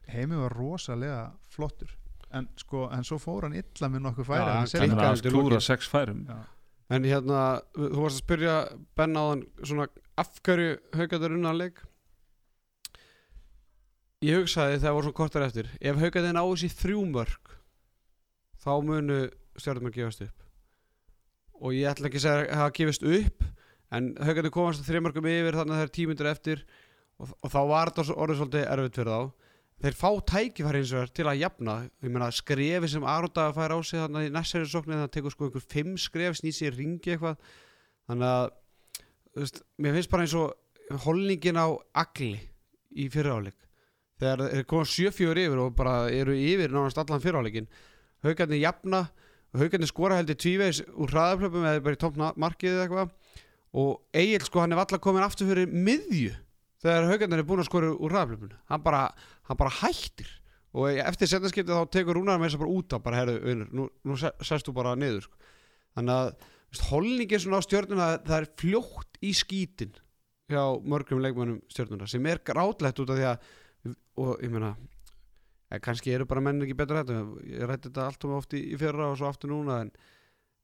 Heimi 0.09 0.41
var 0.41 0.57
rosalega 0.57 1.33
flottur. 1.53 1.93
En 2.33 2.49
sko, 2.57 2.87
en 2.89 3.05
svo 3.05 3.19
fór 3.21 3.45
hann 3.45 3.59
illa 3.61 3.91
með 3.93 4.07
nokkuð 4.07 4.29
færi 4.31 4.41
Já, 4.41 4.81
hann 4.81 5.21
klúra 5.21 5.59
lokin. 5.59 5.67
6 5.69 5.91
færum. 5.93 6.25
Já. 6.27 6.41
En 6.93 7.07
hérna, 7.09 7.63
þú 7.73 8.03
varst 8.03 8.19
að 8.19 8.25
spyrja 8.27 8.55
Ben 8.99 9.17
áðan 9.17 9.47
svona 9.63 9.87
af 10.21 10.35
hverju 10.45 10.77
haugaður 10.99 11.37
unna 11.39 11.55
leik? 11.57 11.81
Ég 14.23 14.43
hugsaði 14.43 14.79
þegar 14.83 14.97
voru 14.99 15.09
svona 15.09 15.19
kortar 15.19 15.47
eftir 15.47 15.71
ef 15.81 15.99
haugaður 16.03 16.37
ná 16.37 16.43
þessi 16.43 16.71
þrjú 16.83 17.07
mörg 17.15 17.55
þá 18.63 18.73
munu 18.87 19.19
stjórnum 19.59 19.89
að 19.89 19.97
gefast 19.97 20.25
upp. 20.27 20.45
Og 21.63 21.75
ég 21.79 21.89
ætla 21.91 22.11
ekki 22.11 22.21
að 22.21 22.27
segja 22.27 22.45
að 22.45 22.61
hafa 22.61 22.77
gefist 22.77 23.07
upp 23.09 23.47
en 23.93 24.13
haugaður 24.21 24.55
komast 24.55 24.85
þrjú 24.87 25.05
mörgum 25.07 25.31
yfir 25.33 25.59
þannig 25.59 25.75
að 25.75 25.81
það 25.81 25.87
er 25.87 25.95
tímundur 25.97 26.31
eftir 26.31 26.65
og, 27.19 27.33
og 27.41 27.55
þá 27.55 27.61
var 27.73 27.93
þetta 27.93 28.19
orðið 28.25 28.41
svolítið 28.43 28.69
erfitt 28.75 29.01
fyrir 29.01 29.13
þá 29.13 29.52
þeir 29.83 29.99
fá 29.99 30.09
tækifæri 30.31 30.83
eins 30.83 30.93
og 30.95 31.03
þér 31.03 31.13
til 31.17 31.27
að 31.27 31.41
jafna. 31.43 31.77
Ég 32.05 32.15
meina 32.15 32.31
skrefi 32.35 32.91
sem 32.93 33.07
Arondaga 33.09 33.55
fær 33.57 33.75
á 33.75 33.79
sig 33.83 33.99
þannig 33.99 34.29
í 34.29 34.33
næstæri 34.37 34.71
sóknir 34.71 35.03
það 35.03 35.13
tekur 35.17 35.35
sko 35.35 35.49
einhver 35.49 35.67
fimm 35.75 35.97
skref 35.99 36.39
snýst 36.39 36.63
sér 36.63 36.77
ringi 36.79 37.15
eitthvað. 37.17 37.41
Þannig 38.11 38.29
að 38.29 38.47
veist, 39.41 39.63
mér 39.83 39.97
finnst 39.99 40.13
bara 40.13 40.27
eins 40.27 40.37
og 40.39 41.03
holningin 41.07 41.59
á 41.59 41.67
agli 42.05 42.37
í 42.93 43.09
fyriráleik 43.11 43.59
þegar 44.23 44.53
þeir 44.53 44.69
koma 44.71 44.87
7-4 44.87 45.47
yfir 45.49 45.61
og 45.63 45.75
bara 45.75 45.95
eru 46.13 46.35
yfir 46.37 46.71
nánast 46.71 47.01
allan 47.01 47.23
fyriráleikin 47.23 47.69
haugarnir 48.23 48.61
jafna 48.63 49.07
haugarnir 49.57 49.91
skora 49.91 50.19
heldur 50.21 50.39
tvíveis 50.39 50.83
úr 50.93 51.11
hraðaflöpum 51.11 51.67
eða 51.67 51.83
bara 51.85 51.99
í 51.99 52.01
topp 52.01 52.21
markið 52.21 52.77
eða 52.77 52.87
eitthvað. 52.87 53.13
Og 53.73 53.93
Egil 54.13 54.45
sko 54.45 54.61
hann 54.61 54.75
er 54.75 54.83
alltaf 54.83 55.01
komin 55.03 55.25
aftur 55.25 55.49
fyrir 55.49 55.71
miðju 55.73 56.35
þegar 56.83 57.09
haugarnir 57.11 57.43
er 57.43 57.49
búin 57.49 57.63
að 57.63 57.69
skora 57.69 57.91
úr 57.95 58.15
hraðaflöpun 58.15 58.55
hann 58.71 58.85
bara, 58.85 59.03
hann 59.49 59.59
bara 59.61 59.75
hættir. 59.83 60.31
Og 60.73 60.89
eftir 61.03 61.29
setnaskiptið 61.29 61.77
þá 61.77 61.93
tekur 61.93 62.17
Rúnar 62.17 62.39
með 62.41 62.49
þess 62.49 62.57
að 62.57 62.63
bara 62.63 62.77
út 62.79 62.95
af 62.97 63.03
bara 63.05 63.19
herðu, 63.21 63.41
unur, 63.53 63.73
nú, 63.77 63.89
nú 64.09 64.15
sest 64.19 64.69
þú 64.69 64.73
bara 64.79 64.95
niður 64.97 65.27
sko. 65.27 65.51
þannig 65.99 66.15
að 66.15 66.31
veist, 66.73 66.87
holningin 66.89 67.43
svona 67.43 67.61
á 67.61 67.67
stjörnuna 67.67 68.07
það 68.25 68.39
er 68.39 68.49
fljótt 68.63 69.21
í 69.21 69.35
skítin 69.37 69.93
hjá 70.49 70.63
mörgum 70.89 71.21
leikmönnum 71.21 71.61
stjörnuna 71.69 72.09
sem 72.09 72.25
er 72.27 72.41
grátlegt 72.41 73.05
út 73.05 73.13
af 73.13 73.21
því 73.21 73.29
að 73.29 73.51
og 74.23 74.41
ég 74.45 74.53
meina 74.53 74.73
eh, 75.69 75.81
kannski 75.85 76.17
eru 76.17 76.27
bara 76.29 76.41
menn 76.45 76.65
ekki 76.65 76.77
betur 76.79 77.03
þetta. 77.03 77.21
Ég 77.49 77.69
rætti 77.69 77.91
þetta 77.91 78.09
allt 78.09 78.27
um 78.29 78.35
oft 78.39 78.57
í, 78.57 78.65
fyrra 78.81 79.13
og 79.13 79.21
svo 79.21 79.29
aftur 79.29 79.53
núna 79.53 79.83
en, 79.85 79.93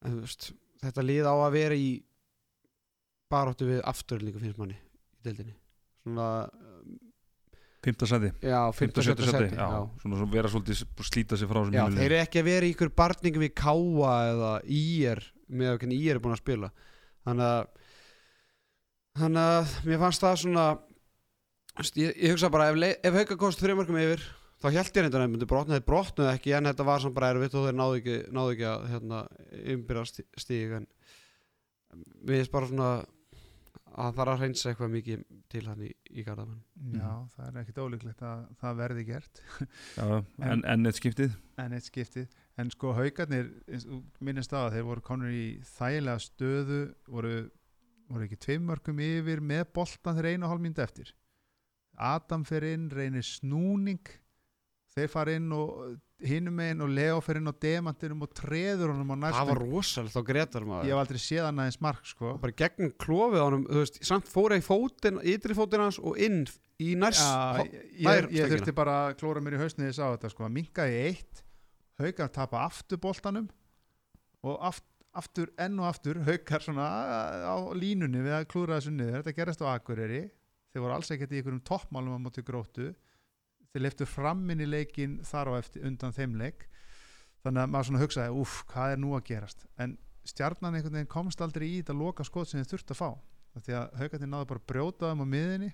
en 0.09 0.21
veist, 0.23 0.53
þetta 0.83 1.05
lið 1.05 1.29
á 1.29 1.35
að 1.37 1.55
vera 1.59 1.79
í 1.79 1.89
baróttu 3.29 3.69
við 3.69 3.85
afturlíku 3.85 4.41
finnst 4.41 4.61
manni 4.61 4.79
í 4.79 5.27
deildinni 5.27 5.57
svona, 6.03 6.29
5. 7.87 8.07
seti 8.11 8.31
já, 8.43 8.61
5. 8.75 8.95
15. 8.95 9.03
7. 9.07 9.27
seti, 9.33 9.51
svona 9.55 10.21
svo 10.21 10.29
vera 10.33 10.51
svolítið 10.53 10.85
slíta 11.07 11.39
sig 11.39 11.51
frá 11.51 11.63
Já, 11.73 11.85
þeir 11.95 12.07
eru 12.09 12.21
ekki 12.23 12.43
að 12.43 12.49
vera 12.51 12.69
í 12.69 12.73
ykkur 12.75 12.95
barningum 12.99 13.47
í 13.47 13.53
Káa 13.55 14.15
eða 14.33 14.53
Ír 14.67 15.23
með 15.49 15.73
að 15.73 15.79
hvernig 15.83 16.03
Ír 16.03 16.17
er 16.17 16.23
búin 16.25 16.37
að 16.37 16.43
spila 16.43 16.73
þannig 17.27 17.53
að 17.53 17.69
þannig 19.19 19.55
að 19.55 19.77
mér 19.89 20.03
fannst 20.03 20.25
það 20.25 20.41
svona 20.43 20.67
ég, 21.95 22.13
ég 22.13 22.35
hugsa 22.35 22.51
bara 22.53 22.71
ef, 22.73 22.99
ef 23.03 23.19
hauka 23.23 23.39
kost 23.41 23.63
þrjumörkum 23.63 24.01
yfir 24.03 24.25
þá 24.59 24.69
held 24.75 24.91
ég 24.91 25.05
reyndan 25.05 25.21
að 25.21 25.25
þeir 25.25 25.33
myndu 25.35 25.49
brotna 25.51 25.79
þeir 25.79 25.87
brotnuðu 25.87 26.31
ekki 26.33 26.55
en 26.59 26.69
þetta 26.71 26.87
var 26.89 27.03
samt 27.03 27.15
bara 27.15 27.31
erfitt 27.35 27.55
og 27.55 27.69
þeir 27.69 27.79
náðu 27.79 28.01
ekki, 28.01 28.17
náðu 28.35 28.55
ekki 28.55 28.67
að 28.67 28.87
hérna, 28.93 29.21
umbyrja 29.75 30.25
stíg 30.43 30.75
en 30.81 30.89
við 32.27 32.43
erum 32.43 32.55
bara 32.57 32.71
svona 32.73 32.91
að 33.93 34.09
það 34.09 34.19
þarf 34.19 34.33
að 34.33 34.43
reynsa 34.43 34.71
eitthvað 34.71 34.91
mikið 34.95 35.23
til 35.53 35.63
hann 35.67 35.85
í, 35.85 35.91
í 36.11 36.25
Garðamann 36.27 36.95
Já, 36.99 37.13
það 37.35 37.47
er 37.49 37.61
ekkit 37.63 37.81
ólíklegt 37.83 38.25
að 38.29 38.43
það 38.61 38.81
verði 38.83 39.05
gert. 39.09 39.43
Já, 39.97 40.07
en, 40.51 40.65
en 40.75 40.91
eitt 40.91 41.01
skiptið. 41.01 41.39
en 41.63 41.77
eitt 41.79 41.89
skiptið. 41.89 42.37
En 42.59 42.73
sko 42.75 42.93
haugarnir, 42.97 43.51
eins 43.71 43.87
og 43.87 44.25
minnist 44.25 44.55
á 44.55 44.65
að 44.65 44.77
þeir 44.77 44.87
voru 44.89 45.05
konur 45.07 45.35
í 45.35 45.47
þægilega 45.77 46.25
stöðu 46.25 46.81
voru, 47.07 47.35
voru 48.11 48.27
ekki 48.27 48.41
tveim 48.45 48.67
mörgum 48.69 49.03
yfir 49.05 49.43
með 49.45 49.67
boltan 49.79 50.19
þeir 50.19 50.33
einu 50.33 50.49
og 50.49 50.55
hálf 50.55 50.65
mynd 50.65 50.83
eftir. 50.83 51.13
Adam 51.99 52.45
fer 52.47 52.67
inn, 52.67 52.89
reynir 52.95 53.27
snúning 53.27 54.15
þeir 54.97 55.11
fara 55.13 55.35
inn 55.39 55.51
og 55.55 55.97
hinum 56.29 56.57
meginn 56.59 56.81
og 56.83 56.89
Leo 56.91 57.19
fer 57.23 57.39
inn 57.39 57.47
á 57.47 57.55
demantinum 57.63 58.25
og 58.27 58.33
treður 58.35 58.91
honum 58.91 59.13
á 59.15 59.31
það 59.31 59.51
var 59.51 59.61
næstum 59.61 59.61
rosalegt 59.75 60.15
þá 60.17 60.23
Gretar 60.27 60.65
maður. 60.67 60.89
Ég 60.89 60.95
hef 60.97 61.03
aldrei 61.05 61.21
séð 61.23 61.45
hann 61.47 61.61
aðeins 61.63 61.81
mark 61.85 62.09
sko. 62.11 62.33
Og 62.35 62.41
bara 62.43 62.57
gegn 62.63 62.91
klofið 63.05 63.39
á 63.39 63.45
honum 63.47 63.67
þú 63.69 63.83
veist, 63.85 64.01
samt 64.09 64.31
fóra 64.33 64.59
í 64.59 64.65
fótinn, 64.67 65.21
ytri 65.23 65.55
fótinn 65.59 65.85
hans 65.85 66.01
og 66.03 66.19
inn 66.19 66.41
í 66.83 66.95
næst 66.99 67.23
ho- 67.23 67.67
ég, 67.69 67.87
ég, 68.03 68.29
ég 68.41 68.51
þurfti 68.55 68.75
bara 68.75 68.97
að 69.09 69.17
klóra 69.23 69.43
mér 69.45 69.59
í 69.59 69.63
hausni 69.63 69.87
þess 69.87 70.03
að 70.03 70.17
þetta 70.17 70.33
sko, 70.35 70.51
í 70.51 70.67
eitt 71.07 71.45
haukar 72.03 72.29
tapa 72.35 72.65
aftur 72.67 72.99
boltanum 73.03 73.49
og 74.47 74.59
aft, 74.63 74.85
aftur 75.19 75.51
enn 75.59 75.79
og 75.83 75.87
aftur 75.91 76.21
haukar 76.27 76.63
svona 76.63 76.87
á 77.47 77.57
línunni 77.75 78.23
við 78.23 78.35
að 78.39 78.49
klúra 78.51 78.79
þessu 78.79 78.93
niður, 78.95 79.23
þetta 79.23 79.35
gerist 79.39 79.63
á 79.67 79.71
Akureyri. 79.75 80.21
Þeir 80.75 80.83
voru 80.85 80.95
alls 80.95 81.11
ekkert 81.15 81.33
í 81.33 81.39
einhverjum 81.41 81.63
toppmálum 81.67 82.19
á 82.19 82.21
móti 82.23 82.43
gróttu 82.47 82.93
þeir 83.73 83.85
leftu 83.85 84.09
fram 84.09 84.45
inn 84.53 84.65
í 84.65 84.69
leikin 84.69 85.19
þar 85.27 85.53
á 85.55 85.61
eftir 85.61 85.87
undan 85.89 86.15
þeim 86.17 86.37
leik. 86.41 86.69
Þannig 87.45 87.63
að 87.63 87.73
maður 87.73 87.89
svona 87.89 88.03
hugsaði, 88.03 88.37
úff, 88.43 88.63
hvað 88.71 88.95
er 88.95 89.03
nú 89.03 89.13
að 89.17 89.27
gerast? 89.31 89.67
En 89.79 89.99
stjarnan 90.27 90.75
einhvern 90.75 90.99
veginn 90.99 91.13
komst 91.13 91.43
aldrei 91.45 91.69
í 91.69 91.77
þetta 91.81 91.97
loka 91.97 92.27
skot 92.27 92.51
sem 92.51 92.63
þeir 92.63 92.73
þurfti 92.73 92.97
að 92.97 93.03
fá. 93.03 93.11
Því 93.59 93.75
að 93.75 94.01
haukarnir 94.01 94.31
náðu 94.31 94.49
bara 94.51 94.61
að 94.63 94.71
brjóta 94.71 95.13
þeim 95.13 95.23
á 95.25 95.27
miðinni 95.27 95.71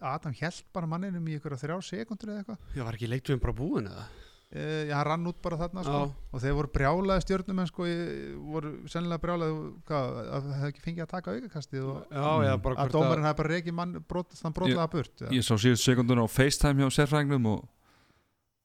Adam 0.00 0.32
held 0.32 0.64
bara 0.72 0.88
manninum 0.88 1.26
í 1.28 1.36
ykkur 1.36 1.56
þrjá 1.60 1.76
sekundur 1.84 2.32
eða 2.32 2.42
eitthvað. 2.42 2.60
Já, 2.74 2.82
var 2.86 2.96
ekki 2.96 3.10
leiktum 3.10 3.42
bara 3.42 3.56
búin 3.56 3.90
eða? 3.90 4.06
Uh, 4.54 4.88
já, 4.88 4.94
hann 4.96 5.06
rann 5.08 5.30
út 5.30 5.40
bara 5.44 5.58
þarna 5.60 5.84
sko. 5.84 6.02
Já. 6.02 6.28
og 6.32 6.42
þeir 6.44 6.58
voru 6.58 6.72
brjálaði 6.74 7.24
stjórnum 7.24 7.62
en 7.62 7.70
sko, 7.70 7.88
voru 8.52 8.74
sennilega 8.90 9.22
brjálaði 9.24 9.56
hvað, 9.88 10.20
að 10.24 10.46
það 10.46 10.60
hefði 10.60 10.70
ekki 10.72 10.84
fengið 10.84 11.04
að 11.04 11.10
taka 11.14 11.34
aukakastið 11.36 11.88
og 11.88 12.14
Já, 12.46 12.52
bara 12.64 12.84
að 12.84 12.94
dómarinn 12.94 13.26
hefði 13.28 13.40
bara 13.42 13.56
reikið 13.56 13.76
mann 13.80 13.98
brot, 14.08 14.38
þann 14.38 14.56
brotlaða 14.56 14.92
burt 14.94 15.26
ja. 15.26 15.32
ég 15.34 15.44
sá 15.46 15.54
síðust 15.56 15.84
sekunduna 15.84 16.24
á 16.24 16.28
FaceTime 16.32 16.84
hjá 16.84 16.96
sérfræðingnum 16.96 17.50
og, 17.52 17.66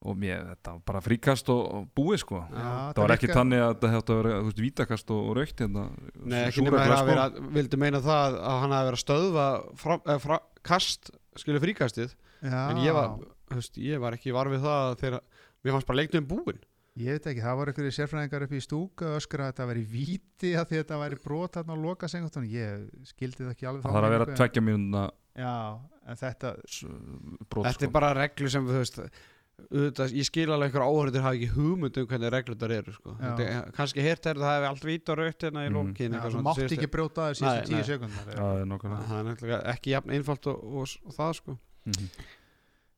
og 0.04 0.18
mér, 0.20 0.48
þetta 0.54 0.78
var 0.78 0.88
bara 0.92 1.04
fríkast 1.04 1.52
og, 1.52 1.62
og 1.68 1.92
búið 2.00 2.24
sko 2.24 2.42
Já, 2.48 2.72
það 2.96 3.04
var 3.04 3.16
ekki 3.18 3.32
þannig 3.34 3.66
að 3.66 3.76
þetta 3.76 3.94
hefði 3.98 4.16
að 4.16 4.22
vera 4.22 4.40
þú 4.40 4.50
veist, 4.50 4.64
vítakast 4.68 5.14
og, 5.16 5.28
og 5.28 5.38
raukt 5.40 5.66
hérna, 5.66 5.86
Nei, 6.24 6.40
ekki 6.48 6.66
nema 6.68 6.82
að 6.84 6.96
sko. 6.96 7.12
vera, 7.12 7.30
vildi 7.60 7.84
meina 7.84 8.04
það 8.04 8.40
að 8.40 8.64
hann 8.64 8.78
hafi 8.78 8.90
verið 8.92 9.00
að 9.00 9.06
stöðva 9.06 9.48
fra, 9.84 10.02
eh, 10.08 10.20
fra, 10.24 10.42
kast, 10.64 11.14
skilur 11.40 11.64
fríkastið 11.64 12.16
Já. 12.44 12.60
en 12.70 12.84
ég 12.84 12.96
var, 12.96 13.16
veist, 13.54 13.80
ég 13.80 14.02
var 14.04 14.16
ekki 14.18 14.36
var 14.36 14.52
við 14.52 14.66
það 14.66 14.98
þegar, 15.00 15.24
mér 15.64 15.76
fannst 15.78 15.88
bara 15.90 16.00
leiktum 16.02 16.28
búin 16.30 16.62
Ég 16.94 17.10
veit 17.16 17.26
ekki, 17.26 17.42
það 17.42 17.56
voru 17.58 17.72
einhverju 17.72 17.92
sérfræðingar 17.96 18.44
upp 18.46 18.52
í 18.54 18.60
stúka 18.62 19.06
og 19.10 19.16
öskra 19.18 19.48
að 19.48 19.54
þetta 19.56 19.66
væri 19.72 19.84
víti 19.90 20.52
að 20.54 20.68
því 20.70 20.76
að 20.78 20.82
þetta 20.84 20.98
væri 21.02 21.18
brot 21.24 21.56
á 21.58 21.62
loka 21.74 22.06
sengastunum 22.12 22.52
ég 22.54 22.84
skildi 23.10 23.42
það 23.48 23.54
ekki 23.56 23.66
alveg 23.72 23.82
það 23.88 23.96
þarf 23.96 24.06
að 24.10 24.14
vera 24.14 24.36
tveggja 24.38 24.62
mínuna 24.62 25.06
Já, 25.34 25.54
en 26.06 26.20
þetta 26.22 26.52
brot 27.50 27.66
Þetta 27.66 27.74
sko. 27.80 27.88
er 27.88 27.94
bara 27.96 28.12
reglu 28.14 28.52
sem 28.54 28.68
þú 28.70 28.78
veist 28.78 29.00
auðvitað, 29.74 30.14
ég 30.20 30.26
skil 30.30 30.46
alveg 30.54 30.70
einhver 30.70 30.86
áhörður 30.86 31.24
hafa 31.26 31.34
ekki 31.40 31.50
hugmynd 31.56 31.98
um 31.98 32.08
hvernig 32.10 32.32
reglur 32.34 32.58
það 32.62 32.72
eru 32.78 32.94
sko. 32.94 33.12
Þetta 33.24 33.44
er- 33.50 33.68
kannski 33.74 34.02
hirt 34.06 34.26
er 34.30 34.36
það 34.44 34.54
hefði 34.54 34.70
allt 34.70 34.86
vít 34.90 35.10
og 35.10 35.18
raut 35.18 35.44
hérna 35.48 35.66
í 35.66 35.70
Mhm. 35.70 35.76
lókin 35.78 36.14
Já, 36.14 36.22
þú 36.30 36.42
mátt 36.46 36.64
ekki 36.78 36.90
brjóta 36.94 37.22
það 37.26 37.38
síðustu 37.42 37.70
tíu 37.74 37.84
sekundar 37.90 38.26
Já, 38.30 38.38
það 38.38 38.62
er 38.62 38.66
nákvæmlega. 38.70 39.06
það 39.10 39.18
er 39.20 39.28
náttúrulega 39.32 39.62
ekki 39.74 39.90
jafn 39.98 40.10
einfalt 40.14 40.48
og, 40.48 40.64
og, 40.64 40.88
og 41.10 41.14
það 41.18 41.34
sko 41.42 41.58
Mhm. 41.86 42.10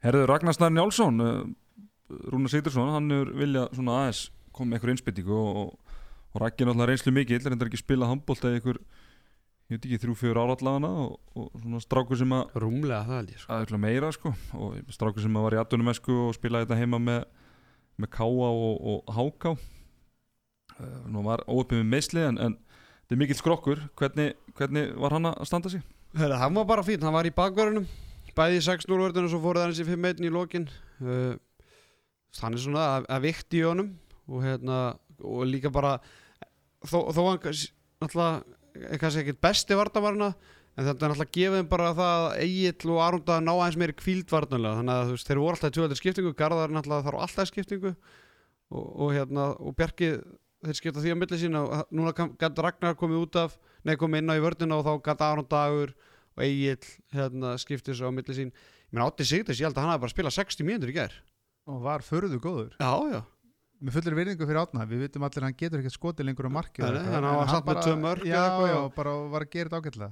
Herðu 0.04 0.26
Ragnar 0.28 0.54
Snær 0.54 0.72
Njálsson 0.76 1.56
Rúnar 2.10 2.52
Sýtursson, 2.54 2.92
hann 2.94 3.10
er 3.14 3.32
vilja 3.34 3.66
svona 3.74 4.02
aðeins 4.04 4.28
koma 4.54 4.72
með 4.72 4.78
einhver 4.78 4.92
innspyttingu 4.94 5.36
og, 5.36 5.58
og, 5.62 5.96
og 6.36 6.44
er 6.46 6.54
náttúrulega 6.54 6.90
reynslu 6.92 7.14
mikið 7.16 7.48
reyndar 7.50 7.72
ekki 7.72 7.82
spila 7.82 8.10
handbólt 8.10 8.46
eða 8.46 8.60
einhver 8.60 8.80
ég 9.66 9.74
veit 9.80 9.88
ekki, 9.88 10.00
þrjú, 10.04 10.16
fjör 10.20 10.40
ára 10.44 10.54
allavega 10.54 10.92
og, 11.02 11.16
og 11.34 11.48
svona 11.64 11.82
strákur 11.82 12.20
sem 12.20 12.36
að 12.38 12.60
Rúmlega 12.62 13.02
það 13.08 13.18
held 13.18 13.34
ég 13.34 13.42
sko. 13.42 13.56
Aðeins 13.56 13.82
meira 13.88 14.12
sko 14.14 14.34
og 14.62 14.94
strákur 14.94 15.26
sem 15.26 15.40
að 15.40 15.48
var 15.48 15.58
í 15.58 15.62
atvinnumesku 15.64 16.20
og 16.28 16.38
spilaði 16.38 16.68
þetta 16.68 16.80
heima 16.84 17.02
með, 17.02 17.26
með 17.98 18.14
Káa 18.20 18.52
og, 18.52 18.78
og 18.94 19.14
Háká 19.18 19.56
uh, 19.56 21.04
nú 21.10 21.26
var 21.26 21.42
óöpið 21.50 21.82
með 21.82 21.92
meisli 21.96 22.26
en, 22.28 22.38
en 22.38 22.60
þetta 22.62 23.18
er 23.18 23.24
mikill 23.24 23.42
skrokkur. 23.42 23.86
Hvernig, 23.98 24.38
hvernig 24.54 24.94
var 25.02 25.18
hann 25.18 25.32
að 25.34 25.42
standa 25.50 25.74
sig? 25.74 25.82
Hörru, 26.16 26.38
hann 26.38 26.62
var 26.62 26.70
bara 26.70 26.86
fín, 26.86 27.02
hann 27.02 27.18
var 27.18 27.26
í 27.26 27.34
bakverðunum 27.34 27.90
bæði 28.36 28.60
í 28.60 28.64
6-0 28.66 29.00
vörðinu 29.00 29.30
og 29.30 29.32
svo 29.32 29.42
fóruð 29.44 29.64
hann 29.64 29.74
í 29.74 29.88
5-1 29.88 30.26
í 30.28 30.32
lokin. 30.34 30.68
Uh, 31.00 31.36
hann 32.42 32.58
er 32.58 32.64
svona 32.64 32.86
að, 32.98 33.08
að 33.16 33.26
vikti 33.30 33.62
í 33.62 33.66
honum 33.66 33.94
og 34.26 34.44
hérna 34.44 34.80
og 35.24 35.46
líka 35.48 35.72
bara 35.74 35.96
þó, 36.84 37.12
þó 37.16 37.22
hann 37.30 37.40
náttúrulega 37.40 38.90
er 38.92 39.00
kannski 39.00 39.24
ekkert 39.24 39.42
besti 39.44 39.78
vartavarna 39.78 40.34
en 40.76 40.88
þetta 40.88 41.06
er 41.08 41.12
náttúrulega 41.14 41.36
gefið 41.38 41.68
bara 41.72 41.92
það 41.96 42.24
að 42.26 42.40
Egil 42.46 42.94
og 42.94 43.02
Arunda 43.06 43.38
ná 43.40 43.52
aðeins 43.54 43.78
meiri 43.80 43.96
kvíld 43.96 44.32
varnarlega. 44.32 44.80
Þannig 44.82 44.96
að 44.96 45.06
þú 45.06 45.14
veist, 45.16 45.30
þeir 45.30 45.42
voru 45.42 45.56
alltaf 45.56 45.72
í 45.72 45.76
tvöldar 45.78 46.00
skiptingu 46.02 46.34
Garðar 46.36 46.74
náttúrulega 46.76 47.06
þarf 47.08 47.22
alltaf 47.26 47.52
skiptingu 47.52 47.94
og, 47.94 48.90
og 49.06 49.14
hérna, 49.16 49.46
og 49.56 49.78
Bjarki 49.80 50.10
þeir 50.66 50.80
skipta 50.80 51.04
því 51.04 51.14
á 51.16 51.18
milli 51.22 51.40
sína 51.40 51.62
og 51.64 51.94
núna 51.96 52.12
gæti 52.16 52.66
Ragnar 52.66 52.98
komið 53.00 53.22
út 53.22 53.40
af 53.40 53.56
nei 53.88 53.96
komið 54.02 54.24
inn 54.24 54.34
á 54.34 54.36
í 54.36 54.44
vördina 54.44 54.80
og 54.80 54.88
þá 54.88 54.94
gæti 55.06 55.28
Aron 55.30 55.48
Dagur 55.48 55.96
og 56.36 56.44
Egil 56.44 56.90
hérna, 57.16 57.56
skipti 57.62 57.96
svo 57.96 58.12
á 58.12 58.16
milli 58.16 58.36
sín. 58.36 58.52
Ég 58.52 58.98
meina 58.98 59.08
Átti 59.08 59.28
Sigdis, 59.28 59.62
ég 59.62 59.70
held 59.70 59.78
að 59.78 59.86
hann 59.86 59.96
hafi 59.96 60.04
bara 60.04 60.16
spilað 60.16 60.38
60 60.42 60.68
mínútur 60.68 60.92
í 60.92 60.98
gær 60.98 61.16
og 61.68 61.82
var 61.86 62.04
förðu 62.06 62.40
góður. 62.44 62.76
Já, 62.80 62.92
já, 63.12 63.22
með 63.82 63.96
fullir 63.98 64.16
virðingu 64.20 64.46
fyrir 64.48 64.62
átna 64.62 64.86
við 64.90 65.02
vitum 65.06 65.26
allir 65.28 65.42
að 65.44 65.48
hann 65.50 65.58
getur 65.60 65.82
ekkert 65.82 65.96
skotið 65.98 66.26
lengur 66.30 66.48
á 66.48 66.52
marki 66.58 66.82
Nei, 66.86 66.92
nei, 66.96 67.04
hann 67.16 67.26
var 67.26 67.50
samt 67.52 67.66
með 67.70 67.82
tvö 67.84 67.96
mörk 68.02 68.24
já, 68.26 68.44
já, 68.70 68.78
og- 68.84 68.94
bara 68.96 69.16
var 69.34 69.42
að 69.46 69.52
gera 69.56 69.70
þetta 69.70 69.82
ágætlega. 69.82 70.12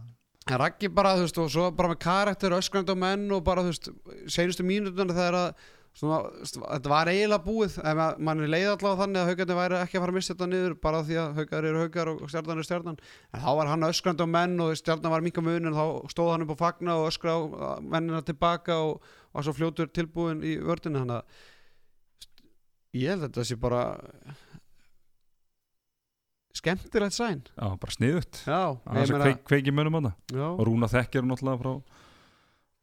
Raggi 0.60 0.90
bara, 0.92 1.14
þú 1.16 1.22
veist, 1.24 1.38
og 1.40 1.50
svo 1.54 1.70
bara 1.72 1.90
með 1.94 2.00
karakter 2.04 2.52
öskrandi 2.58 2.92
á 2.92 2.98
menn 3.00 3.32
og 3.32 3.44
bara, 3.48 3.62
þú 3.64 3.72
veist, 3.72 3.88
seinustu 4.28 4.66
mínútuna 4.68 5.14
þegar 5.16 5.38
að 5.40 5.56
svona, 5.94 6.18
þetta 6.44 6.90
var 6.92 7.10
eiginlega 7.12 7.46
búið 7.46 7.76
ef 7.84 7.96
ma- 8.00 8.16
mann 8.18 8.42
er 8.42 8.50
leið 8.50 8.70
allavega 8.74 9.02
þannig 9.04 9.22
að 9.22 9.30
haugarnir 9.32 9.60
væri 9.60 9.78
ekki 9.84 9.98
að 10.00 10.04
fara 10.04 10.14
að 10.14 10.18
missa 10.18 10.34
þetta 10.34 10.48
niður 10.54 10.76
bara 10.88 11.02
því 11.06 11.18
að 11.22 11.36
haugar 11.40 11.68
eru 11.70 11.82
haugar 11.84 12.12
og 12.14 12.24
stjarnan 12.34 12.62
er 12.64 12.68
stjarnan. 12.70 12.98
En 13.34 13.44
þá 13.46 13.50
var 13.60 13.72
hann 13.74 13.88
öskrandi 13.90 14.26
á 14.26 14.30
menn 14.34 14.56
og 14.66 14.74
stjarnan 14.80 15.14
var 15.14 15.22
minka 15.26 15.44
mun 15.46 15.70
en 15.70 15.78
þá 15.78 15.86
stóð 16.16 16.32
hann 16.34 16.46
upp 16.48 16.56
á 16.58 16.64
fagna 16.64 16.96
og 17.02 17.10
öskra 17.12 17.36
á 17.38 17.42
mennina 17.82 18.24
tilbaka 18.26 18.80
og 18.88 19.06
var 19.34 19.46
svo 19.46 19.54
fljótur 19.58 19.92
tilbúin 19.94 20.42
í 20.46 20.56
vördinu 20.62 21.04
þannig 21.04 21.22
að 21.22 21.26
ég 23.04 23.10
held 23.14 23.24
að 23.24 23.30
þetta 23.30 23.46
sé 23.52 23.56
bara 23.62 23.84
skemmtilegt 26.54 27.16
sæn. 27.18 27.40
Já, 27.58 27.70
bara 27.82 27.94
sniðut 27.96 28.42
já, 28.46 28.60
Það 28.86 28.98
er 29.02 29.14
meina 29.14 29.24
kveik, 29.26 29.40
kveiki 29.50 29.74
mönnum 29.74 29.96
hana 29.98 30.12
já, 30.30 30.46
og 30.54 30.62
Rúna 30.70 30.90
þekkir 30.92 31.26
náttúrulega 31.26 31.62
frá 31.64 31.72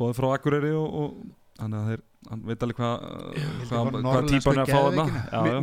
bóðið 0.01 0.19
frá 0.19 0.27
Akureyri 0.35 0.73
og, 0.75 0.97
og 1.05 1.61
hann, 1.63 1.77
þeir, 1.87 2.03
hann 2.29 2.43
veit 2.45 2.61
alveg 2.66 2.77
hvað 2.77 3.05
hva, 3.07 3.79
hvað 3.81 3.95
norðlensku 4.05 4.35
típan 4.35 4.59
er 4.59 4.61
að 4.61 4.71
fá 4.71 4.81
þarna. 4.85 5.61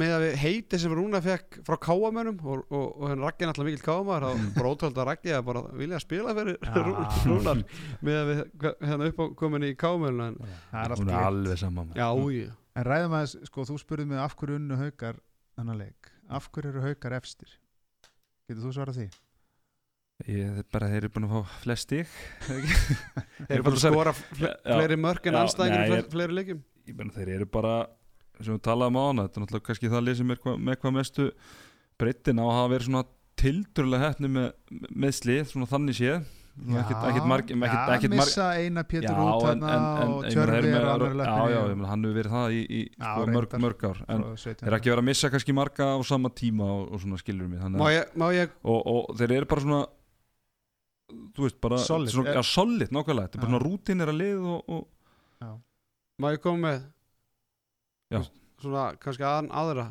með 0.00 0.12
að, 0.16 0.24
heiti 0.40 0.78
sem 0.80 0.94
Rúna 0.96 1.20
fekk 1.24 1.58
frá 1.66 1.76
káamönnum 1.84 2.38
og, 2.40 2.62
og, 2.72 2.86
og 2.96 3.10
henni 3.10 3.26
Raggi 3.26 3.44
er 3.44 3.50
náttúrulega 3.50 3.68
mikill 3.74 3.84
káamæður 3.84 4.24
þá 4.24 4.46
bara 4.56 4.70
ótrúld 4.72 5.00
að 5.02 5.08
Raggi 5.10 5.34
að 5.36 5.44
bara 5.50 5.62
vilja 5.82 6.00
spila 6.00 6.34
fyrir 6.38 6.56
Já. 6.56 6.72
Rú- 6.88 6.96
Rúnar 7.28 7.62
með 8.08 8.20
að 8.22 8.30
við 8.32 8.42
hva- 8.64 8.74
hérna 8.88 9.10
upp 9.12 9.20
á 9.20 9.24
komin 9.42 9.68
í 9.68 9.72
káamönnum 9.84 10.26
en, 10.30 10.40
það 10.72 10.80
er 10.86 10.94
allt 10.96 11.04
Hún 11.04 11.12
er 11.12 11.28
alveg 11.28 11.60
saman 11.60 11.92
já, 11.92 12.08
já, 12.40 12.50
en 12.80 12.88
ræðum 12.88 13.18
að, 13.20 13.36
sko, 13.50 13.66
þú 13.68 13.78
spurði 13.84 14.08
mig 14.14 14.22
af 14.24 14.36
hverju 14.40 14.56
unnu 14.62 14.80
haukar 14.80 15.20
af 16.30 16.46
hverju 16.54 16.70
eru 16.72 16.86
haukar 16.88 17.12
efstir? 17.20 17.52
Getur 18.48 18.64
þú 18.64 18.72
svarað 18.78 18.96
því? 19.02 19.08
Ég, 20.28 20.58
bara, 20.74 20.88
þeir 20.92 20.98
eru 21.04 21.10
búin 21.14 21.26
að 21.28 21.36
fá 21.36 21.54
flest 21.62 21.86
stík 21.86 22.10
þeir 23.46 23.54
eru 23.56 23.64
bara 23.66 23.78
að 23.78 23.84
skora 23.86 24.12
fle 24.18 24.50
fleiri 24.66 24.98
mörk 25.00 25.28
en 25.30 25.38
anstæðingir 25.44 26.10
fleiri 26.12 26.36
meina 26.98 27.14
þeir 27.16 27.30
eru 27.38 27.48
bara 27.54 27.76
sem 28.40 28.56
við 28.56 28.60
talaðum 28.66 28.98
á 29.00 29.02
hana, 29.06 29.24
þetta 29.28 29.40
er 29.40 29.44
náttúrulega 29.46 29.68
kannski 29.70 29.92
það 29.92 30.04
lýsum 30.08 30.28
með, 30.32 30.42
hvað- 30.44 30.60
með 30.68 30.78
hvað 30.82 30.94
mestu 30.96 31.26
breyttin 32.00 32.40
á 32.40 32.44
að 32.48 32.52
hafa 32.58 32.72
verið 32.74 32.90
svona 32.90 33.02
tildurlega 33.40 34.10
hefni 34.10 34.30
með, 34.36 34.46
með 35.04 35.16
slið, 35.16 35.42
svona 35.54 35.68
þannig 35.70 35.96
séð. 35.96 36.28
Ekkert, 36.60 37.24
marg, 37.30 37.46
ekkert, 37.48 38.14
marg 38.18 38.26
er 38.26 38.32
hann 41.88 42.02
hefur 42.04 42.16
verið 42.18 42.34
það 42.34 42.56
í, 42.56 42.58
í 42.60 42.80
Já, 42.90 43.06
sko, 43.06 43.22
mörg, 43.36 43.54
mörg 43.64 43.84
ár. 43.88 44.00
En 44.12 44.24
frá 44.26 44.34
17 44.42 44.66
þeir 44.66 44.76
ekki 44.76 44.92
verið 44.92 45.02
að 45.04 45.08
missa 45.08 45.30
kannski 45.32 45.54
marga 45.56 45.86
á 45.96 45.98
sama 46.10 46.32
tíma 46.42 46.66
og, 46.74 46.82
og 46.92 47.00
svona 47.04 47.20
skilur 47.22 47.46
að, 47.46 47.54
ég 48.36 48.52
og, 48.74 48.80
og 48.92 49.16
þeir 49.22 49.34
eru 49.38 49.48
bara 49.54 49.64
svona 49.64 49.80
þú 51.36 51.46
veist, 51.46 51.60
bara 51.62 51.78
Solid, 51.82 52.12
svona, 52.12 52.32
eh. 52.32 52.38
já, 52.38 52.42
solid, 52.46 52.92
nákvæmlega, 52.94 53.28
þetta 53.30 53.40
er 53.40 53.46
bara 53.46 53.62
rútin 53.64 54.04
er 54.04 54.12
að 54.12 54.20
lið 54.20 54.48
og, 54.54 54.74
og 54.76 54.88
má 56.20 56.34
ég 56.34 56.42
koma 56.44 56.60
með 56.66 56.80
Já. 58.10 58.20
svona 58.60 58.84
kannski 59.00 59.24
aðan 59.24 59.50
aðra 59.56 59.86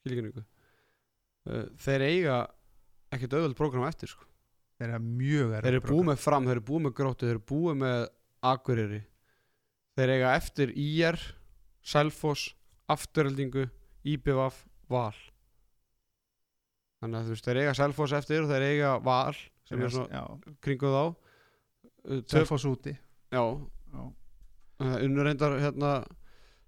skilíkinningu 0.00 0.42
uh, 0.42 1.66
þeir 1.80 2.04
eiga 2.10 2.38
ekkert 3.14 3.36
auðvöld 3.38 3.56
prógram 3.58 3.86
eftir 3.88 4.10
sko. 4.10 4.26
Þeir 4.76 4.90
eru 4.90 5.04
mjög 5.06 5.52
þeir 5.54 5.70
eru 5.70 5.84
búið 5.86 6.08
með 6.10 6.18
fram, 6.20 6.48
þeir 6.48 6.58
eru 6.58 6.66
búið 6.68 6.84
með 6.84 6.96
gróttu 6.98 7.28
þeir 7.28 7.36
eru 7.36 7.44
búið 7.48 7.78
með 7.80 8.02
akureyri. 8.50 9.00
Þeir 9.96 10.12
eiga 10.12 10.34
eftir 10.36 10.72
IR 10.76 11.20
Selfoss, 11.86 12.50
Afturöldingu 12.92 13.64
IBVF, 14.06 14.58
Val. 14.92 15.14
Þannig 17.00 17.20
að 17.20 17.28
þú 17.28 17.36
veist 17.36 17.48
þeir 17.48 17.60
eiga 17.62 17.76
Selfoss 17.78 18.16
eftir 18.18 18.44
og 18.44 18.50
þeir 18.50 18.66
eiga 18.66 18.90
Val 19.06 19.38
sem 19.68 19.82
er 19.82 19.90
svona 19.92 20.20
já, 20.20 20.54
kringu 20.62 20.92
þá. 20.94 21.02
Uh, 22.06 22.20
Selfoss 22.30 22.64
úti. 22.70 22.92
Já, 23.34 23.42
Já. 23.42 24.02
uh, 24.02 24.96
unnur 25.02 25.26
reyndar 25.26 25.56
hérna 25.62 25.94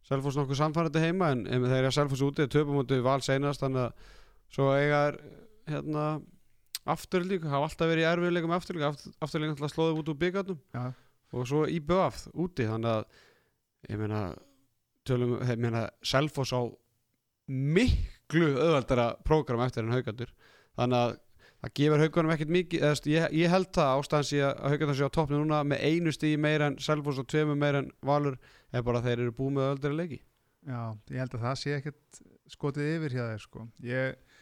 Selfoss 0.09 0.38
nokkuð 0.40 0.57
samfærandi 0.59 1.03
heima 1.03 1.28
en, 1.34 1.44
en 1.46 1.66
eiga 1.68 1.90
Selfoss 1.94 2.22
úti, 2.24 2.46
töpum 2.51 2.78
mútið 2.80 3.03
Val 3.07 3.20
seinast 3.22 3.62
þannig 3.62 3.84
að 3.88 4.11
svo 4.55 4.70
eiga 4.74 5.01
þeir 5.11 5.18
hérna 5.68 6.05
Afturöldingu, 6.88 7.51
hafa 7.53 7.66
alltaf 7.68 7.90
verið 7.90 8.07
í 8.07 8.09
erfiðleikum 8.09 8.49
með 8.49 8.61
Afturöldingu, 8.62 8.88
Aft- 8.88 9.18
Afturöldingu 9.26 9.57
alltaf 9.59 9.74
slóði 9.74 9.99
út 10.01 10.09
úr 10.09 10.16
byggarnum 10.22 10.61
Já. 10.72 10.84
og 11.36 11.49
svo 11.51 11.66
í 11.68 11.76
BF 11.84 12.22
úti 12.32 12.64
þannig 12.70 12.94
að 12.94 13.90
ég 13.92 14.01
meina 14.01 14.20
tölum, 15.05 15.34
ég 15.44 15.61
meina 15.61 15.82
Selfoss 16.01 16.55
á 16.57 16.64
miklu 17.49 18.49
auðvaldara 18.57 19.11
prógram 19.24 19.62
eftir 19.64 19.84
en 19.84 19.92
haugandur 19.94 20.32
þannig 20.78 20.99
að 21.05 21.14
það 21.63 21.75
gefur 21.81 22.03
haugunum 22.05 22.33
ekkert 22.35 22.53
mikið 22.55 22.83
eða, 22.83 22.89
þú 22.89 22.95
veist, 22.95 23.09
ég, 23.13 23.37
ég 23.41 23.53
held 23.53 23.71
það 23.75 23.93
ástæðan 23.97 24.29
sé 24.29 24.41
að 24.47 24.61
haugandur 24.73 24.99
sé 24.99 25.09
á 25.11 25.17
toppni 25.17 25.41
núna 25.41 25.61
með 25.67 25.85
einu 25.89 26.15
stíði 26.15 26.41
meira 26.45 26.69
en 26.71 26.79
Selfoss 26.83 27.23
og 27.23 27.29
tveimu 27.31 27.57
meira 27.59 27.83
en 27.83 27.91
Valur 28.07 28.39
er 28.71 28.85
bara 28.87 29.01
að 29.01 29.09
þeir 29.09 29.25
eru 29.25 29.35
búið 29.39 29.57
með 29.57 29.67
auðvaldara 29.67 29.99
leiki. 29.99 30.21
Já, 30.69 30.83
ég 31.11 31.23
held 31.23 31.35
að 31.35 31.47
það 31.47 31.59
sé 31.63 31.75
ekkert 31.79 32.21
skotið 32.53 32.93
yfir 32.97 33.17
hjá 33.17 33.25
þeir 33.25 33.43
sko. 33.43 33.65
Ég, 33.87 34.39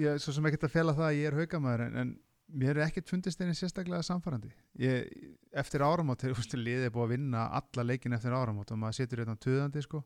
ég 0.00 0.16
er 0.16 0.22
svo 0.22 0.34
sem 0.34 0.50
ekkert 0.50 0.66
að 0.66 0.74
fela 0.74 0.96
það 0.96 1.08
að 1.10 1.20
ég 1.20 1.30
er 1.30 1.38
haugamæður 1.38 1.86
en, 1.86 2.00
en 2.02 2.12
mér 2.50 2.78
er 2.78 2.88
ekkert 2.88 3.10
fundist 3.10 3.40
einnig 3.42 3.58
sérstaklega 3.58 4.02
samfærandi 4.02 4.50
ég, 4.82 5.06
eftir 5.54 5.84
áramót 5.86 6.24
þú 6.24 6.58
liðið 6.58 6.88
er 6.88 6.94
búið 6.94 7.04
að 7.04 7.12
vinna 7.14 7.44
alla 7.60 7.84
leikin 7.86 8.16
eftir 8.16 8.34
áramót 8.34 8.72
og 8.74 8.80
maður 8.80 8.98
setur 8.98 9.22
hérna 9.22 9.38
töðandi 9.38 9.84
sko. 9.86 10.02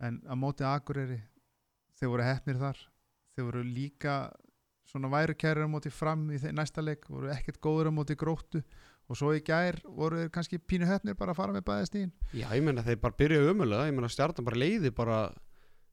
En 0.00 0.22
á 0.24 0.34
móti 0.36 0.64
Akureyri 0.66 1.20
þeir 1.98 2.12
voru 2.14 2.26
hefnir 2.26 2.60
þar 2.60 2.80
þeir 3.34 3.48
voru 3.48 3.64
líka 3.66 4.14
svona 4.94 5.10
værukærir 5.12 5.66
á 5.66 5.68
móti 5.70 5.92
fram 5.92 6.28
í 6.30 6.40
næsta 6.54 6.84
leik 6.84 7.08
voru 7.10 7.32
ekkert 7.34 7.60
góður 7.64 7.90
á 7.90 7.92
móti 7.92 8.16
gróttu. 8.18 8.62
Og 9.04 9.18
svo 9.20 9.34
í 9.36 9.42
gær 9.44 9.76
voru 9.84 10.22
þeir 10.22 10.30
kannski 10.32 10.56
pínu 10.56 10.86
hefnir 10.88 11.16
bara 11.18 11.34
að 11.34 11.42
fara 11.42 11.52
með 11.52 11.66
bæðastíðin 11.66 12.12
Já, 12.32 12.46
ég 12.56 12.62
meina 12.64 12.80
þeir 12.86 13.02
bara 13.02 13.18
byrjuðu 13.18 13.50
umulega 13.52 13.90
ég 13.90 13.98
meina 13.98 14.08
stjartan 14.08 14.46
bara 14.46 14.62
leiði 14.62 14.94
bara 14.96 15.18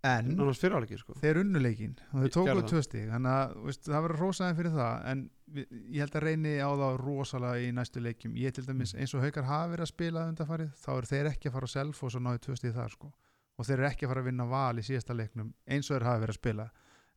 en 0.07 0.31
fyrirálegi 0.57 0.97
sko. 0.97 1.13
þeir 1.21 1.41
unnu 1.43 1.59
leikinn 1.61 1.97
og 2.13 2.23
þeir 2.23 2.31
tókuðu 2.37 2.63
tvö 2.71 2.83
stíg 2.85 3.09
þannig 3.11 3.35
að 3.35 3.51
veist, 3.67 3.83
það 3.85 4.05
verður 4.05 4.23
rósaðin 4.23 4.57
fyrir 4.57 4.73
það 4.77 5.03
en 5.11 5.25
ég 5.51 5.99
held 6.01 6.15
að 6.15 6.25
reyni 6.25 6.53
á 6.57 6.69
það 6.71 6.95
rosalega 7.01 7.65
í 7.65 7.73
næstu 7.75 8.01
leikjum. 8.03 8.37
Ég 8.39 8.55
til 8.55 8.65
dæmis 8.65 8.95
eins 8.95 9.13
og 9.17 9.25
haukar 9.25 9.47
hafa 9.49 9.69
verið 9.73 9.85
að 9.85 9.91
spila 9.91 10.25
undanfarið 10.31 10.71
þá 10.79 10.89
eru 10.95 11.11
þeir 11.11 11.29
ekki 11.33 11.49
að 11.51 11.57
fara 11.57 11.71
self 11.75 12.01
og 12.01 12.13
svo 12.13 12.23
náðu 12.23 12.43
tvö 12.45 12.57
stíg 12.57 12.75
þar 12.77 12.95
sko. 12.95 13.11
Og 13.59 13.67
þeir 13.67 13.77
eru 13.77 13.89
ekki 13.91 14.07
að 14.07 14.13
fara 14.13 14.23
að 14.23 14.29
vinna 14.31 14.47
val 14.49 14.79
í 14.79 14.85
síðasta 14.87 15.17
leiknum 15.17 15.51
eins 15.67 15.89
og 15.89 15.97
þeir 15.97 16.07
hafa 16.07 16.23
verið 16.23 16.33
að 16.33 16.39
spila. 16.39 16.67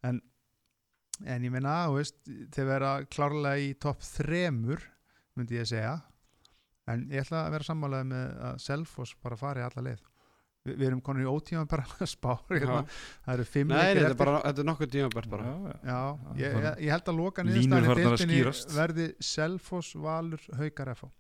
En, 0.05 0.20
en 1.25 1.45
ég 1.47 1.53
meina 1.55 1.75
þú 1.89 1.99
veist, 2.01 2.17
þeir 2.55 2.67
vera 2.73 2.91
klárlega 3.07 3.61
í 3.62 3.75
topp 3.81 4.03
þremur 4.03 4.83
myndi 5.37 5.59
ég 5.61 5.69
segja. 5.71 5.95
En 6.91 7.07
ég 7.11 7.23
ætla 7.25 7.47
að 7.47 7.55
vera 7.57 7.65
sammálaði 7.65 8.09
með 8.11 8.35
að 8.49 8.59
Selfoss 8.61 9.15
bara 9.25 9.37
fari 9.41 9.62
alla 9.65 9.83
leið. 9.87 10.03
Vi, 10.65 10.73
við 10.81 10.87
erum 10.89 11.01
konur 11.05 11.25
í 11.25 11.29
ótíma 11.29 11.67
bara 11.69 11.85
að 12.01 12.07
spá 12.15 12.31
hérna. 12.49 12.83
það 13.25 13.33
eru 13.35 13.45
fimm 13.49 13.69
Nei, 13.73 13.77
leikir 13.77 13.89
þetta 13.89 14.05
er 14.05 14.12
eftir. 14.15 14.21
bara, 14.25 14.37
þetta 14.47 14.62
er 14.62 14.69
nokkuð 14.71 14.93
tímabært 14.95 15.29
bara. 15.33 15.45
Já, 15.45 15.57
já. 15.65 15.75
Já, 15.91 15.99
ég, 16.41 16.55
það- 16.55 16.65
ég, 16.65 16.79
ég 16.87 16.95
held 16.95 17.11
að 17.12 17.19
loka 17.21 17.45
skýrast. 18.25 18.73
verði 18.77 19.07
Selfoss, 19.21 19.91
Valur, 20.07 20.47
Haukar 20.61 20.93
FH 20.95 21.11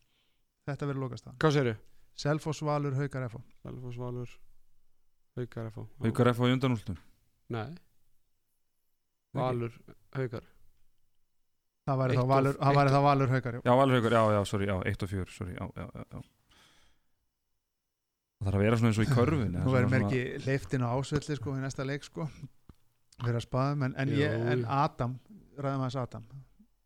Þetta 0.64 0.86
verður 0.88 1.02
lokast 1.04 1.28
Hvað 1.44 1.52
segirðu? 1.58 1.74
Selfoss, 2.24 2.62
Valur, 2.64 2.94
Haukar 2.96 3.26
FH 3.28 3.42
Selfoss 3.66 3.98
Valur 4.00 4.30
Haukar 5.36 5.68
FH 5.74 5.84
Haukar 6.06 6.30
F 6.32 6.40
á 6.40 6.44
í 6.48 6.54
undanúltum 6.56 6.96
Nei 7.52 7.68
Valur 9.34 9.74
Haukar. 10.18 10.46
Það 11.84 12.00
væri 12.00 12.16
þá 12.16 12.24
Valur, 12.30 12.56
það 12.60 12.78
væri 12.78 12.92
þá 12.94 13.00
Valur, 13.04 13.32
Haukar 13.34 13.56
já. 13.58 13.60
Já, 13.64 13.72
Valur 13.80 13.98
Haukar, 13.98 14.16
já, 14.16 14.22
já, 14.34 14.40
sorry, 14.48 14.68
já, 14.70 14.76
1 14.94 15.04
og 15.04 15.10
4 15.14 15.34
sorry, 15.34 15.56
já, 15.58 15.66
já, 15.76 15.88
já, 16.14 16.22
Það 18.38 18.48
þarf 18.48 18.58
að 18.58 18.64
vera 18.64 18.78
svona 18.80 18.90
eins 18.90 19.00
og 19.00 19.04
í 19.04 19.14
körfin 19.14 19.52
Nú 19.56 19.72
verður 19.72 19.92
mér 19.92 20.06
ekki 20.06 20.22
leiftin 20.44 20.84
á 20.84 20.88
ásvelli 20.92 21.36
sko 21.38 21.54
í 21.54 21.62
næsta 21.62 21.86
leik 21.86 22.04
sko. 22.04 22.26
Verður 23.22 23.38
að 23.38 23.44
spaðum 23.46 23.84
en, 23.86 23.94
en, 24.00 24.12
Jú, 24.12 24.20
ég, 24.20 24.34
en. 24.52 24.64
Adam, 24.68 25.14
ræðum 25.56 25.84
aðeins 25.86 25.98
Adam. 26.02 26.26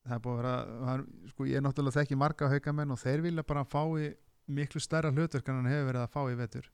Það 0.09 0.17
er 0.17 0.23
búið 0.25 0.39
að 0.39 0.43
vera 0.43 0.93
er, 0.95 1.05
sko, 1.33 1.47
Ég 1.49 1.59
er 1.59 1.65
náttúrulega 1.67 1.99
þekki 1.99 2.19
marga 2.21 2.51
haukamenn 2.53 2.95
og 2.95 3.01
þeir 3.01 3.25
vilja 3.27 3.47
bara 3.49 3.65
fá 3.69 3.81
í 3.99 4.11
miklu 4.59 4.81
stærra 4.81 5.11
hlutverk 5.13 5.49
en 5.51 5.59
hann 5.61 5.73
hefur 5.73 5.89
verið 5.91 6.05
að 6.05 6.13
fá 6.15 6.21
í 6.31 6.37
vetur 6.39 6.69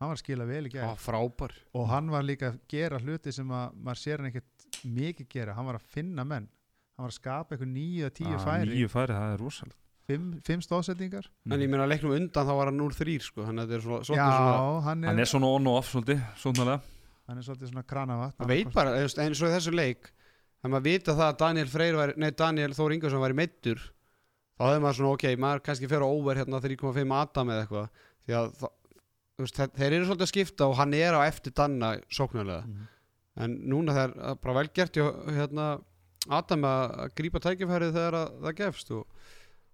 hann 0.00 0.08
var 0.10 0.16
að 0.16 0.22
skila 0.24 0.46
vel 0.48 0.62
í 0.70 0.72
frábær. 1.04 1.52
Og 1.76 1.90
hann 1.90 2.08
var 2.12 2.24
líka 2.24 2.50
að 2.54 2.60
gera 2.72 2.98
hluti 3.02 3.34
sem 3.36 3.50
að 3.52 3.76
maður 3.76 4.00
sér 4.00 4.22
hann 4.22 4.30
ekkert 4.32 4.80
mikið 4.88 5.28
gera. 5.36 5.54
Hann 5.58 5.68
var 5.68 5.76
að 5.80 5.90
finna 5.92 6.24
menn. 6.24 6.48
Hann 6.96 7.04
var 7.06 7.12
að 7.12 7.18
skapa 7.20 7.54
eitthvað 7.54 7.72
nýju 7.74 8.06
eða 8.08 8.16
tíu 8.16 8.32
Ah, 8.34 8.42
færi. 8.44 8.74
Níu 8.74 8.88
færi, 8.92 9.16
það 9.16 9.34
er 9.36 9.44
rosalega 9.44 9.78
fimm, 10.10 10.30
fimm 10.46 10.62
stóðsetningar 10.64 11.28
En 11.50 11.62
ég 11.62 11.70
meina 11.70 11.84
að 11.86 11.92
leiknum 11.94 12.14
undan 12.16 12.48
þá 12.48 12.54
var 12.58 12.70
hann 12.70 12.80
0-3 12.80 13.16
sko. 13.22 13.44
Þannig 13.46 13.62
að 13.62 13.68
þetta 13.68 13.76
er 13.78 13.84
svona, 14.08 14.16
já, 14.18 14.80
hann 14.86 15.04
er, 15.04 15.10
Hann 15.12 15.22
er 15.22 15.30
svona 15.30 15.50
on 15.56 15.68
og 15.70 15.78
off 15.80 15.92
svolítið, 15.92 16.24
svona 16.40 16.80
hann 17.30 17.38
er 17.38 17.46
svolítið 17.46 17.70
svona 17.70 17.84
kranavat 17.86 18.34
Það 18.40 18.50
veit 18.50 18.72
bara, 18.74 18.94
eins 18.98 19.14
og 19.20 19.46
í 19.46 19.54
þessu 19.54 19.74
leik 19.76 20.10
þegar 20.10 20.72
maður 20.74 20.86
vita 20.88 21.14
það 21.14 21.28
að 21.28 21.38
Daniel 21.44 21.94
var, 22.00 22.12
nei, 22.18 22.30
Daniel 22.42 22.74
Þór 22.76 22.94
Ingersson 22.96 23.22
var 23.22 23.34
í 23.34 23.38
meittur 23.38 23.84
þá 24.58 24.64
hefði 24.66 24.82
maður 24.84 24.98
svona, 24.98 25.12
ok, 25.14 25.26
maður 25.40 25.62
kannski 25.68 25.88
fer 25.88 26.02
á 26.04 26.08
over 26.10 26.40
hérna 26.42 26.60
3,5 26.60 27.14
Adam 27.20 27.52
eða 27.54 27.62
eitthvað. 27.64 28.02
Því 28.26 28.34
að 28.40 28.66
veist, 29.44 29.60
þeir, 29.76 29.92
eru 29.92 30.06
svolítið 30.08 30.26
að 30.26 30.32
skipta 30.34 30.66
og 30.70 30.76
hann 30.80 30.94
er 30.94 31.12
á 31.16 31.20
eftir 31.26 31.52
Danna 31.56 31.96
sóknarlega, 32.10 32.64
Mhm. 32.66 32.86
en 33.36 33.58
núna 33.70 33.92
þeir 33.94 34.40
bara 34.40 34.54
vel 34.54 34.68
gert 34.74 34.92
hjá 34.94 35.06
hérna 35.36 35.80
Adam 36.28 36.62
að 36.62 37.14
grípa 37.16 37.40
tækifærið 37.40 37.92
þegar 37.96 38.14
að, 38.14 38.40
það 38.44 38.56
gefst 38.56 38.90
og 38.90 39.06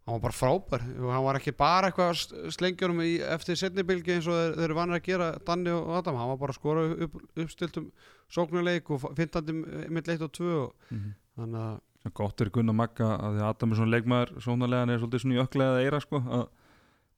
hann 0.06 0.20
var 0.20 0.20
bara 0.20 0.38
frábær 0.38 0.82
og 1.02 1.10
hann 1.10 1.24
var 1.24 1.34
ekki 1.40 1.56
bara 1.56 1.90
eitthvað 1.90 2.10
að 2.12 2.14
s- 2.14 2.54
slengja 2.56 2.86
honum 2.86 3.00
í, 3.02 3.18
eftir 3.20 3.56
setnibilgi 3.58 4.14
eins 4.14 4.28
og 4.28 4.34
þeir, 4.38 4.54
þeir 4.54 4.64
eru 4.68 4.74
vanir 4.78 5.00
að 5.00 5.02
gera 5.08 5.38
Danni 5.44 5.70
og 5.74 5.90
Adam, 5.98 6.14
hann 6.16 6.28
var 6.28 6.36
bara 6.36 6.52
að 6.52 6.60
skora 6.60 6.84
upp, 7.02 7.16
uppstiltum 7.36 7.90
sóknarleik 8.30 8.88
og 8.90 9.00
fintandi 9.16 9.52
mitt 9.90 10.06
leitt 10.06 10.22
og 10.22 10.30
tvö 10.32 10.52
og 10.66 10.72
Mhm. 10.90 11.14
þannig 11.38 11.60
að 11.60 11.80
Það 12.06 12.12
er 12.22 12.30
fyrir 12.38 12.52
Gunnar 12.52 12.74
Magga 12.74 13.18
að 13.18 13.32
því 13.34 13.40
að 13.42 13.48
Adam 13.50 13.72
er 13.72 13.76
svona 13.76 13.94
leikmaður 13.98 14.30
sónalega 14.38 14.78
hann 14.78 14.90
er 14.90 14.98
svolítið 15.00 15.20
svona 15.24 15.34
í 15.34 15.42
öklega 15.42 15.80
eira 15.82 16.00
sko 16.00 16.20
að 16.22 16.48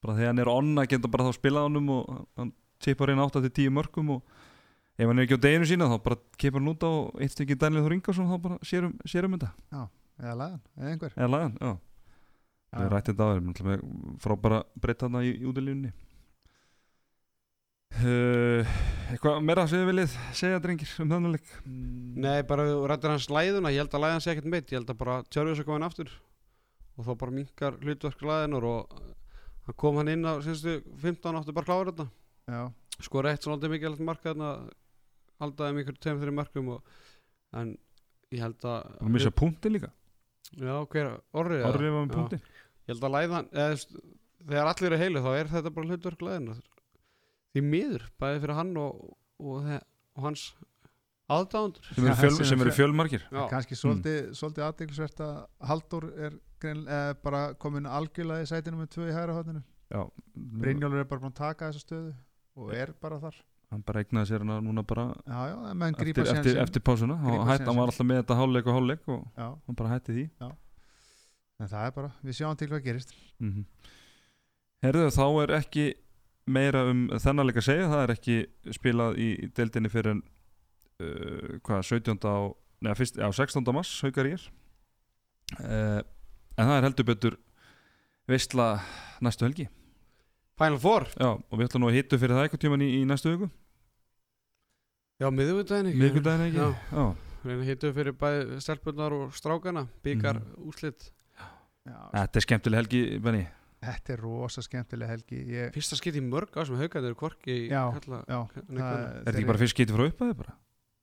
bara 0.04 0.14
þegar 0.18 0.32
hann 0.32 0.42
er 0.44 0.50
onna 0.52 0.84
geta 0.90 1.10
bara 1.10 1.26
þá 1.28 1.38
spilað 1.38 1.68
honum 1.68 1.88
og 1.96 2.10
hann 2.38 2.52
tipar 2.84 3.10
inn 3.12 3.22
8-10 3.24 3.72
mörgum 3.74 4.12
og 4.16 4.34
ef 4.98 5.06
hann 5.06 5.18
er 5.18 5.26
ekki 5.26 5.38
á 5.38 5.44
deginu 5.46 5.66
sína 5.70 5.88
þá 5.90 5.96
bara 6.04 6.18
kipar 6.38 6.62
hann 6.62 6.72
út 6.72 6.86
á 6.86 6.92
eitt 7.22 7.34
stykki 7.34 7.58
Daniel 7.58 7.84
Þór 7.86 7.96
Ingarsson 7.98 8.30
þá 8.30 8.36
bara 8.46 8.58
sérum, 8.66 8.94
sérum 9.06 9.34
þetta. 9.38 9.52
Eða 10.18 10.34
lagan, 10.34 10.60
eða 10.78 10.92
einhver. 10.92 11.12
Eða 11.14 11.30
lagan, 11.34 11.56
já, 11.62 11.72
við 12.68 12.84
Já. 12.84 12.92
rættið 12.92 13.14
þetta 13.14 13.26
á 13.26 13.34
þér 13.68 13.82
frábæra 14.22 14.58
breytt 14.82 15.02
þarna 15.04 15.22
í, 15.24 15.30
í 15.38 15.46
útilínunni 15.48 15.92
uh, 18.02 18.72
eitthvað 19.12 19.38
meira 19.46 19.64
sem 19.70 19.80
þið 19.80 19.90
viljið 19.92 20.16
segja 20.36 20.60
drengir 20.62 20.90
um 21.02 21.12
þannig 21.14 21.36
leik? 21.38 21.52
Mm, 21.64 22.18
Nei, 22.24 22.40
bara 22.50 22.66
við 22.68 22.82
rættum 22.92 23.14
hans 23.14 23.28
læðuna, 23.32 23.72
ég 23.74 23.82
held 23.84 23.94
að 23.96 24.04
læðan 24.04 24.24
sé 24.24 24.34
ekkert 24.34 24.50
meitt, 24.52 24.72
ég 24.72 24.80
held 24.82 24.92
að 24.92 25.00
bara 25.00 25.20
Tjörfis 25.32 25.62
að 25.62 25.68
koma 25.68 25.78
hann 25.78 25.88
aftur 25.88 26.12
og 26.98 27.06
þá 27.06 27.12
bara 27.22 27.36
minkar 27.38 27.78
hlutverk 27.82 28.24
læðinar 28.26 28.66
og 28.68 28.98
hann 29.68 29.78
kom 29.84 30.00
hann 30.00 30.10
inn 30.12 30.24
á 30.24 30.40
sinstu 30.44 30.78
15 31.04 31.38
áttu 31.38 31.54
bara 31.56 31.68
klára 31.68 31.92
þetta. 31.92 32.08
Eitt 32.98 33.44
svona 33.44 33.58
aldrei 33.58 33.74
mikilvægt 33.76 34.04
marka 34.06 34.32
þarna 34.32 34.52
haldaði 35.42 35.74
um 35.74 35.80
ykkur 35.82 35.98
2-3 36.06 36.34
markum 36.34 36.70
og, 36.74 36.94
en 37.58 37.74
ég 38.34 38.42
held 38.42 38.64
að 38.68 38.88
og 38.98 39.12
missa 39.14 39.32
punkti 39.34 39.72
líka, 39.72 39.90
Já, 40.58 40.72
hver, 40.90 41.12
orrið 41.36 41.60
eða? 41.60 41.70
orðið 41.74 41.94
var 41.94 42.06
með 42.06 42.14
punkti 42.16 42.38
Ég 42.40 42.94
held 42.94 43.04
að 43.04 43.14
læðan 43.14 43.50
eða, 43.52 43.78
þegar 44.48 44.70
allir 44.72 44.88
eru 44.88 45.00
heilu 45.02 45.22
þá 45.24 45.30
er 45.36 45.50
þetta 45.52 45.72
bara 45.76 45.90
hlutverk 45.92 46.24
læðinar 46.24 46.60
því 47.52 47.62
miður, 47.64 48.06
bæði 48.20 48.42
fyrir 48.44 48.58
hann 48.58 48.74
og, 48.80 48.98
og, 49.38 49.70
og 50.16 50.24
hans 50.24 50.44
aðdáðundur 51.28 51.88
sem 51.88 52.06
eru, 52.06 52.16
fjöl, 52.16 52.46
sem 52.48 52.62
eru 52.64 52.74
Já, 53.28 53.42
kannski 53.50 53.76
svolítið, 53.76 54.20
svolítið 54.38 54.64
aðdeglisvert 54.68 55.20
að 55.26 55.34
Halldór 55.70 56.06
er 56.16 56.38
grein, 56.62 56.86
eh, 56.88 57.10
bara 57.24 57.42
komin 57.60 57.86
algjörlega 57.86 58.46
í 58.46 58.48
sætinu 58.48 58.80
með 58.80 58.90
tvö 58.94 59.10
í 59.10 59.14
hægra 59.16 59.36
hóttinu 59.36 59.62
já, 59.92 60.02
Brynjólfur 60.34 61.02
er 61.02 61.10
bara 61.10 61.22
búin 61.24 61.34
að 61.34 61.40
taka 61.42 61.68
þessa 61.68 61.84
stöðu 61.84 62.14
og 62.58 62.72
er 62.74 62.94
bara 63.00 63.20
þar. 63.22 63.36
Hann 63.68 63.84
bara 63.84 64.00
eignaði 64.02 64.30
sér 64.30 64.44
hana 64.46 64.56
núna 64.64 64.82
bara 64.88 65.10
já, 65.26 65.40
já, 65.52 65.56
en 65.70 65.78
menn 65.82 65.98
grípa 65.98 66.24
eftir, 66.24 66.40
eftir, 66.40 66.62
eftir 66.64 66.84
pásuna 66.84 67.18
hann 67.20 67.44
var 67.44 67.84
alltaf 67.84 68.06
með 68.08 68.22
þetta 68.22 68.38
hálfleik 68.40 68.66
og 68.70 68.78
hálfleik 68.78 69.12
og 69.12 69.22
já, 69.36 69.48
hann 69.52 69.78
bara 69.78 69.92
hætti 69.92 70.16
því. 70.16 70.26
En 71.58 71.68
það 71.68 71.84
er 71.84 71.94
bara, 71.96 72.10
við 72.22 72.38
sjáum 72.38 72.58
til 72.58 72.70
hvað 72.72 72.84
gerist. 72.86 73.14
Mm 73.42 73.64
Herðu 74.78 75.08
þá 75.10 75.24
er 75.42 75.50
ekki 75.58 75.84
meira 76.46 76.84
um 76.86 77.08
þennan 77.18 77.48
leik 77.48 77.56
að 77.58 77.66
segja 77.66 77.88
það 77.90 78.02
er 78.04 78.12
ekki 78.14 78.36
spilað 78.76 79.16
í 79.18 79.28
í 79.42 79.48
deildinni 79.56 79.90
fyrir 79.90 80.14
en 80.14 80.20
uh, 81.00 81.58
hvað, 81.66 81.82
17. 81.86 82.18
á 82.26 82.36
neða, 82.84 82.96
fyrst, 82.98 83.18
á 83.22 83.28
16. 83.30 83.62
mars, 83.74 83.92
haukar 84.04 84.28
ég 84.30 84.46
uh, 85.58 86.00
en 86.58 86.66
það 86.68 86.76
er 86.78 86.86
heldur 86.88 87.08
betur 87.08 87.36
veistla 88.28 88.70
næstu 89.24 89.46
helgi 89.48 89.68
Final 90.58 90.78
Four 90.82 91.06
Já, 91.14 91.30
og 91.38 91.54
við 91.58 91.68
ætlum 91.68 91.84
nú 91.86 91.90
að 91.92 91.98
hittu 92.00 92.18
fyrir 92.18 92.34
það 92.34 92.48
eitthvað 92.48 92.64
tíman 92.66 92.82
í, 92.82 92.88
í 92.98 93.04
næstu 93.08 93.30
viku 93.34 93.48
Já, 95.18 95.28
miðvikudaginn 95.34 95.90
ekki 95.92 96.00
miðvikudaginn 96.02 96.46
ekki 96.48 96.58
Já. 96.58 96.68
Já. 96.94 97.06
Hittu 97.68 97.92
fyrir 97.94 98.14
bæði 98.18 98.58
stelpunar 98.62 99.14
og 99.14 99.30
strákana 99.38 99.86
Byggar 100.04 100.40
Mhm. 100.42 100.66
úslit 100.68 101.06
já, 101.86 101.98
Þetta 102.12 102.36
er 102.42 102.44
skemmtileg 102.46 102.82
helgi, 102.82 103.02
Benny 103.22 103.46
þetta 103.78 104.12
er 104.16 104.20
rosa 104.26 104.62
skemmtileg 104.66 105.08
helgi 105.08 105.38
ég, 105.54 105.72
Fyrsta 105.74 105.96
skipt 105.96 106.18
í 106.18 106.22
mörg 106.26 106.50
á 106.58 106.66
sem 106.66 106.74
Já, 107.70 107.84
já, 108.26 108.40
það, 108.42 108.48
kvenna. 108.52 108.88
Er 108.90 109.22
þetta 109.24 109.36
ekki 109.38 109.46
bara 109.46 109.58
fyrst 109.62 109.78
getið 109.78 109.94
frá 109.94 110.08
upphæði 110.10 110.36
bara? 110.42 110.54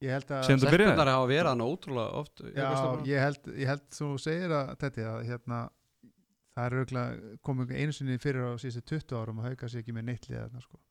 Ég 0.03 0.11
held 0.11 0.31
að 0.35 0.43
Síðan 0.47 0.59
þetta 0.59 0.73
byrjaði? 0.75 0.91
Stelpunar 0.91 1.11
hafa 1.13 1.27
verið 1.31 1.49
hann 1.51 1.63
ótrúlega 1.65 2.19
oft 2.19 2.41
Já, 2.55 2.67
ég 3.07 3.23
held, 3.23 3.47
ég 3.55 3.69
held 3.71 3.85
þú 3.95 4.09
segir 4.19 4.51
að 4.57 4.73
þetta 4.81 5.05
að 5.11 5.21
hérna, 5.29 5.59
það 6.55 6.65
er 6.67 6.75
auðvitað 6.79 7.23
komið 7.49 7.71
einu 7.79 7.95
sinni 7.95 8.17
fyrir 8.21 8.47
á 8.47 8.51
síðustu 8.59 8.83
20 8.95 9.17
árum 9.21 9.39
að 9.41 9.49
hauka 9.51 9.69
sér 9.71 9.83
ekki 9.83 9.95
með 9.95 10.07
neitt 10.11 10.27
liða 10.29 10.45
þarna, 10.49 10.61
sko. 10.65 10.81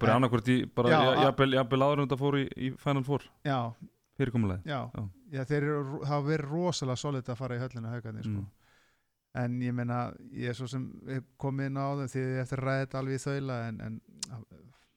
Bara 0.00 0.16
í, 0.48 0.58
bara 0.74 0.88
Já, 0.90 0.98
já, 0.98 1.08
a- 1.12 1.22
jafnvel, 1.28 1.50
áður 1.84 2.00
en 2.00 2.06
þetta 2.08 2.18
fór 2.24 2.36
í, 2.40 2.44
í 2.56 2.70
Final 2.80 3.04
Four 3.04 3.24
Já, 3.44 3.58
fyrirkomulega 4.16 4.62
já, 4.64 4.78
Já. 4.94 5.02
já. 5.34 5.44
þeir 5.50 5.62
eru, 5.66 5.98
hafa 6.08 6.24
verið 6.28 6.50
rosalega 6.54 6.96
solid 7.02 7.28
að 7.28 7.36
fara 7.42 7.56
í 7.58 7.60
höllinu 7.60 7.90
haukarnir 7.92 8.24
sko. 8.24 8.40
Mm. 8.44 8.52
en 9.42 9.58
ég 9.60 9.74
meina, 9.74 9.98
ég 10.32 10.48
er 10.52 10.56
svo 10.56 10.68
sem 10.70 10.86
komið 11.42 11.66
inn 11.68 11.76
á 11.82 11.86
þeim 12.00 12.10
því 12.14 12.22
ég 12.24 12.40
eftir 12.44 12.62
að 12.62 12.68
ræða 12.68 12.84
þetta 12.86 12.98
alveg 13.02 13.14
í 13.18 13.24
þaula 13.26 13.56
en, 13.68 13.80
en 13.88 14.00
að, 14.30 14.44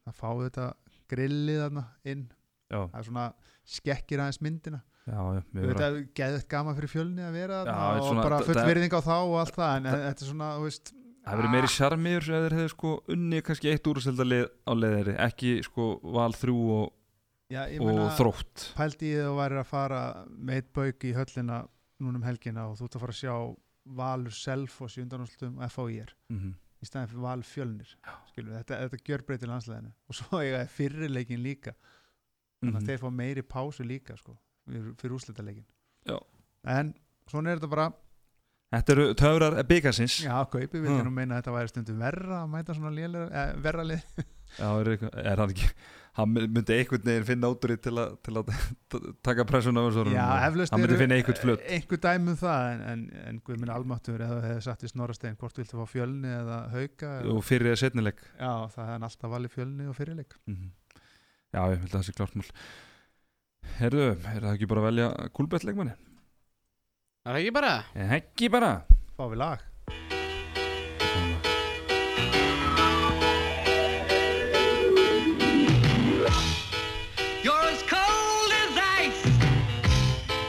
að 0.08 0.14
fá 0.22 0.28
þetta 0.44 0.66
grillið 1.12 1.60
þarna 1.66 1.84
inn 2.14 2.24
Já, 2.68 2.80
það 2.92 2.98
er 3.00 3.08
svona 3.08 3.26
skekkir 3.68 4.22
aðeins 4.22 4.40
myndina. 4.44 4.82
Við 5.08 5.64
erum 5.64 5.82
er 5.82 5.98
geðvægt 6.16 6.48
gaman 6.52 6.76
fyrir 6.76 6.90
fjölni 6.92 7.24
að 7.24 7.36
vera 7.38 7.62
Já, 7.64 7.72
er 7.72 8.00
og 8.00 8.08
svona- 8.10 8.24
bara 8.26 8.40
full 8.44 8.64
virðing 8.68 8.92
á 8.92 9.00
þá 9.00 9.16
og 9.16 9.36
allt 9.40 9.56
það 9.56 9.76
en 9.76 9.88
þetta 9.88 10.22
er 10.22 10.28
svona, 10.28 10.48
þú 10.58 10.66
veist 10.68 10.92
Það 11.28 11.40
verið 11.42 11.52
meiri 11.52 11.68
sjarmiður 11.68 12.28
ef 12.28 12.44
þeir 12.44 12.54
hefðu 12.56 12.68
sko 12.72 12.90
unni 13.14 13.40
kannski 13.44 13.72
eitt 13.72 13.88
úrstildalið 13.90 14.44
á 14.64 14.72
leiðari 14.72 15.16
ekki 15.26 15.50
sko 15.66 15.88
val 16.02 16.32
þrjú 16.32 16.60
og, 16.72 16.86
Já, 17.52 17.62
og 17.80 18.00
þrótt. 18.16 18.64
pældi 18.78 19.10
ég 19.12 19.24
að 19.24 19.28
þú 19.28 19.34
væri 19.40 19.58
að 19.60 19.68
fara 19.68 20.00
með 20.28 20.60
eitt 20.60 20.70
bauk 20.78 21.04
í 21.04 21.12
höllina 21.16 21.58
núna 22.00 22.20
um 22.20 22.24
helgina 22.24 22.68
og 22.68 22.78
þú 22.78 22.88
ert 22.88 22.96
að 22.96 23.04
fara 23.04 23.16
að 23.16 23.20
sjá 23.22 23.34
Valur 23.98 24.36
Selfoss 24.36 24.96
í 24.98 25.04
undanúslutum 25.04 25.60
FHIR 25.68 26.14
mm 26.28 26.38
-hmm. 26.38 26.54
í 26.82 26.86
staðin 26.86 27.08
fyrir 27.08 27.22
Val 27.22 27.42
Fjölnir. 27.42 27.94
Skilur, 28.32 28.52
þetta, 28.52 28.80
þetta 28.88 29.04
gjör 29.04 29.26
breytir 29.26 29.48
landslæðinu 29.48 29.92
og 30.08 30.14
svo 30.14 30.40
þeir 30.40 30.66
fyrirleikin 30.68 31.42
líka 31.42 31.74
þannig 32.62 32.80
að 32.82 32.86
þeir 32.90 33.02
fá 33.04 33.08
meiri 33.22 33.42
pásu 33.42 33.86
líka 33.86 34.16
sko, 34.18 34.36
fyrir, 34.68 35.14
úslitaleikin 35.18 35.64
Já. 36.08 36.18
en 36.78 36.94
svona 37.28 37.52
er 37.52 37.58
þetta 37.60 37.70
bara. 37.76 37.88
Þetta 38.68 38.92
eru 38.92 39.04
töfrar 39.16 39.54
byggasins 39.64 40.18
já, 40.26 40.34
kaupi 40.52 40.76
vildi 40.82 40.98
Ha. 40.98 41.04
nú 41.06 41.10
meina 41.16 41.38
að 41.38 41.42
þetta 41.46 41.52
væri 41.56 41.70
stundum 41.72 42.02
verra 42.02 42.42
að 42.42 42.50
mæta 42.52 42.74
svona 42.76 42.90
lélega, 42.92 43.28
eh, 43.32 43.54
verra 43.64 43.84
lið. 43.88 44.02
Já, 44.58 44.68
er, 44.80 44.88
er 45.28 45.36
hann 45.42 45.50
ekki 45.52 45.66
hann 46.18 46.30
myndi 46.32 46.72
einhvern 46.74 47.02
veginn 47.04 47.24
finna 47.28 47.48
úr 47.52 47.58
því 47.60 47.74
til 47.84 47.92
að, 48.00 48.14
til 48.24 48.32
að 48.40 48.48
t- 48.90 49.00
taka 49.28 49.44
pressuna 49.44 49.82
á 49.84 49.92
þessu 49.92 50.14
já, 50.16 50.24
eflaust 50.48 50.72
eru- 50.72 51.40
flut. 51.42 51.60
einhver 51.68 52.00
dæmi 52.06 52.32
um 52.32 52.38
það 52.40 52.68
en, 52.72 52.80
en, 52.92 53.02
en 53.28 53.40
Guð 53.44 53.60
minn 53.60 53.72
almáttur 53.74 54.24
eða 54.24 54.38
hefði 54.46 54.64
sagt 54.64 54.86
í 54.88 54.90
Snorastein 54.90 55.36
hvort 55.36 55.60
viltu 55.60 55.76
fá 55.76 55.84
fjölni 55.92 56.32
eða 56.32 56.58
hauka 56.72 57.12
og 57.28 57.44
fyrir 57.44 57.70
eða 57.74 57.80
setnileg 57.84 58.24
já, 58.40 58.52
það 58.72 58.94
er 58.96 59.04
alltaf 59.10 59.34
valið 59.36 59.54
fjölni 59.58 59.88
og 59.92 59.96
fyrirleik 60.00 60.34
mm 60.48 60.56
Já, 61.48 61.62
ég 61.72 61.80
held 61.80 61.88
að 61.88 61.94
það 61.96 62.04
sé 62.08 62.12
klart 62.16 62.36
mál 62.36 62.50
Herðu, 63.78 64.04
er 64.12 64.44
það 64.44 64.52
ekki 64.52 64.68
bara 64.68 64.82
að 64.82 64.88
velja 64.90 65.08
kúlbettleikmanni? 65.36 65.94
Er 67.24 67.32
það 67.32 67.40
ekki 67.40 67.54
bara? 67.56 67.72
Ekki 68.18 68.50
bara 68.52 68.72
fá 69.16 69.24
við 69.32 69.40
lag 69.40 69.64
You're 77.44 77.66
as 77.72 77.82
cold 77.88 78.52
as 78.60 78.76
ice. 79.00 79.24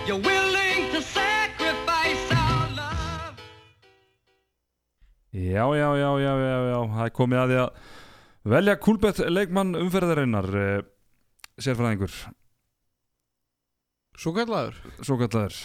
You're 0.07 0.19
willing 0.19 0.91
to 0.91 1.01
sacrifice 1.01 2.26
our 2.35 2.67
love. 2.76 3.35
Já, 5.31 5.63
já, 5.80 5.89
já, 6.03 6.11
já, 6.19 6.34
já, 6.43 6.57
já, 6.71 6.80
það 6.95 7.05
er 7.05 7.15
komið 7.21 7.41
að 7.43 7.53
því 7.53 7.59
að 7.63 7.69
velja 8.48 8.76
kúlbett 8.80 9.20
leikmann 9.30 9.76
umferðarinnar 9.80 10.48
uh, 10.56 10.82
sérfræðingur, 11.60 12.14
Svo 14.20 14.34
kallaður? 14.36 14.76
svo 15.03 15.16
kallaður 15.20 15.56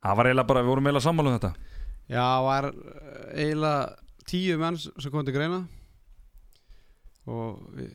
Það 0.00 0.16
var 0.16 0.28
eiginlega 0.30 0.48
bara, 0.48 0.62
við 0.64 0.70
vorum 0.72 0.86
eiginlega 0.88 1.04
sammála 1.04 1.30
um 1.30 1.34
þetta. 1.36 1.50
Já, 2.08 2.24
var 2.44 2.66
eh, 2.70 3.24
eiginlega 3.44 4.24
tíu 4.30 4.54
menn 4.60 4.78
sem 4.80 5.12
kom 5.12 5.24
til 5.26 5.34
greina. 5.34 5.58
Og 7.28 7.58
við, 7.76 7.90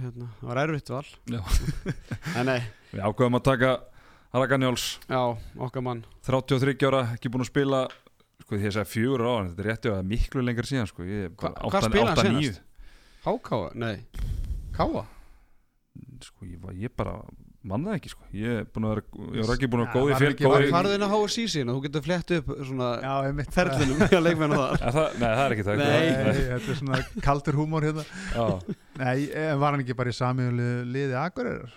hérna, 0.00 0.26
það 0.40 0.48
var 0.50 0.60
erfitt 0.64 0.90
val. 0.90 1.04
En 2.40 2.48
nei, 2.50 2.58
Við 2.90 3.04
ákveðum 3.06 3.38
að 3.38 3.44
taka 3.46 3.70
Raka 4.34 4.58
Njáls 4.58 4.88
já, 5.06 5.20
okkar 5.62 5.86
mann. 5.86 6.02
33 6.26 6.74
ára, 6.90 7.04
ekki 7.14 7.30
búin 7.30 7.46
að 7.46 7.52
spila 7.52 7.84
sko 8.42 8.58
því 8.58 8.66
að 8.68 8.74
segja 8.76 8.90
fjögur 8.90 9.24
á 9.24 9.30
hann, 9.38 9.48
þetta 9.52 9.62
er 9.64 9.68
rétti 9.70 9.88
að 9.88 9.94
það 9.94 10.02
er 10.02 10.10
miklu 10.12 10.42
lengur 10.44 10.68
síðan 10.68 10.90
sko, 10.90 11.06
ég 11.08 11.24
er 11.28 11.32
Hva- 11.32 11.54
bara 11.54 11.70
hvað 11.72 11.88
spilaði 11.88 12.26
hann 12.28 12.38
níu. 12.42 12.54
Hákáa, 13.24 13.70
nei. 13.80 13.96
Káa, 14.74 15.04
sko, 16.26 16.44
ég, 16.50 16.58
var, 16.60 16.74
ég 16.76 16.92
bara 16.98 17.14
manna 17.64 17.94
það 17.94 17.96
ekki 18.02 18.10
sko, 18.12 18.26
ég 18.36 18.58
er 18.60 18.66
vera 18.74 19.02
ég 19.38 19.46
var 19.48 19.54
ekki 19.56 19.68
búin 19.72 19.84
að 19.86 19.94
góði 19.94 20.16
var 20.18 20.34
góði, 20.36 20.66
farðu 20.74 20.96
inn 20.98 21.06
að 21.06 21.14
HSC 21.14 21.44
sín 21.54 21.70
og 21.72 21.78
þú 21.78 21.84
getur 21.86 22.04
flett 22.04 22.32
upp 22.36 22.50
svona 22.68 22.88
Já, 23.00 23.12
einmitt. 23.30 23.54
ferlinum 23.56 24.02
að 24.04 24.24
leikmennu 24.26 24.58
þar. 24.60 24.74
Er 24.84 24.96
það, 24.98 25.16
nei 25.22 25.30
það 25.30 25.44
er 25.46 25.54
ekki 25.54 25.64
það 25.70 25.80
Nei. 25.80 26.10
Þetta 26.50 26.74
er 26.74 26.78
svona 26.82 27.00
kaldur 27.24 27.56
húmor 27.62 27.86
hérna. 27.88 28.04
Já, 28.34 28.44
Nei, 29.00 29.16
en 29.46 29.62
var 29.62 29.72
hann 29.72 29.80
ekki 29.86 29.96
bara 29.96 30.12
í 30.12 30.18
samiðuðu 30.20 30.68
liði 30.92 31.16
Akureyrar? 31.22 31.72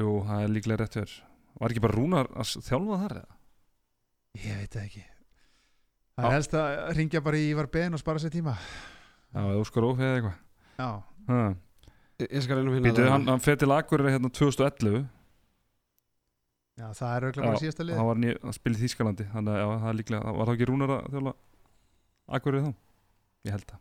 jú, 0.00 0.08
það 0.24 0.46
er 0.46 0.54
líklega 0.56 0.80
rétt 0.86 0.96
verð 1.02 1.18
var 1.60 1.74
ekki 1.74 1.82
bara 1.84 1.94
Rúnar 1.98 2.30
að 2.32 2.54
þjálfa 2.64 2.96
þar 3.04 3.16
eða? 3.20 3.36
Ég 4.40 4.56
veit 4.62 4.72
það 4.72 4.86
ekki 4.88 5.02
Það 6.16 6.28
er 6.28 6.34
helst 6.36 6.54
að 6.58 6.72
ringja 6.98 7.22
bara 7.24 7.38
í 7.40 7.46
Ívar 7.52 7.68
Ben 7.72 7.96
og 7.96 8.00
spara 8.02 8.20
sér 8.20 8.32
tíma. 8.34 8.52
Já, 9.32 9.40
eða 9.40 9.60
Óskar 9.62 9.86
Óf 9.88 10.00
eða 10.02 10.18
eitthvað. 10.18 10.38
Já, 10.78 10.90
Ha. 11.22 11.42
Ég 12.22 12.42
skal 12.42 12.58
reyna 12.58 12.70
að 12.70 12.76
finna 12.76 12.90
Býtu, 12.90 13.04
hann, 13.08 13.26
hann 13.30 13.42
fer 13.42 13.58
til 13.58 13.70
Akureyri 13.74 14.12
hérna 14.14 14.30
2011 14.34 15.04
já 16.78 16.86
það 16.98 17.12
er 17.14 17.26
auðvitað 17.26 17.46
bara 17.46 17.52
Já, 17.54 17.62
síðasta 17.62 17.86
lið 17.86 17.98
hann 18.00 18.08
var 18.08 18.18
ný, 18.18 18.32
að 18.42 18.56
spila 18.56 18.78
í 18.78 18.82
Þýskalandi 18.82 19.26
þannig 19.32 19.54
að 19.54 19.60
já, 19.62 19.66
það 19.82 19.88
er 19.92 19.98
líklega, 20.00 20.34
var 20.38 20.48
það 20.50 20.56
ekki 20.56 20.68
Rúnar 20.70 20.92
að 20.96 21.06
þjálfa 21.14 21.34
Akureyri 22.38 22.64
þá? 22.64 22.72
Ég 23.42 23.56
held 23.56 23.66
það. 23.70 23.80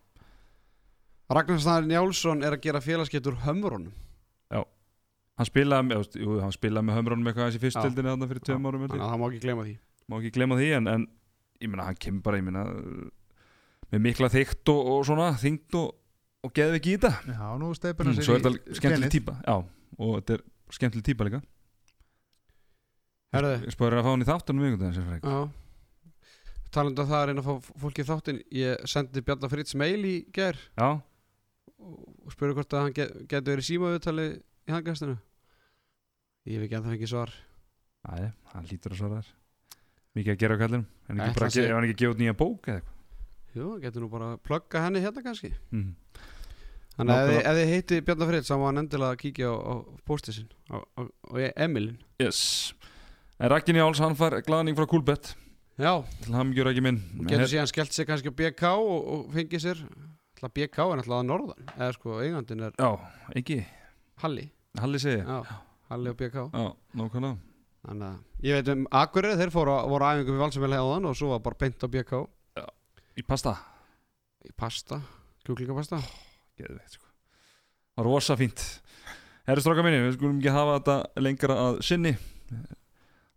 Ragnar 1.32 1.62
Snæður 1.66 1.90
Njálsson 1.92 2.46
er 2.46 2.58
að 2.58 2.64
gera 2.66 2.84
félagskettur 2.84 3.38
hömrunum. 3.46 3.94
Hann 5.40 5.48
spilaði 5.48 5.88
með, 5.88 6.08
jú, 6.20 6.34
hann 6.44 6.54
spilaði 6.54 6.86
með 6.90 6.98
hömrónum 7.00 7.30
eitthvað 7.32 7.48
aðeins 7.48 7.56
í 7.56 7.62
Já. 7.62 7.64
fyrstildinni 7.64 8.12
þarna 8.12 8.28
fyrir 8.30 8.44
tveim 8.46 8.66
árum 8.68 8.84
það 8.92 9.14
má 9.22 10.18
ekki 10.20 10.34
gleyma 10.36 10.58
því 10.60 10.68
Ég 11.62 11.70
meina 11.70 11.88
hann 11.88 12.00
kemur 12.02 12.26
bara, 12.26 12.42
ég 12.42 12.48
meina 12.48 12.66
með 13.92 14.04
mikla 14.08 14.30
þygt 14.34 14.72
og, 14.74 14.92
og 14.96 15.02
svona 15.08 15.32
þyngd 15.40 15.78
og, 15.78 15.90
og 16.48 16.54
geði 16.58 16.80
ekki 16.80 16.94
í 16.96 17.00
þetta. 17.00 17.36
Já, 17.38 17.48
nú 17.62 17.72
steipur 17.78 18.08
hann 18.08 18.16
mm, 18.16 18.20
sér 18.22 18.28
Svo 18.28 18.38
er 18.38 18.42
í 18.42 18.46
þetta 18.48 18.78
skemmtileg 18.80 19.14
típa. 19.14 19.38
Já, 19.46 19.56
og 19.98 20.14
þetta 20.20 20.38
er 20.38 20.46
skemmtileg 20.78 21.08
típa 21.10 21.28
líka. 21.28 21.42
Herðu, 23.32 23.52
Ég 23.64 23.76
spáður 23.76 24.00
að 24.00 24.08
fá 24.08 24.12
hann 24.12 24.24
í 24.26 24.28
þáttunum 24.28 24.80
fræk 25.08 25.28
já. 25.28 25.42
Talandi 26.72 27.04
að 27.04 27.12
það 27.12 27.22
er 27.22 27.32
einn 27.32 27.42
að 27.42 27.48
fá 27.48 27.70
fólki 27.84 28.04
í 28.04 28.08
þáttinn 28.08 28.40
ég 28.56 28.84
sendi 28.88 29.24
Bjarnar 29.28 29.52
Fritz 29.52 29.76
mail 29.76 30.06
í 30.08 30.14
ger 30.36 30.56
Já, 30.80 30.88
og 31.84 32.32
spurði 32.32 32.56
hvort 32.56 32.76
að 32.76 32.86
hann 32.86 32.96
get, 32.96 33.12
getur 33.28 33.58
verið 33.58 33.68
símaðutali 33.68 34.28
í 34.40 34.72
hangastinu 34.72 35.18
ég 36.48 36.58
hef 36.58 36.66
ekki 36.68 36.80
ennþá 36.80 36.94
fengið 36.96 37.12
svar. 37.12 37.36
Æ, 38.08 38.32
hann 38.54 38.70
lítur 38.72 38.96
að 38.96 39.02
svara 39.04 39.20
þær 39.20 39.32
Mikið 40.18 40.34
að 40.36 40.40
gera 40.44 40.56
á 40.56 40.62
kallinum 40.62 40.86
En 41.10 41.22
ekki 41.24 41.38
bara, 41.40 41.48
ef 41.48 41.72
hann 41.76 41.88
ekki 41.88 41.98
gefið 42.02 42.14
út 42.16 42.22
nýja 42.22 42.36
bók 42.40 42.68
eða 42.68 42.82
eitthvað? 42.82 42.98
Jú, 43.52 43.68
getur 43.84 44.04
nú 44.06 44.10
bara 44.12 44.28
að 44.34 44.42
plugga 44.48 44.82
henni 44.86 45.02
hérna 45.04 45.22
kannski. 45.26 45.50
Mm. 45.76 45.90
þannig 46.96 47.16
að 47.16 47.32
ef 47.42 47.58
þið- 47.58 47.72
heiti 47.72 47.98
Bjarnar 48.08 48.30
Fritz 48.30 48.52
þá 48.52 48.56
má 48.62 48.66
hann 48.70 48.82
endilega 48.84 49.16
að 49.16 49.22
kíkja 49.24 49.50
á, 49.52 49.56
á 49.60 49.74
postið 50.08 50.38
sinn 50.38 50.50
á, 50.72 50.78
á, 50.80 51.02
á 51.04 51.36
Emilin 51.66 51.98
Yes. 52.22 52.74
En 53.40 53.50
Raggi 53.52 53.74
Njáls, 53.76 54.00
hann 54.04 54.16
fær 54.16 54.38
glaðning 54.46 54.76
frá 54.78 54.86
Kúlbett 54.88 55.34
já, 55.80 55.94
Til 56.24 56.34
hann 56.36 56.54
gjör 56.56 56.72
ekki 56.72 56.84
minn 56.86 57.02
getur 57.28 57.48
síðan 57.50 57.68
skellt 57.72 57.92
sig 57.96 58.08
kannski 58.08 58.32
á 58.32 58.36
BK 58.36 58.64
og, 58.76 59.00
og 59.16 59.32
fengið 59.36 59.64
sér 59.66 59.84
alltaf 59.88 60.54
BK 60.56 60.78
er 60.80 60.98
alltaf 61.02 61.18
að 61.20 61.28
norðan. 61.28 61.68
Eða 61.78 61.94
sko, 61.98 62.20
eigandinn 62.24 62.64
er 62.68 62.72
Já, 62.80 62.92
ekki. 63.36 63.60
Halli. 64.24 64.48
Halli 64.80 65.00
segi 65.02 65.24
já, 65.24 65.40
Halli 65.92 66.10
og 66.14 66.18
BK 66.20 66.46
Já, 66.52 66.68
nákvæmlega 66.96 67.38
Þannig 67.82 68.08
að 68.12 68.46
ég 68.48 68.60
veit 68.60 68.72
um 68.76 68.84
Akureyri, 68.94 69.40
þeir 69.40 69.54
fóru 69.54 69.74
að 69.74 69.88
voru 69.90 70.06
á 70.06 70.10
æfingu 70.14 70.36
við 70.36 70.44
Valsumvel 70.44 70.76
hefðan 70.76 71.08
og 71.10 71.16
svo 71.18 71.32
var 71.34 71.42
bara 71.46 71.60
beint 71.64 71.82
á 71.82 71.88
BK 71.90 72.22
Í 73.20 73.24
pasta? 73.28 73.52
Í 74.48 74.52
pasta, 74.58 75.02
kjúklingapasta. 75.46 75.98
Geðveikt 76.58 76.96
sko. 76.96 77.08
Það 77.92 78.00
var 78.00 78.08
rosa 78.08 78.38
fínt. 78.40 78.62
Herri 79.50 79.64
stráka 79.66 79.84
minni, 79.84 80.00
við 80.06 80.16
skulum 80.16 80.38
ekki 80.40 80.54
hafa 80.56 80.78
þetta 80.78 81.26
lengra 81.26 81.58
að 81.66 81.82
sinni. 81.86 82.14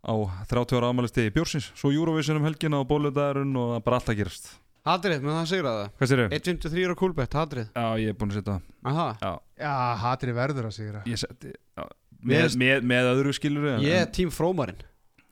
Á 0.05 0.13
30 0.47 0.77
ára 0.79 0.91
ámælistegi 0.93 1.33
Bjórsins. 1.35 1.71
Svo 1.75 1.91
Eurovision 1.91 2.39
um 2.39 2.47
helgina 2.47 2.79
og 2.79 2.87
bóludagurinn 2.89 3.57
og 3.59 3.73
það 3.75 3.83
bara 3.89 3.99
allt 3.99 4.13
að 4.13 4.19
gerast. 4.21 4.47
Hadrið, 4.85 5.23
með 5.25 5.33
það 5.39 5.47
sigra 5.49 5.71
það? 5.75 5.85
Hvað 5.97 6.09
sér 6.11 6.19
þau? 6.21 6.33
1.53 6.37 6.93
á 6.93 6.95
kúlbett, 7.01 7.35
Hadrið 7.39 7.69
Já, 7.73 7.85
ég 7.97 8.11
er 8.11 8.17
búin 8.19 8.29
að 8.31 8.35
setja 8.37 8.57
Aha, 8.85 9.05
Já, 9.17 9.31
Já, 9.65 9.71
hatri 10.03 10.35
verður 10.37 10.67
að 10.69 10.75
sigra. 10.75 11.01
Ég 11.09 11.17
seti 11.17 11.49
já, 11.49 11.85
með, 12.25 12.57
með, 12.61 12.83
með 12.91 13.11
öðru 13.13 13.33
skilur 13.37 13.69
ég 13.85 14.03
er 14.03 14.11
tím 14.15 14.33
frómarinn. 14.33 14.81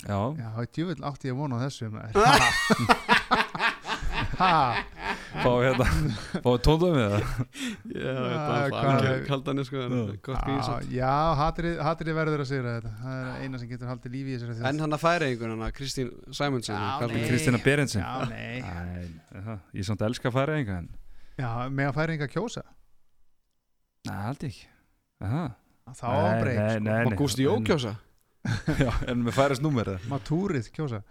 Já, 0.04 0.20
Já, 0.36 0.50
djúvill 0.76 1.04
átti 1.08 1.30
ég 1.32 1.38
von 1.40 1.54
á 1.56 1.58
þessu 1.64 1.88
fá 5.44 5.52
hérna 5.64 5.86
Fá 6.44 6.50
tóndaði 6.64 6.94
með 6.98 7.14
það. 7.14 7.24
Já, 7.94 9.14
kaldan 9.28 9.62
er 9.62 9.68
sko 9.68 9.80
en 9.84 9.96
Já. 9.96 10.02
gott 10.26 10.40
ha, 10.40 10.44
grínsat 10.48 10.90
já, 10.94 11.12
hatri, 11.40 11.72
hatri 11.88 12.16
verður 12.18 12.44
að 12.44 12.50
sigra 12.50 12.76
þetta. 12.78 12.92
Það 13.04 13.22
er 13.22 13.46
eina 13.46 13.62
sem 13.62 13.72
getur 13.72 13.92
haldið 13.92 14.16
lífi 14.18 14.34
í 14.34 14.38
þessari 14.42 14.68
En 14.72 14.84
hann 14.84 14.98
að 14.98 15.04
færa 15.06 15.30
einhvern 15.30 15.56
hann 15.56 15.66
að 15.68 15.74
Kristín 15.80 16.12
mig. 17.14 17.26
Kristína 17.30 17.64
Berendsen. 17.64 18.04
Ég 19.78 19.88
samt 19.88 20.06
elska 20.10 20.32
að 20.32 20.38
færa 20.40 20.60
einhver 20.60 20.82
en 20.84 20.92
Já, 21.40 21.50
með 21.70 21.90
að 21.90 21.96
færa 21.98 22.14
enga 22.18 22.30
kjósa? 22.30 22.62
Nei, 24.04 24.18
haldið 24.28 24.50
ekki. 24.52 24.66
Aha. 25.24 25.44
Þá 25.92 26.06
á 26.08 26.22
breyk 26.40 26.60
nei, 26.60 26.76
sko. 26.80 27.10
Má 27.12 27.18
Gústi 27.20 27.48
Jókjósa 27.48 27.96
Já, 28.84 28.92
en 29.08 29.24
með 29.24 29.38
færast 29.38 29.64
númer? 29.64 29.96
Má 30.12 30.18
túrið 30.24 30.70
kjósa? 30.76 31.04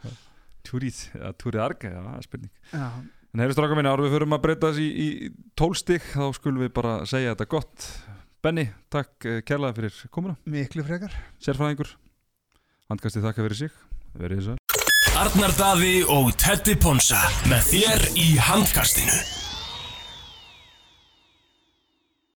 Túrið, 0.66 0.98
ja, 1.16 1.32
túrið 1.34 1.64
arga, 1.64 1.90
já, 1.96 2.02
spurning. 2.26 2.52
Já, 2.70 2.86
En 3.32 3.40
heyrðu 3.40 3.54
stráka 3.56 3.76
minni, 3.78 3.88
árum 3.88 4.04
við 4.04 4.12
förum 4.12 4.34
að 4.36 4.42
breyta 4.44 4.68
þessi 4.68 4.88
í, 4.92 5.06
í 5.08 5.52
tólstig 5.56 6.04
þá 6.12 6.26
skulum 6.36 6.60
við 6.66 6.74
bara 6.76 6.98
segja 7.08 7.32
þetta 7.32 7.46
gott. 7.54 7.86
Benny, 8.44 8.66
takk 8.92 9.24
eh, 9.24 9.38
kærlega 9.48 9.78
fyrir 9.78 10.00
komuna. 10.12 10.36
Miklu 10.44 10.84
frekar. 10.84 11.16
Sérfræðingur 11.40 11.94
Handkastið 12.92 13.24
þakka 13.30 13.46
fyrir 13.46 13.60
sig. 13.62 13.78
Verið 14.20 14.42
þess 14.42 14.52
að 14.52 15.16
Arnar 15.22 15.54
Daði 15.56 15.94
og 16.12 16.32
Teddy 16.40 16.76
Ponsa 16.80 17.20
með 17.48 17.70
þér 17.70 18.10
í 18.20 18.28
handkastinu 18.50 19.41